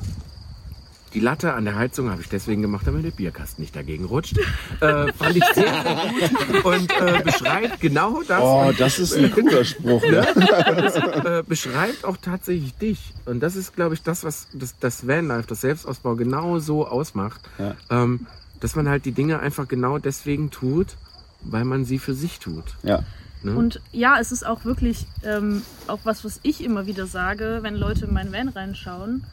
die 1.13 1.19
Latte 1.19 1.53
an 1.53 1.65
der 1.65 1.75
Heizung 1.75 2.11
habe 2.11 2.21
ich 2.21 2.29
deswegen 2.29 2.61
gemacht, 2.61 2.85
damit 2.85 3.03
der 3.03 3.11
Bierkasten 3.11 3.63
nicht 3.63 3.75
dagegen 3.75 4.05
rutscht. 4.05 4.37
Äh, 4.79 5.11
fand 5.13 5.35
ich 5.35 5.43
sehr, 5.55 5.65
sehr 5.65 6.29
gut 6.61 6.65
und 6.65 6.91
äh, 6.91 7.23
beschreibt 7.23 7.81
genau 7.81 8.21
das. 8.27 8.41
Oh, 8.41 8.71
das 8.77 8.99
ist 8.99 9.15
ein 9.15 9.31
guter 9.31 9.65
Spruch. 9.65 10.03
Ne? 10.03 10.27
äh, 11.39 11.43
beschreibt 11.43 12.05
auch 12.05 12.17
tatsächlich 12.17 12.75
dich. 12.75 13.13
Und 13.25 13.39
das 13.39 13.55
ist, 13.55 13.75
glaube 13.75 13.95
ich, 13.95 14.03
das, 14.03 14.23
was 14.23 14.47
das, 14.53 14.75
das 14.79 15.07
Vanlife, 15.07 15.47
das 15.47 15.61
Selbstausbau 15.61 16.15
genau 16.15 16.59
so 16.59 16.87
ausmacht. 16.87 17.41
Ja. 17.57 17.75
Ähm, 17.89 18.27
dass 18.59 18.75
man 18.75 18.89
halt 18.89 19.05
die 19.05 19.11
Dinge 19.11 19.39
einfach 19.39 19.67
genau 19.67 19.97
deswegen 19.97 20.51
tut, 20.51 20.97
weil 21.41 21.65
man 21.65 21.85
sie 21.85 21.99
für 21.99 22.13
sich 22.13 22.39
tut. 22.39 22.65
Ja. 22.83 23.03
Ne? 23.41 23.55
Und 23.55 23.81
ja, 23.91 24.19
es 24.19 24.31
ist 24.31 24.45
auch 24.45 24.65
wirklich 24.65 25.07
ähm, 25.23 25.61
auch 25.87 25.99
was, 26.03 26.25
was 26.25 26.39
ich 26.43 26.63
immer 26.63 26.87
wieder 26.87 27.05
sage, 27.05 27.59
wenn 27.61 27.75
Leute 27.75 28.05
in 28.05 28.13
meinen 28.13 28.33
Van 28.33 28.49
reinschauen. 28.49 29.23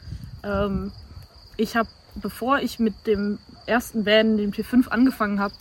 Ähm, 0.43 0.91
ich 1.57 1.75
habe, 1.75 1.89
bevor 2.15 2.59
ich 2.59 2.79
mit 2.79 3.05
dem 3.05 3.37
ersten 3.65 4.05
Van, 4.05 4.37
dem 4.37 4.51
T5, 4.51 4.87
angefangen 4.87 5.39
habe, 5.39 5.53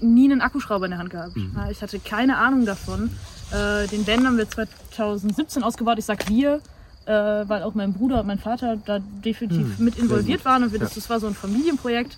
nie 0.00 0.30
einen 0.30 0.40
Akkuschrauber 0.40 0.86
in 0.86 0.90
der 0.90 0.98
Hand 0.98 1.10
gehabt. 1.10 1.36
Ja, 1.54 1.70
ich 1.70 1.80
hatte 1.82 2.00
keine 2.00 2.38
Ahnung 2.38 2.66
davon. 2.66 3.10
Äh, 3.52 3.86
den 3.86 4.06
Van 4.06 4.26
haben 4.26 4.38
wir 4.38 4.48
2017 4.48 5.62
ausgebaut. 5.62 5.98
Ich 5.98 6.04
sag 6.04 6.28
wir, 6.28 6.60
äh, 7.06 7.12
weil 7.12 7.62
auch 7.62 7.74
mein 7.74 7.92
Bruder 7.92 8.20
und 8.20 8.26
mein 8.26 8.38
Vater 8.38 8.76
da 8.84 8.98
definitiv 8.98 9.78
mit 9.78 9.98
involviert 9.98 10.44
waren 10.44 10.64
und 10.64 10.72
wir, 10.72 10.80
das, 10.80 10.94
das 10.94 11.08
war 11.08 11.20
so 11.20 11.28
ein 11.28 11.34
Familienprojekt. 11.34 12.16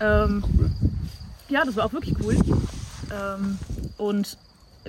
Ähm, 0.00 0.42
ja, 1.48 1.64
das 1.64 1.76
war 1.76 1.84
auch 1.84 1.92
wirklich 1.92 2.14
cool. 2.22 2.36
Ähm, 3.10 3.58
und 3.96 4.36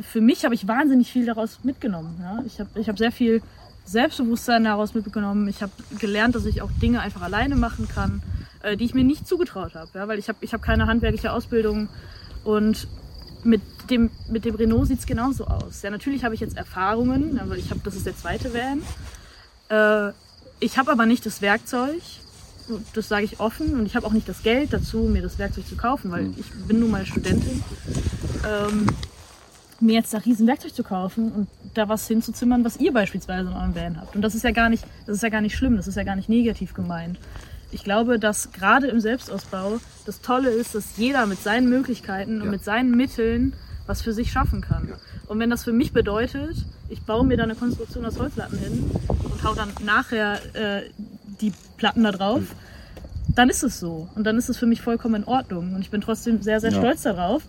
für 0.02 0.22
mich 0.22 0.46
habe 0.46 0.56
ich 0.56 0.68
wahnsinnig 0.68 1.12
viel 1.12 1.26
daraus 1.26 1.60
mitgenommen. 1.64 2.18
Ja? 2.22 2.44
Ich 2.46 2.60
habe 2.60 2.70
ich 2.80 2.90
hab 2.90 2.98
sehr 2.98 3.12
viel 3.12 3.42
Selbstbewusstsein 3.86 4.64
daraus 4.64 4.94
mitgenommen. 4.94 5.48
Ich 5.48 5.62
habe 5.62 5.72
gelernt, 6.00 6.36
dass 6.36 6.46
ich 6.46 6.62
auch 6.62 6.72
Dinge 6.82 7.02
einfach 7.02 7.22
alleine 7.22 7.56
machen 7.56 7.88
kann, 7.88 8.22
äh, 8.62 8.76
die 8.76 8.86
ich 8.86 8.94
mir 8.94 9.04
nicht 9.04 9.28
zugetraut 9.28 9.76
habe. 9.76 9.90
Ja? 9.94 10.08
Weil 10.08 10.20
ich 10.20 10.30
habe 10.30 10.40
ich 10.42 10.54
hab 10.54 10.62
keine 10.62 10.88
handwerkliche 10.88 11.32
Ausbildung 11.32 11.90
und 12.44 12.88
mit 13.44 13.62
dem, 13.90 14.10
mit 14.30 14.46
dem 14.46 14.56
Renault 14.56 14.88
sieht 14.88 15.00
es 15.00 15.06
genauso 15.06 15.46
aus. 15.46 15.82
Ja, 15.82 15.90
natürlich 15.90 16.24
habe 16.24 16.36
ich 16.36 16.42
jetzt 16.42 16.58
Erfahrungen, 16.58 17.40
aber 17.40 17.56
ich 17.56 17.70
habe, 17.70 17.80
das 17.84 17.96
ist 17.96 18.06
der 18.06 18.18
zweite 18.18 18.52
Van. 18.54 18.82
Äh, 19.70 20.14
ich 20.60 20.78
habe 20.78 20.92
aber 20.92 21.06
nicht 21.06 21.26
das 21.26 21.42
Werkzeug, 21.42 22.02
das 22.94 23.08
sage 23.08 23.26
ich 23.26 23.40
offen, 23.40 23.74
und 23.76 23.86
ich 23.86 23.96
habe 23.96 24.06
auch 24.06 24.12
nicht 24.14 24.28
das 24.28 24.44
Geld 24.44 24.74
dazu, 24.74 25.00
mir 25.00 25.22
das 25.22 25.40
Werkzeug 25.40 25.68
zu 25.68 25.76
kaufen, 25.76 26.12
weil 26.12 26.32
ich 26.38 26.50
bin 26.68 26.80
nun 26.80 26.92
mal 26.92 27.06
Studentin. 27.06 27.64
Ähm, 28.48 28.88
mir 29.80 29.94
jetzt 29.94 30.14
da 30.14 30.18
riesen 30.20 30.48
Werkzeug 30.48 30.74
zu 30.74 30.84
kaufen 30.84 31.32
und 31.32 31.48
da 31.76 31.88
was 31.88 32.08
hinzuzimmern, 32.08 32.64
was 32.66 32.78
ihr 32.78 32.92
beispielsweise 32.92 33.50
in 33.50 33.56
eurem 33.56 33.76
Van 33.76 34.00
habt. 34.02 34.16
Und 34.16 34.22
das 34.24 34.34
ist 34.34 34.44
ja 34.44 34.52
gar 34.52 34.70
nicht, 34.70 34.84
das 35.06 35.18
ist 35.18 35.24
ja 35.24 35.30
gar 35.30 35.42
nicht 35.42 35.56
schlimm, 35.56 35.78
das 35.78 35.88
ist 35.88 35.96
ja 35.96 36.04
gar 36.04 36.16
nicht 36.16 36.30
negativ 36.30 36.74
gemeint. 36.74 37.20
Ich 37.72 37.84
glaube, 37.84 38.18
dass 38.18 38.52
gerade 38.54 38.88
im 38.88 39.00
Selbstausbau 39.00 39.80
das 40.06 40.22
Tolle 40.22 40.50
ist, 40.50 40.74
dass 40.74 40.98
jeder 40.98 41.26
mit 41.26 41.44
seinen 41.44 41.70
Möglichkeiten 41.70 42.38
und 42.42 42.46
Ja. 42.46 42.52
mit 42.52 42.64
seinen 42.64 42.92
Mitteln 42.96 43.54
was 43.86 44.02
für 44.02 44.12
sich 44.12 44.32
schaffen 44.34 44.60
kann. 44.62 44.90
Und 45.28 45.40
wenn 45.40 45.50
das 45.50 45.64
für 45.64 45.72
mich 45.72 45.94
bedeutet, 45.94 46.58
ich 46.90 47.02
baue 47.04 47.26
mir 47.26 47.38
da 47.38 47.44
eine 47.44 47.56
Konstruktion 47.56 48.06
aus 48.06 48.20
Holzlatten 48.20 48.58
hin 48.60 48.92
und 49.24 49.44
hau 49.44 49.54
dann 49.54 49.70
nachher 49.86 50.40
äh, 50.56 50.82
die 51.42 51.54
Platten 51.78 52.04
da 52.04 52.12
drauf, 52.12 52.44
dann 53.36 53.50
ist 53.50 53.64
es 53.64 53.80
so. 53.80 54.08
Und 54.16 54.24
dann 54.26 54.38
ist 54.38 54.50
es 54.50 54.58
für 54.58 54.66
mich 54.66 54.82
vollkommen 54.82 55.16
in 55.16 55.24
Ordnung. 55.26 55.76
Und 55.76 55.82
ich 55.82 55.90
bin 55.92 56.02
trotzdem 56.02 56.42
sehr, 56.42 56.60
sehr 56.60 56.72
Ja. 56.72 56.78
stolz 56.80 57.04
darauf. 57.04 57.44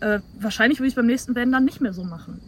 Äh, 0.00 0.20
wahrscheinlich 0.40 0.78
würde 0.80 0.88
ich 0.88 0.92
es 0.92 0.96
beim 0.96 1.06
nächsten 1.06 1.34
Van 1.34 1.50
dann 1.52 1.64
nicht 1.64 1.80
mehr 1.80 1.92
so 1.92 2.04
machen. 2.04 2.40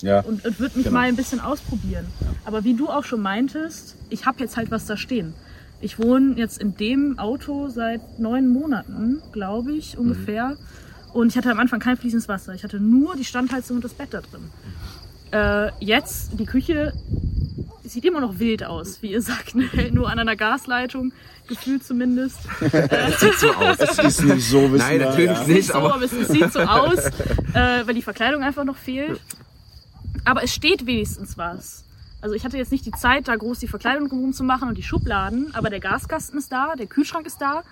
Ja. 0.00 0.20
Und, 0.20 0.44
und 0.44 0.58
würde 0.58 0.76
mich 0.76 0.86
Genau. 0.86 0.98
mal 0.98 1.06
ein 1.06 1.14
bisschen 1.16 1.38
ausprobieren. 1.40 2.06
Aber 2.44 2.64
wie 2.64 2.74
du 2.74 2.88
auch 2.88 3.04
schon 3.04 3.20
meintest, 3.20 3.94
ich 4.10 4.26
habe 4.26 4.40
jetzt 4.40 4.56
halt 4.56 4.70
was 4.70 4.86
da 4.86 4.96
stehen. 4.96 5.34
Ich 5.80 5.98
wohne 6.00 6.34
jetzt 6.36 6.58
in 6.58 6.74
dem 6.76 7.18
Auto 7.20 7.68
seit 7.68 8.18
neun 8.18 8.48
Monaten, 8.48 9.22
glaube 9.32 9.72
ich, 9.72 9.96
ungefähr. 9.96 10.56
Und 11.12 11.28
ich 11.28 11.36
hatte 11.36 11.50
am 11.52 11.60
Anfang 11.60 11.78
kein 11.78 11.96
fließendes 11.96 12.28
Wasser. 12.28 12.54
Ich 12.54 12.64
hatte 12.64 12.80
nur 12.80 13.14
die 13.14 13.24
Standheizung 13.24 13.76
und 13.76 13.84
das 13.84 13.94
Bett 13.94 14.08
da 14.12 14.20
drin. 14.20 14.50
Äh, 15.30 15.70
jetzt, 15.84 16.32
die 16.40 16.46
Küche 16.46 16.92
sieht 17.88 18.04
immer 18.04 18.20
noch 18.20 18.38
wild 18.38 18.64
aus, 18.64 19.02
wie 19.02 19.12
ihr 19.12 19.22
sagt. 19.22 19.54
Ne? 19.54 19.68
Nur 19.92 20.10
an 20.10 20.18
einer 20.18 20.36
Gasleitung, 20.36 21.12
gefühlt 21.48 21.84
zumindest. 21.84 22.38
Sieht 22.60 23.38
so 23.38 23.52
aus. 23.54 23.76
Es 23.78 23.98
ist 23.98 24.24
nicht 24.24 24.48
so, 24.48 24.62
wissen 24.72 24.76
Nein, 24.86 24.98
natürlich 24.98 25.30
ja. 25.38 25.44
nicht. 25.46 25.66
so, 25.68 25.74
aber- 25.74 26.02
es, 26.02 26.12
es 26.12 26.28
sieht 26.28 26.52
so 26.52 26.60
aus, 26.62 26.98
äh, 27.54 27.86
weil 27.86 27.94
die 27.94 28.02
Verkleidung 28.02 28.42
einfach 28.42 28.64
noch 28.64 28.76
fehlt. 28.76 29.20
Aber 30.24 30.42
es 30.42 30.52
steht 30.54 30.86
wenigstens 30.86 31.38
was. 31.38 31.84
Also 32.20 32.34
ich 32.34 32.44
hatte 32.44 32.56
jetzt 32.58 32.72
nicht 32.72 32.84
die 32.84 32.90
Zeit, 32.90 33.28
da 33.28 33.36
groß 33.36 33.60
die 33.60 33.68
Verkleidung 33.68 34.08
drumherum 34.08 34.32
zu 34.32 34.42
machen 34.44 34.68
und 34.68 34.76
die 34.76 34.82
Schubladen, 34.82 35.54
aber 35.54 35.70
der 35.70 35.78
Gaskasten 35.80 36.38
ist 36.38 36.50
da, 36.50 36.74
der 36.76 36.86
Kühlschrank 36.86 37.26
ist 37.26 37.40
da, 37.40 37.62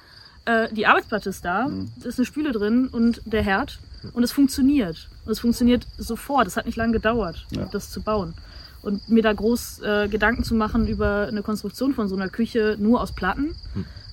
äh, 0.44 0.72
die 0.72 0.86
Arbeitsplatte 0.86 1.28
ist 1.30 1.44
da, 1.44 1.66
Mhm. 1.66 1.90
da 2.00 2.08
ist 2.08 2.18
eine 2.18 2.26
Spüle 2.26 2.52
drin 2.52 2.86
und 2.86 3.20
der 3.24 3.42
Herd 3.42 3.80
und 4.12 4.22
es 4.22 4.30
funktioniert. 4.30 5.08
Und 5.24 5.32
es 5.32 5.40
funktioniert 5.40 5.84
sofort. 5.98 6.46
Es 6.46 6.56
hat 6.56 6.66
nicht 6.66 6.76
lange 6.76 6.92
gedauert, 6.92 7.44
Ja. 7.50 7.64
das 7.72 7.90
zu 7.90 8.00
bauen. 8.00 8.34
Und 8.86 9.08
mir 9.08 9.22
da 9.22 9.32
groß 9.32 9.80
äh, 9.82 10.08
Gedanken 10.08 10.44
zu 10.44 10.54
machen 10.54 10.86
über 10.86 11.26
eine 11.26 11.42
Konstruktion 11.42 11.92
von 11.92 12.06
so 12.08 12.14
einer 12.14 12.28
Küche 12.28 12.76
nur 12.78 13.00
aus 13.00 13.10
Platten, 13.10 13.56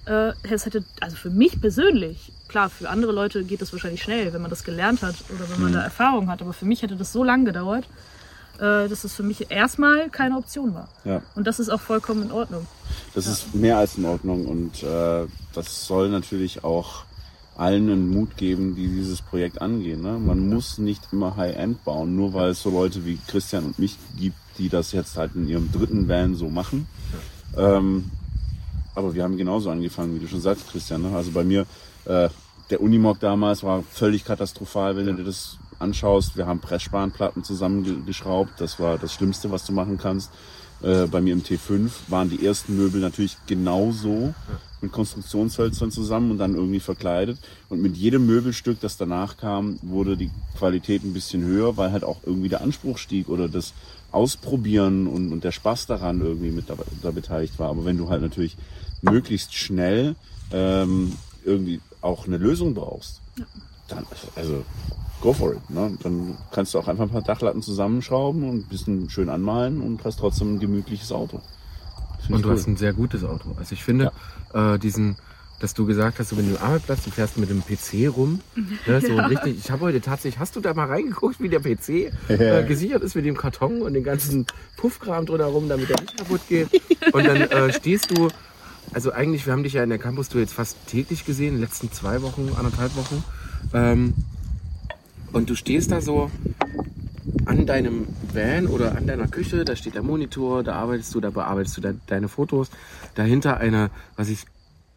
äh, 0.05 0.31
es 0.49 0.65
hätte, 0.65 0.83
also 0.99 1.15
für 1.15 1.29
mich 1.29 1.61
persönlich, 1.61 2.31
klar, 2.47 2.71
für 2.71 2.89
andere 2.89 3.11
Leute 3.11 3.43
geht 3.43 3.61
das 3.61 3.71
wahrscheinlich 3.71 4.01
schnell, 4.01 4.33
wenn 4.33 4.41
man 4.41 4.49
das 4.49 4.63
gelernt 4.63 5.03
hat 5.03 5.15
oder 5.29 5.47
wenn 5.49 5.61
man 5.61 5.71
Mhm. 5.71 5.75
da 5.75 5.83
Erfahrung 5.83 6.27
hat, 6.27 6.41
aber 6.41 6.53
für 6.53 6.65
mich 6.65 6.81
hätte 6.81 6.95
das 6.95 7.13
so 7.13 7.23
lange 7.23 7.43
gedauert, 7.45 7.85
äh, 8.57 8.89
dass 8.89 9.03
das 9.03 9.13
für 9.13 9.21
mich 9.21 9.51
erstmal 9.51 10.09
keine 10.09 10.37
Option 10.37 10.73
war. 10.73 10.89
Ja. 11.05 11.21
Und 11.35 11.45
das 11.45 11.59
ist 11.59 11.69
auch 11.69 11.79
vollkommen 11.81 12.23
in 12.23 12.31
Ordnung. 12.31 12.65
Das 13.13 13.27
ist 13.27 13.53
mehr 13.53 13.77
als 13.77 13.97
in 13.99 14.05
Ordnung 14.05 14.47
und 14.47 14.81
äh, 14.81 15.27
das 15.53 15.85
soll 15.85 16.09
natürlich 16.09 16.63
auch 16.63 17.03
allen 17.55 17.91
einen 17.91 18.09
Mut 18.09 18.37
geben, 18.37 18.75
die 18.75 18.87
dieses 18.87 19.21
Projekt 19.21 19.61
angehen. 19.61 20.01
Ne? 20.01 20.17
Man 20.17 20.49
muss 20.49 20.79
nicht 20.79 21.09
immer 21.11 21.35
High-End 21.37 21.83
bauen, 21.83 22.15
nur 22.15 22.33
weil 22.33 22.49
es 22.49 22.63
so 22.63 22.71
Leute 22.71 23.05
wie 23.05 23.19
Christian 23.27 23.65
und 23.65 23.77
mich 23.77 23.95
gibt, 24.17 24.35
die 24.57 24.69
das 24.69 24.91
jetzt 24.91 25.17
halt 25.17 25.35
in 25.35 25.47
ihrem 25.47 25.71
dritten 25.71 26.07
Van 26.07 26.35
so 26.35 26.49
machen. 26.49 26.87
Ähm, 27.57 28.11
aber 28.95 29.13
wir 29.15 29.23
haben 29.23 29.37
genauso 29.37 29.69
angefangen, 29.69 30.15
wie 30.15 30.19
du 30.19 30.27
schon 30.27 30.41
sagst, 30.41 30.69
Christian. 30.69 31.01
Ne? 31.01 31.15
Also 31.15 31.31
bei 31.31 31.43
mir, 31.43 31.65
äh, 32.05 32.29
der 32.69 32.81
Unimog 32.81 33.19
damals 33.19 33.63
war 33.63 33.83
völlig 33.83 34.25
katastrophal, 34.25 34.95
wenn 34.95 35.05
du 35.05 35.13
dir 35.15 35.23
das 35.23 35.57
anschaust. 35.79 36.37
Wir 36.37 36.47
haben 36.47 36.59
Pressspanplatten 36.59 37.43
zusammengeschraubt. 37.43 38.59
Das 38.59 38.79
war 38.79 38.97
das 38.97 39.13
Schlimmste, 39.13 39.51
was 39.51 39.65
du 39.65 39.73
machen 39.73 39.97
kannst. 39.97 40.31
Äh, 40.81 41.07
bei 41.07 41.21
mir 41.21 41.33
im 41.33 41.43
T5 41.43 41.91
waren 42.07 42.29
die 42.29 42.45
ersten 42.45 42.75
Möbel 42.75 43.01
natürlich 43.01 43.37
genauso 43.47 44.33
mit 44.81 44.91
Konstruktionshölzern 44.91 45.91
zusammen 45.91 46.31
und 46.31 46.37
dann 46.37 46.55
irgendwie 46.55 46.81
verkleidet. 46.81 47.39
Und 47.69 47.81
mit 47.81 47.95
jedem 47.95 48.25
Möbelstück, 48.25 48.79
das 48.81 48.97
danach 48.97 49.37
kam, 49.37 49.79
wurde 49.81 50.17
die 50.17 50.29
Qualität 50.57 51.03
ein 51.03 51.13
bisschen 51.13 51.41
höher, 51.43 51.77
weil 51.77 51.91
halt 51.91 52.03
auch 52.03 52.17
irgendwie 52.25 52.49
der 52.49 52.61
Anspruch 52.61 52.97
stieg 52.97 53.29
oder 53.29 53.47
das 53.47 53.73
Ausprobieren 54.13 55.07
und, 55.07 55.31
und 55.31 55.43
der 55.43 55.51
Spaß 55.51 55.87
daran 55.87 56.21
irgendwie 56.21 56.51
mit 56.51 56.69
dabei, 56.69 56.83
da 57.01 57.11
beteiligt 57.11 57.57
war. 57.59 57.69
Aber 57.69 57.85
wenn 57.85 57.97
du 57.97 58.09
halt 58.09 58.21
natürlich 58.21 58.57
möglichst 59.01 59.53
schnell 59.53 60.15
ähm, 60.51 61.13
irgendwie 61.43 61.81
auch 62.01 62.27
eine 62.27 62.37
Lösung 62.37 62.73
brauchst, 62.73 63.21
dann, 63.87 64.05
also 64.35 64.63
go 65.21 65.33
for 65.33 65.53
it. 65.53 65.69
Ne? 65.69 65.97
Dann 66.03 66.37
kannst 66.51 66.73
du 66.73 66.79
auch 66.79 66.87
einfach 66.87 67.05
ein 67.05 67.09
paar 67.09 67.21
Dachlatten 67.21 67.61
zusammenschrauben 67.61 68.47
und 68.49 68.65
ein 68.65 68.69
bisschen 68.69 69.09
schön 69.09 69.29
anmalen 69.29 69.81
und 69.81 70.03
hast 70.03 70.19
trotzdem 70.19 70.55
ein 70.55 70.59
gemütliches 70.59 71.11
Auto. 71.11 71.41
Find 72.19 72.35
Und 72.35 72.41
du 72.43 72.49
cool. 72.49 72.55
hast 72.55 72.67
ein 72.67 72.77
sehr 72.77 72.93
gutes 72.93 73.23
Auto. 73.23 73.55
Also 73.57 73.73
ich 73.73 73.83
finde, 73.83 74.11
äh, 74.53 74.77
diesen, 74.79 75.17
dass 75.63 75.73
du 75.73 75.85
gesagt 75.85 76.19
hast, 76.19 76.27
so 76.27 76.37
wenn 76.37 76.49
du 76.49 76.57
am 76.59 76.63
Arbeitsplatz, 76.67 77.05
du 77.05 77.09
fährst 77.09 77.37
mit 77.37 77.49
dem 77.49 77.61
PC 77.63 78.13
rum, 78.13 78.41
ne, 78.85 78.99
so 78.99 79.13
Ja. 79.13 79.27
richtig. 79.27 79.57
Ich 79.57 79.71
habe 79.71 79.85
heute 79.85 80.01
tatsächlich, 80.01 80.37
hast 80.37 80.57
du 80.57 80.59
da 80.59 80.73
mal 80.73 80.87
reingeguckt, 80.87 81.39
wie 81.39 81.47
der 81.47 81.61
PC 81.61 82.11
äh, 82.27 82.63
gesichert 82.67 83.01
ist 83.01 83.15
mit 83.15 83.23
dem 83.23 83.37
Karton 83.37 83.81
und 83.81 83.93
den 83.93 84.03
ganzen 84.03 84.45
Puffkram 84.75 85.25
drumherum, 85.25 85.69
damit 85.69 85.89
der 85.89 86.01
nicht 86.01 86.17
kaputt 86.17 86.41
geht. 86.49 86.67
Und 87.13 87.25
dann 87.25 87.37
äh, 87.41 87.71
stehst 87.71 88.11
du, 88.11 88.27
also 88.93 89.11
eigentlich, 89.13 89.45
wir 89.45 89.53
haben 89.53 89.63
dich 89.63 89.73
ja 89.73 89.83
in 89.83 89.89
der 89.89 89.99
Campus-Tour 89.99 90.41
jetzt 90.41 90.53
fast 90.53 90.75
täglich 90.87 91.25
gesehen, 91.25 91.49
in 91.49 91.53
den 91.55 91.61
letzten 91.61 91.91
zwei 91.91 92.21
Wochen, 92.21 92.51
anderthalb 92.57 92.95
Wochen. 92.97 93.23
Ähm, 93.73 94.13
und 95.31 95.49
du 95.49 95.55
stehst 95.55 95.91
da 95.91 96.01
so 96.01 96.29
an 97.45 97.65
deinem 97.65 98.07
Van 98.33 98.67
oder 98.67 98.95
an 98.97 99.07
deiner 99.07 99.27
Küche, 99.27 99.63
da 99.63 99.75
steht 99.75 99.95
der 99.95 100.03
Monitor, 100.03 100.63
da 100.63 100.73
arbeitest 100.75 101.13
du, 101.15 101.21
da 101.21 101.29
bearbeitest 101.29 101.77
du 101.77 101.81
de 101.81 101.93
deine 102.07 102.27
Fotos. 102.27 102.69
Dahinter 103.15 103.57
eine, 103.57 103.89
was 104.17 104.29
ich 104.29 104.45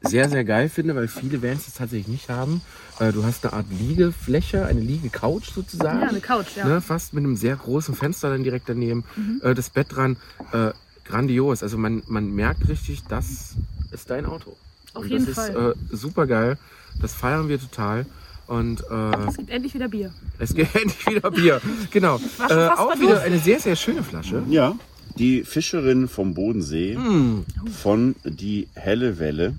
sehr, 0.03 0.29
sehr 0.29 0.45
geil 0.45 0.69
finde, 0.69 0.95
weil 0.95 1.09
viele 1.09 1.43
Vans 1.43 1.65
das 1.65 1.75
tatsächlich 1.75 2.09
nicht 2.09 2.29
haben. 2.29 2.61
Äh, 3.01 3.13
du 3.13 3.25
hast 3.25 3.45
eine 3.45 3.55
Art 3.55 3.67
Liegefläche, 3.71 4.67
eine 4.67 4.81
Liegecouch 4.81 5.45
sozusagen. 5.55 6.01
Ja, 6.03 6.09
eine 6.09 6.21
Couch, 6.21 6.57
ja. 6.57 6.65
Mhm. 6.65 6.71
Ne, 6.71 6.81
fast 6.81 7.13
mit 7.15 7.25
einem 7.25 7.37
sehr 7.37 7.57
großen 7.57 7.95
Fenster 7.95 8.31
dann 8.31 8.45
direkt 8.45 8.69
daneben. 8.69 9.05
Äh, 9.43 9.55
das 9.55 9.71
Bett 9.71 9.89
dran. 9.95 10.17
Äh, 10.53 10.71
grandios. 11.05 11.63
Also 11.63 11.79
man, 11.79 12.03
man 12.09 12.35
merkt 12.35 12.69
richtig, 12.69 13.05
das 13.09 13.55
ist 13.93 14.11
dein 14.11 14.27
Auto. 14.27 14.57
Auf 14.95 15.05
Und 15.05 15.11
jeden 15.11 15.27
das 15.27 15.35
Fall. 15.35 15.51
ist 15.51 15.93
äh, 15.93 15.97
super 15.97 16.27
geil. 16.27 16.59
Das 17.01 17.13
feiern 17.15 17.49
wir 17.49 17.61
total. 17.61 18.07
Und 18.47 18.81
äh, 18.91 19.27
Es 19.29 19.37
gibt 19.37 19.51
endlich 19.51 19.75
wieder 19.75 19.89
Bier. 19.89 20.13
es 20.39 20.55
geht 20.55 20.75
endlich 20.75 21.07
wieder 21.07 21.31
Bier. 21.31 21.61
Genau. 21.91 22.21
Äh, 22.49 22.69
auch 22.69 22.99
wieder 23.01 23.23
eine 23.23 23.39
sehr, 23.39 23.59
sehr 23.61 23.77
schöne 23.77 24.03
Flasche. 24.03 24.43
Ja, 24.49 24.77
die 25.19 25.43
Fischerin 25.45 26.07
vom 26.09 26.35
Bodensee 26.35 26.95
Hm. 26.97 27.45
von 27.73 28.15
die 28.25 28.69
helle 28.75 29.19
Welle 29.19 29.55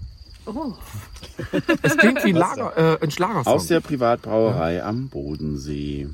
Oh, 0.47 0.73
Es 1.81 1.97
klingt 1.97 2.23
wie 2.23 2.29
ein, 2.29 2.35
Lager, 2.35 2.77
äh, 3.01 3.03
ein 3.03 3.11
Schlagersong. 3.11 3.53
aus 3.53 3.67
der 3.67 3.81
Privatbrauerei 3.81 4.83
am 4.83 5.09
Bodensee. 5.09 6.07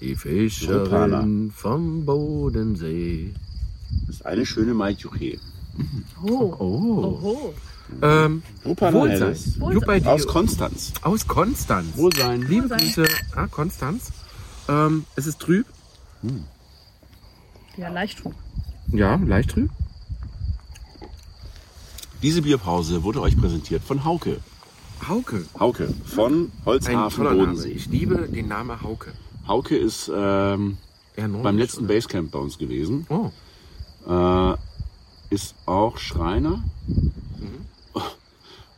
Die 0.00 0.12
Rupana. 0.12 0.20
Fischerin 0.20 1.52
vom 1.54 2.04
Bodensee. 2.04 3.32
Das 4.06 4.16
ist 4.16 4.26
eine 4.26 4.44
schöne 4.46 4.74
Maijuche. 4.74 5.38
oh, 6.22 6.54
Oh. 6.58 7.18
oh. 7.22 7.54
Ähm, 8.02 8.42
Rupana 8.64 8.92
Wohlsein. 8.98 9.36
Dir. 10.00 10.10
Aus 10.10 10.26
Konstanz. 10.26 10.92
Aus 11.02 11.26
Konstanz. 11.26 11.96
Wohlsein. 11.96 12.42
Liebe 12.42 12.70
Wohlsein. 12.70 12.78
Grüße, 12.78 13.04
ah, 13.34 13.46
Konstanz. 13.48 14.12
Ähm, 14.68 15.04
es 15.16 15.26
ist 15.26 15.40
trüb. 15.40 15.66
Ja, 17.76 17.88
leicht 17.88 18.18
trug. 18.20 18.34
Ja, 18.88 19.16
leicht 19.16 19.50
trüb. 19.50 19.70
Diese 22.22 22.42
Bierpause 22.42 23.02
wurde 23.02 23.20
euch 23.22 23.36
präsentiert 23.38 23.82
von 23.82 24.04
Hauke. 24.04 24.40
Hauke. 25.08 25.46
Hauke 25.58 25.94
von 26.04 26.32
Ein 26.32 26.52
Holzhafen 26.66 27.24
Name. 27.24 27.36
Bodensee. 27.38 27.70
Ich 27.70 27.86
liebe 27.86 28.28
den 28.28 28.48
Namen 28.48 28.82
Hauke. 28.82 29.12
Hauke 29.48 29.76
ist 29.76 30.10
ähm, 30.14 30.76
nordisch, 31.16 31.42
beim 31.42 31.58
letzten 31.58 31.84
oder? 31.84 31.94
Basecamp 31.94 32.30
bei 32.30 32.38
uns 32.38 32.58
gewesen. 32.58 33.06
Oh. 33.08 33.30
Äh, 34.06 34.56
ist 35.30 35.54
auch 35.66 35.96
Schreiner. 35.98 36.62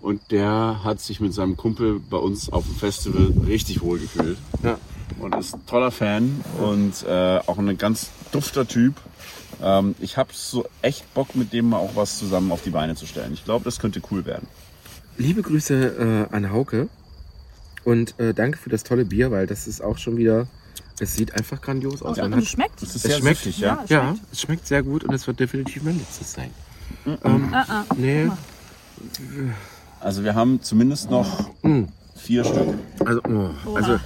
Und 0.01 0.21
der 0.33 0.81
hat 0.83 1.01
sich 1.01 1.21
mit 1.21 1.33
seinem 1.33 1.57
Kumpel 1.57 2.01
bei 2.01 2.17
uns 2.17 2.53
auf 2.53 2.65
dem 2.65 2.75
Festival 2.75 3.33
richtig 3.47 3.83
wohl 3.83 4.01
gefühlt. 4.01 4.37
Ja. 4.63 4.79
Und 5.21 5.35
ist 5.37 5.55
ein 5.55 5.67
toller 5.67 5.93
Fan 5.93 6.45
und 6.61 7.05
äh, 7.07 7.39
auch 7.47 7.59
ein 7.59 7.79
ganz 7.79 8.11
dufter 8.33 8.67
Typ. 8.67 8.95
Ähm, 9.63 9.95
ich 10.01 10.17
habe 10.17 10.31
so 10.33 10.67
echt 10.83 11.13
Bock, 11.15 11.35
mit 11.37 11.53
dem 11.53 11.69
mal 11.71 11.79
auch 11.79 11.95
was 11.97 12.19
zusammen 12.19 12.51
auf 12.53 12.63
die 12.63 12.71
Beine 12.71 12.95
zu 12.97 13.07
stellen. 13.07 13.33
Ich 13.33 13.45
glaube, 13.45 13.65
das 13.65 13.79
könnte 13.79 14.03
cool 14.11 14.25
werden. 14.27 14.49
Liebe 15.19 15.43
Grüße 15.43 16.29
äh, 16.31 16.35
an 16.35 16.51
Hauke. 16.53 16.89
Und 17.85 18.19
äh, 18.21 18.33
danke 18.35 18.59
für 18.59 18.71
das 18.71 18.85
tolle 18.85 19.05
Bier, 19.05 19.31
weil 19.31 19.47
das 19.47 19.67
ist 19.67 19.83
auch 19.83 19.99
schon 19.99 20.17
wieder. 20.17 20.47
Es 21.01 21.15
sieht 21.15 21.35
einfach 21.35 21.61
grandios 21.61 22.03
aus. 22.03 22.17
Und, 22.19 22.23
Man 22.25 22.33
und 22.33 22.37
hat- 22.39 22.45
es 22.45 22.51
schmeckt. 22.51 22.83
ist 22.83 22.95
Es 22.95 23.03
schmeckt, 23.19 23.39
süffig, 23.39 23.59
ja. 23.59 23.81
es 23.85 23.91
ja, 23.91 24.03
schmeckt. 24.11 24.33
es 24.33 24.41
schmeckt 24.41 24.67
sehr 24.67 24.83
gut 24.83 25.05
und 25.05 25.13
es 25.15 25.27
wird 25.27 25.41
definitiv 25.41 25.83
mein 25.83 25.99
letztes 25.99 26.33
sein. 26.33 26.51
Ähm, 27.07 27.49
Ah, 27.53 27.65
ah. 27.69 27.85
nee, 27.97 28.31
Also 30.01 30.23
wir 30.25 30.35
haben 30.35 30.63
zumindest 30.63 31.11
noch 31.11 31.51
Mm. 31.63 31.85
Vier 32.23 32.45
Stück. 32.45 32.69
Also, 33.05 33.21
oh, 33.29 33.75
also 33.75 33.99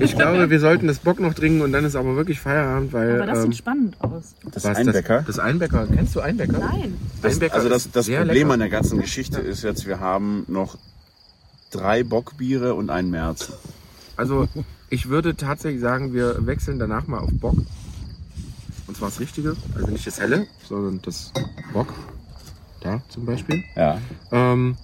ich 0.00 0.16
glaube, 0.16 0.50
wir 0.50 0.58
sollten 0.58 0.88
das 0.88 0.98
Bock 0.98 1.20
noch 1.20 1.32
trinken 1.32 1.62
und 1.62 1.70
dann 1.70 1.84
ist 1.84 1.94
aber 1.94 2.16
wirklich 2.16 2.40
Feierabend, 2.40 2.92
weil. 2.92 3.22
Aber 3.22 3.26
das 3.26 3.44
ähm, 3.44 3.52
sieht 3.52 3.58
spannend 3.58 3.96
aus. 4.00 4.34
Das 4.50 4.64
was, 4.64 4.76
Einbecker. 4.76 5.18
Das, 5.18 5.26
das 5.26 5.38
Einbecker. 5.38 5.86
Kennst 5.86 6.16
du 6.16 6.20
Einbecker? 6.20 6.58
Nein. 6.58 6.98
Das, 7.22 7.34
Einbecker 7.34 7.54
also 7.54 7.68
das, 7.68 7.88
das 7.92 8.08
Problem 8.08 8.26
lecker. 8.26 8.52
an 8.52 8.58
der 8.58 8.68
ganzen 8.68 9.00
Geschichte 9.00 9.40
ist 9.40 9.62
jetzt, 9.62 9.86
wir 9.86 10.00
haben 10.00 10.44
noch 10.48 10.76
drei 11.70 12.02
Bockbiere 12.02 12.74
und 12.74 12.90
einen 12.90 13.10
Märzen. 13.10 13.54
Also 14.16 14.48
ich 14.90 15.08
würde 15.08 15.36
tatsächlich 15.36 15.80
sagen, 15.80 16.14
wir 16.14 16.44
wechseln 16.44 16.80
danach 16.80 17.06
mal 17.06 17.20
auf 17.20 17.30
Bock. 17.32 17.58
Und 18.88 18.96
zwar 18.96 19.08
das 19.08 19.20
Richtige, 19.20 19.56
also 19.76 19.86
nicht 19.86 20.04
das 20.04 20.18
Helle, 20.18 20.48
sondern 20.68 21.00
das 21.02 21.32
Bock. 21.72 21.94
Da 22.80 23.00
zum 23.08 23.24
Beispiel. 23.24 23.62
Ja. 23.76 23.98
Ähm, 24.32 24.76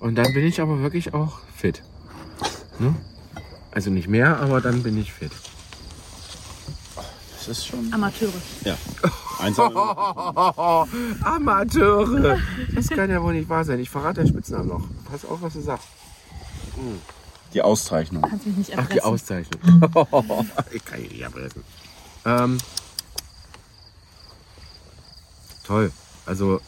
und 0.00 0.14
dann 0.16 0.32
bin 0.32 0.44
ich 0.44 0.60
aber 0.60 0.80
wirklich 0.80 1.14
auch 1.14 1.38
fit. 1.54 1.82
Ne? 2.78 2.94
Also 3.70 3.90
nicht 3.90 4.08
mehr, 4.08 4.38
aber 4.38 4.60
dann 4.60 4.82
bin 4.82 4.98
ich 4.98 5.12
fit. 5.12 5.32
Das 7.38 7.48
ist 7.58 7.66
schon. 7.66 7.92
Amateure. 7.92 8.32
Ja. 8.64 8.76
Eins 9.38 9.56
haben 9.58 9.74
wir- 9.74 10.88
Amateure! 11.24 12.38
Das 12.74 12.88
kann 12.88 13.10
ja 13.10 13.22
wohl 13.22 13.34
nicht 13.34 13.48
wahr 13.48 13.64
sein. 13.64 13.78
Ich 13.80 13.90
verrate 13.90 14.22
den 14.22 14.28
Spitznamen 14.28 14.68
noch. 14.68 14.82
Pass 15.10 15.24
auf, 15.24 15.42
was 15.42 15.52
du 15.52 15.60
sagst. 15.60 15.86
die 17.54 17.62
Auszeichnung. 17.62 18.22
Kannst 18.22 18.46
mich 18.46 18.56
nicht 18.56 18.72
Ach, 18.76 18.86
die 18.88 19.00
Auszeichnung. 19.02 19.60
ich 20.72 20.84
kann 20.84 21.00
dich 21.02 21.10
nicht 21.12 21.20
erpressen. 21.20 21.62
Ähm, 22.24 22.58
toll. 25.64 25.92
Also, 26.24 26.60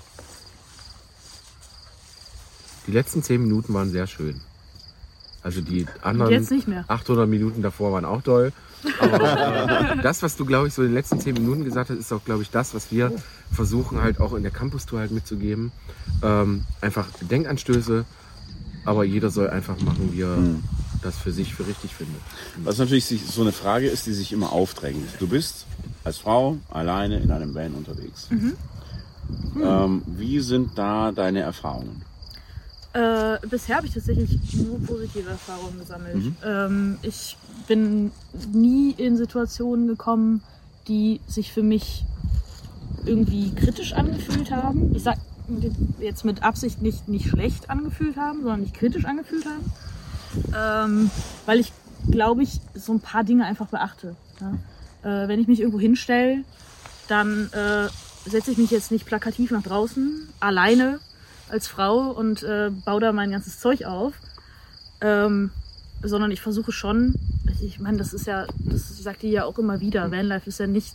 die 2.89 2.93
letzten 2.93 3.23
zehn 3.23 3.41
Minuten 3.43 3.73
waren 3.75 3.91
sehr 3.91 4.07
schön. 4.07 4.41
Also 5.43 5.61
die 5.61 5.87
anderen 6.03 6.33
jetzt 6.33 6.51
nicht 6.51 6.67
mehr. 6.67 6.85
800 6.89 7.29
Minuten 7.29 7.63
davor 7.63 7.93
waren 7.93 8.05
auch 8.05 8.23
toll. 8.23 8.53
Aber 8.99 9.97
äh, 9.97 10.03
das, 10.03 10.23
was 10.23 10.37
du, 10.37 10.45
glaube 10.45 10.69
ich, 10.69 10.75
so 10.75 10.83
in 10.83 10.89
den 10.89 10.95
letzten 10.95 11.21
zehn 11.21 11.35
Minuten 11.35 11.65
gesagt 11.65 11.91
hast, 11.91 11.99
ist 11.99 12.13
auch, 12.13 12.25
glaube 12.25 12.43
ich, 12.43 12.51
das, 12.51 12.75
was 12.75 12.91
wir 12.91 13.13
versuchen 13.53 14.01
halt 14.03 14.21
auch 14.21 14.35
in 14.35 14.43
der 14.43 14.51
Campus-Tour 14.51 15.01
halt 15.01 15.11
mitzugeben. 15.11 15.71
Ähm, 16.23 16.65
einfach 16.81 17.07
Denkanstöße, 17.21 18.05
aber 18.85 19.05
jeder 19.05 19.31
soll 19.31 19.51
einfach 19.51 19.81
machen, 19.81 20.11
wie 20.13 20.23
er 20.23 20.37
das 21.03 21.19
für 21.19 21.31
sich 21.31 21.55
für 21.55 21.67
richtig 21.67 21.95
findet. 21.95 22.21
Was 22.65 22.79
natürlich 22.79 23.07
so 23.07 23.43
eine 23.43 23.53
Frage 23.53 23.87
ist, 23.87 24.07
die 24.07 24.13
sich 24.13 24.33
immer 24.33 24.53
aufdrängt. 24.53 25.09
Du 25.21 25.29
bist 25.29 25.67
als 26.05 26.19
Frau 26.19 26.57
alleine 26.71 27.19
in 27.19 27.31
einem 27.31 27.55
Van 27.55 27.75
unterwegs. 27.75 28.29
Ähm, 29.63 30.03
wie 30.07 30.41
sind 30.41 30.77
da 30.77 31.13
deine 31.13 31.41
Erfahrungen? 31.41 32.03
Äh, 32.95 33.39
bisher 33.47 33.77
habe 33.77 33.87
ich 33.87 33.95
tatsächlich 33.95 34.39
nur 34.55 34.81
positive 34.81 35.29
Erfahrungen 35.29 35.79
gesammelt. 35.79 36.33
Ähm, 36.45 36.99
ich 37.03 37.37
bin 37.67 38.13
nie 38.53 38.93
in 38.93 39.17
Situationen 39.17 39.87
gekommen, 39.87 40.43
die 40.89 41.21
sich 41.27 41.53
für 41.53 41.63
mich 41.63 42.05
irgendwie 43.05 43.55
kritisch 43.55 43.93
angefühlt 43.93 44.51
haben. 44.51 44.95
Ich 44.95 45.03
sag 45.03 45.19
jetzt 46.01 46.25
mit 46.25 46.43
Absicht 46.43 46.83
nicht, 46.83 47.09
nicht 47.09 47.29
schlecht 47.29 47.71
angefühlt 47.71 48.17
haben, 48.17 48.41
sondern 48.41 48.63
nicht 48.63 48.75
kritisch 48.75 49.05
angefühlt 49.05 49.45
haben. 49.47 49.73
Ähm, 50.57 51.11
weil 51.47 51.61
ich, 51.61 51.73
glaube 52.11 52.43
ich, 52.43 52.61
so 52.75 52.93
ein 52.93 53.01
paar 53.01 53.25
Dinge 53.25 53.45
einfach 53.45 53.69
beachte. 53.69 54.17
Ja? 54.41 55.25
Äh, 55.25 55.29
wenn 55.29 55.41
ich 55.41 55.47
mich 55.47 55.61
irgendwo 55.61 55.81
hinstelle, 55.81 56.45
dann 57.09 57.51
äh, 57.53 57.89
setze 58.29 58.51
ich 58.51 58.59
mich 58.59 58.71
jetzt 58.71 58.91
nicht 58.91 59.07
plakativ 59.07 59.51
nach 59.51 59.63
draußen, 59.63 60.29
alleine 60.41 61.01
als 61.51 61.69
Frau 61.69 62.11
und 62.11 62.43
äh, 62.43 62.71
baue 62.85 63.01
da 63.01 63.13
mein 63.13 63.31
ganzes 63.31 63.59
Zeug 63.61 63.85
auf. 63.85 64.15
Ähm, 65.01 65.51
sondern 66.03 66.31
ich 66.31 66.41
versuche 66.41 66.73
schon, 66.73 67.15
ich 67.61 67.81
meine, 67.81 67.99
das 67.99 68.15
ist 68.15 68.27
ja, 68.27 68.47
das 68.59 69.03
sagt 69.03 69.23
die 69.23 69.31
ja 69.31 69.45
auch 69.45 69.59
immer 69.59 69.81
wieder, 69.81 70.11
Vanlife 70.13 70.49
ist 70.49 70.61
ja 70.61 70.67
nicht 70.67 70.95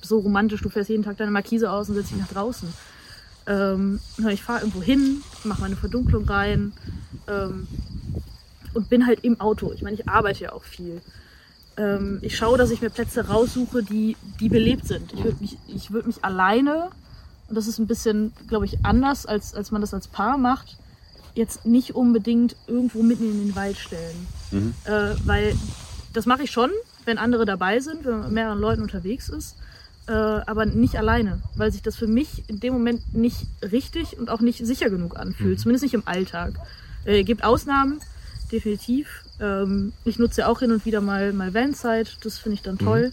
so 0.00 0.18
romantisch, 0.18 0.60
du 0.62 0.68
fährst 0.68 0.90
jeden 0.90 1.04
Tag 1.04 1.16
deine 1.18 1.30
Markise 1.30 1.70
aus 1.70 1.88
und 1.88 1.94
setzt 1.94 2.10
dich 2.10 2.18
nach 2.18 2.28
draußen. 2.28 2.68
Ähm, 3.46 4.00
ich 4.30 4.42
fahre 4.42 4.60
irgendwo 4.60 4.82
hin, 4.82 5.22
mache 5.44 5.60
meine 5.60 5.76
Verdunklung 5.76 6.28
rein 6.28 6.72
ähm, 7.28 7.66
und 8.74 8.88
bin 8.88 9.06
halt 9.06 9.20
im 9.24 9.40
Auto. 9.40 9.72
Ich 9.72 9.82
meine, 9.82 9.94
ich 9.94 10.08
arbeite 10.08 10.44
ja 10.44 10.52
auch 10.52 10.64
viel. 10.64 11.00
Ähm, 11.76 12.18
ich 12.22 12.36
schaue, 12.36 12.58
dass 12.58 12.70
ich 12.70 12.80
mir 12.80 12.90
Plätze 12.90 13.28
raussuche, 13.28 13.82
die, 13.82 14.16
die 14.40 14.48
belebt 14.48 14.86
sind. 14.86 15.12
Ich 15.12 15.24
würde 15.24 15.38
mich, 15.40 15.58
ich 15.68 15.90
würd 15.90 16.06
mich 16.06 16.24
alleine, 16.24 16.90
und 17.52 17.56
das 17.56 17.66
ist 17.66 17.78
ein 17.78 17.86
bisschen, 17.86 18.32
glaube 18.48 18.64
ich, 18.64 18.82
anders, 18.82 19.26
als, 19.26 19.52
als 19.52 19.70
man 19.72 19.82
das 19.82 19.92
als 19.92 20.08
Paar 20.08 20.38
macht, 20.38 20.78
jetzt 21.34 21.66
nicht 21.66 21.94
unbedingt 21.94 22.56
irgendwo 22.66 23.02
mitten 23.02 23.30
in 23.30 23.44
den 23.44 23.54
Wald 23.54 23.76
stellen. 23.76 24.26
Äh, 24.84 25.14
weil 25.26 25.54
das 26.14 26.24
mache 26.24 26.44
ich 26.44 26.50
schon, 26.50 26.70
wenn 27.04 27.18
andere 27.18 27.44
dabei 27.44 27.78
sind, 27.80 28.06
wenn 28.06 28.12
man 28.12 28.22
mit 28.22 28.32
mehreren 28.32 28.58
Leuten 28.58 28.80
unterwegs 28.80 29.28
ist, 29.28 29.56
äh, 30.06 30.12
aber 30.12 30.64
nicht 30.64 30.96
alleine, 30.96 31.42
weil 31.54 31.70
sich 31.70 31.82
das 31.82 31.94
für 31.94 32.06
mich 32.06 32.48
in 32.48 32.58
dem 32.58 32.72
Moment 32.72 33.12
nicht 33.12 33.44
richtig 33.60 34.18
und 34.18 34.30
auch 34.30 34.40
nicht 34.40 34.64
sicher 34.64 34.88
genug 34.88 35.18
anfühlt, 35.18 35.60
zumindest 35.60 35.82
nicht 35.82 35.92
im 35.92 36.08
Alltag. 36.08 36.54
Äh, 37.04 37.22
gibt 37.22 37.44
Ausnahmen, 37.44 38.00
definitiv. 38.50 39.21
Ähm, 39.42 39.92
ich 40.04 40.18
nutze 40.18 40.42
ja 40.42 40.46
auch 40.46 40.60
hin 40.60 40.70
und 40.70 40.86
wieder 40.86 41.00
mal, 41.00 41.32
mal 41.32 41.52
Vanzeit, 41.52 42.16
das 42.22 42.38
finde 42.38 42.54
ich 42.54 42.62
dann 42.62 42.78
toll, 42.78 43.12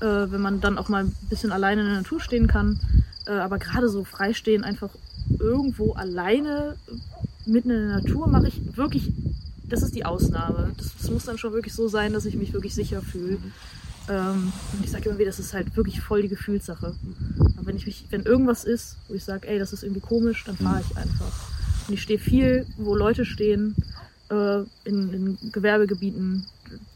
äh, 0.00 0.04
wenn 0.30 0.40
man 0.40 0.60
dann 0.60 0.76
auch 0.76 0.88
mal 0.88 1.04
ein 1.04 1.16
bisschen 1.30 1.50
alleine 1.50 1.80
in 1.80 1.86
der 1.86 1.96
Natur 1.96 2.20
stehen 2.20 2.46
kann. 2.46 2.78
Äh, 3.26 3.32
aber 3.32 3.58
gerade 3.58 3.88
so 3.88 4.04
freistehen, 4.04 4.64
einfach 4.64 4.90
irgendwo 5.38 5.92
alleine 5.92 6.76
mitten 7.46 7.70
in 7.70 7.88
der 7.88 8.00
Natur 8.00 8.28
mache 8.28 8.48
ich 8.48 8.76
wirklich, 8.76 9.12
das 9.64 9.82
ist 9.82 9.94
die 9.94 10.04
Ausnahme. 10.04 10.72
Das, 10.76 10.94
das 11.00 11.10
muss 11.10 11.24
dann 11.24 11.38
schon 11.38 11.54
wirklich 11.54 11.74
so 11.74 11.88
sein, 11.88 12.12
dass 12.12 12.26
ich 12.26 12.36
mich 12.36 12.52
wirklich 12.52 12.74
sicher 12.74 13.00
fühle. 13.00 13.38
Ähm, 14.10 14.52
und 14.72 14.84
ich 14.84 14.90
sage 14.90 15.08
immer 15.08 15.18
wieder, 15.18 15.30
das 15.30 15.38
ist 15.38 15.54
halt 15.54 15.74
wirklich 15.76 16.00
voll 16.00 16.22
die 16.22 16.28
Gefühlssache. 16.28 16.94
Aber 17.56 17.66
wenn 17.66 17.76
ich 17.76 17.86
mich, 17.86 18.06
wenn 18.10 18.22
irgendwas 18.22 18.64
ist, 18.64 18.96
wo 19.08 19.14
ich 19.14 19.24
sage, 19.24 19.48
ey, 19.48 19.58
das 19.58 19.72
ist 19.72 19.84
irgendwie 19.84 20.00
komisch, 20.00 20.44
dann 20.44 20.56
fahre 20.56 20.82
ich 20.86 20.96
einfach. 20.96 21.32
Und 21.88 21.94
ich 21.94 22.02
stehe 22.02 22.18
viel, 22.18 22.66
wo 22.76 22.94
Leute 22.94 23.24
stehen, 23.24 23.74
äh, 24.32 24.64
in, 24.84 25.12
in 25.12 25.52
Gewerbegebieten, 25.52 26.46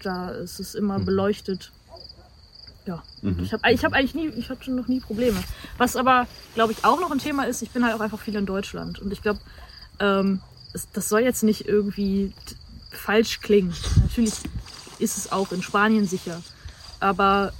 da 0.02 0.30
ist 0.30 0.58
es 0.58 0.74
immer 0.74 0.98
beleuchtet. 0.98 1.70
Ja, 2.86 3.02
ich 3.42 3.52
habe 3.52 3.72
ich 3.72 3.84
hab 3.84 3.92
eigentlich 3.92 4.14
nie, 4.14 4.28
ich 4.28 4.48
hatte 4.48 4.70
noch 4.70 4.86
nie 4.86 5.00
Probleme. 5.00 5.42
Was 5.76 5.96
aber, 5.96 6.28
glaube 6.54 6.72
ich, 6.72 6.84
auch 6.84 7.00
noch 7.00 7.10
ein 7.10 7.18
Thema 7.18 7.44
ist, 7.44 7.60
ich 7.62 7.70
bin 7.70 7.84
halt 7.84 7.94
auch 7.94 8.00
einfach 8.00 8.20
viel 8.20 8.36
in 8.36 8.46
Deutschland. 8.46 9.00
Und 9.00 9.12
ich 9.12 9.22
glaube, 9.22 9.40
ähm, 9.98 10.40
das 10.92 11.08
soll 11.08 11.20
jetzt 11.20 11.42
nicht 11.42 11.66
irgendwie 11.66 12.32
falsch 12.92 13.40
klingen. 13.40 13.74
Natürlich 14.02 14.34
ist 15.00 15.18
es 15.18 15.32
auch 15.32 15.50
in 15.50 15.62
Spanien 15.62 16.06
sicher. 16.06 16.40
Aber 17.00 17.52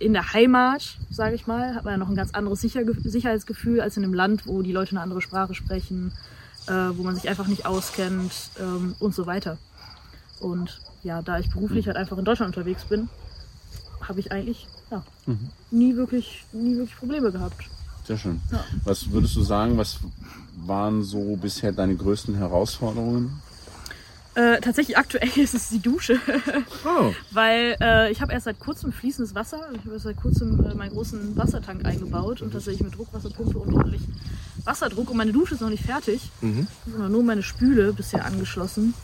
in 0.00 0.12
der 0.12 0.32
Heimat, 0.32 0.98
sage 1.08 1.36
ich 1.36 1.46
mal, 1.46 1.76
hat 1.76 1.84
man 1.84 1.94
ja 1.94 1.98
noch 1.98 2.08
ein 2.08 2.16
ganz 2.16 2.34
anderes 2.34 2.60
Sicher 2.60 2.82
Sicherheitsgefühl 3.04 3.80
als 3.80 3.96
in 3.96 4.02
einem 4.02 4.14
Land, 4.14 4.46
wo 4.48 4.62
die 4.62 4.72
Leute 4.72 4.90
eine 4.90 5.02
andere 5.02 5.22
Sprache 5.22 5.54
sprechen, 5.54 6.12
äh, 6.66 6.96
wo 6.96 7.02
man 7.02 7.14
sich 7.14 7.28
einfach 7.28 7.46
nicht 7.46 7.66
auskennt 7.66 8.32
ähm, 8.60 8.94
und 8.98 9.14
so 9.14 9.26
weiter. 9.26 9.58
Und 10.40 10.80
ja, 11.02 11.22
da 11.22 11.38
ich 11.38 11.50
beruflich 11.50 11.86
halt 11.86 11.96
einfach 11.96 12.18
in 12.18 12.24
Deutschland 12.24 12.56
unterwegs 12.56 12.84
bin, 12.84 13.08
habe 14.00 14.20
ich 14.20 14.32
eigentlich 14.32 14.66
ja, 14.90 15.02
nie, 15.70 15.96
wirklich, 15.96 16.44
nie 16.52 16.76
wirklich 16.76 16.96
Probleme 16.96 17.30
gehabt. 17.32 17.64
Sehr 18.06 18.18
schön. 18.18 18.40
Ja. 18.50 18.64
Was 18.84 19.10
würdest 19.10 19.36
du 19.36 19.42
sagen, 19.42 19.78
was 19.78 20.00
waren 20.66 21.02
so 21.04 21.36
bisher 21.36 21.72
deine 21.72 21.94
größten 21.96 22.34
Herausforderungen? 22.34 23.40
Äh, 24.34 24.60
tatsächlich 24.60 24.96
aktuell 24.96 25.28
ist 25.36 25.54
es 25.54 25.68
die 25.68 25.78
Dusche, 25.78 26.18
Oh, 26.84 27.12
weil 27.32 27.76
äh, 27.80 28.10
ich 28.10 28.22
habe 28.22 28.32
erst 28.32 28.46
seit 28.46 28.58
kurzem 28.58 28.90
fließendes 28.90 29.34
Wasser. 29.34 29.60
Ich 29.74 29.80
habe 29.80 29.92
erst 29.92 30.04
seit 30.04 30.16
kurzem 30.16 30.64
äh, 30.64 30.74
meinen 30.74 30.92
großen 30.92 31.36
Wassertank 31.36 31.84
eingebaut 31.84 32.40
und 32.40 32.52
tatsächlich 32.52 32.82
mit 32.82 32.96
Druckwasserpumpe 32.96 33.58
und 33.58 33.74
ordentlich 33.74 34.02
Wasserdruck. 34.64 35.10
Und 35.10 35.16
meine 35.16 35.32
Dusche 35.32 35.54
ist 35.54 35.60
noch 35.60 35.70
nicht 35.70 35.84
fertig, 35.84 36.30
sondern 36.90 37.12
nur 37.12 37.22
meine 37.22 37.42
Spüle 37.42 37.92
bisher 37.92 38.24
angeschlossen. 38.24 38.94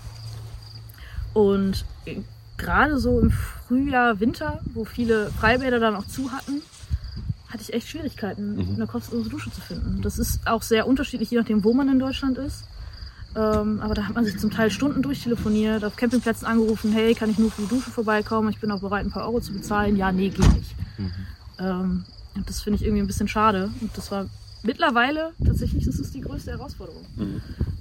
Und 1.35 1.85
gerade 2.57 2.99
so 2.99 3.21
im 3.21 3.31
Frühjahr, 3.31 4.21
Winter, 4.21 4.61
wo 4.75 4.85
viele 4.85 5.31
Freibäder 5.31 5.79
dann 5.79 5.95
auch 5.95 6.07
zu 6.07 6.33
hatten, 6.33 6.63
hatte 7.49 7.63
ich 7.63 7.73
echt 7.73 7.89
Schwierigkeiten, 7.89 8.75
eine 8.75 8.87
kostenlose 8.87 9.31
Dusche 9.31 9.51
zu 9.51 9.61
finden. 9.61 10.03
Das 10.03 10.19
ist 10.19 10.47
auch 10.47 10.63
sehr 10.63 10.87
unterschiedlich, 10.87 11.31
je 11.31 11.39
nachdem, 11.39 11.65
wo 11.65 11.73
man 11.73 11.89
in 11.89 11.99
Deutschland 11.99 12.37
ist. 12.39 12.65
Ähm, 13.37 13.81
aber 13.81 13.95
da 13.95 14.07
hat 14.07 14.15
man 14.15 14.25
sich 14.25 14.39
zum 14.39 14.51
Teil 14.51 14.71
Stunden 14.71 15.03
durchtelefoniert, 15.03 15.85
auf 15.85 15.97
Campingplätzen 15.97 16.47
angerufen, 16.47 16.93
hey, 16.93 17.15
kann 17.15 17.31
ich 17.31 17.39
nur 17.39 17.51
für 17.51 17.63
die 17.63 17.69
Dusche 17.69 17.91
vorbeikommen? 17.91 18.51
Ich 18.51 18.59
bin 18.59 18.71
auch 18.71 18.81
bereit, 18.81 19.05
ein 19.05 19.11
paar 19.11 19.25
Euro 19.25 19.41
zu 19.41 19.53
bezahlen. 19.53 19.97
Ja, 19.97 20.11
nee, 20.13 20.31
geht 20.31 20.53
nicht. 20.55 20.75
Ähm, 21.59 22.05
und 22.35 22.49
das 22.49 22.63
finde 22.63 22.77
ich 22.77 22.85
irgendwie 22.85 23.03
ein 23.03 23.07
bisschen 23.07 23.29
schade. 23.29 23.71
Und 23.81 23.97
das 23.97 24.11
war 24.11 24.27
mittlerweile 24.63 25.33
tatsächlich, 25.45 25.85
das 25.85 25.99
ist 25.99 26.15
die 26.15 26.21
größte 26.21 26.51
Herausforderung. 26.53 27.05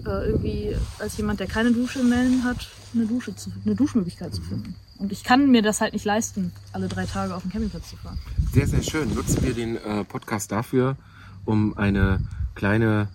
Äh, 0.06 0.30
irgendwie 0.30 0.76
als 0.99 1.18
jemand, 1.18 1.40
der 1.40 1.48
keine 1.48 1.72
Dusche 1.72 1.99
in 1.99 2.10
Mellen 2.10 2.44
hat, 2.44 2.68
eine 2.94 3.06
Dusche 3.06 3.36
zu, 3.36 3.52
eine 3.66 3.76
Duschmöglichkeit 3.76 4.34
zu 4.34 4.41
finden. 4.41 4.76
Und 4.98 5.12
ich 5.12 5.24
kann 5.24 5.52
mir 5.52 5.62
das 5.62 5.82
halt 5.82 5.94
nicht 5.94 6.06
leisten, 6.06 6.52
alle 6.72 6.88
drei 6.88 7.06
Tage 7.06 7.36
auf 7.36 7.44
den 7.44 7.52
Campingplatz 7.52 7.90
zu 7.90 7.98
fahren. 7.98 8.18
sehr, 8.54 8.68
sehr 8.68 8.82
schön. 8.82 9.14
Nutzen 9.14 9.44
wir 9.44 9.54
den 9.54 9.78
äh, 9.78 10.04
Podcast 10.04 10.52
dafür, 10.52 10.95
um 11.45 11.78
eine 11.78 12.20
kleine 12.56 13.10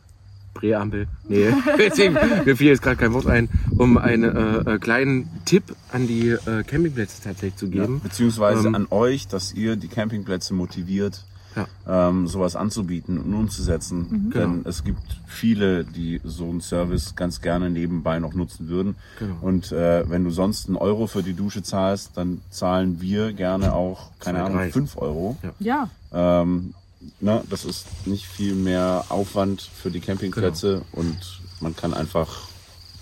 Präambel. 0.55 1.09
Nee, 1.29 1.53
deswegen, 1.79 2.15
mir 2.45 2.57
fiel 2.57 2.69
jetzt 2.69 2.83
gerade 2.83 2.97
kein 2.97 3.13
Wort 3.15 3.27
ein, 3.27 3.49
um 3.79 3.97
einen 3.97 4.25
äh, 4.37 4.75
äh, 4.75 4.79
kleinen 4.79 5.29
Tipp 5.45 5.75
an 5.91 6.07
die 6.07 6.29
äh, 6.29 6.63
Campingplätze 6.63 7.23
tatsächlich 7.23 7.57
zu 7.57 7.69
geben. 7.69 8.01
Beziehungsweise 8.03 8.69
Ähm, 8.69 8.75
an 8.75 8.87
euch, 8.91 9.27
dass 9.29 9.53
ihr 9.55 9.77
die 9.77 9.89
Campingplätze 9.89 10.55
motiviert, 10.55 11.25
Ja. 11.55 12.09
ähm, 12.09 12.27
sowas 12.29 12.57
anzubieten 12.57 13.19
und 13.19 13.35
umzusetzen. 13.35 14.09
Denn 14.11 14.31
Genau. 14.31 14.69
es 14.69 14.85
gibt 14.85 15.03
viele, 15.27 15.85
die 15.85 16.21
so 16.25 16.49
einen 16.49 16.61
Service 16.61 17.15
ganz 17.15 17.41
gerne 17.41 17.69
nebenbei 17.71 18.19
noch 18.19 18.35
nutzen 18.35 18.69
würden. 18.69 18.97
Genau. 19.19 19.37
Und 19.43 19.71
äh, 19.73 20.09
wenn 20.09 20.25
du 20.25 20.31
sonst 20.31 20.67
einen 20.69 20.77
Euro 20.77 21.07
für 21.07 21.23
die 21.23 21.35
Dusche 21.35 21.63
zahlst, 21.63 22.13
dann 22.15 22.41
zahlen 22.51 23.01
wir 23.01 23.33
gerne 23.33 23.75
auch, 23.75 24.11
keine 24.19 24.39
Zwei, 24.39 24.45
Ahnung, 24.45 24.57
drei. 24.59 24.71
fünf 24.73 24.97
Euro. 24.97 25.37
Ja, 25.59 25.89
Ähm, 26.13 26.75
na, 27.21 27.43
das 27.51 27.65
ist 27.65 27.87
nicht 28.07 28.27
viel 28.27 28.55
mehr 28.55 29.05
Aufwand 29.09 29.61
für 29.63 29.91
die 29.91 30.01
Campingplätze 30.01 30.83
und 30.93 31.17
man 31.61 31.75
kann 31.75 31.93
einfach 31.95 32.49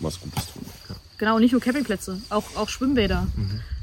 was 0.00 0.20
Gutes 0.20 0.46
tun. 0.52 0.64
genau, 1.18 1.38
nicht 1.38 1.52
nur 1.52 1.60
Campingplätze, 1.60 2.18
auch, 2.30 2.44
auch 2.56 2.68
Schwimmbäder. 2.70 3.26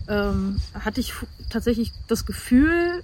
Ähm, 0.09 0.59
hatte 0.73 1.01
ich 1.01 1.13
tatsächlich 1.49 1.91
das 2.07 2.25
Gefühl, 2.25 3.03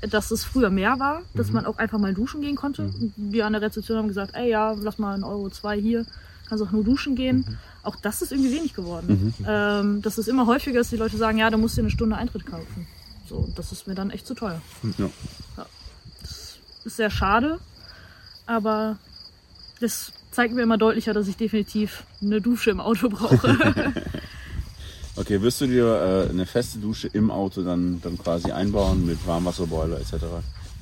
dass 0.00 0.30
es 0.30 0.44
früher 0.44 0.70
mehr 0.70 0.98
war, 0.98 1.22
dass 1.34 1.50
man 1.50 1.66
auch 1.66 1.78
einfach 1.78 1.98
mal 1.98 2.14
duschen 2.14 2.40
gehen 2.40 2.56
konnte. 2.56 2.82
Und 2.82 3.12
Wir 3.16 3.46
an 3.46 3.52
der 3.52 3.62
Rezeption 3.62 3.98
haben 3.98 4.08
gesagt, 4.08 4.34
ey 4.34 4.50
ja, 4.50 4.72
lass 4.72 4.98
mal 4.98 5.14
einen 5.14 5.24
Euro 5.24 5.50
zwei 5.50 5.80
hier, 5.80 6.06
kannst 6.48 6.62
auch 6.62 6.70
nur 6.70 6.84
duschen 6.84 7.16
gehen. 7.16 7.58
Auch 7.82 7.96
das 7.96 8.22
ist 8.22 8.32
irgendwie 8.32 8.52
wenig 8.52 8.74
geworden. 8.74 9.34
Ähm, 9.46 10.02
dass 10.02 10.18
es 10.18 10.28
immer 10.28 10.46
häufiger 10.46 10.80
ist, 10.80 10.92
die 10.92 10.96
Leute 10.96 11.16
sagen, 11.16 11.38
ja, 11.38 11.50
da 11.50 11.56
musst 11.56 11.76
du 11.76 11.82
eine 11.82 11.90
Stunde 11.90 12.16
Eintritt 12.16 12.46
kaufen. 12.46 12.86
So, 13.28 13.48
das 13.56 13.72
ist 13.72 13.86
mir 13.86 13.94
dann 13.94 14.10
echt 14.10 14.26
zu 14.26 14.34
teuer. 14.34 14.60
Ja. 14.98 15.10
Ist 16.22 16.96
sehr 16.96 17.10
schade, 17.10 17.58
aber 18.46 18.98
das 19.80 20.12
zeigt 20.30 20.54
mir 20.54 20.62
immer 20.62 20.78
deutlicher, 20.78 21.12
dass 21.12 21.28
ich 21.28 21.36
definitiv 21.36 22.04
eine 22.22 22.40
Dusche 22.40 22.70
im 22.70 22.80
Auto 22.80 23.08
brauche. 23.08 23.92
Okay, 25.18 25.42
wirst 25.42 25.60
du 25.60 25.66
dir 25.66 26.26
äh, 26.26 26.30
eine 26.30 26.46
feste 26.46 26.78
Dusche 26.78 27.08
im 27.08 27.30
Auto 27.30 27.62
dann, 27.62 28.00
dann 28.02 28.16
quasi 28.18 28.52
einbauen 28.52 29.04
mit 29.04 29.26
Warmwasserboiler 29.26 29.98
etc.? 29.98 30.12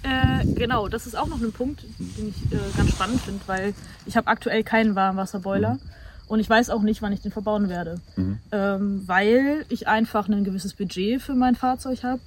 Äh, 0.02 0.44
genau, 0.54 0.88
das 0.88 1.06
ist 1.06 1.16
auch 1.16 1.26
noch 1.26 1.40
ein 1.40 1.52
Punkt, 1.52 1.84
den 1.98 2.28
ich 2.28 2.52
äh, 2.52 2.58
ganz 2.76 2.90
spannend 2.90 3.20
finde, 3.22 3.40
weil 3.46 3.74
ich 4.04 4.16
habe 4.16 4.28
aktuell 4.28 4.62
keinen 4.62 4.94
Warmwasserboiler 4.94 5.78
und 6.28 6.40
ich 6.40 6.50
weiß 6.50 6.68
auch 6.70 6.82
nicht, 6.82 7.00
wann 7.00 7.12
ich 7.12 7.22
den 7.22 7.32
verbauen 7.32 7.70
werde, 7.70 8.00
ähm, 8.52 9.02
weil 9.06 9.64
ich 9.70 9.88
einfach 9.88 10.28
ein 10.28 10.44
gewisses 10.44 10.74
Budget 10.74 11.22
für 11.22 11.34
mein 11.34 11.54
Fahrzeug 11.54 12.02
habe 12.02 12.20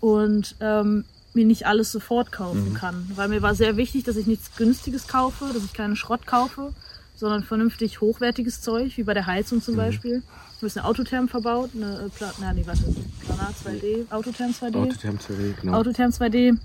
und 0.00 0.56
ähm, 0.60 1.04
mir 1.32 1.44
nicht 1.44 1.66
alles 1.66 1.92
sofort 1.92 2.32
kaufen 2.32 2.74
kann, 2.74 3.08
weil 3.14 3.28
mir 3.28 3.42
war 3.42 3.54
sehr 3.54 3.76
wichtig, 3.76 4.04
dass 4.04 4.16
ich 4.16 4.26
nichts 4.26 4.56
Günstiges 4.56 5.06
kaufe, 5.06 5.46
dass 5.54 5.64
ich 5.64 5.74
keinen 5.74 5.94
Schrott 5.94 6.26
kaufe, 6.26 6.72
sondern 7.14 7.44
vernünftig 7.44 8.00
hochwertiges 8.00 8.62
Zeug, 8.62 8.96
wie 8.96 9.04
bei 9.04 9.14
der 9.14 9.26
Heizung 9.26 9.62
zum 9.62 9.76
Beispiel. 9.76 10.22
Ich 10.56 10.62
habe 10.62 10.80
eine 10.80 10.88
Autotherm 10.88 11.28
verbaut, 11.28 11.70
eine 11.74 12.06
äh, 12.06 12.08
Pla 12.08 12.32
na, 12.40 12.52
nee, 12.54 12.62
warte, 12.64 12.82
Planar 13.20 13.52
2D, 13.62 14.10
Autotherm 14.10 14.52
2D. 14.52 14.76
Autothermtheorie, 14.76 15.54
genau. 15.60 15.78
Autotherm 15.78 16.10
2D 16.10 16.56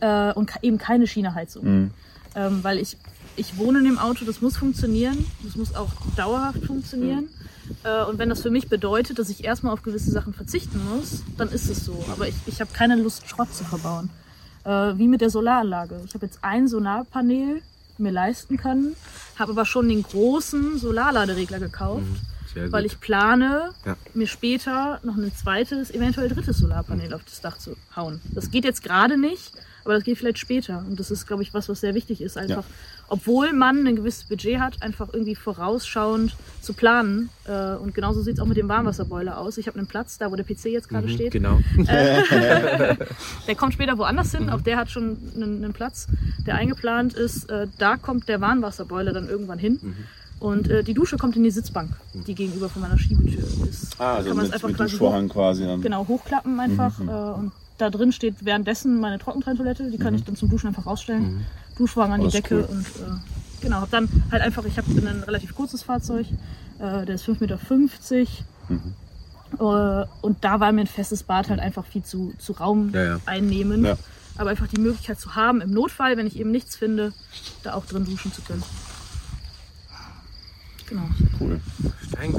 äh, 0.00 0.32
und 0.34 0.52
eben 0.62 0.76
keine 0.76 1.06
China-Heizung. 1.06 1.64
Mhm. 1.64 1.90
Ähm, 2.34 2.58
weil 2.62 2.78
ich, 2.78 2.98
ich 3.36 3.56
wohne 3.56 3.78
in 3.78 3.86
dem 3.86 3.98
Auto, 3.98 4.26
das 4.26 4.42
muss 4.42 4.58
funktionieren, 4.58 5.24
das 5.42 5.56
muss 5.56 5.74
auch 5.74 5.90
dauerhaft 6.14 6.62
funktionieren. 6.64 7.30
Äh, 7.84 8.04
und 8.04 8.18
wenn 8.18 8.28
das 8.28 8.42
für 8.42 8.50
mich 8.50 8.68
bedeutet, 8.68 9.18
dass 9.18 9.30
ich 9.30 9.44
erstmal 9.44 9.72
auf 9.72 9.82
gewisse 9.82 10.10
Sachen 10.10 10.34
verzichten 10.34 10.80
muss, 10.94 11.22
dann 11.38 11.48
ist 11.48 11.70
es 11.70 11.84
so. 11.84 12.04
Aber 12.12 12.28
ich, 12.28 12.34
ich 12.46 12.60
habe 12.60 12.70
keine 12.72 12.96
Lust, 12.96 13.26
Schrott 13.26 13.52
zu 13.54 13.64
verbauen. 13.64 14.10
Äh, 14.64 14.98
wie 14.98 15.08
mit 15.08 15.22
der 15.22 15.30
Solaranlage. 15.30 16.02
Ich 16.04 16.14
habe 16.14 16.26
jetzt 16.26 16.40
ein 16.42 16.68
Solarpanel 16.68 17.62
mir 17.96 18.12
leisten 18.12 18.58
können, 18.58 18.94
habe 19.38 19.52
aber 19.52 19.64
schon 19.64 19.88
den 19.88 20.02
großen 20.02 20.78
Solarladeregler 20.78 21.60
gekauft 21.60 22.04
gut. 22.06 22.29
Weil 22.70 22.84
ich 22.86 23.00
plane, 23.00 23.70
Ja. 23.84 23.96
mir 24.14 24.26
später 24.26 25.00
noch 25.02 25.16
ein 25.16 25.32
zweites, 25.34 25.90
eventuell 25.90 26.28
drittes 26.28 26.58
Solarpanel 26.58 27.12
auf 27.14 27.22
das 27.24 27.40
Dach 27.40 27.58
zu 27.58 27.76
hauen. 27.96 28.20
Das 28.34 28.50
geht 28.50 28.64
jetzt 28.64 28.82
gerade 28.82 29.16
nicht, 29.18 29.52
aber 29.84 29.94
das 29.94 30.04
geht 30.04 30.18
vielleicht 30.18 30.38
später. 30.38 30.84
Und 30.86 31.00
das 31.00 31.10
ist, 31.10 31.26
glaube 31.26 31.42
ich, 31.42 31.54
was, 31.54 31.68
was 31.68 31.80
sehr 31.80 31.94
wichtig 31.94 32.20
ist. 32.20 32.36
Einfach, 32.36 32.64
obwohl 33.08 33.52
man 33.54 33.86
ein 33.86 33.96
gewisses 33.96 34.24
Budget 34.24 34.60
hat, 34.60 34.82
einfach 34.82 35.08
irgendwie 35.12 35.34
vorausschauend 35.34 36.36
zu 36.60 36.74
planen. 36.74 37.30
Äh, 37.46 37.76
Und 37.76 37.94
genauso 37.94 38.20
sieht 38.22 38.34
es 38.34 38.40
auch 38.40 38.46
mit 38.46 38.56
dem 38.58 38.68
Warmwasserboiler 38.68 39.38
aus. 39.38 39.56
Ich 39.58 39.66
habe 39.66 39.78
einen 39.78 39.86
Platz, 39.86 40.18
da 40.18 40.30
wo 40.30 40.36
der 40.36 40.44
PC 40.44 40.66
jetzt 40.66 40.88
gerade 40.90 41.06
Mhm, 41.08 41.12
steht. 41.12 41.32
Genau. 41.32 41.60
Der 43.46 43.54
kommt 43.56 43.72
später 43.74 43.98
woanders 43.98 44.32
hin, 44.34 44.50
auch 44.50 44.60
der 44.60 44.76
hat 44.76 44.90
schon 44.90 45.16
einen, 45.34 45.64
einen 45.64 45.72
Platz, 45.72 46.06
der 46.46 46.54
eingeplant 46.56 47.14
ist. 47.14 47.48
Äh, 47.50 47.66
da 47.78 47.96
kommt 47.96 48.28
der 48.28 48.40
Warmwasserboiler 48.40 49.12
dann 49.12 49.28
irgendwann 49.28 49.58
hin. 49.58 49.78
Und 50.40 50.68
äh, 50.68 50.82
die 50.82 50.94
Dusche 50.94 51.18
kommt 51.18 51.36
in 51.36 51.42
die 51.44 51.50
Sitzbank, 51.50 51.90
die 52.26 52.34
gegenüber 52.34 52.68
von 52.70 52.80
meiner 52.82 52.98
Schiebetür 52.98 53.44
ist. 53.68 54.00
Ah, 54.00 54.14
also 54.16 54.28
kann 54.28 54.36
man 54.38 54.46
es 54.46 54.50
mit, 54.50 54.54
einfach 54.54 54.68
mit 54.68 54.76
quasi 54.78 54.90
Duschvorhang 54.92 55.28
quasi 55.28 55.64
dann. 55.66 55.82
Genau, 55.82 56.08
hochklappen 56.08 56.58
einfach. 56.58 56.98
Mhm. 56.98 57.08
Äh, 57.08 57.12
und 57.12 57.52
da 57.76 57.90
drin 57.90 58.10
steht 58.12 58.36
währenddessen 58.44 58.98
meine 59.00 59.18
Trockentrenntoilette. 59.18 59.90
Die 59.90 59.98
kann 59.98 60.14
ich 60.14 60.24
dann 60.24 60.36
zum 60.36 60.48
Duschen 60.48 60.68
einfach 60.68 60.86
rausstellen. 60.86 61.44
Duschwagen 61.76 62.14
an 62.14 62.20
Oh, 62.22 62.26
die 62.26 62.32
Decke 62.32 62.56
cool. 62.56 62.76
und 62.76 62.86
äh, 62.86 63.20
genau, 63.60 63.82
hab 63.82 63.90
dann 63.90 64.08
halt 64.30 64.42
einfach, 64.42 64.64
ich 64.64 64.76
habe 64.78 64.90
ein 64.90 65.22
relativ 65.24 65.54
kurzes 65.54 65.82
Fahrzeug, 65.82 66.26
äh, 66.78 67.04
der 67.04 67.14
ist 67.16 67.26
5,50 67.26 67.40
Meter. 67.40 67.58
Mhm. 68.70 68.94
Äh, 69.58 70.06
und 70.22 70.38
da 70.42 70.60
war 70.60 70.72
mir 70.72 70.82
ein 70.82 70.86
festes 70.86 71.22
Bad 71.22 71.50
halt 71.50 71.60
einfach 71.60 71.84
viel 71.84 72.02
zu, 72.02 72.32
zu 72.38 72.52
Raum 72.52 72.90
Ja, 72.94 73.04
ja. 73.04 73.20
einnehmen. 73.26 73.84
Ja. 73.84 73.96
Aber 74.38 74.50
einfach 74.50 74.68
die 74.68 74.80
Möglichkeit 74.80 75.20
zu 75.20 75.34
haben, 75.34 75.60
im 75.60 75.70
Notfall, 75.70 76.16
wenn 76.16 76.26
ich 76.26 76.38
eben 76.38 76.50
nichts 76.50 76.76
finde, 76.76 77.12
da 77.62 77.74
auch 77.74 77.84
drin 77.84 78.06
duschen 78.06 78.32
zu 78.32 78.40
können. 78.42 78.62
Genau, 80.90 81.08
Cool. 81.38 81.60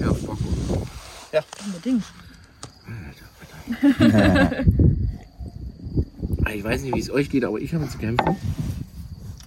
Auf 0.09 0.21
Bock. 0.21 0.37
unbedingt. 1.65 2.03
Ich 6.53 6.63
weiß 6.65 6.81
nicht, 6.81 6.93
wie 6.95 6.99
es 6.99 7.09
euch 7.09 7.29
geht, 7.29 7.45
aber 7.45 7.59
ich 7.59 7.73
habe 7.73 7.87
zu 7.87 7.97
kämpfen. 7.97 8.35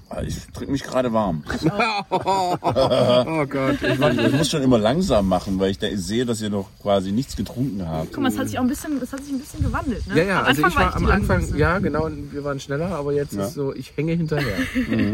Ah, 0.09 0.22
Ich 0.22 0.36
trinke 0.55 0.72
mich 0.72 0.82
gerade 0.82 1.12
warm. 1.12 1.44
Oh 2.10 3.47
Gott. 3.47 3.82
Ich 3.82 3.98
war 4.01 4.10
Ich 4.12 4.32
muss 4.32 4.48
schon 4.51 4.62
immer 4.62 4.78
langsam 4.78 5.28
machen, 5.28 5.59
weil 5.60 5.70
ich 5.70 5.78
da 5.78 5.86
sehe, 5.94 6.24
dass 6.24 6.40
ihr 6.40 6.48
noch 6.51 6.68
quasi 6.81 7.12
nichts 7.12 7.36
getrunken 7.36 7.86
habt. 7.86 8.12
Guck 8.12 8.22
mal, 8.22 8.31
es 8.31 8.39
hat 8.39 8.48
sich 8.48 8.59
auch 8.59 8.62
ein 8.62 8.68
bisschen, 8.68 9.01
es 9.02 9.12
hat 9.12 9.22
sich 9.22 9.35
ein 9.35 9.39
bisschen 9.40 9.62
gewandelt. 9.62 10.06
Ne? 10.06 10.16
ja, 10.18 10.24
ja, 10.24 10.40
Am 10.40 10.47
also 10.47 10.64
Anfang 10.64 10.70
ich 10.70 10.76
war 10.76 10.98
die 10.98 11.05
am 11.05 11.10
Anfang, 11.10 11.28
Langsamste. 11.40 11.59
ja 11.59 11.78
genau, 11.78 12.09
wir 12.31 12.44
waren 12.44 12.59
schneller, 12.60 12.89
aber 12.93 13.12
jetzt 13.12 13.35
Ja. 13.35 13.44
ist 13.47 13.55
so, 13.55 13.74
ich 13.74 13.93
hänge 13.97 14.12
hinterher. 14.12 14.56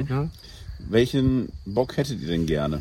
Ja? 0.09 0.29
Welchen 0.89 1.49
Bock 1.67 1.97
hättet 1.97 2.21
ihr 2.21 2.29
denn 2.29 2.47
gerne? 2.47 2.81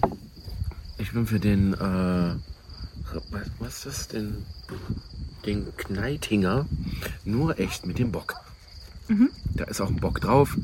Ich 0.99 1.13
bin 1.13 1.25
für 1.25 1.39
den, 1.39 1.73
äh, 1.73 2.35
was, 3.59 3.77
ist 3.77 3.85
das 3.85 4.07
denn? 4.09 4.45
Den 5.45 5.75
Kneitinger 5.77 6.65
nur 7.23 7.57
echt 7.57 7.85
mit 7.85 7.97
dem 7.97 8.11
Bock. 8.11 8.35
Da 9.55 9.63
ist 9.63 9.81
auch 9.81 9.87
ein 9.89 9.95
Bock 9.95 10.21
drauf. 10.21 10.55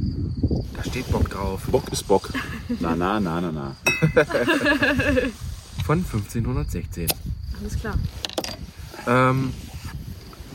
Da 0.75 0.83
steht 0.83 1.09
Bock 1.11 1.29
drauf. 1.29 1.63
Bock 1.71 1.91
ist 1.91 2.07
Bock. 2.07 2.29
Na, 2.79 2.95
na, 2.95 3.19
na, 3.19 3.41
na, 3.41 3.51
na. 3.51 3.75
Von 5.85 5.99
1516. 5.99 7.07
Alles 7.59 7.79
klar. 7.79 7.97
Ähm, 9.07 9.53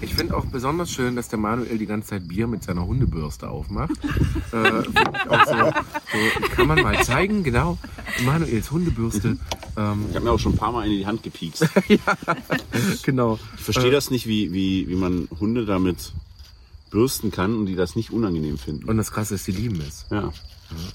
ich 0.00 0.14
finde 0.14 0.36
auch 0.36 0.44
besonders 0.46 0.90
schön, 0.90 1.16
dass 1.16 1.28
der 1.28 1.38
Manuel 1.38 1.78
die 1.78 1.86
ganze 1.86 2.10
Zeit 2.10 2.28
Bier 2.28 2.46
mit 2.46 2.62
seiner 2.62 2.86
Hundebürste 2.86 3.48
aufmacht. 3.48 3.92
äh, 4.52 4.82
so, 4.82 5.72
so, 5.72 6.48
kann 6.54 6.66
man 6.66 6.82
mal 6.82 7.02
zeigen, 7.04 7.42
genau. 7.42 7.78
Manuels 8.24 8.70
Hundebürste. 8.70 9.36
Ähm, 9.76 10.06
Ich 10.10 10.16
habe 10.16 10.24
mir 10.24 10.32
auch 10.32 10.38
schon 10.38 10.52
ein 10.52 10.58
paar 10.58 10.72
Mal 10.72 10.86
in 10.86 10.92
die 10.92 11.06
Hand 11.06 11.22
gepiekst. 11.22 11.66
genau. 13.02 13.38
Ich 13.56 13.62
verstehe 13.62 13.90
das 13.90 14.10
nicht, 14.10 14.26
wie, 14.26 14.52
wie, 14.52 14.88
wie 14.88 14.96
man 14.96 15.28
Hunde 15.38 15.66
damit 15.66 16.12
bürsten 16.90 17.30
kann 17.30 17.56
und 17.56 17.66
die 17.66 17.76
das 17.76 17.96
nicht 17.96 18.10
unangenehm 18.10 18.58
finden. 18.58 18.88
Und 18.88 18.96
das 18.96 19.12
Krasse 19.12 19.34
ist, 19.34 19.46
die 19.46 19.52
lieben 19.52 19.80
es. 19.80 20.06
Ja. 20.10 20.32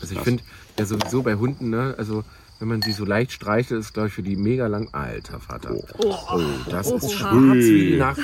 Also 0.01 0.15
ich 0.15 0.21
finde 0.21 0.43
ja 0.77 0.85
sowieso 0.85 1.21
bei 1.21 1.35
Hunden, 1.35 1.69
ne, 1.69 1.95
also 1.97 2.23
wenn 2.59 2.67
man 2.67 2.81
sie 2.81 2.91
so 2.93 3.05
leicht 3.05 3.31
streichelt, 3.31 3.79
ist 3.81 3.93
glaube 3.93 4.07
ich 4.09 4.13
für 4.13 4.23
die 4.23 4.35
mega 4.35 4.67
lang. 4.67 4.89
Alter 4.93 5.39
Vater. 5.39 5.75
Oh, 5.97 6.15
Oh, 6.31 6.41
das 6.69 6.91
Oh, 6.91 6.95
ist 6.97 7.03
oha. 7.03 7.11
schwarz 7.11 7.55
wie 7.55 7.91
die 7.91 7.97
Nacht. 7.97 8.19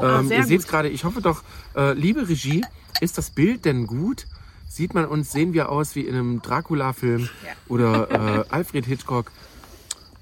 Ähm, 0.00 0.28
sehr 0.28 0.38
ihr 0.38 0.44
seht 0.44 0.60
es 0.60 0.66
gerade, 0.68 0.88
ich 0.88 1.04
hoffe 1.04 1.20
doch, 1.20 1.42
äh, 1.76 1.92
liebe 1.94 2.28
Regie, 2.28 2.64
ist 3.00 3.18
das 3.18 3.30
Bild 3.30 3.64
denn 3.64 3.86
gut? 3.86 4.26
Sieht 4.68 4.94
man 4.94 5.04
uns, 5.04 5.30
sehen 5.32 5.52
wir 5.52 5.68
aus 5.68 5.94
wie 5.96 6.00
in 6.02 6.14
einem 6.14 6.40
Dracula-Film 6.42 7.28
oder 7.68 8.10
äh, 8.10 8.44
Alfred 8.48 8.86
Hitchcock? 8.86 9.30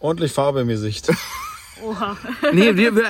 Ordentlich 0.00 0.32
Farbe 0.32 0.62
im 0.62 0.68
Gesicht. 0.68 1.10
Oha. 1.84 2.16
Nee, 2.52 2.76
wir. 2.76 2.90
Ne, 2.92 3.02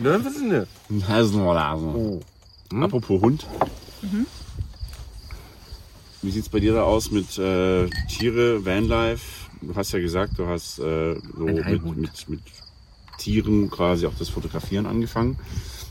ne, 0.00 0.24
was 0.24 0.32
ist 0.32 0.40
denn? 0.40 0.66
Nasenrasen. 0.88 2.20
Hm? 2.72 2.82
Apropos 2.82 3.20
Hund. 3.20 3.46
Wie 6.20 6.30
sieht's 6.30 6.48
bei 6.48 6.58
dir 6.58 6.74
da 6.74 6.82
aus 6.82 7.10
mit 7.10 7.38
äh, 7.38 7.88
Tiere, 8.08 8.64
Vanlife? 8.64 9.48
Du 9.60 9.74
hast 9.74 9.92
ja 9.92 10.00
gesagt, 10.00 10.38
du 10.38 10.46
hast 10.46 10.78
äh, 10.78 11.14
so 11.36 11.44
mit, 11.44 11.96
mit, 11.96 12.28
mit 12.28 12.40
Tieren 13.18 13.70
quasi 13.70 14.06
auch 14.06 14.14
das 14.18 14.28
Fotografieren 14.28 14.86
angefangen. 14.86 15.38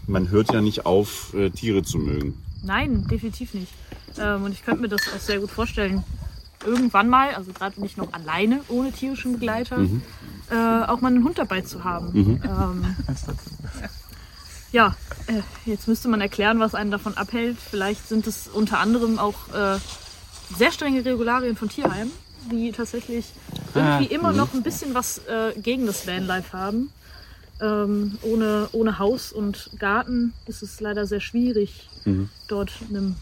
Man 0.06 0.30
hört 0.30 0.54
ja 0.54 0.62
nicht 0.62 0.86
auf, 0.86 1.34
äh, 1.34 1.50
Tiere 1.50 1.84
zu 1.84 1.98
mögen. 1.98 2.42
Nein, 2.64 3.08
definitiv 3.08 3.54
nicht. 3.54 3.72
Ähm, 4.18 4.44
und 4.44 4.52
ich 4.52 4.64
könnte 4.66 4.82
mir 4.82 4.90
das 4.90 5.02
auch 5.16 5.20
sehr 5.20 5.40
gut 5.40 5.52
vorstellen, 5.52 6.04
irgendwann 6.66 7.08
mal, 7.08 7.34
also 7.36 7.52
gerade 7.54 7.80
nicht 7.82 7.98
noch 7.98 8.12
alleine, 8.14 8.62
ohne 8.68 8.92
tierischen 8.92 9.34
Begleiter, 9.34 9.80
äh, 10.50 10.56
auch 10.56 11.02
mal 11.02 11.10
einen 11.10 11.24
Hund 11.24 11.38
dabei 11.38 11.62
zu 11.62 11.84
haben. 11.84 12.40
Ähm, 12.44 12.96
ja, 14.72 14.96
äh, 15.28 15.42
jetzt 15.66 15.88
müsste 15.88 16.08
man 16.10 16.20
erklären, 16.20 16.60
was 16.60 16.76
einen 16.76 16.92
davon 16.92 17.16
abhält. 17.16 17.58
Vielleicht 17.60 18.08
sind 18.08 18.28
es 18.28 18.48
unter 18.48 18.80
anderem 18.80 19.20
auch 19.20 19.54
äh, 19.54 19.78
sehr 20.56 20.72
strenge 20.72 21.04
Regularien 21.04 21.56
von 21.56 21.70
Tierheimen, 21.70 22.12
die 22.52 22.72
tatsächlich 22.72 23.26
irgendwie 23.74 24.14
immer 24.14 24.32
noch 24.32 24.54
ein 24.54 24.64
bisschen 24.64 24.94
was 24.94 25.20
äh, 25.28 25.54
gegen 25.60 25.86
das 25.86 26.08
Vanlife 26.08 26.54
haben. 26.54 26.92
Ähm, 27.60 28.20
ohne, 28.22 28.70
ohne 28.72 29.00
Haus 29.00 29.32
und 29.32 29.72
Garten 29.80 30.34
ist 30.46 30.62
es 30.62 30.80
leider 30.80 31.08
sehr 31.08 31.22
schwierig, 31.22 31.90
dort 32.48 32.72
einem 32.90 33.16